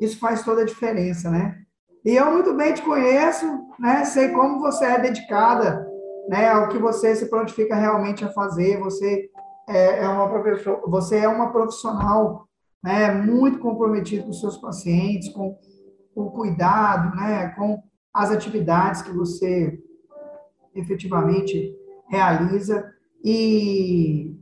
isso 0.00 0.18
faz 0.18 0.42
toda 0.42 0.62
a 0.62 0.66
diferença, 0.66 1.30
né? 1.30 1.56
E 2.04 2.16
eu 2.16 2.30
muito 2.30 2.54
bem 2.54 2.72
te 2.72 2.82
conheço, 2.82 3.46
né? 3.78 4.04
Sei 4.04 4.28
como 4.28 4.60
você 4.60 4.84
é 4.84 5.00
dedicada, 5.00 5.86
né? 6.28 6.48
Ao 6.48 6.68
que 6.68 6.78
você 6.78 7.14
se 7.14 7.28
prontifica 7.28 7.74
realmente 7.74 8.24
a 8.24 8.32
fazer. 8.32 8.78
Você 8.80 9.28
é, 9.68 10.04
é 10.04 10.08
uma 10.08 10.28
professor, 10.28 10.80
você 10.88 11.18
é 11.18 11.28
uma 11.28 11.50
profissional, 11.50 12.47
né? 12.82 13.12
Muito 13.12 13.58
comprometido 13.58 14.24
com 14.24 14.32
seus 14.32 14.56
pacientes, 14.56 15.28
com 15.32 15.58
o 16.14 16.30
cuidado, 16.30 17.16
né? 17.16 17.48
Com 17.50 17.82
as 18.12 18.30
atividades 18.30 19.02
que 19.02 19.12
você 19.12 19.78
efetivamente 20.74 21.74
realiza. 22.08 22.84
E 23.24 24.36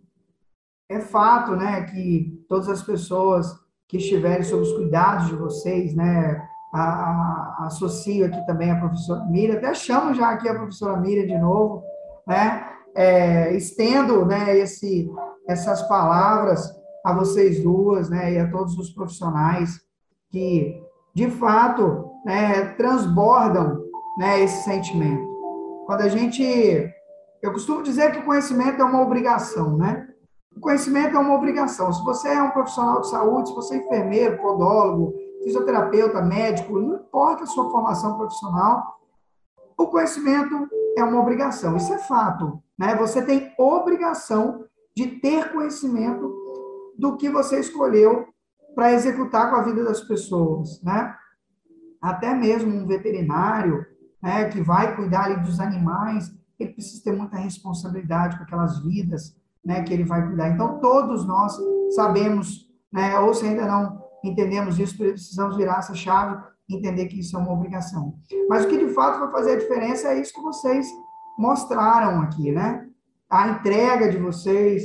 é 0.88 1.00
fato, 1.00 1.56
né, 1.56 1.82
que 1.82 2.44
todas 2.48 2.68
as 2.68 2.82
pessoas 2.82 3.52
que 3.88 3.96
estiverem 3.96 4.42
sob 4.42 4.62
os 4.62 4.72
cuidados 4.72 5.28
de 5.28 5.36
vocês, 5.36 5.94
né, 5.94 6.42
a, 6.72 6.82
a, 6.82 7.66
associo 7.66 8.26
aqui 8.26 8.44
também 8.46 8.70
a 8.70 8.78
professora 8.78 9.24
Miriam, 9.26 9.56
até 9.56 9.74
chamo 9.74 10.14
já 10.14 10.30
aqui 10.30 10.48
a 10.48 10.54
professora 10.54 11.00
Miriam 11.00 11.26
de 11.26 11.38
novo, 11.38 11.82
né, 12.26 12.66
é, 12.94 13.54
estendo, 13.54 14.24
né, 14.24 14.56
esse, 14.56 15.10
essas 15.48 15.82
palavras 15.88 16.74
a 17.06 17.12
vocês 17.12 17.62
duas, 17.62 18.10
né, 18.10 18.32
e 18.32 18.38
a 18.38 18.50
todos 18.50 18.76
os 18.76 18.90
profissionais 18.90 19.80
que, 20.28 20.82
de 21.14 21.30
fato, 21.30 22.10
né, 22.24 22.70
transbordam, 22.70 23.80
né, 24.18 24.42
esse 24.42 24.64
sentimento. 24.64 25.24
Quando 25.86 26.00
a 26.00 26.08
gente. 26.08 26.42
Eu 27.40 27.52
costumo 27.52 27.84
dizer 27.84 28.10
que 28.10 28.18
o 28.18 28.24
conhecimento 28.24 28.82
é 28.82 28.84
uma 28.84 29.02
obrigação, 29.02 29.76
né? 29.76 30.08
O 30.56 30.58
conhecimento 30.58 31.16
é 31.16 31.20
uma 31.20 31.34
obrigação. 31.34 31.92
Se 31.92 32.02
você 32.02 32.28
é 32.30 32.42
um 32.42 32.50
profissional 32.50 33.00
de 33.00 33.08
saúde, 33.08 33.50
se 33.50 33.54
você 33.54 33.76
é 33.76 33.78
enfermeiro, 33.78 34.38
podólogo, 34.38 35.14
fisioterapeuta, 35.44 36.20
médico, 36.22 36.76
não 36.76 36.96
importa 36.96 37.44
a 37.44 37.46
sua 37.46 37.70
formação 37.70 38.16
profissional, 38.16 38.96
o 39.78 39.86
conhecimento 39.86 40.68
é 40.98 41.04
uma 41.04 41.20
obrigação. 41.20 41.76
Isso 41.76 41.92
é 41.92 41.98
fato. 41.98 42.60
Né? 42.76 42.96
Você 42.96 43.22
tem 43.22 43.54
obrigação 43.56 44.64
de 44.96 45.06
ter 45.06 45.52
conhecimento 45.52 46.45
do 46.98 47.16
que 47.16 47.30
você 47.30 47.60
escolheu 47.60 48.26
para 48.74 48.92
executar 48.92 49.50
com 49.50 49.56
a 49.56 49.62
vida 49.62 49.84
das 49.84 50.00
pessoas. 50.00 50.82
Né? 50.82 51.14
Até 52.00 52.34
mesmo 52.34 52.74
um 52.74 52.86
veterinário, 52.86 53.84
né, 54.22 54.48
que 54.48 54.60
vai 54.60 54.94
cuidar 54.96 55.24
ali 55.24 55.40
dos 55.42 55.60
animais, 55.60 56.30
ele 56.58 56.72
precisa 56.72 57.04
ter 57.04 57.12
muita 57.12 57.36
responsabilidade 57.36 58.36
com 58.36 58.44
aquelas 58.44 58.82
vidas 58.82 59.36
né, 59.64 59.82
que 59.82 59.92
ele 59.92 60.04
vai 60.04 60.26
cuidar. 60.26 60.48
Então, 60.48 60.78
todos 60.80 61.26
nós 61.26 61.56
sabemos, 61.94 62.68
né, 62.92 63.18
ou 63.18 63.34
se 63.34 63.46
ainda 63.46 63.66
não 63.66 64.04
entendemos 64.24 64.78
isso, 64.78 64.96
precisamos 64.96 65.56
virar 65.56 65.78
essa 65.78 65.94
chave 65.94 66.40
entender 66.68 67.06
que 67.06 67.20
isso 67.20 67.36
é 67.36 67.40
uma 67.40 67.52
obrigação. 67.52 68.14
Mas 68.48 68.64
o 68.64 68.68
que 68.68 68.76
de 68.76 68.92
fato 68.92 69.20
vai 69.20 69.30
fazer 69.30 69.52
a 69.52 69.58
diferença 69.58 70.08
é 70.08 70.20
isso 70.20 70.34
que 70.34 70.40
vocês 70.40 70.86
mostraram 71.38 72.20
aqui, 72.22 72.50
né? 72.50 72.88
A 73.30 73.48
entrega 73.48 74.08
de 74.08 74.18
vocês, 74.18 74.82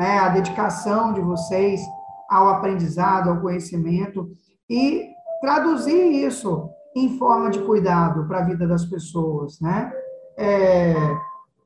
né, 0.00 0.18
a 0.18 0.30
dedicação 0.30 1.12
de 1.12 1.20
vocês 1.20 1.82
ao 2.26 2.48
aprendizado, 2.48 3.28
ao 3.28 3.38
conhecimento 3.38 4.30
e 4.66 5.10
traduzir 5.42 6.24
isso 6.24 6.70
em 6.96 7.18
forma 7.18 7.50
de 7.50 7.62
cuidado 7.64 8.26
para 8.26 8.38
a 8.38 8.44
vida 8.44 8.66
das 8.66 8.86
pessoas, 8.86 9.60
né? 9.60 9.92
É, 10.38 10.94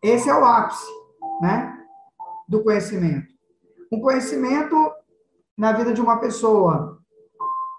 esse 0.02 0.28
é 0.28 0.34
o 0.34 0.44
ápice, 0.44 0.90
né? 1.40 1.78
Do 2.48 2.64
conhecimento. 2.64 3.28
Um 3.92 4.00
conhecimento 4.00 4.74
na 5.56 5.72
vida 5.72 5.92
de 5.94 6.00
uma 6.00 6.16
pessoa 6.16 6.98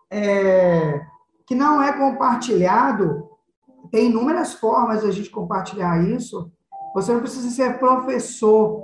é, 0.09 1.05
que 1.45 1.53
não 1.53 1.83
é 1.83 1.91
compartilhado, 1.91 3.29
tem 3.91 4.09
inúmeras 4.09 4.53
formas 4.53 5.01
de 5.01 5.07
a 5.07 5.11
gente 5.11 5.29
compartilhar 5.29 6.01
isso. 6.01 6.49
Você 6.93 7.11
não 7.11 7.19
precisa 7.19 7.49
ser 7.49 7.77
professor, 7.77 8.81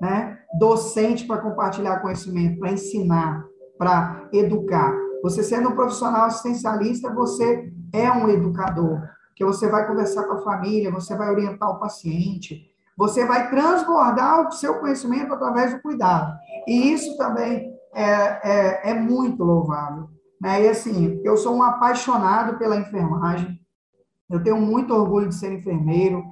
né? 0.00 0.37
Docente 0.54 1.26
para 1.26 1.40
compartilhar 1.40 2.00
conhecimento, 2.00 2.58
para 2.58 2.72
ensinar, 2.72 3.44
para 3.76 4.28
educar. 4.32 4.94
Você 5.22 5.42
sendo 5.42 5.70
um 5.70 5.74
profissional 5.74 6.26
assistencialista, 6.26 7.12
você 7.12 7.72
é 7.92 8.10
um 8.10 8.28
educador, 8.28 9.02
que 9.34 9.44
você 9.44 9.68
vai 9.68 9.86
conversar 9.86 10.24
com 10.24 10.34
a 10.34 10.42
família, 10.42 10.90
você 10.90 11.16
vai 11.16 11.30
orientar 11.30 11.70
o 11.70 11.78
paciente, 11.78 12.66
você 12.96 13.24
vai 13.24 13.48
transbordar 13.48 14.48
o 14.48 14.52
seu 14.52 14.80
conhecimento 14.80 15.32
através 15.32 15.72
do 15.72 15.80
cuidado. 15.80 16.36
E 16.66 16.92
isso 16.92 17.16
também 17.16 17.72
é, 17.94 18.04
é, 18.04 18.90
é 18.90 18.94
muito 18.94 19.44
louvável. 19.44 20.08
Né? 20.40 20.64
E 20.64 20.68
assim, 20.68 21.20
eu 21.24 21.36
sou 21.36 21.54
um 21.54 21.62
apaixonado 21.62 22.58
pela 22.58 22.76
enfermagem, 22.76 23.58
eu 24.30 24.42
tenho 24.42 24.60
muito 24.60 24.94
orgulho 24.94 25.28
de 25.28 25.34
ser 25.34 25.52
enfermeiro, 25.52 26.24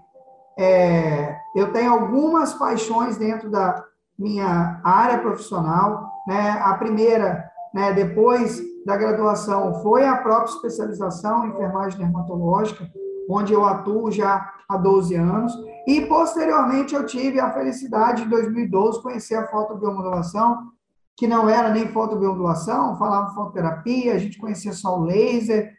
é, 0.58 1.36
eu 1.54 1.72
tenho 1.72 1.92
algumas 1.92 2.54
paixões 2.54 3.16
dentro 3.16 3.50
da 3.50 3.84
minha 4.18 4.80
área 4.82 5.18
profissional, 5.18 6.10
né? 6.26 6.60
A 6.62 6.74
primeira, 6.74 7.50
né, 7.72 7.92
depois 7.92 8.62
da 8.84 8.96
graduação 8.96 9.82
foi 9.82 10.06
a 10.06 10.16
própria 10.16 10.54
especialização 10.54 11.44
em 11.44 11.50
enfermagem 11.50 11.98
dermatológica, 11.98 12.88
onde 13.28 13.52
eu 13.52 13.64
atuo 13.64 14.10
já 14.10 14.52
há 14.68 14.76
12 14.76 15.14
anos. 15.14 15.52
E, 15.86 16.06
posteriormente, 16.06 16.94
eu 16.94 17.04
tive 17.04 17.40
a 17.40 17.52
felicidade, 17.52 18.22
em 18.22 18.28
2012, 18.28 19.02
conhecer 19.02 19.36
a 19.36 19.46
fotobiomodulação, 19.48 20.70
que 21.16 21.26
não 21.26 21.48
era 21.48 21.70
nem 21.70 21.88
fotobiomodulação, 21.88 22.96
falava 22.98 23.34
fototerapia, 23.34 24.14
a 24.14 24.18
gente 24.18 24.38
conhecia 24.38 24.72
só 24.72 24.98
o 24.98 25.04
laser. 25.04 25.72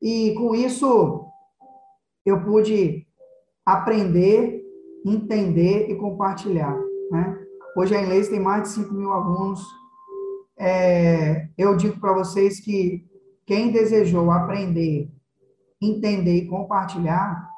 E, 0.00 0.34
com 0.38 0.54
isso, 0.54 1.26
eu 2.24 2.42
pude 2.42 3.06
aprender, 3.64 4.62
entender 5.04 5.90
e 5.90 5.96
compartilhar. 5.96 6.76
Né? 7.10 7.43
Hoje 7.76 7.92
a 7.96 8.00
Inlaser 8.00 8.30
tem 8.30 8.40
mais 8.40 8.62
de 8.62 8.68
5 8.68 8.94
mil 8.94 9.12
alunos, 9.12 9.60
é, 10.56 11.48
eu 11.58 11.76
digo 11.76 11.98
para 11.98 12.12
vocês 12.12 12.60
que 12.60 13.04
quem 13.44 13.72
desejou 13.72 14.30
aprender, 14.30 15.10
entender 15.82 16.36
e 16.36 16.46
compartilhar, 16.46 17.50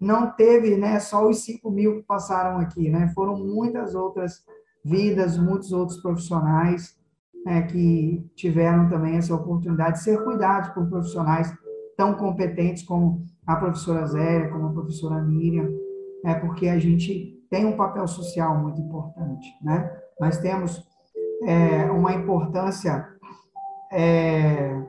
não 0.00 0.32
teve 0.32 0.76
né, 0.76 0.98
só 0.98 1.28
os 1.28 1.44
5 1.44 1.70
mil 1.70 1.96
que 1.98 2.02
passaram 2.02 2.58
aqui, 2.58 2.90
né? 2.90 3.12
Foram 3.14 3.36
muitas 3.38 3.94
outras 3.94 4.44
vidas, 4.84 5.38
muitos 5.38 5.72
outros 5.72 6.02
profissionais 6.02 6.98
né, 7.44 7.62
que 7.62 8.28
tiveram 8.34 8.88
também 8.88 9.16
essa 9.16 9.34
oportunidade 9.34 9.98
de 9.98 10.02
ser 10.02 10.24
cuidados 10.24 10.70
por 10.70 10.88
profissionais 10.88 11.56
tão 11.96 12.14
competentes 12.14 12.82
como 12.82 13.22
a 13.46 13.54
professora 13.54 14.06
Zélia, 14.06 14.50
como 14.50 14.66
a 14.66 14.72
professora 14.72 15.22
Miriam, 15.22 15.70
né, 16.24 16.34
porque 16.34 16.66
a 16.68 16.80
gente 16.80 17.33
tem 17.54 17.64
um 17.64 17.76
papel 17.76 18.08
social 18.08 18.60
muito 18.60 18.80
importante, 18.80 19.46
né? 19.62 19.88
Nós 20.18 20.38
temos 20.38 20.84
é, 21.44 21.88
uma 21.88 22.12
importância 22.12 23.08
é, 23.92 24.82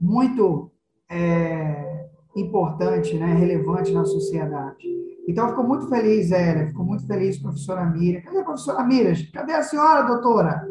muito 0.00 0.72
é, 1.08 2.08
importante, 2.34 3.16
né, 3.16 3.34
relevante 3.34 3.92
na 3.92 4.04
sociedade. 4.04 4.84
Então, 5.28 5.50
ficou 5.50 5.62
muito 5.62 5.88
feliz, 5.88 6.30
Zélia, 6.30 6.66
ficou 6.66 6.84
muito 6.84 7.06
feliz, 7.06 7.38
professora 7.38 7.84
Miriam. 7.84 8.22
Cadê 8.22 8.40
a 8.40 8.44
professora 8.44 8.82
Miriam? 8.82 9.14
Cadê 9.32 9.52
a 9.52 9.62
senhora, 9.62 10.02
doutora? 10.02 10.66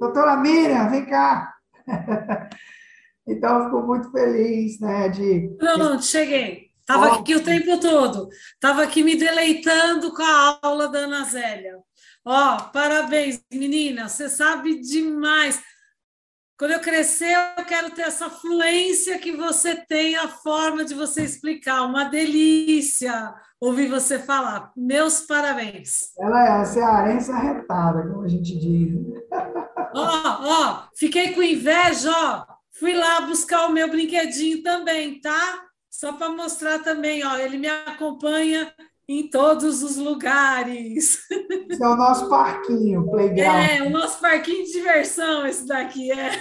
Doutora 0.00 0.38
Miriam, 0.38 0.88
vem 0.88 1.04
cá. 1.04 1.52
então, 3.28 3.64
ficou 3.66 3.86
muito 3.86 4.10
feliz, 4.10 4.80
né, 4.80 5.10
de... 5.10 5.54
Pronto, 5.58 6.02
cheguei. 6.02 6.63
Estava 6.84 7.14
aqui 7.16 7.34
o 7.34 7.42
tempo 7.42 7.80
todo. 7.80 8.28
Estava 8.52 8.82
aqui 8.82 9.02
me 9.02 9.16
deleitando 9.16 10.14
com 10.14 10.22
a 10.22 10.58
aula 10.62 10.86
da 10.86 10.98
Ana 11.00 11.24
Zélia. 11.24 11.78
Ó, 12.22 12.56
parabéns, 12.72 13.42
menina, 13.50 14.06
você 14.06 14.28
sabe 14.28 14.80
demais. 14.80 15.62
Quando 16.58 16.72
eu 16.72 16.80
crescer, 16.80 17.34
eu 17.58 17.64
quero 17.64 17.90
ter 17.90 18.02
essa 18.02 18.28
fluência 18.28 19.18
que 19.18 19.32
você 19.32 19.74
tem, 19.74 20.14
a 20.14 20.28
forma 20.28 20.84
de 20.84 20.94
você 20.94 21.22
explicar. 21.24 21.82
Uma 21.82 22.04
delícia 22.04 23.34
ouvir 23.58 23.88
você 23.88 24.18
falar. 24.18 24.70
Meus 24.76 25.22
parabéns. 25.22 26.12
Ela 26.18 26.46
é 26.46 26.50
a 26.60 26.64
cearense 26.66 27.32
arretada, 27.32 28.02
como 28.08 28.24
a 28.24 28.28
gente 28.28 28.58
diz. 28.58 28.94
Ó, 29.94 30.38
ó, 30.42 30.88
fiquei 30.94 31.32
com 31.32 31.42
inveja, 31.42 32.10
ó. 32.10 32.46
Fui 32.78 32.92
lá 32.92 33.22
buscar 33.22 33.68
o 33.68 33.72
meu 33.72 33.88
brinquedinho 33.88 34.62
também, 34.62 35.18
tá? 35.20 35.64
Só 35.94 36.12
para 36.12 36.28
mostrar 36.28 36.80
também, 36.80 37.24
ó, 37.24 37.36
ele 37.36 37.56
me 37.56 37.68
acompanha 37.68 38.74
em 39.08 39.30
todos 39.30 39.80
os 39.80 39.96
lugares. 39.96 41.24
Esse 41.70 41.80
é 41.80 41.86
o 41.86 41.94
nosso 41.94 42.28
parquinho, 42.28 43.06
playground. 43.08 43.70
É, 43.70 43.82
o 43.84 43.90
nosso 43.90 44.18
parquinho 44.20 44.64
de 44.64 44.72
diversão, 44.72 45.46
esse 45.46 45.64
daqui 45.68 46.10
é. 46.10 46.32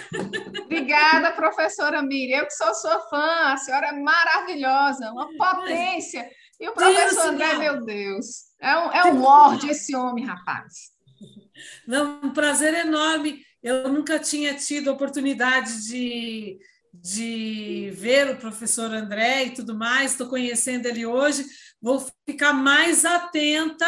Obrigada, 0.60 1.34
professora 1.34 2.02
Miriam. 2.02 2.40
Eu 2.40 2.48
que 2.48 2.54
sou 2.54 2.74
sua 2.74 3.00
fã, 3.02 3.54
a 3.54 3.58
senhora 3.58 3.90
é 3.90 3.92
maravilhosa, 3.92 5.12
uma 5.12 5.30
potência. 5.38 6.28
E 6.60 6.68
o 6.68 6.74
professor 6.74 7.28
André, 7.28 7.54
meu 7.54 7.86
Deus, 7.86 8.46
é 8.60 8.76
um, 8.76 8.92
é 8.92 9.06
um 9.06 9.20
morde 9.20 9.70
esse 9.70 9.96
homem, 9.96 10.26
rapaz. 10.26 10.94
Não, 11.88 12.22
um 12.24 12.34
prazer 12.34 12.74
enorme. 12.74 13.40
Eu 13.62 13.88
nunca 13.88 14.18
tinha 14.18 14.56
tido 14.56 14.92
oportunidade 14.92 15.88
de, 15.88 16.58
de 16.94 17.92
ver 17.96 18.32
o 18.32 18.38
professor 18.38 18.94
André 18.94 19.46
e 19.46 19.50
tudo 19.52 19.76
mais, 19.76 20.12
estou 20.12 20.28
conhecendo 20.28 20.88
ele 20.88 21.06
hoje, 21.06 21.44
vou 21.82 22.06
ficar 22.26 22.54
mais 22.54 23.04
atenta 23.04 23.86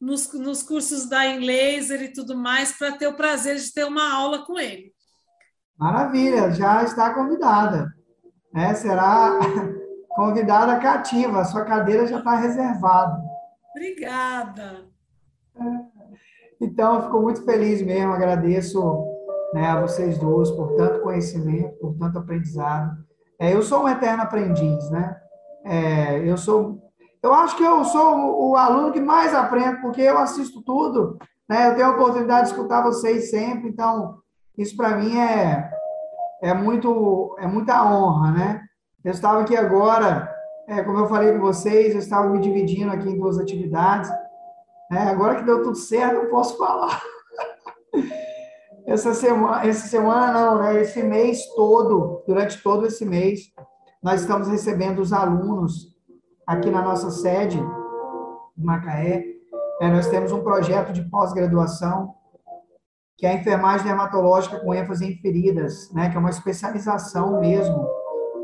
nos, 0.00 0.32
nos 0.34 0.62
cursos 0.62 1.08
da 1.08 1.26
Inlaser 1.26 2.02
e 2.02 2.12
tudo 2.12 2.36
mais, 2.36 2.72
para 2.72 2.92
ter 2.92 3.06
o 3.06 3.14
prazer 3.14 3.56
de 3.56 3.72
ter 3.72 3.84
uma 3.84 4.12
aula 4.12 4.44
com 4.44 4.58
ele. 4.58 4.92
Maravilha, 5.78 6.50
já 6.52 6.82
está 6.82 7.14
convidada. 7.14 7.92
É, 8.54 8.74
será 8.74 9.38
convidada 10.10 10.78
cativa, 10.78 11.40
a 11.40 11.44
sua 11.44 11.64
cadeira 11.64 12.06
já 12.06 12.18
está 12.18 12.36
reservada. 12.36 13.22
Obrigada. 13.70 14.86
Então, 16.60 17.02
fico 17.02 17.20
muito 17.22 17.44
feliz 17.44 17.82
mesmo, 17.82 18.12
agradeço 18.12 19.11
né, 19.52 19.66
a 19.68 19.80
vocês 19.80 20.18
dois 20.18 20.50
por 20.50 20.74
tanto 20.74 21.00
conhecimento, 21.00 21.76
por 21.78 21.94
tanto 21.98 22.18
aprendizado. 22.18 22.96
É, 23.38 23.54
eu 23.54 23.62
sou 23.62 23.84
um 23.84 23.88
eterno 23.88 24.22
aprendiz, 24.22 24.90
né? 24.90 25.16
É, 25.64 26.18
eu 26.28 26.36
sou 26.36 26.80
eu 27.22 27.32
acho 27.32 27.56
que 27.56 27.62
eu 27.62 27.84
sou 27.84 28.50
o 28.50 28.56
aluno 28.56 28.90
que 28.90 29.00
mais 29.00 29.32
aprende, 29.32 29.80
porque 29.80 30.00
eu 30.00 30.18
assisto 30.18 30.60
tudo, 30.62 31.16
né? 31.48 31.68
Eu 31.68 31.76
tenho 31.76 31.86
a 31.86 31.90
oportunidade 31.92 32.48
de 32.48 32.54
escutar 32.54 32.82
vocês 32.82 33.30
sempre, 33.30 33.68
então 33.68 34.18
isso 34.58 34.76
para 34.76 34.96
mim 34.96 35.16
é, 35.16 35.70
é, 36.42 36.52
muito, 36.52 37.36
é 37.38 37.46
muita 37.46 37.84
honra, 37.84 38.32
né? 38.32 38.62
Eu 39.04 39.12
estava 39.12 39.40
aqui 39.40 39.56
agora, 39.56 40.28
é, 40.68 40.82
como 40.82 40.98
eu 40.98 41.06
falei 41.06 41.32
com 41.32 41.40
vocês, 41.40 41.92
eu 41.92 42.00
estava 42.00 42.28
me 42.28 42.40
dividindo 42.40 42.90
aqui 42.90 43.08
em 43.08 43.18
duas 43.18 43.38
atividades. 43.38 44.10
Né? 44.90 45.08
Agora 45.10 45.36
que 45.36 45.44
deu 45.44 45.62
tudo 45.62 45.76
certo, 45.76 46.16
eu 46.16 46.30
posso 46.30 46.58
falar. 46.58 47.00
Essa 48.86 49.14
semana, 49.14 49.66
essa 49.66 49.86
semana 49.86 50.32
não, 50.32 50.58
né? 50.58 50.80
Esse 50.80 51.02
mês 51.02 51.46
todo, 51.54 52.22
durante 52.26 52.62
todo 52.62 52.86
esse 52.86 53.04
mês, 53.04 53.52
nós 54.02 54.22
estamos 54.22 54.48
recebendo 54.48 55.00
os 55.00 55.12
alunos 55.12 55.96
aqui 56.46 56.70
na 56.70 56.82
nossa 56.82 57.10
sede, 57.10 57.58
em 57.58 58.64
Macaé, 58.64 59.24
é, 59.80 59.90
nós 59.90 60.08
temos 60.08 60.32
um 60.32 60.42
projeto 60.42 60.92
de 60.92 61.02
pós-graduação, 61.08 62.14
que 63.16 63.26
é 63.26 63.30
a 63.30 63.34
enfermagem 63.34 63.86
dermatológica 63.86 64.58
com 64.60 64.74
ênfase 64.74 65.06
em 65.06 65.16
feridas, 65.16 65.90
né, 65.92 66.10
que 66.10 66.16
é 66.16 66.20
uma 66.20 66.30
especialização 66.30 67.40
mesmo, 67.40 67.88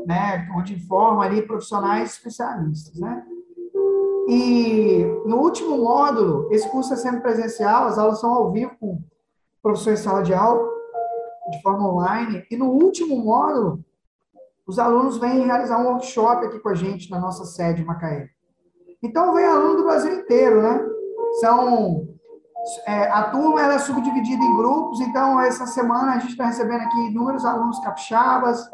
né, 0.05 0.47
onde 0.55 0.79
forma 0.87 1.23
ali 1.23 1.41
profissionais 1.41 2.13
especialistas, 2.13 2.99
né. 2.99 3.23
E 4.27 5.03
no 5.25 5.37
último 5.37 5.77
módulo, 5.77 6.47
esse 6.51 6.69
curso 6.69 6.93
é 6.93 6.97
sempre 6.97 7.21
presencial, 7.21 7.87
as 7.87 7.97
aulas 7.97 8.19
são 8.19 8.31
ao 8.31 8.51
vivo 8.51 8.71
com 8.79 9.01
professores 9.61 9.99
de 9.99 10.05
sala 10.05 10.23
de 10.23 10.33
aula, 10.33 10.67
de 11.51 11.61
forma 11.61 11.91
online, 11.91 12.45
e 12.49 12.57
no 12.57 12.69
último 12.69 13.17
módulo, 13.17 13.83
os 14.67 14.77
alunos 14.77 15.17
vêm 15.17 15.45
realizar 15.45 15.79
um 15.79 15.87
workshop 15.87 16.45
aqui 16.45 16.59
com 16.59 16.69
a 16.69 16.75
gente 16.75 17.09
na 17.09 17.19
nossa 17.19 17.43
sede 17.45 17.81
em 17.81 17.85
Macaé. 17.85 18.29
Então, 19.01 19.33
vem 19.33 19.45
aluno 19.45 19.77
do 19.77 19.83
Brasil 19.83 20.13
inteiro, 20.19 20.61
né? 20.61 20.85
São, 21.39 22.07
é, 22.85 23.09
a 23.09 23.23
turma 23.31 23.61
ela 23.61 23.75
é 23.75 23.79
subdividida 23.79 24.43
em 24.43 24.57
grupos, 24.57 24.99
então, 25.01 25.39
essa 25.39 25.65
semana 25.65 26.13
a 26.13 26.19
gente 26.19 26.31
está 26.31 26.45
recebendo 26.45 26.81
aqui 26.81 27.07
inúmeros 27.07 27.45
alunos 27.45 27.79
capixabas, 27.79 28.69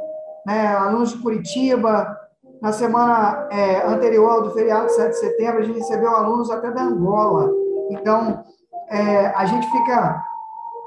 né, 0.45 0.67
alunos 0.75 1.11
de 1.11 1.19
Curitiba. 1.19 2.15
Na 2.61 2.71
semana 2.71 3.47
é, 3.51 3.85
anterior 3.85 4.29
ao 4.29 4.41
do 4.43 4.51
feriado 4.51 4.87
de 4.87 4.93
7 4.93 5.09
de 5.11 5.19
setembro, 5.19 5.59
a 5.59 5.63
gente 5.63 5.79
recebeu 5.79 6.15
alunos 6.15 6.49
até 6.49 6.71
da 6.71 6.83
Angola. 6.83 7.51
Então, 7.91 8.43
é, 8.89 9.27
a 9.27 9.45
gente 9.45 9.69
fica 9.69 10.23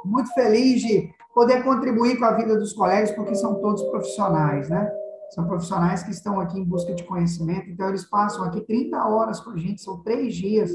muito 0.05 0.33
feliz 0.35 0.81
de 0.81 1.11
poder 1.35 1.63
contribuir 1.63 2.19
com 2.19 2.25
a 2.25 2.33
vida 2.33 2.57
dos 2.57 2.73
colegas, 2.73 3.11
porque 3.13 3.35
são 3.35 3.61
todos 3.61 3.83
profissionais, 3.85 4.69
né? 4.69 4.91
São 5.31 5.47
profissionais 5.47 6.03
que 6.03 6.11
estão 6.11 6.41
aqui 6.41 6.59
em 6.59 6.65
busca 6.65 6.95
de 6.95 7.05
conhecimento, 7.05 7.71
então 7.71 7.89
eles 7.89 8.05
passam 8.05 8.45
aqui 8.45 8.61
30 8.63 8.97
horas 9.07 9.39
com 9.41 9.51
a 9.51 9.57
gente, 9.57 9.83
são 9.83 10.03
três 10.03 10.35
dias 10.35 10.71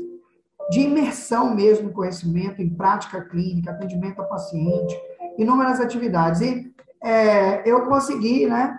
de 0.70 0.82
imersão 0.82 1.54
mesmo 1.54 1.90
em 1.90 1.94
conhecimento, 1.94 2.62
em 2.62 2.70
prática 2.70 3.22
clínica, 3.22 3.72
atendimento 3.72 4.22
ao 4.22 4.30
paciente, 4.30 4.98
inúmeras 5.38 5.80
atividades. 5.80 6.42
E 6.42 6.74
é, 7.04 7.70
eu 7.70 7.86
consegui, 7.86 8.46
né, 8.46 8.78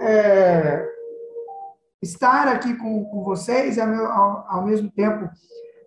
é, 0.00 0.88
estar 2.00 2.48
aqui 2.48 2.74
com, 2.74 3.04
com 3.04 3.24
vocês 3.24 3.76
e 3.76 3.80
ao, 3.80 3.94
ao, 3.94 4.46
ao 4.48 4.64
mesmo 4.64 4.90
tempo 4.90 5.28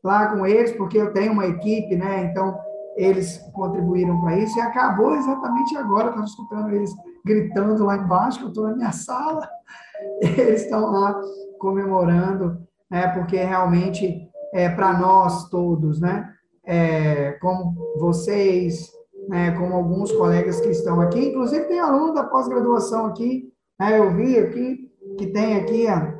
lá 0.03 0.27
com 0.27 0.45
eles, 0.45 0.71
porque 0.73 0.97
eu 0.97 1.11
tenho 1.11 1.31
uma 1.31 1.47
equipe, 1.47 1.95
né, 1.95 2.29
então 2.29 2.59
eles 2.99 3.37
contribuíram 3.53 4.19
para 4.19 4.37
isso, 4.37 4.57
e 4.57 4.61
acabou 4.61 5.15
exatamente 5.15 5.77
agora, 5.77 6.09
estava 6.09 6.25
escutando 6.25 6.69
eles 6.69 6.91
gritando 7.25 7.85
lá 7.85 7.95
embaixo, 7.95 8.39
que 8.39 8.45
eu 8.45 8.49
estou 8.49 8.67
na 8.67 8.75
minha 8.75 8.91
sala, 8.91 9.49
eles 10.21 10.63
estão 10.63 10.91
lá 10.91 11.19
comemorando, 11.57 12.59
né, 12.91 13.07
porque 13.07 13.37
realmente 13.37 14.29
é 14.53 14.67
para 14.67 14.97
nós 14.97 15.49
todos, 15.49 16.01
né, 16.01 16.29
é, 16.65 17.33
como 17.41 17.73
vocês, 17.97 18.91
né, 19.29 19.51
como 19.51 19.75
alguns 19.75 20.11
colegas 20.11 20.59
que 20.59 20.69
estão 20.69 20.99
aqui, 20.99 21.29
inclusive 21.29 21.65
tem 21.65 21.79
aluno 21.79 22.13
da 22.13 22.25
pós-graduação 22.25 23.05
aqui, 23.05 23.49
né, 23.79 23.97
eu 23.97 24.13
vi 24.13 24.37
aqui, 24.37 24.91
que 25.17 25.27
tem 25.27 25.55
aqui 25.55 25.87
a, 25.87 26.15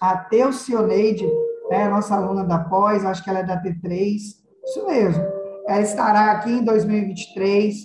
a 0.00 0.16
Teucioneide, 0.18 1.26
é 1.70 1.84
a 1.84 1.90
nossa 1.90 2.14
aluna 2.14 2.44
da 2.44 2.58
pós, 2.58 3.06
acho 3.06 3.24
que 3.24 3.30
ela 3.30 3.38
é 3.38 3.44
da 3.44 3.62
T3, 3.62 4.16
isso 4.64 4.86
mesmo, 4.86 5.41
estará 5.80 6.32
aqui 6.32 6.50
em 6.50 6.64
2023, 6.64 7.84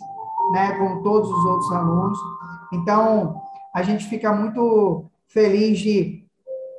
né, 0.53 0.73
com 0.77 1.01
todos 1.03 1.29
os 1.29 1.45
outros 1.45 1.71
alunos. 1.71 2.19
Então, 2.73 3.41
a 3.73 3.83
gente 3.83 4.05
fica 4.05 4.33
muito 4.33 5.05
feliz 5.27 5.79
de 5.79 6.25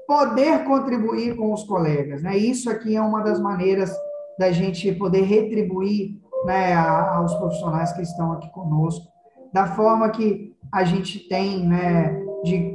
poder 0.07 0.65
contribuir 0.65 1.37
com 1.37 1.53
os 1.53 1.65
colegas, 1.65 2.23
né? 2.23 2.37
Isso 2.37 2.71
aqui 2.71 2.97
é 2.97 3.01
uma 3.01 3.23
das 3.23 3.39
maneiras 3.39 3.95
da 4.39 4.51
gente 4.51 4.91
poder 4.93 5.23
retribuir, 5.23 6.19
né, 6.45 6.75
aos 6.75 7.35
profissionais 7.35 7.93
que 7.93 8.03
estão 8.03 8.33
aqui 8.33 8.51
conosco, 8.51 9.07
da 9.53 9.67
forma 9.67 10.09
que 10.11 10.57
a 10.73 10.85
gente 10.85 11.29
tem, 11.29 11.67
né, 11.67 12.25
de 12.45 12.75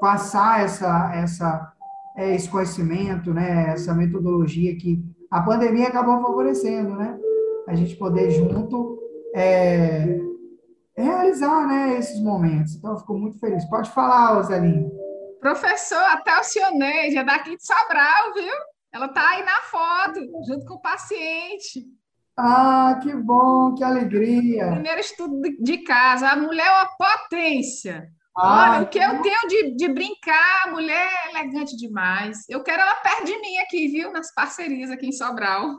passar 0.00 0.64
essa 0.64 1.12
essa 1.14 1.72
é, 2.16 2.34
esse 2.34 2.48
conhecimento, 2.48 3.32
né, 3.32 3.70
essa 3.70 3.94
metodologia 3.94 4.76
que 4.76 5.02
a 5.30 5.40
pandemia 5.40 5.88
acabou 5.88 6.20
favorecendo, 6.20 6.94
né? 6.94 7.18
A 7.68 7.74
gente 7.74 7.96
poder 7.96 8.30
junto 8.30 8.98
é, 9.34 10.18
realizar 10.96 11.66
né, 11.66 11.98
esses 11.98 12.20
momentos. 12.20 12.74
Então, 12.74 12.92
eu 12.92 12.98
fico 12.98 13.14
muito 13.14 13.38
feliz. 13.38 13.64
Pode 13.68 13.90
falar, 13.90 14.34
Rosalinha. 14.34 14.90
Professor, 15.40 16.02
até 16.04 16.38
o 16.38 16.44
Cioneide, 16.44 17.18
é 17.18 17.24
daqui 17.24 17.56
de 17.56 17.66
Sobral, 17.66 18.34
viu? 18.34 18.54
Ela 18.92 19.06
está 19.06 19.30
aí 19.30 19.44
na 19.44 19.60
foto, 19.62 20.20
junto 20.46 20.66
com 20.66 20.74
o 20.74 20.82
paciente. 20.82 21.84
Ah, 22.36 22.98
que 23.02 23.14
bom, 23.14 23.74
que 23.74 23.82
alegria. 23.82 24.72
Primeiro 24.72 25.00
estudo 25.00 25.40
de 25.60 25.78
casa. 25.78 26.28
A 26.28 26.36
mulher 26.36 26.66
é 26.66 26.70
uma 26.70 26.96
potência. 26.96 28.08
Ah, 28.36 28.76
Olha, 28.76 28.82
o 28.82 28.88
que 28.88 28.98
eu 28.98 29.20
tenho 29.20 29.48
de, 29.48 29.76
de 29.76 29.88
brincar, 29.88 30.70
mulher 30.70 31.10
elegante 31.30 31.76
demais. 31.76 32.48
Eu 32.48 32.62
quero 32.62 32.80
ela 32.80 32.94
perto 32.96 33.24
de 33.26 33.38
mim 33.38 33.58
aqui, 33.58 33.88
viu? 33.88 34.12
Nas 34.12 34.32
parcerias 34.32 34.90
aqui 34.90 35.06
em 35.06 35.12
Sobral. 35.12 35.78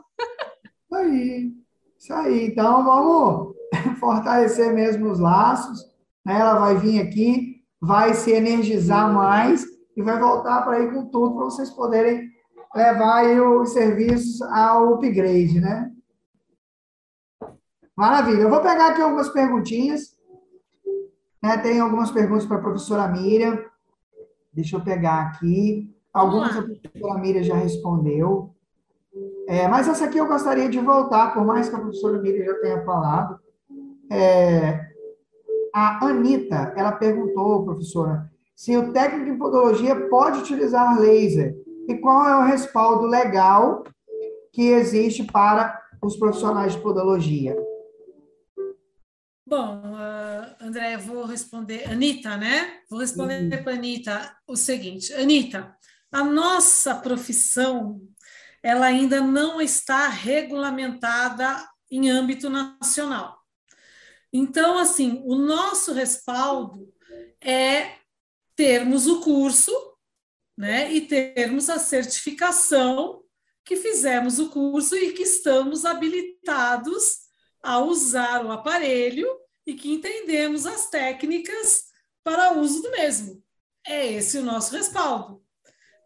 Aí. 0.92 1.52
Isso 2.04 2.12
aí. 2.12 2.48
Então, 2.48 2.84
vamos 2.84 3.56
fortalecer 3.98 4.74
mesmo 4.74 5.10
os 5.10 5.18
laços. 5.18 5.82
Né? 6.22 6.38
Ela 6.38 6.58
vai 6.58 6.76
vir 6.76 7.00
aqui, 7.00 7.62
vai 7.80 8.12
se 8.12 8.30
energizar 8.30 9.10
mais 9.10 9.64
e 9.96 10.02
vai 10.02 10.20
voltar 10.20 10.60
para 10.62 10.76
aí 10.76 10.92
com 10.92 11.06
tudo 11.06 11.34
para 11.34 11.44
vocês 11.44 11.70
poderem 11.70 12.28
levar 12.74 13.20
aí 13.20 13.40
os 13.40 13.72
serviços 13.72 14.42
ao 14.42 14.92
upgrade, 14.92 15.58
né? 15.58 15.90
Maravilha. 17.96 18.42
Eu 18.42 18.50
vou 18.50 18.60
pegar 18.60 18.88
aqui 18.88 19.00
algumas 19.00 19.30
perguntinhas. 19.30 20.14
Né? 21.42 21.56
Tem 21.56 21.80
algumas 21.80 22.10
perguntas 22.10 22.44
para 22.44 22.58
a 22.58 22.62
professora 22.62 23.08
Miriam. 23.08 23.58
Deixa 24.52 24.76
eu 24.76 24.84
pegar 24.84 25.22
aqui. 25.22 25.90
Algumas 26.12 26.54
a 26.54 26.62
professora 26.62 27.18
Miriam 27.18 27.42
já 27.42 27.54
respondeu. 27.54 28.53
É, 29.46 29.68
mas 29.68 29.88
essa 29.88 30.06
aqui 30.06 30.18
eu 30.18 30.26
gostaria 30.26 30.68
de 30.68 30.78
voltar, 30.78 31.34
por 31.34 31.44
mais 31.44 31.68
que 31.68 31.74
a 31.74 31.78
professora 31.78 32.18
Miriam 32.18 32.46
já 32.46 32.54
tenha 32.60 32.84
falado. 32.84 33.38
É, 34.10 34.88
a 35.74 36.06
Anitta, 36.06 36.72
ela 36.76 36.92
perguntou, 36.92 37.64
professora, 37.64 38.30
se 38.54 38.76
o 38.76 38.92
técnico 38.92 39.30
em 39.30 39.38
podologia 39.38 40.08
pode 40.08 40.38
utilizar 40.38 40.98
laser 40.98 41.54
e 41.88 41.96
qual 41.96 42.26
é 42.28 42.36
o 42.36 42.46
respaldo 42.46 43.06
legal 43.06 43.84
que 44.52 44.68
existe 44.68 45.24
para 45.24 45.82
os 46.00 46.16
profissionais 46.16 46.74
de 46.74 46.80
podologia. 46.80 47.56
Bom, 49.46 49.82
uh, 49.82 50.64
André, 50.64 50.94
eu 50.94 51.00
vou 51.00 51.24
responder. 51.26 51.90
Anitta, 51.90 52.36
né? 52.36 52.78
Vou 52.88 53.00
responder 53.00 53.42
uhum. 53.42 53.62
para 53.62 53.72
a 53.72 53.76
Anitta 53.76 54.36
o 54.46 54.56
seguinte: 54.56 55.12
Anitta, 55.12 55.76
a 56.10 56.24
nossa 56.24 56.94
profissão 56.94 58.00
ela 58.64 58.86
ainda 58.86 59.20
não 59.20 59.60
está 59.60 60.08
regulamentada 60.08 61.68
em 61.90 62.08
âmbito 62.08 62.48
nacional. 62.48 63.38
Então, 64.32 64.78
assim, 64.78 65.22
o 65.26 65.34
nosso 65.34 65.92
respaldo 65.92 66.90
é 67.42 67.98
termos 68.56 69.06
o 69.06 69.20
curso, 69.20 69.70
né, 70.56 70.90
e 70.90 71.02
termos 71.02 71.68
a 71.68 71.78
certificação 71.78 73.22
que 73.62 73.76
fizemos 73.76 74.38
o 74.38 74.48
curso 74.48 74.96
e 74.96 75.12
que 75.12 75.24
estamos 75.24 75.84
habilitados 75.84 77.18
a 77.62 77.80
usar 77.80 78.46
o 78.46 78.50
aparelho 78.50 79.28
e 79.66 79.74
que 79.74 79.92
entendemos 79.92 80.64
as 80.64 80.88
técnicas 80.88 81.84
para 82.22 82.54
uso 82.54 82.80
do 82.80 82.90
mesmo. 82.92 83.44
É 83.86 84.06
esse 84.06 84.38
o 84.38 84.42
nosso 84.42 84.74
respaldo. 84.74 85.43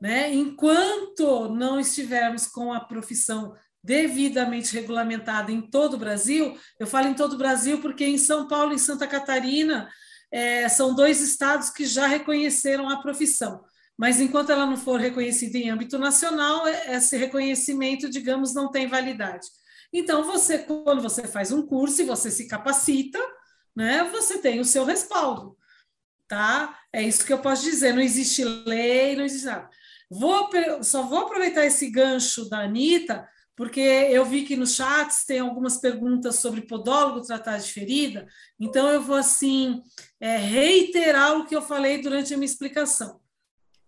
Né? 0.00 0.32
Enquanto 0.32 1.48
não 1.48 1.80
estivermos 1.80 2.46
com 2.46 2.72
a 2.72 2.80
profissão 2.80 3.54
devidamente 3.82 4.72
regulamentada 4.74 5.50
em 5.50 5.60
todo 5.60 5.94
o 5.94 5.98
Brasil, 5.98 6.58
eu 6.78 6.86
falo 6.86 7.08
em 7.08 7.14
todo 7.14 7.32
o 7.34 7.38
Brasil 7.38 7.80
porque 7.80 8.04
em 8.04 8.18
São 8.18 8.46
Paulo 8.46 8.74
e 8.74 8.78
Santa 8.78 9.06
Catarina 9.06 9.88
é, 10.30 10.68
são 10.68 10.94
dois 10.94 11.20
estados 11.20 11.70
que 11.70 11.86
já 11.86 12.06
reconheceram 12.06 12.88
a 12.88 13.00
profissão. 13.00 13.64
Mas 13.96 14.20
enquanto 14.20 14.50
ela 14.50 14.66
não 14.66 14.76
for 14.76 15.00
reconhecida 15.00 15.58
em 15.58 15.70
âmbito 15.70 15.98
nacional, 15.98 16.68
esse 16.68 17.16
reconhecimento, 17.16 18.08
digamos, 18.08 18.54
não 18.54 18.70
tem 18.70 18.86
validade. 18.86 19.48
Então, 19.92 20.22
você, 20.22 20.58
quando 20.58 21.02
você 21.02 21.26
faz 21.26 21.50
um 21.50 21.66
curso 21.66 22.02
e 22.02 22.04
você 22.04 22.30
se 22.30 22.46
capacita, 22.46 23.18
né, 23.74 24.04
você 24.04 24.38
tem 24.38 24.60
o 24.60 24.64
seu 24.64 24.84
respaldo. 24.84 25.56
Tá? 26.28 26.78
É 26.92 27.02
isso 27.02 27.24
que 27.24 27.32
eu 27.32 27.38
posso 27.38 27.64
dizer. 27.64 27.92
Não 27.92 28.02
existe 28.02 28.44
lei, 28.44 29.16
não 29.16 29.24
existe 29.24 29.46
nada. 29.46 29.68
Vou, 30.10 30.48
só 30.82 31.02
vou 31.02 31.20
aproveitar 31.20 31.66
esse 31.66 31.90
gancho 31.90 32.48
da 32.48 32.60
Anitta, 32.60 33.28
porque 33.55 33.80
eu 33.80 34.24
vi 34.24 34.44
que 34.44 34.56
nos 34.56 34.74
chats 34.74 35.24
tem 35.24 35.40
algumas 35.40 35.78
perguntas 35.78 36.36
sobre 36.36 36.62
podólogo 36.62 37.26
tratar 37.26 37.59
de 37.59 37.72
ferida, 37.72 38.26
então 38.59 38.89
eu 38.89 39.02
vou 39.02 39.16
assim 39.16 39.82
é, 40.20 40.36
reiterar 40.36 41.36
o 41.36 41.44
que 41.44 41.56
eu 41.56 41.60
falei 41.60 42.01
durante 42.01 42.32
a 42.32 42.36
minha 42.36 42.47
explicação. 42.47 43.20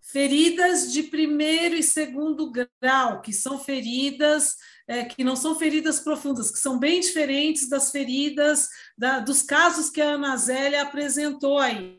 Feridas 0.01 0.91
de 0.91 1.03
primeiro 1.03 1.75
e 1.75 1.81
segundo 1.81 2.51
grau, 2.51 3.21
que 3.21 3.31
são 3.31 3.57
feridas 3.57 4.57
é, 4.91 5.05
que 5.05 5.23
não 5.23 5.37
são 5.37 5.55
feridas 5.57 6.01
profundas, 6.01 6.51
que 6.51 6.59
são 6.59 6.77
bem 6.77 6.99
diferentes 6.99 7.69
das 7.69 7.91
feridas, 7.91 8.67
da, 8.97 9.19
dos 9.19 9.41
casos 9.41 9.89
que 9.89 10.01
a 10.01 10.15
Ana 10.15 10.35
Zélia 10.35 10.81
apresentou 10.81 11.57
aí. 11.59 11.97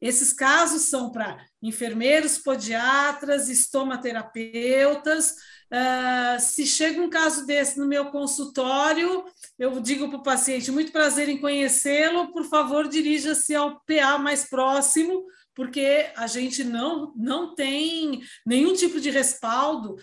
Esses 0.00 0.32
casos 0.32 0.82
são 0.82 1.10
para 1.10 1.44
enfermeiros, 1.62 2.38
podiatras, 2.38 3.48
estomaterapeutas. 3.48 5.34
Uh, 5.72 6.40
se 6.40 6.66
chega 6.66 7.00
um 7.00 7.10
caso 7.10 7.46
desse 7.46 7.78
no 7.78 7.86
meu 7.86 8.06
consultório, 8.06 9.24
eu 9.58 9.78
digo 9.80 10.08
para 10.08 10.18
o 10.18 10.22
paciente: 10.22 10.72
muito 10.72 10.90
prazer 10.90 11.28
em 11.28 11.40
conhecê-lo, 11.40 12.32
por 12.32 12.44
favor, 12.44 12.88
dirija-se 12.88 13.54
ao 13.54 13.80
PA 13.80 14.18
mais 14.18 14.48
próximo, 14.48 15.26
porque 15.54 16.10
a 16.16 16.26
gente 16.26 16.64
não, 16.64 17.12
não 17.14 17.54
tem 17.54 18.22
nenhum 18.46 18.72
tipo 18.74 18.98
de 18.98 19.10
respaldo. 19.10 19.96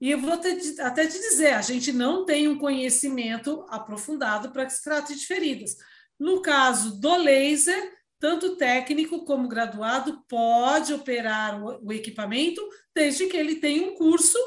E 0.00 0.12
eu 0.12 0.18
vou 0.18 0.38
te, 0.38 0.80
até 0.80 1.06
te 1.06 1.18
dizer: 1.18 1.54
a 1.54 1.62
gente 1.62 1.92
não 1.92 2.24
tem 2.24 2.48
um 2.48 2.56
conhecimento 2.56 3.66
aprofundado 3.68 4.50
para 4.52 4.64
que 4.64 4.72
se 4.72 4.82
trate 4.82 5.14
de 5.14 5.26
feridas. 5.26 5.76
No 6.18 6.40
caso 6.40 7.00
do 7.00 7.16
laser, 7.16 7.99
tanto 8.20 8.56
técnico 8.56 9.24
como 9.24 9.48
graduado 9.48 10.22
pode 10.28 10.92
operar 10.92 11.58
o, 11.82 11.90
equipamento, 11.90 12.60
desde 12.94 13.26
que 13.26 13.36
ele 13.36 13.56
tenha 13.56 13.90
um 13.90 13.94
curso 13.96 14.38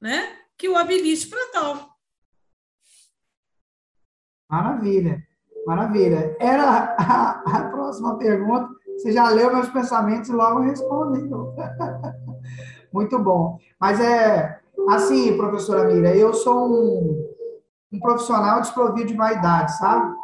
né, 0.00 0.36
que 0.56 0.68
o 0.68 0.76
habilite 0.76 1.26
para 1.26 1.50
tal. 1.52 1.90
Maravilha, 4.48 5.20
maravilha. 5.66 6.36
Era 6.38 6.94
a, 6.96 7.30
a, 7.44 7.70
próxima 7.70 8.16
pergunta. 8.16 8.68
Você 8.96 9.10
já 9.10 9.28
leu 9.28 9.52
meus 9.52 9.68
pensamentos 9.70 10.30
e 10.30 10.32
logo 10.32 10.60
respondeu. 10.60 11.52
Muito 12.94 13.18
bom. 13.18 13.58
Mas 13.78 14.00
é 14.00 14.60
assim, 14.88 15.36
professora 15.36 15.92
Mira, 15.92 16.16
eu 16.16 16.32
sou 16.32 16.68
um, 16.68 17.34
um 17.92 17.98
profissional 17.98 18.60
desprovido 18.60 19.08
de 19.08 19.14
vaidade, 19.14 19.76
sabe? 19.76 20.14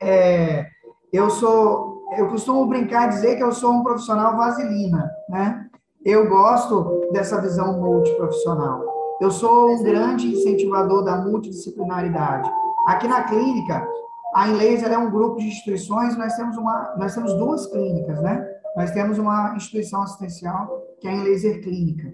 É, 0.00 0.70
eu 1.12 1.28
sou 1.28 1.93
eu 2.12 2.28
costumo 2.28 2.66
brincar 2.66 3.06
e 3.06 3.08
dizer 3.10 3.36
que 3.36 3.42
eu 3.42 3.52
sou 3.52 3.72
um 3.72 3.82
profissional 3.82 4.36
vaselina, 4.36 5.10
né? 5.28 5.68
Eu 6.04 6.28
gosto 6.28 7.08
dessa 7.12 7.40
visão 7.40 7.80
multiprofissional. 7.80 8.84
Eu 9.20 9.30
sou 9.30 9.70
um 9.70 9.82
grande 9.82 10.26
incentivador 10.28 11.02
da 11.02 11.16
multidisciplinaridade. 11.16 12.50
Aqui 12.86 13.08
na 13.08 13.22
clínica, 13.24 13.86
a 14.34 14.48
Inlays 14.48 14.82
é 14.82 14.98
um 14.98 15.10
grupo 15.10 15.38
de 15.38 15.46
instituições, 15.46 16.16
nós 16.16 16.36
temos 16.36 16.56
uma, 16.56 16.94
nós 16.98 17.14
temos 17.14 17.32
duas 17.34 17.66
clínicas, 17.66 18.20
né? 18.20 18.46
Nós 18.76 18.90
temos 18.90 19.18
uma 19.18 19.54
instituição 19.56 20.02
assistencial 20.02 20.82
que 21.00 21.08
é 21.08 21.10
a 21.10 21.14
Inlaser 21.14 21.62
Clínica. 21.62 22.12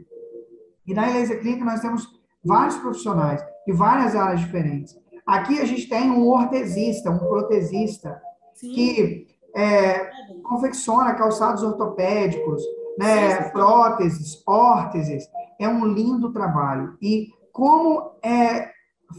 E 0.86 0.94
na 0.94 1.10
Inlaser 1.10 1.40
Clínica 1.40 1.64
nós 1.64 1.80
temos 1.80 2.06
vários 2.44 2.76
profissionais 2.76 3.44
de 3.66 3.72
várias 3.72 4.14
áreas 4.14 4.40
diferentes. 4.40 4.96
Aqui 5.26 5.60
a 5.60 5.64
gente 5.64 5.88
tem 5.88 6.10
um 6.10 6.28
ortesista, 6.28 7.10
um 7.10 7.18
protesista, 7.18 8.20
Sim. 8.54 8.72
que 8.72 9.26
é, 9.54 10.10
confecciona 10.42 11.14
calçados 11.14 11.62
ortopédicos, 11.62 12.62
né, 12.98 13.48
próteses, 13.50 14.42
órteses. 14.46 15.28
É 15.58 15.68
um 15.68 15.86
lindo 15.86 16.32
trabalho. 16.32 16.96
E 17.00 17.28
como 17.52 18.12
é 18.22 18.70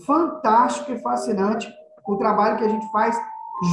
fantástico 0.06 0.92
e 0.92 1.00
fascinante 1.00 1.72
o 2.08 2.18
trabalho 2.18 2.58
que 2.58 2.64
a 2.64 2.70
gente 2.70 2.92
faz 2.92 3.20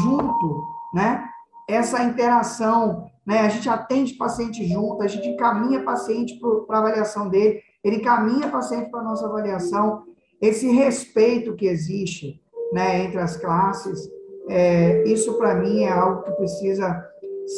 junto, 0.02 0.64
né? 0.94 1.24
Essa 1.68 2.02
interação, 2.05 3.10
né? 3.26 3.40
A 3.40 3.48
gente 3.48 3.68
atende 3.68 4.14
paciente 4.14 4.66
junto, 4.66 5.02
a 5.02 5.09
gente 5.09 5.28
encaminha 5.28 5.82
paciente 5.82 6.39
para 6.66 6.76
a 6.76 6.80
avaliação 6.80 7.28
dele, 7.28 7.60
ele 7.82 7.97
encaminha 7.97 8.48
paciente 8.48 8.90
para 8.90 9.01
a 9.01 9.05
nossa 9.05 9.26
avaliação. 9.26 10.05
Esse 10.40 10.70
respeito 10.70 11.55
que 11.56 11.66
existe, 11.66 12.40
né, 12.72 13.05
entre 13.05 13.18
as 13.18 13.36
classes, 13.36 14.09
é, 14.48 15.04
isso 15.04 15.36
para 15.38 15.54
mim 15.54 15.82
é 15.82 15.92
algo 15.92 16.22
que 16.22 16.32
precisa 16.32 17.04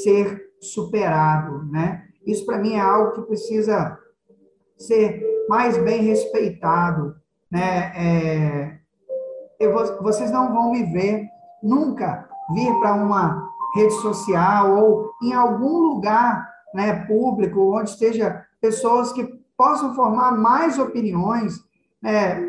ser 0.02 0.50
superado, 0.60 1.64
né? 1.70 2.04
Isso 2.26 2.44
para 2.44 2.58
mim 2.58 2.74
é 2.74 2.80
algo 2.80 3.12
que 3.12 3.22
precisa 3.22 3.98
ser 4.76 5.24
mais 5.48 5.76
bem 5.78 6.02
respeitado, 6.02 7.14
né? 7.50 7.92
É, 7.96 8.80
vocês 10.00 10.30
não 10.30 10.52
vão 10.52 10.72
me 10.72 10.84
ver 10.84 11.28
nunca 11.62 12.28
vir 12.54 12.72
para 12.80 12.94
uma 12.94 13.50
rede 13.74 13.92
social 13.94 14.76
ou 14.76 15.12
em 15.22 15.32
algum 15.32 15.78
lugar, 15.78 16.48
né, 16.74 17.04
público 17.06 17.76
onde 17.76 17.90
esteja 17.90 18.44
pessoas 18.60 19.12
que 19.12 19.24
possam 19.56 19.94
formar 19.94 20.32
mais 20.32 20.78
opiniões, 20.78 21.54
né, 22.02 22.40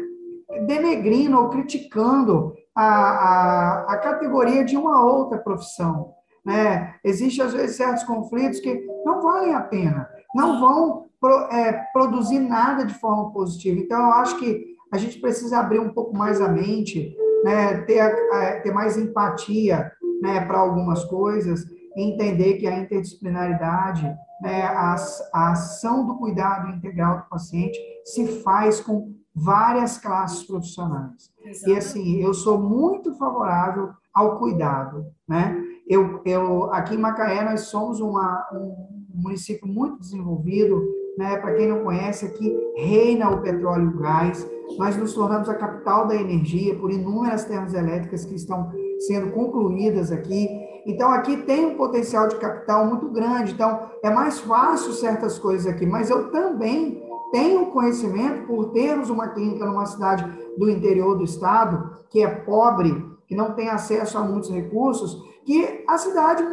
denegrindo 0.66 1.38
ou 1.38 1.50
criticando 1.50 2.54
a, 2.76 2.86
a, 2.86 3.94
a 3.94 3.98
categoria 3.98 4.64
de 4.64 4.78
uma 4.78 5.04
outra 5.04 5.38
profissão. 5.38 6.14
né? 6.46 6.96
Existem, 7.04 7.46
às 7.46 7.54
vezes, 7.54 7.76
certos 7.76 8.04
conflitos 8.04 8.60
que 8.60 8.86
não 9.06 9.22
valem 9.22 9.54
a 9.54 9.62
pena, 9.62 10.10
não 10.34 10.60
vão 10.60 11.10
pro, 11.20 11.48
é, 11.52 11.86
produzir 11.94 12.40
nada 12.40 12.86
de 12.86 12.94
forma 12.96 13.32
positiva. 13.32 13.80
Então, 13.80 14.00
eu 14.00 14.14
acho 14.14 14.38
que 14.38 14.72
a 14.92 14.98
gente 14.98 15.20
precisa 15.20 15.60
abrir 15.60 15.80
um 15.80 15.94
pouco 15.94 16.16
mais 16.16 16.42
a 16.42 16.50
mente, 16.50 17.16
né? 17.44 17.82
ter, 17.82 18.00
a, 18.00 18.62
ter 18.62 18.74
mais 18.74 18.98
empatia 18.98 19.92
né? 20.22 20.46
para 20.46 20.60
algumas 20.60 21.04
coisas, 21.06 21.66
entender 21.96 22.56
que 22.56 22.68
a 22.68 22.80
interdisciplinaridade, 22.80 24.04
né? 24.42 24.64
a, 24.64 24.96
a 25.34 25.52
ação 25.52 26.06
do 26.06 26.18
cuidado 26.18 26.70
integral 26.70 27.20
do 27.20 27.30
paciente 27.30 27.78
se 28.06 28.42
faz 28.42 28.80
com 28.80 29.14
várias 29.34 29.98
classes 29.98 30.44
profissionais. 30.44 31.32
E 31.66 31.76
assim, 31.76 32.22
eu 32.22 32.34
sou 32.34 32.60
muito 32.60 33.14
favorável 33.16 33.92
ao 34.14 34.38
cuidado, 34.38 35.06
né? 35.28 35.64
Eu, 35.88 36.22
eu, 36.26 36.72
aqui 36.74 36.96
em 36.96 37.00
Macaé, 37.00 37.44
nós 37.44 37.62
somos 37.62 38.00
uma, 38.00 38.48
um 38.54 39.04
município 39.14 39.68
muito 39.68 40.00
desenvolvido, 40.00 40.82
né? 41.18 41.38
Para 41.38 41.56
quem 41.56 41.68
não 41.68 41.84
conhece, 41.84 42.26
aqui 42.26 42.58
reina 42.76 43.30
o 43.30 43.42
petróleo 43.42 43.92
e 43.92 43.96
o 43.96 44.00
gás. 44.00 44.48
Nós 44.78 44.96
nos 44.96 45.14
tornamos 45.14 45.50
a 45.50 45.56
capital 45.56 46.08
da 46.08 46.16
energia 46.16 46.78
por 46.78 46.92
inúmeras 46.92 47.44
termoelétricas 47.44 48.24
que 48.24 48.36
estão 48.36 48.72
sendo 49.00 49.32
concluídas 49.32 50.12
aqui. 50.12 50.48
Então, 50.86 51.12
aqui 51.12 51.38
tem 51.38 51.66
um 51.66 51.78
potencial 51.78 52.28
de 52.28 52.38
capital 52.38 52.86
muito 52.86 53.10
grande. 53.10 53.52
Então, 53.52 53.90
é 54.04 54.10
mais 54.10 54.40
fácil 54.40 54.94
certas 54.94 55.38
coisas 55.38 55.68
aqui. 55.68 55.86
Mas 55.86 56.10
eu 56.10 56.32
também 56.32 57.01
tenho 57.32 57.72
conhecimento, 57.72 58.46
por 58.46 58.72
termos 58.72 59.10
uma 59.10 59.30
clínica 59.30 59.66
numa 59.66 59.86
cidade 59.86 60.26
do 60.58 60.70
interior 60.70 61.18
do 61.18 61.24
estado, 61.24 61.98
que 62.10 62.22
é 62.22 62.28
pobre, 62.28 62.94
que 63.28 63.36
não 63.36 63.54
tem 63.54 63.70
acesso 63.70 64.18
a 64.18 64.22
muitos 64.22 64.50
recursos, 64.50 65.22
que 65.46 65.84
a 65.88 65.98
cidade, 65.98 66.44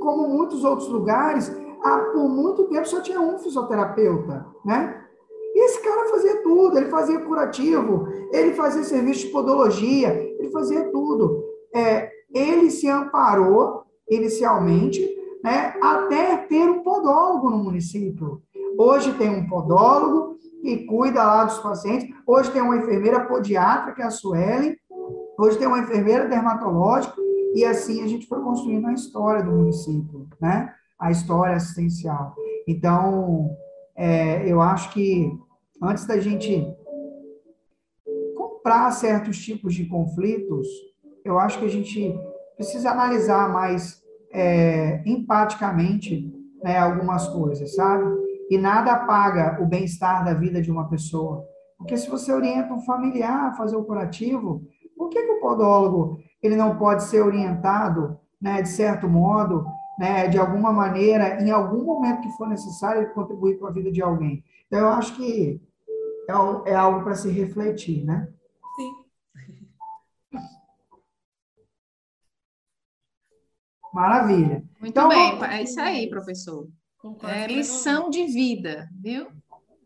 como 0.00 0.28
muitos 0.28 0.64
outros 0.64 0.88
lugares, 0.88 1.52
por 2.12 2.28
muito 2.28 2.64
tempo 2.64 2.88
só 2.88 3.00
tinha 3.00 3.20
um 3.20 3.38
fisioterapeuta, 3.38 4.46
né? 4.64 5.00
E 5.54 5.64
esse 5.66 5.82
cara 5.82 6.08
fazia 6.08 6.42
tudo, 6.42 6.76
ele 6.76 6.90
fazia 6.90 7.20
curativo, 7.20 8.08
ele 8.32 8.54
fazia 8.54 8.82
serviço 8.82 9.26
de 9.26 9.32
podologia, 9.32 10.12
ele 10.38 10.50
fazia 10.50 10.90
tudo. 10.90 11.44
É, 11.72 12.10
ele 12.32 12.70
se 12.70 12.88
amparou 12.88 13.84
inicialmente, 14.10 15.00
né, 15.44 15.74
até 15.80 16.36
ter 16.38 16.68
um 16.68 16.82
podólogo 16.82 17.50
no 17.50 17.58
município. 17.58 18.42
Hoje 18.78 19.12
tem 19.14 19.28
um 19.30 19.46
podólogo 19.46 20.38
que 20.60 20.84
cuida 20.86 21.22
lá 21.22 21.44
dos 21.44 21.58
pacientes. 21.58 22.08
Hoje 22.26 22.50
tem 22.50 22.62
uma 22.62 22.76
enfermeira 22.76 23.24
podiatra, 23.26 23.92
que 23.92 24.02
é 24.02 24.04
a 24.04 24.10
Sueli. 24.10 24.76
Hoje 25.38 25.58
tem 25.58 25.66
uma 25.66 25.78
enfermeira 25.78 26.28
dermatológica. 26.28 27.14
E 27.54 27.64
assim 27.64 28.02
a 28.02 28.08
gente 28.08 28.26
foi 28.26 28.40
construindo 28.42 28.86
a 28.86 28.92
história 28.92 29.42
do 29.42 29.52
município, 29.52 30.26
né? 30.40 30.74
A 30.98 31.10
história 31.10 31.56
assistencial. 31.56 32.34
Então, 32.66 33.50
é, 33.94 34.50
eu 34.50 34.60
acho 34.60 34.92
que 34.92 35.30
antes 35.80 36.06
da 36.06 36.18
gente 36.18 36.66
comprar 38.36 38.90
certos 38.90 39.38
tipos 39.38 39.74
de 39.74 39.86
conflitos, 39.86 40.66
eu 41.24 41.38
acho 41.38 41.58
que 41.60 41.66
a 41.66 41.70
gente 41.70 42.18
precisa 42.56 42.90
analisar 42.90 43.52
mais 43.52 44.02
é, 44.32 45.02
empaticamente 45.06 46.32
né, 46.62 46.78
algumas 46.78 47.28
coisas, 47.28 47.74
sabe? 47.74 48.23
E 48.50 48.58
nada 48.58 48.92
apaga 48.92 49.62
o 49.62 49.66
bem-estar 49.66 50.24
da 50.24 50.34
vida 50.34 50.60
de 50.60 50.70
uma 50.70 50.88
pessoa. 50.88 51.44
Porque 51.78 51.96
se 51.96 52.08
você 52.08 52.32
orienta 52.32 52.72
um 52.72 52.80
familiar 52.80 53.48
a 53.48 53.54
fazer 53.54 53.76
o 53.76 53.84
curativo, 53.84 54.62
por 54.96 55.08
que, 55.08 55.22
que 55.22 55.32
o 55.32 55.40
podólogo 55.40 56.18
ele 56.42 56.56
não 56.56 56.76
pode 56.76 57.04
ser 57.04 57.22
orientado, 57.22 58.18
né, 58.40 58.62
de 58.62 58.68
certo 58.68 59.08
modo, 59.08 59.64
né, 59.98 60.28
de 60.28 60.38
alguma 60.38 60.72
maneira, 60.72 61.42
em 61.42 61.50
algum 61.50 61.84
momento 61.84 62.20
que 62.20 62.36
for 62.36 62.48
necessário, 62.48 63.12
contribuir 63.14 63.58
com 63.58 63.66
a 63.66 63.70
vida 63.70 63.90
de 63.90 64.02
alguém? 64.02 64.44
Então, 64.66 64.80
eu 64.80 64.88
acho 64.88 65.16
que 65.16 65.60
é, 66.28 66.70
é 66.70 66.74
algo 66.74 67.02
para 67.02 67.14
se 67.14 67.30
refletir, 67.30 68.04
né? 68.04 68.28
Sim. 68.76 68.92
Maravilha. 73.92 74.64
Muito 74.80 74.86
então, 74.86 75.08
bem, 75.08 75.42
é 75.44 75.62
isso 75.62 75.80
aí, 75.80 76.08
professor. 76.10 76.68
É 77.24 77.46
lição 77.46 78.08
de 78.08 78.24
vida, 78.24 78.88
viu? 78.98 79.26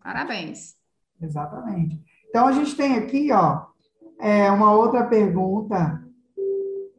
Parabéns. 0.03 0.77
Exatamente. 1.21 2.01
Então, 2.29 2.47
a 2.47 2.53
gente 2.53 2.77
tem 2.77 2.97
aqui, 2.97 3.33
ó, 3.33 3.67
é, 4.21 4.51
uma 4.51 4.73
outra 4.73 5.05
pergunta. 5.07 6.03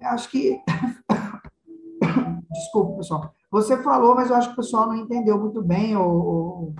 Acho 0.01 0.29
que. 0.29 0.61
Desculpa, 2.51 2.97
pessoal. 2.97 3.33
Você 3.51 3.81
falou, 3.81 4.15
mas 4.15 4.29
eu 4.29 4.35
acho 4.35 4.49
que 4.49 4.53
o 4.53 4.57
pessoal 4.57 4.87
não 4.87 4.95
entendeu 4.95 5.39
muito 5.39 5.61
bem, 5.61 5.95
o, 5.95 6.03
o 6.03 6.75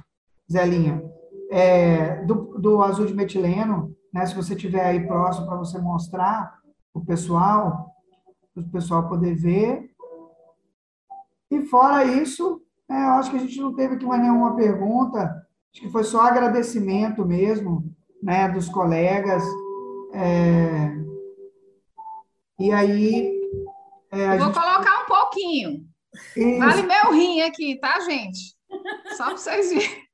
Zelinha. 0.51 1.01
É, 1.49 2.23
do, 2.25 2.59
do 2.59 2.81
azul 2.81 3.05
de 3.05 3.13
metileno, 3.13 3.95
né? 4.13 4.25
Se 4.25 4.35
você 4.35 4.55
tiver 4.55 4.85
aí 4.85 5.07
próximo 5.07 5.47
para 5.47 5.57
você 5.57 5.79
mostrar 5.79 6.59
o 6.93 7.03
pessoal, 7.03 7.95
para 8.53 8.63
o 8.63 8.69
pessoal 8.69 9.07
poder 9.07 9.35
ver. 9.35 9.89
E 11.49 11.61
fora 11.61 12.03
isso, 12.03 12.61
é, 12.89 12.93
eu 12.93 13.09
acho 13.11 13.31
que 13.31 13.37
a 13.37 13.39
gente 13.39 13.59
não 13.59 13.73
teve 13.73 13.95
aqui 13.95 14.05
mais 14.05 14.21
nenhuma 14.21 14.55
pergunta, 14.55 15.19
acho 15.71 15.81
que 15.81 15.91
foi 15.91 16.03
só 16.03 16.21
agradecimento 16.21 17.25
mesmo, 17.25 17.83
né, 18.21 18.49
dos 18.49 18.67
colegas. 18.67 19.43
É, 20.13 20.91
e 22.59 22.71
aí. 22.71 23.39
É, 24.11 24.37
vou 24.37 24.47
gente... 24.47 24.59
colocar 24.59 25.03
um 25.03 25.05
pouquinho. 25.05 25.87
Isso. 26.35 26.59
Vale 26.59 26.81
meu 26.83 27.13
rim 27.13 27.41
aqui, 27.41 27.79
tá, 27.79 27.99
gente? 27.99 28.55
Só 29.15 29.25
para 29.25 29.37
vocês 29.37 29.71
verem. 29.71 30.09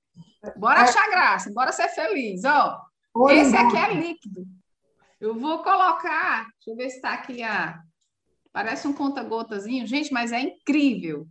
Bora 0.58 0.82
é. 0.82 0.84
achar 0.84 1.10
graça, 1.10 1.52
bora 1.54 1.72
ser 1.72 1.88
feliz. 1.90 2.42
Ó, 2.46 3.30
esse 3.32 3.56
aqui 3.56 3.78
é 3.78 3.94
líquido. 3.94 4.46
Eu 5.20 5.34
vou 5.40 5.64
colocar, 5.64 6.46
deixa 6.56 6.70
eu 6.70 6.76
ver 6.76 6.90
se 6.90 6.98
está 6.98 7.14
aqui 7.14 7.42
a. 7.42 7.80
Parece 8.52 8.88
um 8.88 8.94
conta-gotazinho, 8.94 9.88
gente, 9.88 10.14
mas 10.14 10.32
é 10.32 10.40
incrível. 10.40 11.28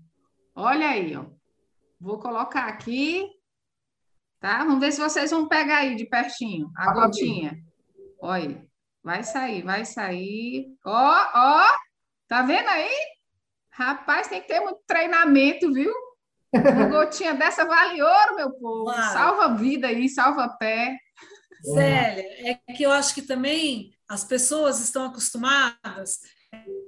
Olha 0.55 0.89
aí, 0.89 1.17
ó. 1.17 1.25
Vou 2.01 2.19
colocar 2.19 2.67
aqui, 2.67 3.29
tá? 4.41 4.59
Vamos 4.59 4.81
ver 4.81 4.93
se 4.93 5.01
vocês 5.01 5.31
vão 5.31 5.49
pegar 5.49 5.79
aí 5.79 5.97
de 5.97 6.05
pertinho 6.05 6.71
a 6.77 6.93
gotinha. 6.93 7.59
Olha, 8.21 8.67
vai 9.03 9.23
sair, 9.23 9.63
vai 9.63 9.85
sair. 9.85 10.67
Ó, 10.85 11.31
ó, 11.35 11.67
tá 12.29 12.43
vendo 12.43 12.69
aí? 12.69 12.95
Rapaz, 13.71 14.29
tem 14.29 14.41
que 14.41 14.49
ter 14.49 14.61
muito 14.61 14.81
treinamento, 14.87 15.73
viu? 15.73 15.93
Uma 16.53 16.87
gotinha 16.87 17.35
dessa 17.35 17.65
vale 17.65 18.01
ouro, 18.01 18.37
meu 18.37 18.53
povo. 18.53 18.85
Claro. 18.85 19.13
Salva 19.13 19.55
vida 19.57 19.89
aí, 19.89 20.09
salva 20.09 20.49
pé. 20.59 20.97
Célia, 21.63 22.25
é 22.51 22.73
que 22.75 22.83
eu 22.83 22.93
acho 22.93 23.15
que 23.15 23.23
também 23.23 23.91
as 24.09 24.23
pessoas 24.23 24.81
estão 24.81 25.07
acostumadas 25.07 26.21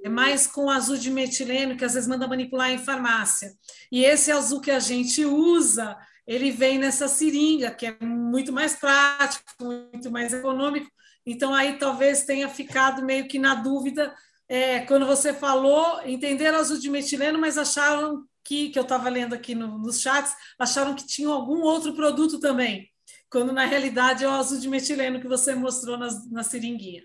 é 0.03 0.09
mais 0.09 0.47
com 0.47 0.69
azul 0.69 0.97
de 0.97 1.09
metileno, 1.09 1.75
que 1.77 1.85
às 1.85 1.93
vezes 1.93 2.07
manda 2.07 2.27
manipular 2.27 2.71
em 2.71 2.77
farmácia. 2.77 3.51
E 3.91 4.03
esse 4.03 4.31
azul 4.31 4.61
que 4.61 4.71
a 4.71 4.79
gente 4.79 5.25
usa, 5.25 5.97
ele 6.25 6.51
vem 6.51 6.77
nessa 6.77 7.07
seringa, 7.07 7.71
que 7.71 7.85
é 7.85 7.97
muito 8.01 8.51
mais 8.51 8.75
prático, 8.75 9.43
muito 9.63 10.11
mais 10.11 10.33
econômico. 10.33 10.89
Então, 11.25 11.53
aí 11.53 11.77
talvez 11.77 12.23
tenha 12.23 12.47
ficado 12.47 13.03
meio 13.03 13.27
que 13.27 13.37
na 13.37 13.55
dúvida 13.55 14.13
é, 14.49 14.79
quando 14.81 15.05
você 15.05 15.33
falou, 15.33 16.01
entenderam 16.05 16.59
azul 16.59 16.79
de 16.79 16.89
metileno, 16.89 17.37
mas 17.37 17.57
acharam 17.57 18.23
que, 18.43 18.69
que 18.69 18.79
eu 18.79 18.83
estava 18.83 19.09
lendo 19.09 19.35
aqui 19.35 19.53
no, 19.53 19.77
nos 19.77 19.99
chats, 19.99 20.33
acharam 20.57 20.95
que 20.95 21.05
tinha 21.05 21.27
algum 21.27 21.61
outro 21.61 21.93
produto 21.93 22.39
também, 22.39 22.89
quando 23.29 23.51
na 23.51 23.65
realidade 23.65 24.23
é 24.23 24.27
o 24.27 24.31
azul 24.31 24.57
de 24.57 24.69
metileno 24.69 25.19
que 25.19 25.27
você 25.27 25.53
mostrou 25.53 25.97
na, 25.97 26.07
na 26.31 26.43
seringuinha. 26.43 27.03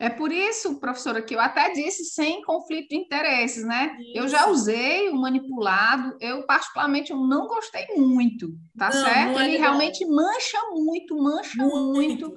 É 0.00 0.08
por 0.08 0.30
isso, 0.30 0.78
professora, 0.78 1.20
que 1.20 1.34
eu 1.34 1.40
até 1.40 1.72
disse 1.72 2.04
sem 2.04 2.40
conflito 2.42 2.90
de 2.90 2.96
interesses, 2.96 3.64
né? 3.64 3.96
Isso. 3.98 4.12
Eu 4.14 4.28
já 4.28 4.48
usei 4.48 5.08
o 5.08 5.16
manipulado, 5.16 6.16
eu 6.20 6.46
particularmente 6.46 7.10
eu 7.10 7.18
não 7.18 7.48
gostei 7.48 7.84
muito, 7.96 8.48
tá 8.76 8.86
não, 8.86 8.92
certo? 8.92 9.32
Não 9.32 9.40
é 9.40 9.44
Ele 9.44 9.52
legal. 9.54 9.70
realmente 9.70 10.06
mancha 10.06 10.58
muito, 10.70 11.20
mancha 11.20 11.60
muito, 11.60 11.92
muito, 11.92 12.28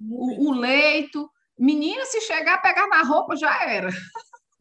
muito. 0.00 0.44
O, 0.44 0.50
o, 0.50 0.52
leito. 0.52 1.28
Menina, 1.58 2.04
se 2.04 2.20
chegar 2.20 2.54
a 2.54 2.58
pegar 2.58 2.86
na 2.86 3.02
roupa, 3.02 3.34
já 3.34 3.64
era. 3.68 3.90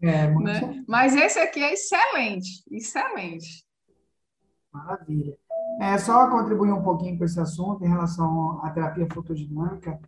É, 0.02 0.28
né? 0.42 0.84
Mas 0.88 1.16
esse 1.16 1.38
aqui 1.38 1.64
é 1.64 1.74
excelente, 1.74 2.64
excelente. 2.72 3.64
Maravilha. 4.74 5.38
É 5.80 5.96
só 6.00 6.28
contribuir 6.28 6.72
um 6.72 6.82
pouquinho 6.82 7.20
com 7.20 7.24
esse 7.24 7.40
assunto 7.40 7.86
em 7.86 7.88
relação 7.88 8.60
à 8.66 8.72
terapia 8.72 9.08
fotodinâmica. 9.14 10.00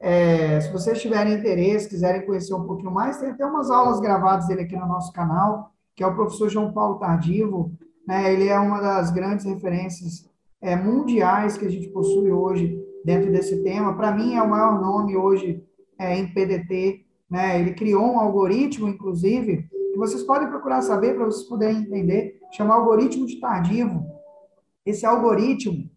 É, 0.00 0.58
se 0.60 0.72
vocês 0.72 1.00
tiverem 1.00 1.34
interesse, 1.34 1.88
quiserem 1.88 2.24
conhecer 2.24 2.54
um 2.54 2.66
pouquinho 2.66 2.90
mais, 2.90 3.18
tem 3.18 3.30
até 3.30 3.44
umas 3.44 3.70
aulas 3.70 4.00
gravadas 4.00 4.48
dele 4.48 4.62
aqui 4.62 4.74
no 4.74 4.86
nosso 4.86 5.12
canal, 5.12 5.72
que 5.94 6.02
é 6.02 6.06
o 6.06 6.14
professor 6.14 6.48
João 6.48 6.72
Paulo 6.72 6.98
Tardivo. 6.98 7.72
Né? 8.08 8.32
Ele 8.32 8.48
é 8.48 8.58
uma 8.58 8.80
das 8.80 9.10
grandes 9.10 9.44
referências 9.44 10.26
é, 10.62 10.74
mundiais 10.74 11.58
que 11.58 11.66
a 11.66 11.70
gente 11.70 11.88
possui 11.88 12.32
hoje 12.32 12.82
dentro 13.04 13.30
desse 13.30 13.62
tema. 13.62 13.94
Para 13.94 14.12
mim, 14.12 14.34
é 14.34 14.42
o 14.42 14.48
maior 14.48 14.80
nome 14.80 15.16
hoje 15.16 15.62
é, 15.98 16.16
em 16.16 16.26
PDT. 16.32 17.04
Né? 17.30 17.60
Ele 17.60 17.74
criou 17.74 18.14
um 18.14 18.18
algoritmo, 18.18 18.88
inclusive, 18.88 19.68
que 19.92 19.98
vocês 19.98 20.22
podem 20.22 20.48
procurar 20.48 20.80
saber 20.80 21.14
para 21.14 21.26
vocês 21.26 21.46
poderem 21.46 21.82
entender, 21.82 22.40
chama 22.52 22.74
algoritmo 22.74 23.26
de 23.26 23.38
Tardivo. 23.38 24.06
Esse 24.86 25.04
algoritmo, 25.04 25.89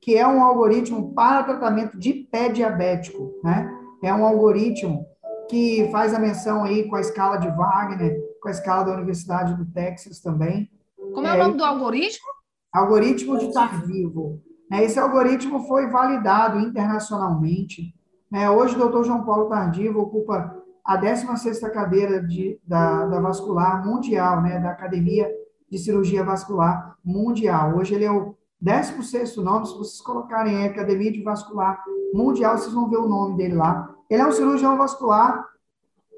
que 0.00 0.16
é 0.16 0.26
um 0.26 0.42
algoritmo 0.42 1.12
para 1.12 1.42
tratamento 1.42 1.98
de 1.98 2.12
pé 2.12 2.48
diabético, 2.48 3.34
né? 3.44 3.70
É 4.02 4.14
um 4.14 4.24
algoritmo 4.24 5.06
que 5.48 5.88
faz 5.92 6.14
a 6.14 6.18
menção 6.18 6.64
aí 6.64 6.88
com 6.88 6.96
a 6.96 7.00
escala 7.00 7.36
de 7.36 7.48
Wagner, 7.48 8.16
com 8.40 8.48
a 8.48 8.52
escala 8.52 8.84
da 8.84 8.94
Universidade 8.94 9.54
do 9.54 9.66
Texas 9.66 10.20
também. 10.20 10.70
Como 11.12 11.26
é, 11.26 11.30
é 11.30 11.34
o 11.34 11.38
nome 11.44 11.58
do 11.58 11.64
algoritmo? 11.64 12.26
Algoritmo 12.72 13.36
de 13.36 13.52
Tardivo. 13.52 14.40
Né? 14.70 14.84
Esse 14.84 14.98
algoritmo 14.98 15.66
foi 15.66 15.88
validado 15.88 16.58
internacionalmente. 16.60 17.94
Né? 18.30 18.48
Hoje, 18.48 18.76
o 18.76 18.78
doutor 18.78 19.04
João 19.04 19.24
Paulo 19.24 19.48
Tardivo 19.48 20.00
ocupa 20.00 20.56
a 20.84 20.98
16ª 20.98 21.70
cadeira 21.70 22.22
de, 22.22 22.58
da, 22.64 23.06
da 23.06 23.20
vascular 23.20 23.84
mundial, 23.84 24.40
né? 24.40 24.60
da 24.60 24.70
Academia 24.70 25.28
de 25.70 25.78
Cirurgia 25.78 26.24
Vascular 26.24 26.96
Mundial. 27.04 27.76
Hoje 27.76 27.94
ele 27.94 28.04
é 28.04 28.10
o 28.10 28.36
16º 28.62 29.36
nome, 29.42 29.66
se 29.66 29.74
vocês 29.74 30.00
colocarem 30.00 30.56
aí, 30.56 30.68
Academia 30.68 31.10
de 31.10 31.22
Vascular 31.22 31.82
Mundial, 32.12 32.58
vocês 32.58 32.72
vão 32.72 32.88
ver 32.88 32.98
o 32.98 33.08
nome 33.08 33.36
dele 33.36 33.54
lá. 33.54 33.94
Ele 34.08 34.20
é 34.20 34.26
um 34.26 34.32
cirurgião 34.32 34.76
vascular 34.76 35.46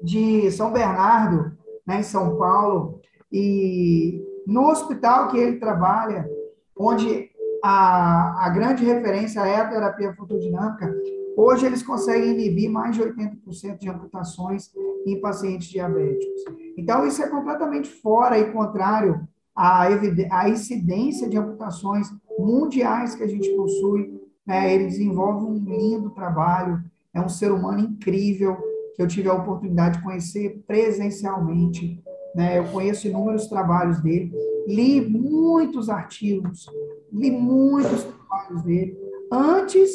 de 0.01 0.51
São 0.51 0.71
Bernardo, 0.71 1.57
né, 1.87 1.99
em 1.99 2.03
São 2.03 2.37
Paulo, 2.37 2.99
e 3.31 4.21
no 4.45 4.69
hospital 4.69 5.29
que 5.29 5.37
ele 5.37 5.57
trabalha, 5.57 6.29
onde 6.77 7.29
a, 7.63 8.45
a 8.45 8.49
grande 8.49 8.83
referência 8.83 9.39
é 9.41 9.55
a 9.55 9.67
terapia 9.67 10.13
fotodinâmica, 10.13 10.93
hoje 11.37 11.65
eles 11.65 11.81
conseguem 11.81 12.31
inibir 12.31 12.69
mais 12.69 12.95
de 12.95 13.01
80% 13.01 13.77
de 13.77 13.89
amputações 13.89 14.71
em 15.05 15.19
pacientes 15.21 15.69
diabéticos. 15.69 16.41
Então, 16.77 17.07
isso 17.07 17.23
é 17.23 17.29
completamente 17.29 17.89
fora 17.89 18.37
e 18.37 18.51
contrário 18.51 19.27
à, 19.55 19.83
à 20.31 20.49
incidência 20.49 21.29
de 21.29 21.37
amputações 21.37 22.11
mundiais 22.43 23.15
que 23.15 23.23
a 23.23 23.27
gente 23.27 23.49
possui. 23.51 24.21
Né? 24.45 24.73
Ele 24.73 24.85
desenvolve 24.87 25.45
um 25.45 25.55
lindo 25.55 26.09
trabalho, 26.09 26.83
é 27.13 27.21
um 27.21 27.29
ser 27.29 27.51
humano 27.51 27.79
incrível, 27.79 28.57
que 28.95 29.01
eu 29.01 29.07
tive 29.07 29.29
a 29.29 29.33
oportunidade 29.33 29.97
de 29.97 30.03
conhecer 30.03 30.63
presencialmente. 30.67 32.01
Né? 32.35 32.59
Eu 32.59 32.65
conheço 32.65 33.07
inúmeros 33.07 33.47
trabalhos 33.47 34.01
dele, 34.01 34.31
li 34.67 35.01
muitos 35.01 35.89
artigos, 35.89 36.65
li 37.11 37.31
muitos 37.31 38.03
trabalhos 38.03 38.61
dele, 38.63 38.97
antes 39.31 39.91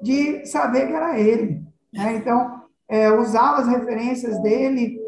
de 0.00 0.46
saber 0.46 0.86
que 0.88 0.92
era 0.92 1.18
ele. 1.18 1.62
Né? 1.92 2.16
Então, 2.16 2.62
é, 2.88 3.10
usava 3.10 3.62
as 3.62 3.68
referências 3.68 4.40
dele 4.42 5.00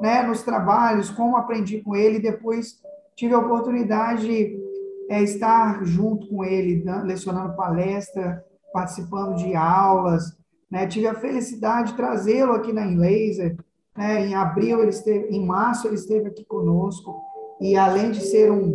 né, 0.00 0.22
nos 0.22 0.42
trabalhos, 0.42 1.10
como 1.10 1.36
aprendi 1.36 1.80
com 1.80 1.94
ele, 1.94 2.18
depois 2.18 2.80
tive 3.14 3.34
a 3.34 3.38
oportunidade 3.38 4.26
de 4.26 4.61
é, 5.12 5.22
estar 5.22 5.84
junto 5.84 6.26
com 6.26 6.42
ele, 6.42 6.82
lecionando 7.04 7.54
palestra, 7.54 8.42
participando 8.72 9.36
de 9.36 9.54
aulas, 9.54 10.34
né? 10.70 10.86
tive 10.86 11.06
a 11.06 11.14
felicidade 11.14 11.90
de 11.90 11.96
trazê-lo 11.98 12.54
aqui 12.54 12.72
na 12.72 12.86
Inlaser, 12.86 13.58
né? 13.94 14.26
em 14.26 14.34
abril 14.34 14.80
ele 14.80 14.88
esteve, 14.88 15.26
em 15.28 15.44
março 15.44 15.86
ele 15.86 15.96
esteve 15.96 16.28
aqui 16.28 16.46
conosco, 16.46 17.14
e 17.60 17.76
além 17.76 18.10
de 18.10 18.22
ser 18.22 18.50
um 18.50 18.72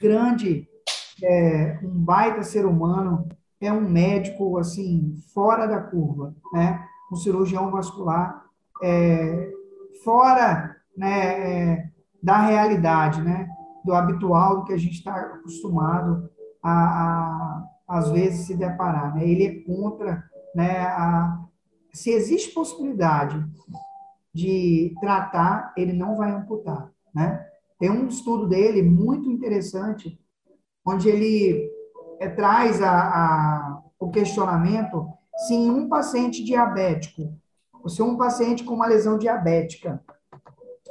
grande, 0.00 0.66
é, 1.22 1.78
um 1.82 2.02
baita 2.02 2.42
ser 2.42 2.64
humano, 2.64 3.28
é 3.60 3.70
um 3.70 3.86
médico, 3.86 4.56
assim, 4.56 5.14
fora 5.34 5.66
da 5.66 5.82
curva, 5.82 6.34
né? 6.54 6.82
Um 7.12 7.16
cirurgião 7.16 7.70
vascular 7.70 8.42
é, 8.82 9.52
fora 10.02 10.76
né, 10.96 11.72
é, 11.74 11.90
da 12.22 12.38
realidade, 12.38 13.20
né? 13.20 13.46
Do 13.84 13.92
habitual, 13.94 14.64
que 14.64 14.72
a 14.72 14.76
gente 14.76 14.94
está 14.98 15.14
acostumado 15.14 16.28
a, 16.62 16.72
a, 16.72 17.64
às 17.88 18.10
vezes, 18.10 18.46
se 18.46 18.54
deparar, 18.54 19.14
né? 19.14 19.26
Ele 19.26 19.46
é 19.46 19.60
contra, 19.64 20.24
né? 20.54 20.82
A, 20.82 21.40
se 21.92 22.10
existe 22.10 22.52
possibilidade 22.52 23.44
de 24.32 24.94
tratar, 25.00 25.72
ele 25.76 25.92
não 25.92 26.16
vai 26.16 26.30
amputar, 26.30 26.90
né? 27.14 27.46
Tem 27.78 27.90
um 27.90 28.06
estudo 28.06 28.46
dele 28.46 28.82
muito 28.82 29.30
interessante, 29.30 30.20
onde 30.84 31.08
ele 31.08 31.70
é, 32.20 32.28
traz 32.28 32.82
a, 32.82 32.92
a, 32.92 33.82
o 33.98 34.10
questionamento 34.10 35.08
se 35.46 35.54
em 35.54 35.70
um 35.70 35.88
paciente 35.88 36.44
diabético, 36.44 37.34
ou 37.82 37.88
se 37.88 38.02
um 38.02 38.16
paciente 38.16 38.62
com 38.62 38.74
uma 38.74 38.86
lesão 38.86 39.16
diabética, 39.16 40.02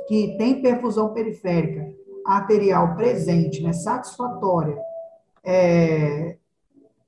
que 0.07 0.35
tem 0.37 0.61
perfusão 0.61 1.13
periférica 1.13 1.93
arterial 2.25 2.95
presente, 2.95 3.61
né, 3.61 3.73
satisfatória, 3.73 4.77
é, 5.43 6.37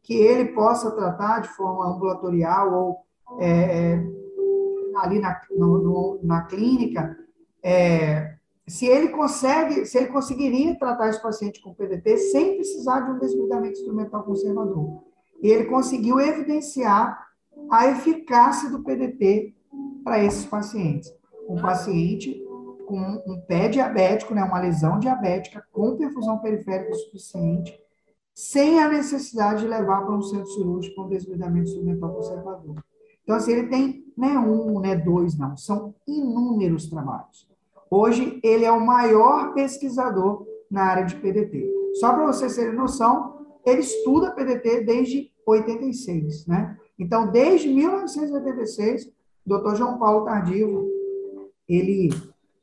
que 0.03 0.13
ele 0.13 0.53
possa 0.53 0.91
tratar 0.91 1.39
de 1.39 1.49
forma 1.49 1.87
ambulatorial 1.87 2.73
ou 2.73 2.97
é, 3.39 3.93
é 3.93 4.11
ali 4.97 5.19
na, 5.19 5.39
no, 5.51 5.77
no, 5.77 6.19
na 6.21 6.43
clínica, 6.43 7.17
é, 7.63 8.35
se 8.67 8.85
ele 8.85 9.09
consegue, 9.09 9.85
se 9.85 9.97
ele 9.97 10.07
conseguiria 10.07 10.77
tratar 10.77 11.09
esse 11.09 11.21
paciente 11.21 11.61
com 11.61 11.73
PDT 11.73 12.17
sem 12.17 12.55
precisar 12.55 13.01
de 13.01 13.11
um 13.11 13.19
desligamento 13.19 13.79
instrumental 13.79 14.23
conservador. 14.23 15.03
E 15.41 15.49
ele 15.49 15.65
conseguiu 15.65 16.19
evidenciar 16.19 17.27
a 17.69 17.87
eficácia 17.87 18.69
do 18.69 18.83
PDT 18.83 19.53
para 20.03 20.23
esses 20.23 20.45
pacientes. 20.45 21.11
Um 21.49 21.59
paciente 21.61 22.41
com 22.91 23.23
um 23.25 23.39
pé 23.47 23.69
diabético, 23.69 24.33
né, 24.33 24.43
uma 24.43 24.59
lesão 24.59 24.99
diabética, 24.99 25.65
com 25.71 25.95
perfusão 25.95 26.39
periférica 26.39 26.93
suficiente, 26.93 27.79
sem 28.35 28.79
a 28.79 28.89
necessidade 28.89 29.61
de 29.61 29.67
levar 29.67 30.01
para 30.01 30.13
um 30.13 30.21
centro 30.21 30.47
cirúrgico 30.47 30.95
com 30.95 31.03
um 31.03 31.09
desligamento 31.09 31.69
instrumental 31.69 32.13
conservador. 32.13 32.83
Então, 33.23 33.35
assim, 33.37 33.53
ele 33.53 33.67
tem 33.67 34.05
não 34.17 34.27
é 34.27 34.39
um, 34.39 34.73
não 34.73 34.85
é 34.85 34.95
dois, 34.95 35.37
não, 35.37 35.55
são 35.55 35.95
inúmeros 36.05 36.89
trabalhos. 36.89 37.49
Hoje, 37.89 38.39
ele 38.43 38.65
é 38.65 38.71
o 38.71 38.85
maior 38.85 39.53
pesquisador 39.53 40.45
na 40.69 40.83
área 40.83 41.05
de 41.05 41.15
PDT. 41.15 41.69
Só 41.93 42.13
para 42.13 42.25
vocês 42.25 42.55
terem 42.55 42.73
noção, 42.73 43.45
ele 43.65 43.79
estuda 43.79 44.31
PDT 44.31 44.81
desde 44.81 45.31
86, 45.45 46.45
né? 46.45 46.77
Então, 46.99 47.31
desde 47.31 47.69
1986, 47.69 49.11
o 49.45 49.57
Dr. 49.57 49.75
João 49.75 49.97
Paulo 49.97 50.25
Tardivo, 50.25 50.87
ele 51.67 52.09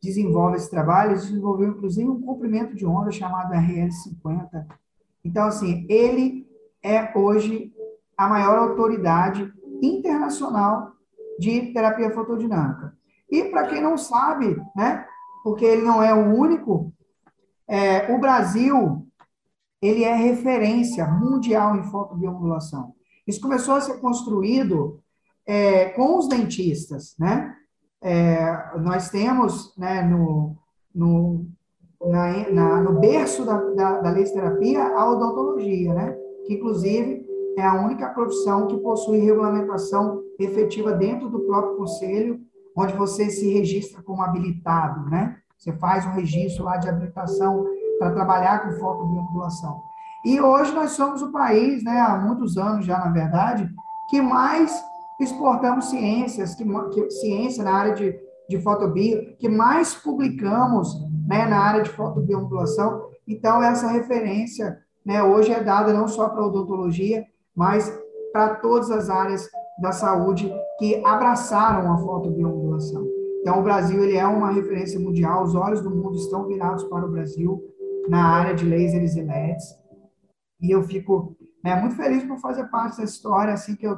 desenvolve 0.00 0.56
esse 0.56 0.70
trabalho, 0.70 1.16
desenvolveu, 1.16 1.68
inclusive, 1.68 2.08
um 2.08 2.20
comprimento 2.20 2.74
de 2.74 2.86
onda 2.86 3.10
chamado 3.10 3.52
RL50. 3.52 4.66
Então, 5.24 5.46
assim, 5.46 5.86
ele 5.88 6.46
é 6.82 7.16
hoje 7.16 7.72
a 8.16 8.28
maior 8.28 8.58
autoridade 8.58 9.52
internacional 9.82 10.92
de 11.38 11.72
terapia 11.72 12.10
fotodinâmica. 12.10 12.96
E 13.30 13.44
para 13.44 13.66
quem 13.66 13.80
não 13.80 13.96
sabe, 13.96 14.60
né, 14.74 15.06
porque 15.44 15.64
ele 15.64 15.82
não 15.82 16.02
é 16.02 16.12
o 16.12 16.34
único. 16.34 16.92
É, 17.66 18.12
o 18.12 18.18
Brasil, 18.18 19.06
ele 19.80 20.02
é 20.04 20.14
referência 20.14 21.06
mundial 21.06 21.76
em 21.76 21.84
fotobiomodulação. 21.84 22.94
Isso 23.26 23.40
começou 23.40 23.74
a 23.74 23.80
ser 23.80 24.00
construído 24.00 25.00
é, 25.46 25.86
com 25.90 26.18
os 26.18 26.28
dentistas, 26.28 27.14
né? 27.18 27.54
É, 28.02 28.78
nós 28.78 29.10
temos, 29.10 29.76
né, 29.76 30.02
no, 30.02 30.56
no, 30.94 31.46
na, 32.00 32.50
na, 32.50 32.80
no 32.80 33.00
berço 33.00 33.44
da, 33.44 33.58
da, 33.74 34.00
da 34.00 34.14
terapia, 34.14 34.82
a 34.96 35.10
odontologia, 35.10 35.92
né? 35.92 36.16
Que, 36.46 36.54
inclusive, 36.54 37.26
é 37.56 37.62
a 37.62 37.74
única 37.74 38.08
profissão 38.10 38.66
que 38.66 38.76
possui 38.78 39.18
regulamentação 39.18 40.22
efetiva 40.38 40.92
dentro 40.92 41.28
do 41.28 41.40
próprio 41.40 41.76
conselho 41.76 42.40
onde 42.76 42.94
você 42.94 43.28
se 43.28 43.52
registra 43.52 44.00
como 44.02 44.22
habilitado, 44.22 45.10
né? 45.10 45.36
Você 45.58 45.72
faz 45.72 46.06
um 46.06 46.12
registro 46.12 46.64
lá 46.64 46.76
de 46.76 46.88
habilitação 46.88 47.66
para 47.98 48.12
trabalhar 48.12 48.62
com 48.62 48.78
fotobiomodulação. 48.78 49.82
E 50.24 50.40
hoje 50.40 50.72
nós 50.72 50.92
somos 50.92 51.20
o 51.20 51.32
país, 51.32 51.82
né, 51.82 51.98
há 52.00 52.16
muitos 52.16 52.56
anos 52.56 52.86
já, 52.86 52.98
na 52.98 53.10
verdade, 53.10 53.68
que 54.08 54.20
mais 54.22 54.72
exportamos 55.20 55.86
ciências, 55.86 56.54
que, 56.54 56.64
que 56.90 57.10
ciência 57.10 57.64
na 57.64 57.72
área 57.72 57.94
de, 57.94 58.18
de 58.48 58.60
fotobio, 58.60 59.36
que 59.38 59.48
mais 59.48 59.94
publicamos 59.94 60.94
né, 61.26 61.46
na 61.46 61.58
área 61.58 61.82
de 61.82 61.90
fotobiomodulação. 61.90 63.08
Então, 63.26 63.62
essa 63.62 63.88
referência 63.88 64.78
né, 65.04 65.22
hoje 65.22 65.52
é 65.52 65.62
dada 65.62 65.92
não 65.92 66.08
só 66.08 66.28
para 66.28 66.46
odontologia, 66.46 67.26
mas 67.54 67.92
para 68.32 68.56
todas 68.56 68.90
as 68.90 69.10
áreas 69.10 69.48
da 69.80 69.92
saúde 69.92 70.52
que 70.78 71.02
abraçaram 71.04 71.92
a 71.92 71.98
fotobiomodulação. 71.98 73.06
Então, 73.40 73.60
o 73.60 73.62
Brasil 73.62 74.02
ele 74.02 74.16
é 74.16 74.26
uma 74.26 74.50
referência 74.50 74.98
mundial, 74.98 75.44
os 75.44 75.54
olhos 75.54 75.80
do 75.80 75.90
mundo 75.90 76.16
estão 76.16 76.46
virados 76.46 76.84
para 76.84 77.06
o 77.06 77.10
Brasil 77.10 77.62
na 78.08 78.24
área 78.26 78.54
de 78.54 78.68
lasers 78.68 79.16
e 79.16 79.22
LEDs. 79.22 79.64
E 80.60 80.70
eu 80.70 80.82
fico 80.82 81.36
né, 81.62 81.76
muito 81.76 81.96
feliz 81.96 82.24
por 82.24 82.38
fazer 82.38 82.64
parte 82.64 82.96
dessa 82.96 83.04
história, 83.04 83.52
assim 83.52 83.76
que 83.76 83.86
eu, 83.86 83.96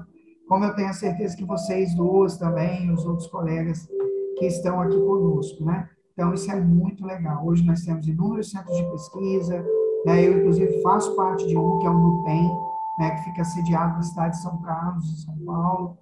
como 0.51 0.65
eu 0.65 0.75
tenho 0.75 0.93
certeza 0.93 1.37
que 1.37 1.45
vocês 1.45 1.95
duas 1.95 2.37
também, 2.37 2.91
os 2.91 3.07
outros 3.07 3.29
colegas 3.29 3.89
que 4.37 4.47
estão 4.47 4.81
aqui 4.81 4.99
conosco, 4.99 5.65
né? 5.65 5.89
Então, 6.13 6.35
isso 6.35 6.51
é 6.51 6.61
muito 6.61 7.07
legal. 7.07 7.47
Hoje 7.47 7.65
nós 7.65 7.85
temos 7.85 8.09
inúmeros 8.09 8.51
centros 8.51 8.77
de 8.77 8.83
pesquisa, 8.91 9.65
né? 10.05 10.27
eu, 10.27 10.41
inclusive, 10.41 10.83
faço 10.83 11.15
parte 11.15 11.47
de 11.47 11.57
um, 11.57 11.79
que 11.79 11.87
é 11.87 11.91
o 11.91 11.95
NUPEM, 11.95 12.51
né? 12.99 13.11
que 13.11 13.25
fica 13.31 13.45
sediado 13.45 13.95
na 13.95 14.03
cidade 14.03 14.35
de 14.35 14.43
São 14.43 14.61
Carlos, 14.63 15.05
em 15.05 15.25
São 15.25 15.39
Paulo. 15.47 15.99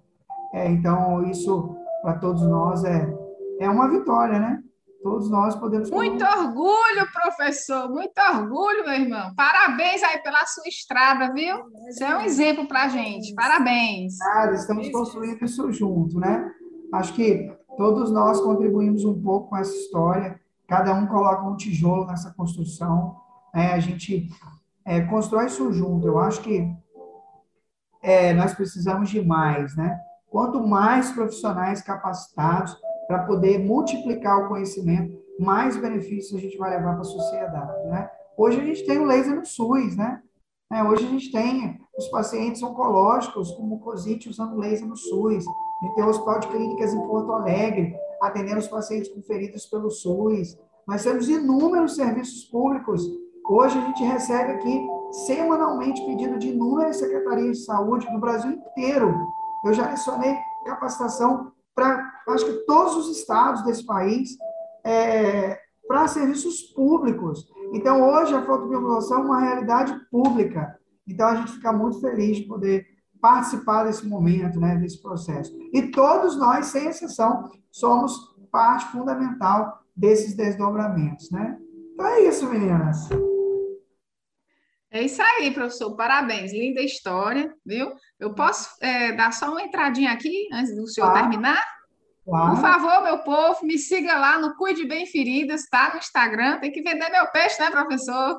É, 0.55 0.67
então, 0.71 1.23
isso, 1.25 1.77
para 2.01 2.15
todos 2.15 2.41
nós, 2.41 2.85
é, 2.85 3.07
é 3.61 3.69
uma 3.69 3.87
vitória, 3.91 4.39
né? 4.41 4.63
Todos 5.03 5.31
nós 5.31 5.55
podemos. 5.55 5.91
Muito 5.91 6.25
orgulho, 6.25 7.13
professor, 7.13 7.89
muito 7.89 8.19
orgulho, 8.19 8.85
meu 8.85 8.95
irmão. 8.95 9.33
Parabéns 9.37 10.03
aí 10.03 10.19
pela 10.23 10.45
sua 10.45 10.67
estrada, 10.67 11.33
viu? 11.33 11.57
Você 11.87 12.05
é 12.05 12.17
um 12.17 12.21
exemplo 12.21 12.67
para 12.67 12.85
a 12.85 12.89
gente. 12.89 13.33
Parabéns. 13.35 14.15
Estamos 14.55 14.91
construindo 14.91 15.45
isso 15.45 15.73
junto, 15.73 16.19
né? 16.19 16.51
Acho 16.93 17.15
que 17.15 17.49
todos 17.77 18.11
nós 18.11 18.41
contribuímos 18.41 19.05
um 19.05 19.23
pouco 19.23 19.51
com 19.51 19.57
essa 19.57 19.75
história, 19.75 20.41
cada 20.67 20.93
um 20.95 21.07
coloca 21.07 21.45
um 21.45 21.57
tijolo 21.57 22.07
nessa 22.07 22.35
construção, 22.35 23.17
né? 23.55 23.73
a 23.73 23.79
gente 23.79 24.29
é, 24.85 25.01
constrói 25.03 25.47
isso 25.47 25.73
junto. 25.73 26.07
Eu 26.09 26.19
acho 26.19 26.41
que 26.41 26.69
é, 28.03 28.33
nós 28.33 28.53
precisamos 28.53 29.11
de 29.11 29.25
mais, 29.25 29.77
né? 29.77 29.99
Quanto 30.29 30.67
mais 30.67 31.11
profissionais 31.13 31.83
capacitados, 31.83 32.77
para 33.09 33.25
poder 33.25 33.59
multiplicar 33.59 34.45
o 34.45 34.49
conhecimento, 34.49 35.19
mais 35.41 35.77
benefícios 35.77 36.39
a 36.39 36.43
gente 36.43 36.59
vai 36.59 36.71
levar 36.71 36.93
para 36.93 37.01
a 37.01 37.05
sociedade, 37.05 37.89
né? 37.89 38.11
Hoje 38.37 38.61
a 38.61 38.65
gente 38.65 38.85
tem 38.85 38.99
o 38.99 39.05
laser 39.05 39.35
no 39.35 39.47
SUS, 39.47 39.97
né? 39.97 40.23
É, 40.71 40.85
hoje 40.85 41.07
a 41.07 41.09
gente 41.09 41.33
tem 41.33 41.81
os 41.97 42.07
pacientes 42.09 42.63
oncológicos, 42.63 43.51
como 43.53 43.77
o 43.77 43.81
COSIT, 43.81 44.29
usando 44.29 44.59
laser 44.59 44.87
no 44.87 44.97
SUS. 44.97 45.45
A 45.47 45.87
gente 45.87 45.95
tem 45.95 46.05
o 46.05 46.09
Hospital 46.09 46.41
de 46.41 46.49
Clínicas 46.49 46.93
em 46.93 47.01
Porto 47.07 47.33
Alegre, 47.33 47.97
atendendo 48.21 48.59
os 48.59 48.69
pacientes 48.69 49.09
com 49.09 49.23
feridas 49.23 49.65
pelo 49.65 49.91
SUS. 49.91 50.59
Nós 50.87 51.03
temos 51.03 51.29
inúmeros 51.29 51.97
serviços 51.97 52.45
públicos. 52.45 53.03
Hoje 53.49 53.79
a 53.79 53.81
gente 53.87 54.05
recebe 54.05 54.53
aqui 54.53 54.87
semanalmente 55.11 56.05
pedido 56.05 56.39
de 56.39 56.49
inúmeras 56.49 56.99
secretarias 56.99 57.59
de 57.59 57.65
saúde 57.65 58.11
do 58.13 58.21
Brasil 58.21 58.51
inteiro. 58.51 59.15
Eu 59.65 59.73
já 59.73 59.89
lecionei 59.89 60.37
capacitação 60.67 61.51
para, 61.79 62.13
acho 62.31 62.45
que 62.45 62.67
todos 62.67 62.97
os 62.97 63.17
estados 63.17 63.63
desse 63.63 63.87
país, 63.87 64.37
é, 64.85 65.57
para 65.87 66.09
serviços 66.09 66.61
públicos. 66.75 67.47
Então, 67.73 68.03
hoje, 68.03 68.35
a 68.35 68.45
fotobiomodulação 68.45 69.21
é 69.21 69.25
uma 69.25 69.41
realidade 69.41 69.95
pública. 70.11 70.77
Então, 71.07 71.29
a 71.29 71.37
gente 71.37 71.53
fica 71.53 71.73
muito 71.73 72.01
feliz 72.01 72.39
de 72.39 72.43
poder 72.43 72.85
participar 73.21 73.85
desse 73.85 74.05
momento, 74.07 74.59
né, 74.59 74.77
desse 74.77 75.01
processo. 75.01 75.57
E 75.73 75.83
todos 75.91 76.37
nós, 76.37 76.67
sem 76.67 76.89
exceção, 76.89 77.49
somos 77.71 78.37
parte 78.51 78.87
fundamental 78.87 79.81
desses 79.97 80.35
desdobramentos, 80.35 81.31
né? 81.31 81.59
Então 81.93 82.07
é 82.07 82.21
isso, 82.23 82.49
meninas. 82.49 83.09
É 84.91 85.03
isso 85.03 85.21
aí, 85.21 85.51
professor. 85.53 85.95
Parabéns. 85.95 86.53
Linda 86.53 86.81
história, 86.81 87.55
viu? 87.65 87.93
Eu 88.19 88.35
posso 88.35 88.71
é, 88.81 89.13
dar 89.13 89.33
só 89.33 89.51
uma 89.51 89.63
entradinha 89.63 90.13
aqui 90.13 90.49
antes 90.53 90.75
do 90.75 90.87
senhor 90.87 91.11
claro. 91.11 91.29
terminar? 91.29 91.63
Claro. 92.25 92.55
Por 92.55 92.61
favor, 92.61 93.03
meu 93.03 93.19
povo, 93.19 93.65
me 93.65 93.79
siga 93.79 94.19
lá 94.19 94.39
no 94.39 94.55
Cuide 94.57 94.87
Bem 94.87 95.07
Feridas, 95.07 95.67
tá? 95.71 95.91
No 95.93 95.99
Instagram. 95.99 96.59
Tem 96.59 96.71
que 96.71 96.83
vender 96.83 97.09
meu 97.11 97.27
peixe, 97.29 97.61
né, 97.61 97.71
professor? 97.71 98.39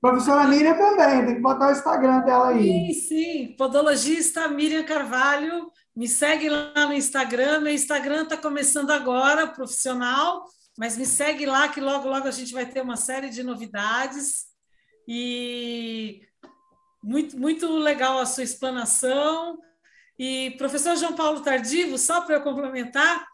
Professora 0.00 0.46
Miriam 0.46 0.74
também, 0.74 1.26
tem 1.26 1.34
que 1.34 1.42
botar 1.42 1.68
o 1.68 1.72
Instagram 1.72 2.20
dela 2.20 2.48
aí. 2.48 2.62
Sim, 2.62 2.92
sim. 2.94 3.54
Podologista 3.58 4.48
Miriam 4.48 4.82
Carvalho. 4.82 5.70
Me 5.94 6.08
segue 6.08 6.48
lá 6.48 6.86
no 6.86 6.94
Instagram. 6.94 7.60
Meu 7.60 7.74
Instagram 7.74 8.22
está 8.22 8.34
começando 8.34 8.90
agora, 8.90 9.46
profissional, 9.46 10.42
mas 10.78 10.96
me 10.96 11.04
segue 11.04 11.44
lá 11.44 11.68
que 11.68 11.82
logo, 11.82 12.08
logo 12.08 12.26
a 12.26 12.30
gente 12.30 12.54
vai 12.54 12.64
ter 12.64 12.80
uma 12.80 12.96
série 12.96 13.28
de 13.28 13.42
novidades. 13.42 14.49
E 15.06 16.22
muito, 17.02 17.38
muito 17.38 17.66
legal 17.78 18.18
a 18.18 18.26
sua 18.26 18.44
explanação. 18.44 19.58
E 20.18 20.52
professor 20.58 20.96
João 20.96 21.14
Paulo 21.14 21.40
Tardivo, 21.40 21.96
só 21.96 22.20
para 22.20 22.36
eu 22.36 22.42
complementar, 22.42 23.26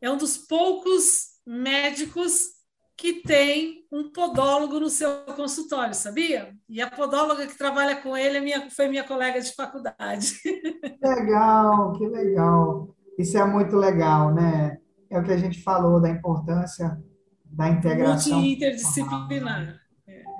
é 0.00 0.10
um 0.10 0.16
dos 0.16 0.36
poucos 0.36 1.36
médicos 1.46 2.56
que 2.96 3.22
tem 3.22 3.86
um 3.92 4.10
podólogo 4.10 4.80
no 4.80 4.88
seu 4.88 5.24
consultório, 5.36 5.94
sabia? 5.94 6.54
E 6.68 6.80
a 6.80 6.90
podóloga 6.90 7.46
que 7.46 7.56
trabalha 7.56 7.96
com 7.96 8.16
ele 8.16 8.38
é 8.38 8.40
minha, 8.40 8.70
foi 8.70 8.88
minha 8.88 9.04
colega 9.04 9.40
de 9.40 9.54
faculdade. 9.54 10.40
Legal, 11.02 11.92
que 11.92 12.06
legal. 12.08 12.96
Isso 13.18 13.36
é 13.38 13.44
muito 13.44 13.76
legal, 13.76 14.34
né? 14.34 14.78
É 15.10 15.18
o 15.18 15.22
que 15.22 15.32
a 15.32 15.36
gente 15.36 15.62
falou 15.62 16.00
da 16.00 16.08
importância 16.08 16.98
da 17.44 17.68
integração. 17.68 18.38
Multi-interdisciplinar. 18.38 19.85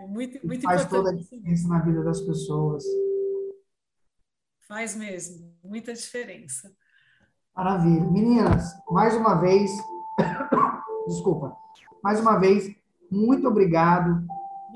É, 0.07 0.11
é 0.11 0.13
muito, 0.13 0.47
muito 0.47 0.63
faz 0.63 0.83
importante. 0.83 0.89
Faz 0.89 0.89
toda 0.89 1.11
a 1.11 1.15
diferença 1.15 1.69
na 1.69 1.81
vida 1.81 2.03
das 2.03 2.21
pessoas. 2.21 2.85
Faz 4.69 4.97
mesmo, 4.97 5.53
muita 5.63 5.93
diferença. 5.93 6.73
Maravilha. 7.55 8.05
Meninas, 8.11 8.75
mais 8.91 9.15
uma 9.15 9.35
vez, 9.37 9.71
desculpa, 11.07 11.57
mais 12.03 12.21
uma 12.21 12.39
vez, 12.39 12.75
muito 13.11 13.47
obrigado 13.47 14.27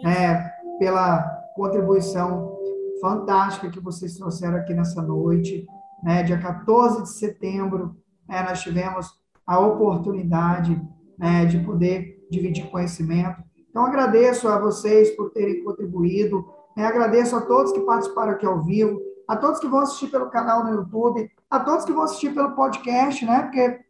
né, 0.03 0.49
pela 0.79 1.23
contribuição 1.55 2.57
fantástica 3.01 3.71
que 3.71 3.81
vocês 3.81 4.17
trouxeram 4.17 4.59
aqui 4.59 4.73
nessa 4.75 5.03
noite. 5.03 5.67
Né, 6.03 6.23
dia 6.23 6.41
14 6.41 7.03
de 7.03 7.11
setembro, 7.11 8.01
né, 8.27 8.43
nós 8.43 8.63
tivemos 8.63 9.11
a 9.47 9.59
oportunidade 9.59 10.81
né, 11.19 11.45
de 11.45 11.59
poder 11.59 12.27
dividir 12.31 12.71
conhecimento. 12.71 13.43
Então, 13.71 13.87
agradeço 13.87 14.49
a 14.49 14.59
vocês 14.59 15.11
por 15.17 15.31
terem 15.31 15.65
contribuído, 15.65 16.45
né, 16.77 16.87
agradeço 16.87 17.37
a 17.37 17.41
todos 17.41 17.73
que 17.73 17.81
participaram 17.81 18.33
aqui 18.33 18.45
ao 18.45 18.61
vivo, 18.63 19.01
a 19.27 19.37
todos 19.37 19.61
que 19.61 19.69
vão 19.69 19.81
assistir 19.81 20.09
pelo 20.09 20.29
canal 20.29 20.65
no 20.65 20.75
YouTube, 20.75 21.31
a 21.49 21.61
todos 21.61 21.85
que 21.85 21.93
vão 21.93 22.03
assistir 22.03 22.35
pelo 22.35 22.51
podcast, 22.57 23.25
né? 23.25 23.43
Porque 23.43 23.81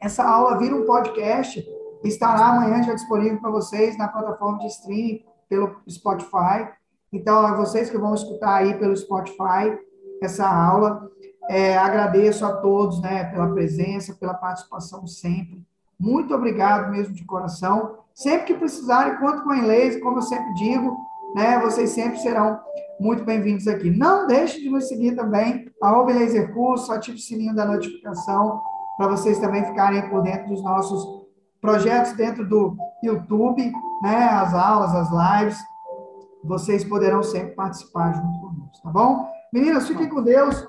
essa 0.00 0.24
aula 0.24 0.56
vira 0.56 0.74
um 0.74 0.86
podcast, 0.86 1.62
estará 2.02 2.46
amanhã 2.46 2.82
já 2.82 2.94
disponível 2.94 3.38
para 3.40 3.50
vocês 3.50 3.98
na 3.98 4.08
plataforma 4.08 4.58
de 4.58 4.68
streaming 4.68 5.22
pelo 5.50 5.76
Spotify. 5.88 6.70
Então, 7.12 7.44
a 7.44 7.54
vocês 7.54 7.90
que 7.90 7.98
vão 7.98 8.14
escutar 8.14 8.54
aí 8.54 8.72
pelo 8.78 8.96
Spotify 8.96 9.78
essa 10.22 10.48
aula, 10.48 11.10
é, 11.48 11.76
agradeço 11.76 12.46
a 12.46 12.56
todos, 12.56 13.02
né, 13.02 13.24
pela 13.24 13.52
presença, 13.52 14.14
pela 14.14 14.34
participação 14.34 15.06
sempre. 15.06 15.62
Muito 15.98 16.34
obrigado 16.34 16.90
mesmo 16.90 17.14
de 17.14 17.24
coração. 17.24 17.98
Sempre 18.22 18.48
que 18.48 18.54
precisarem, 18.54 19.16
conto 19.16 19.42
com 19.42 19.50
a 19.50 19.56
inglês, 19.56 19.98
como 19.98 20.18
eu 20.18 20.22
sempre 20.22 20.52
digo, 20.52 20.94
né, 21.34 21.58
vocês 21.60 21.88
sempre 21.88 22.18
serão 22.18 22.60
muito 23.00 23.24
bem-vindos 23.24 23.66
aqui. 23.66 23.88
Não 23.88 24.26
deixe 24.26 24.60
de 24.60 24.68
nos 24.68 24.88
seguir 24.88 25.16
também, 25.16 25.72
arroba 25.82 26.12
Laser 26.12 26.52
Curso, 26.52 26.92
ative 26.92 27.16
o 27.16 27.20
sininho 27.20 27.54
da 27.54 27.64
notificação, 27.64 28.60
para 28.98 29.08
vocês 29.08 29.38
também 29.38 29.64
ficarem 29.64 30.06
por 30.10 30.20
dentro 30.22 30.48
dos 30.48 30.62
nossos 30.62 31.24
projetos 31.62 32.12
dentro 32.12 32.46
do 32.46 32.76
YouTube, 33.02 33.72
né, 34.02 34.28
as 34.28 34.52
aulas, 34.52 34.94
as 34.94 35.40
lives, 35.40 35.58
vocês 36.44 36.84
poderão 36.84 37.22
sempre 37.22 37.54
participar 37.54 38.12
junto 38.12 38.38
conosco, 38.38 38.82
tá 38.82 38.90
bom? 38.90 39.30
Meninas, 39.50 39.88
fiquem 39.88 40.10
com 40.10 40.22
Deus, 40.22 40.68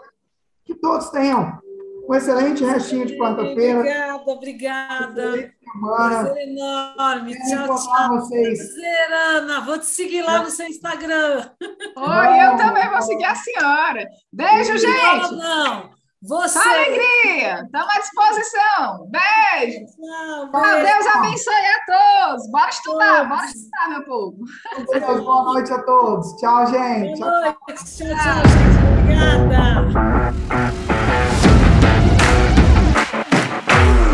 que 0.64 0.74
todos 0.74 1.10
tenham 1.10 1.60
um 2.08 2.16
excelente 2.16 2.64
restinho 2.64 3.06
de 3.06 3.18
quarta-feira. 3.18 4.11
Obrigada, 4.28 5.28
obrigada. 5.28 5.54
Prazer 5.80 6.50
enorme. 6.50 7.36
tchau, 7.50 7.76
tchau. 7.78 8.10
Vocês. 8.20 8.58
Prazer, 8.58 9.14
Ana. 9.14 9.62
Vou 9.62 9.78
te 9.80 9.86
seguir 9.86 10.22
lá 10.22 10.44
no 10.44 10.50
seu 10.50 10.68
Instagram. 10.68 11.50
Oi, 11.62 12.46
eu 12.46 12.58
também 12.58 12.90
vou 12.90 13.02
seguir 13.02 13.26
a 13.26 13.36
senhora. 13.36 14.08
Beijo, 14.32 14.78
gente. 14.78 15.36
Não, 15.36 15.90
Você. 16.22 16.60
Só 16.60 16.70
alegria. 16.70 17.64
Estamos 17.64 17.96
à 17.96 18.00
disposição. 18.00 19.10
Beijo. 19.10 19.80
Tchau, 19.86 20.52
beijo. 20.52 20.86
Deus 20.86 21.16
abençoe 21.16 21.54
a 21.54 22.28
todos. 22.28 22.52
Bora 22.52 22.70
estudar, 22.70 23.16
todos. 23.16 23.30
bora 23.30 23.46
estudar, 23.46 23.90
meu 23.90 24.04
povo. 24.04 24.38
Deus, 24.92 25.24
boa 25.24 25.44
noite 25.46 25.74
a 25.74 25.82
todos. 25.84 26.36
Tchau, 26.36 26.68
gente. 26.68 27.20
Boa 27.20 27.42
noite. 27.42 27.58
Tchau, 27.68 28.08
tchau, 28.08 28.18
tchau 28.18 28.44
gente. 28.48 28.92
Obrigada. 29.02 30.11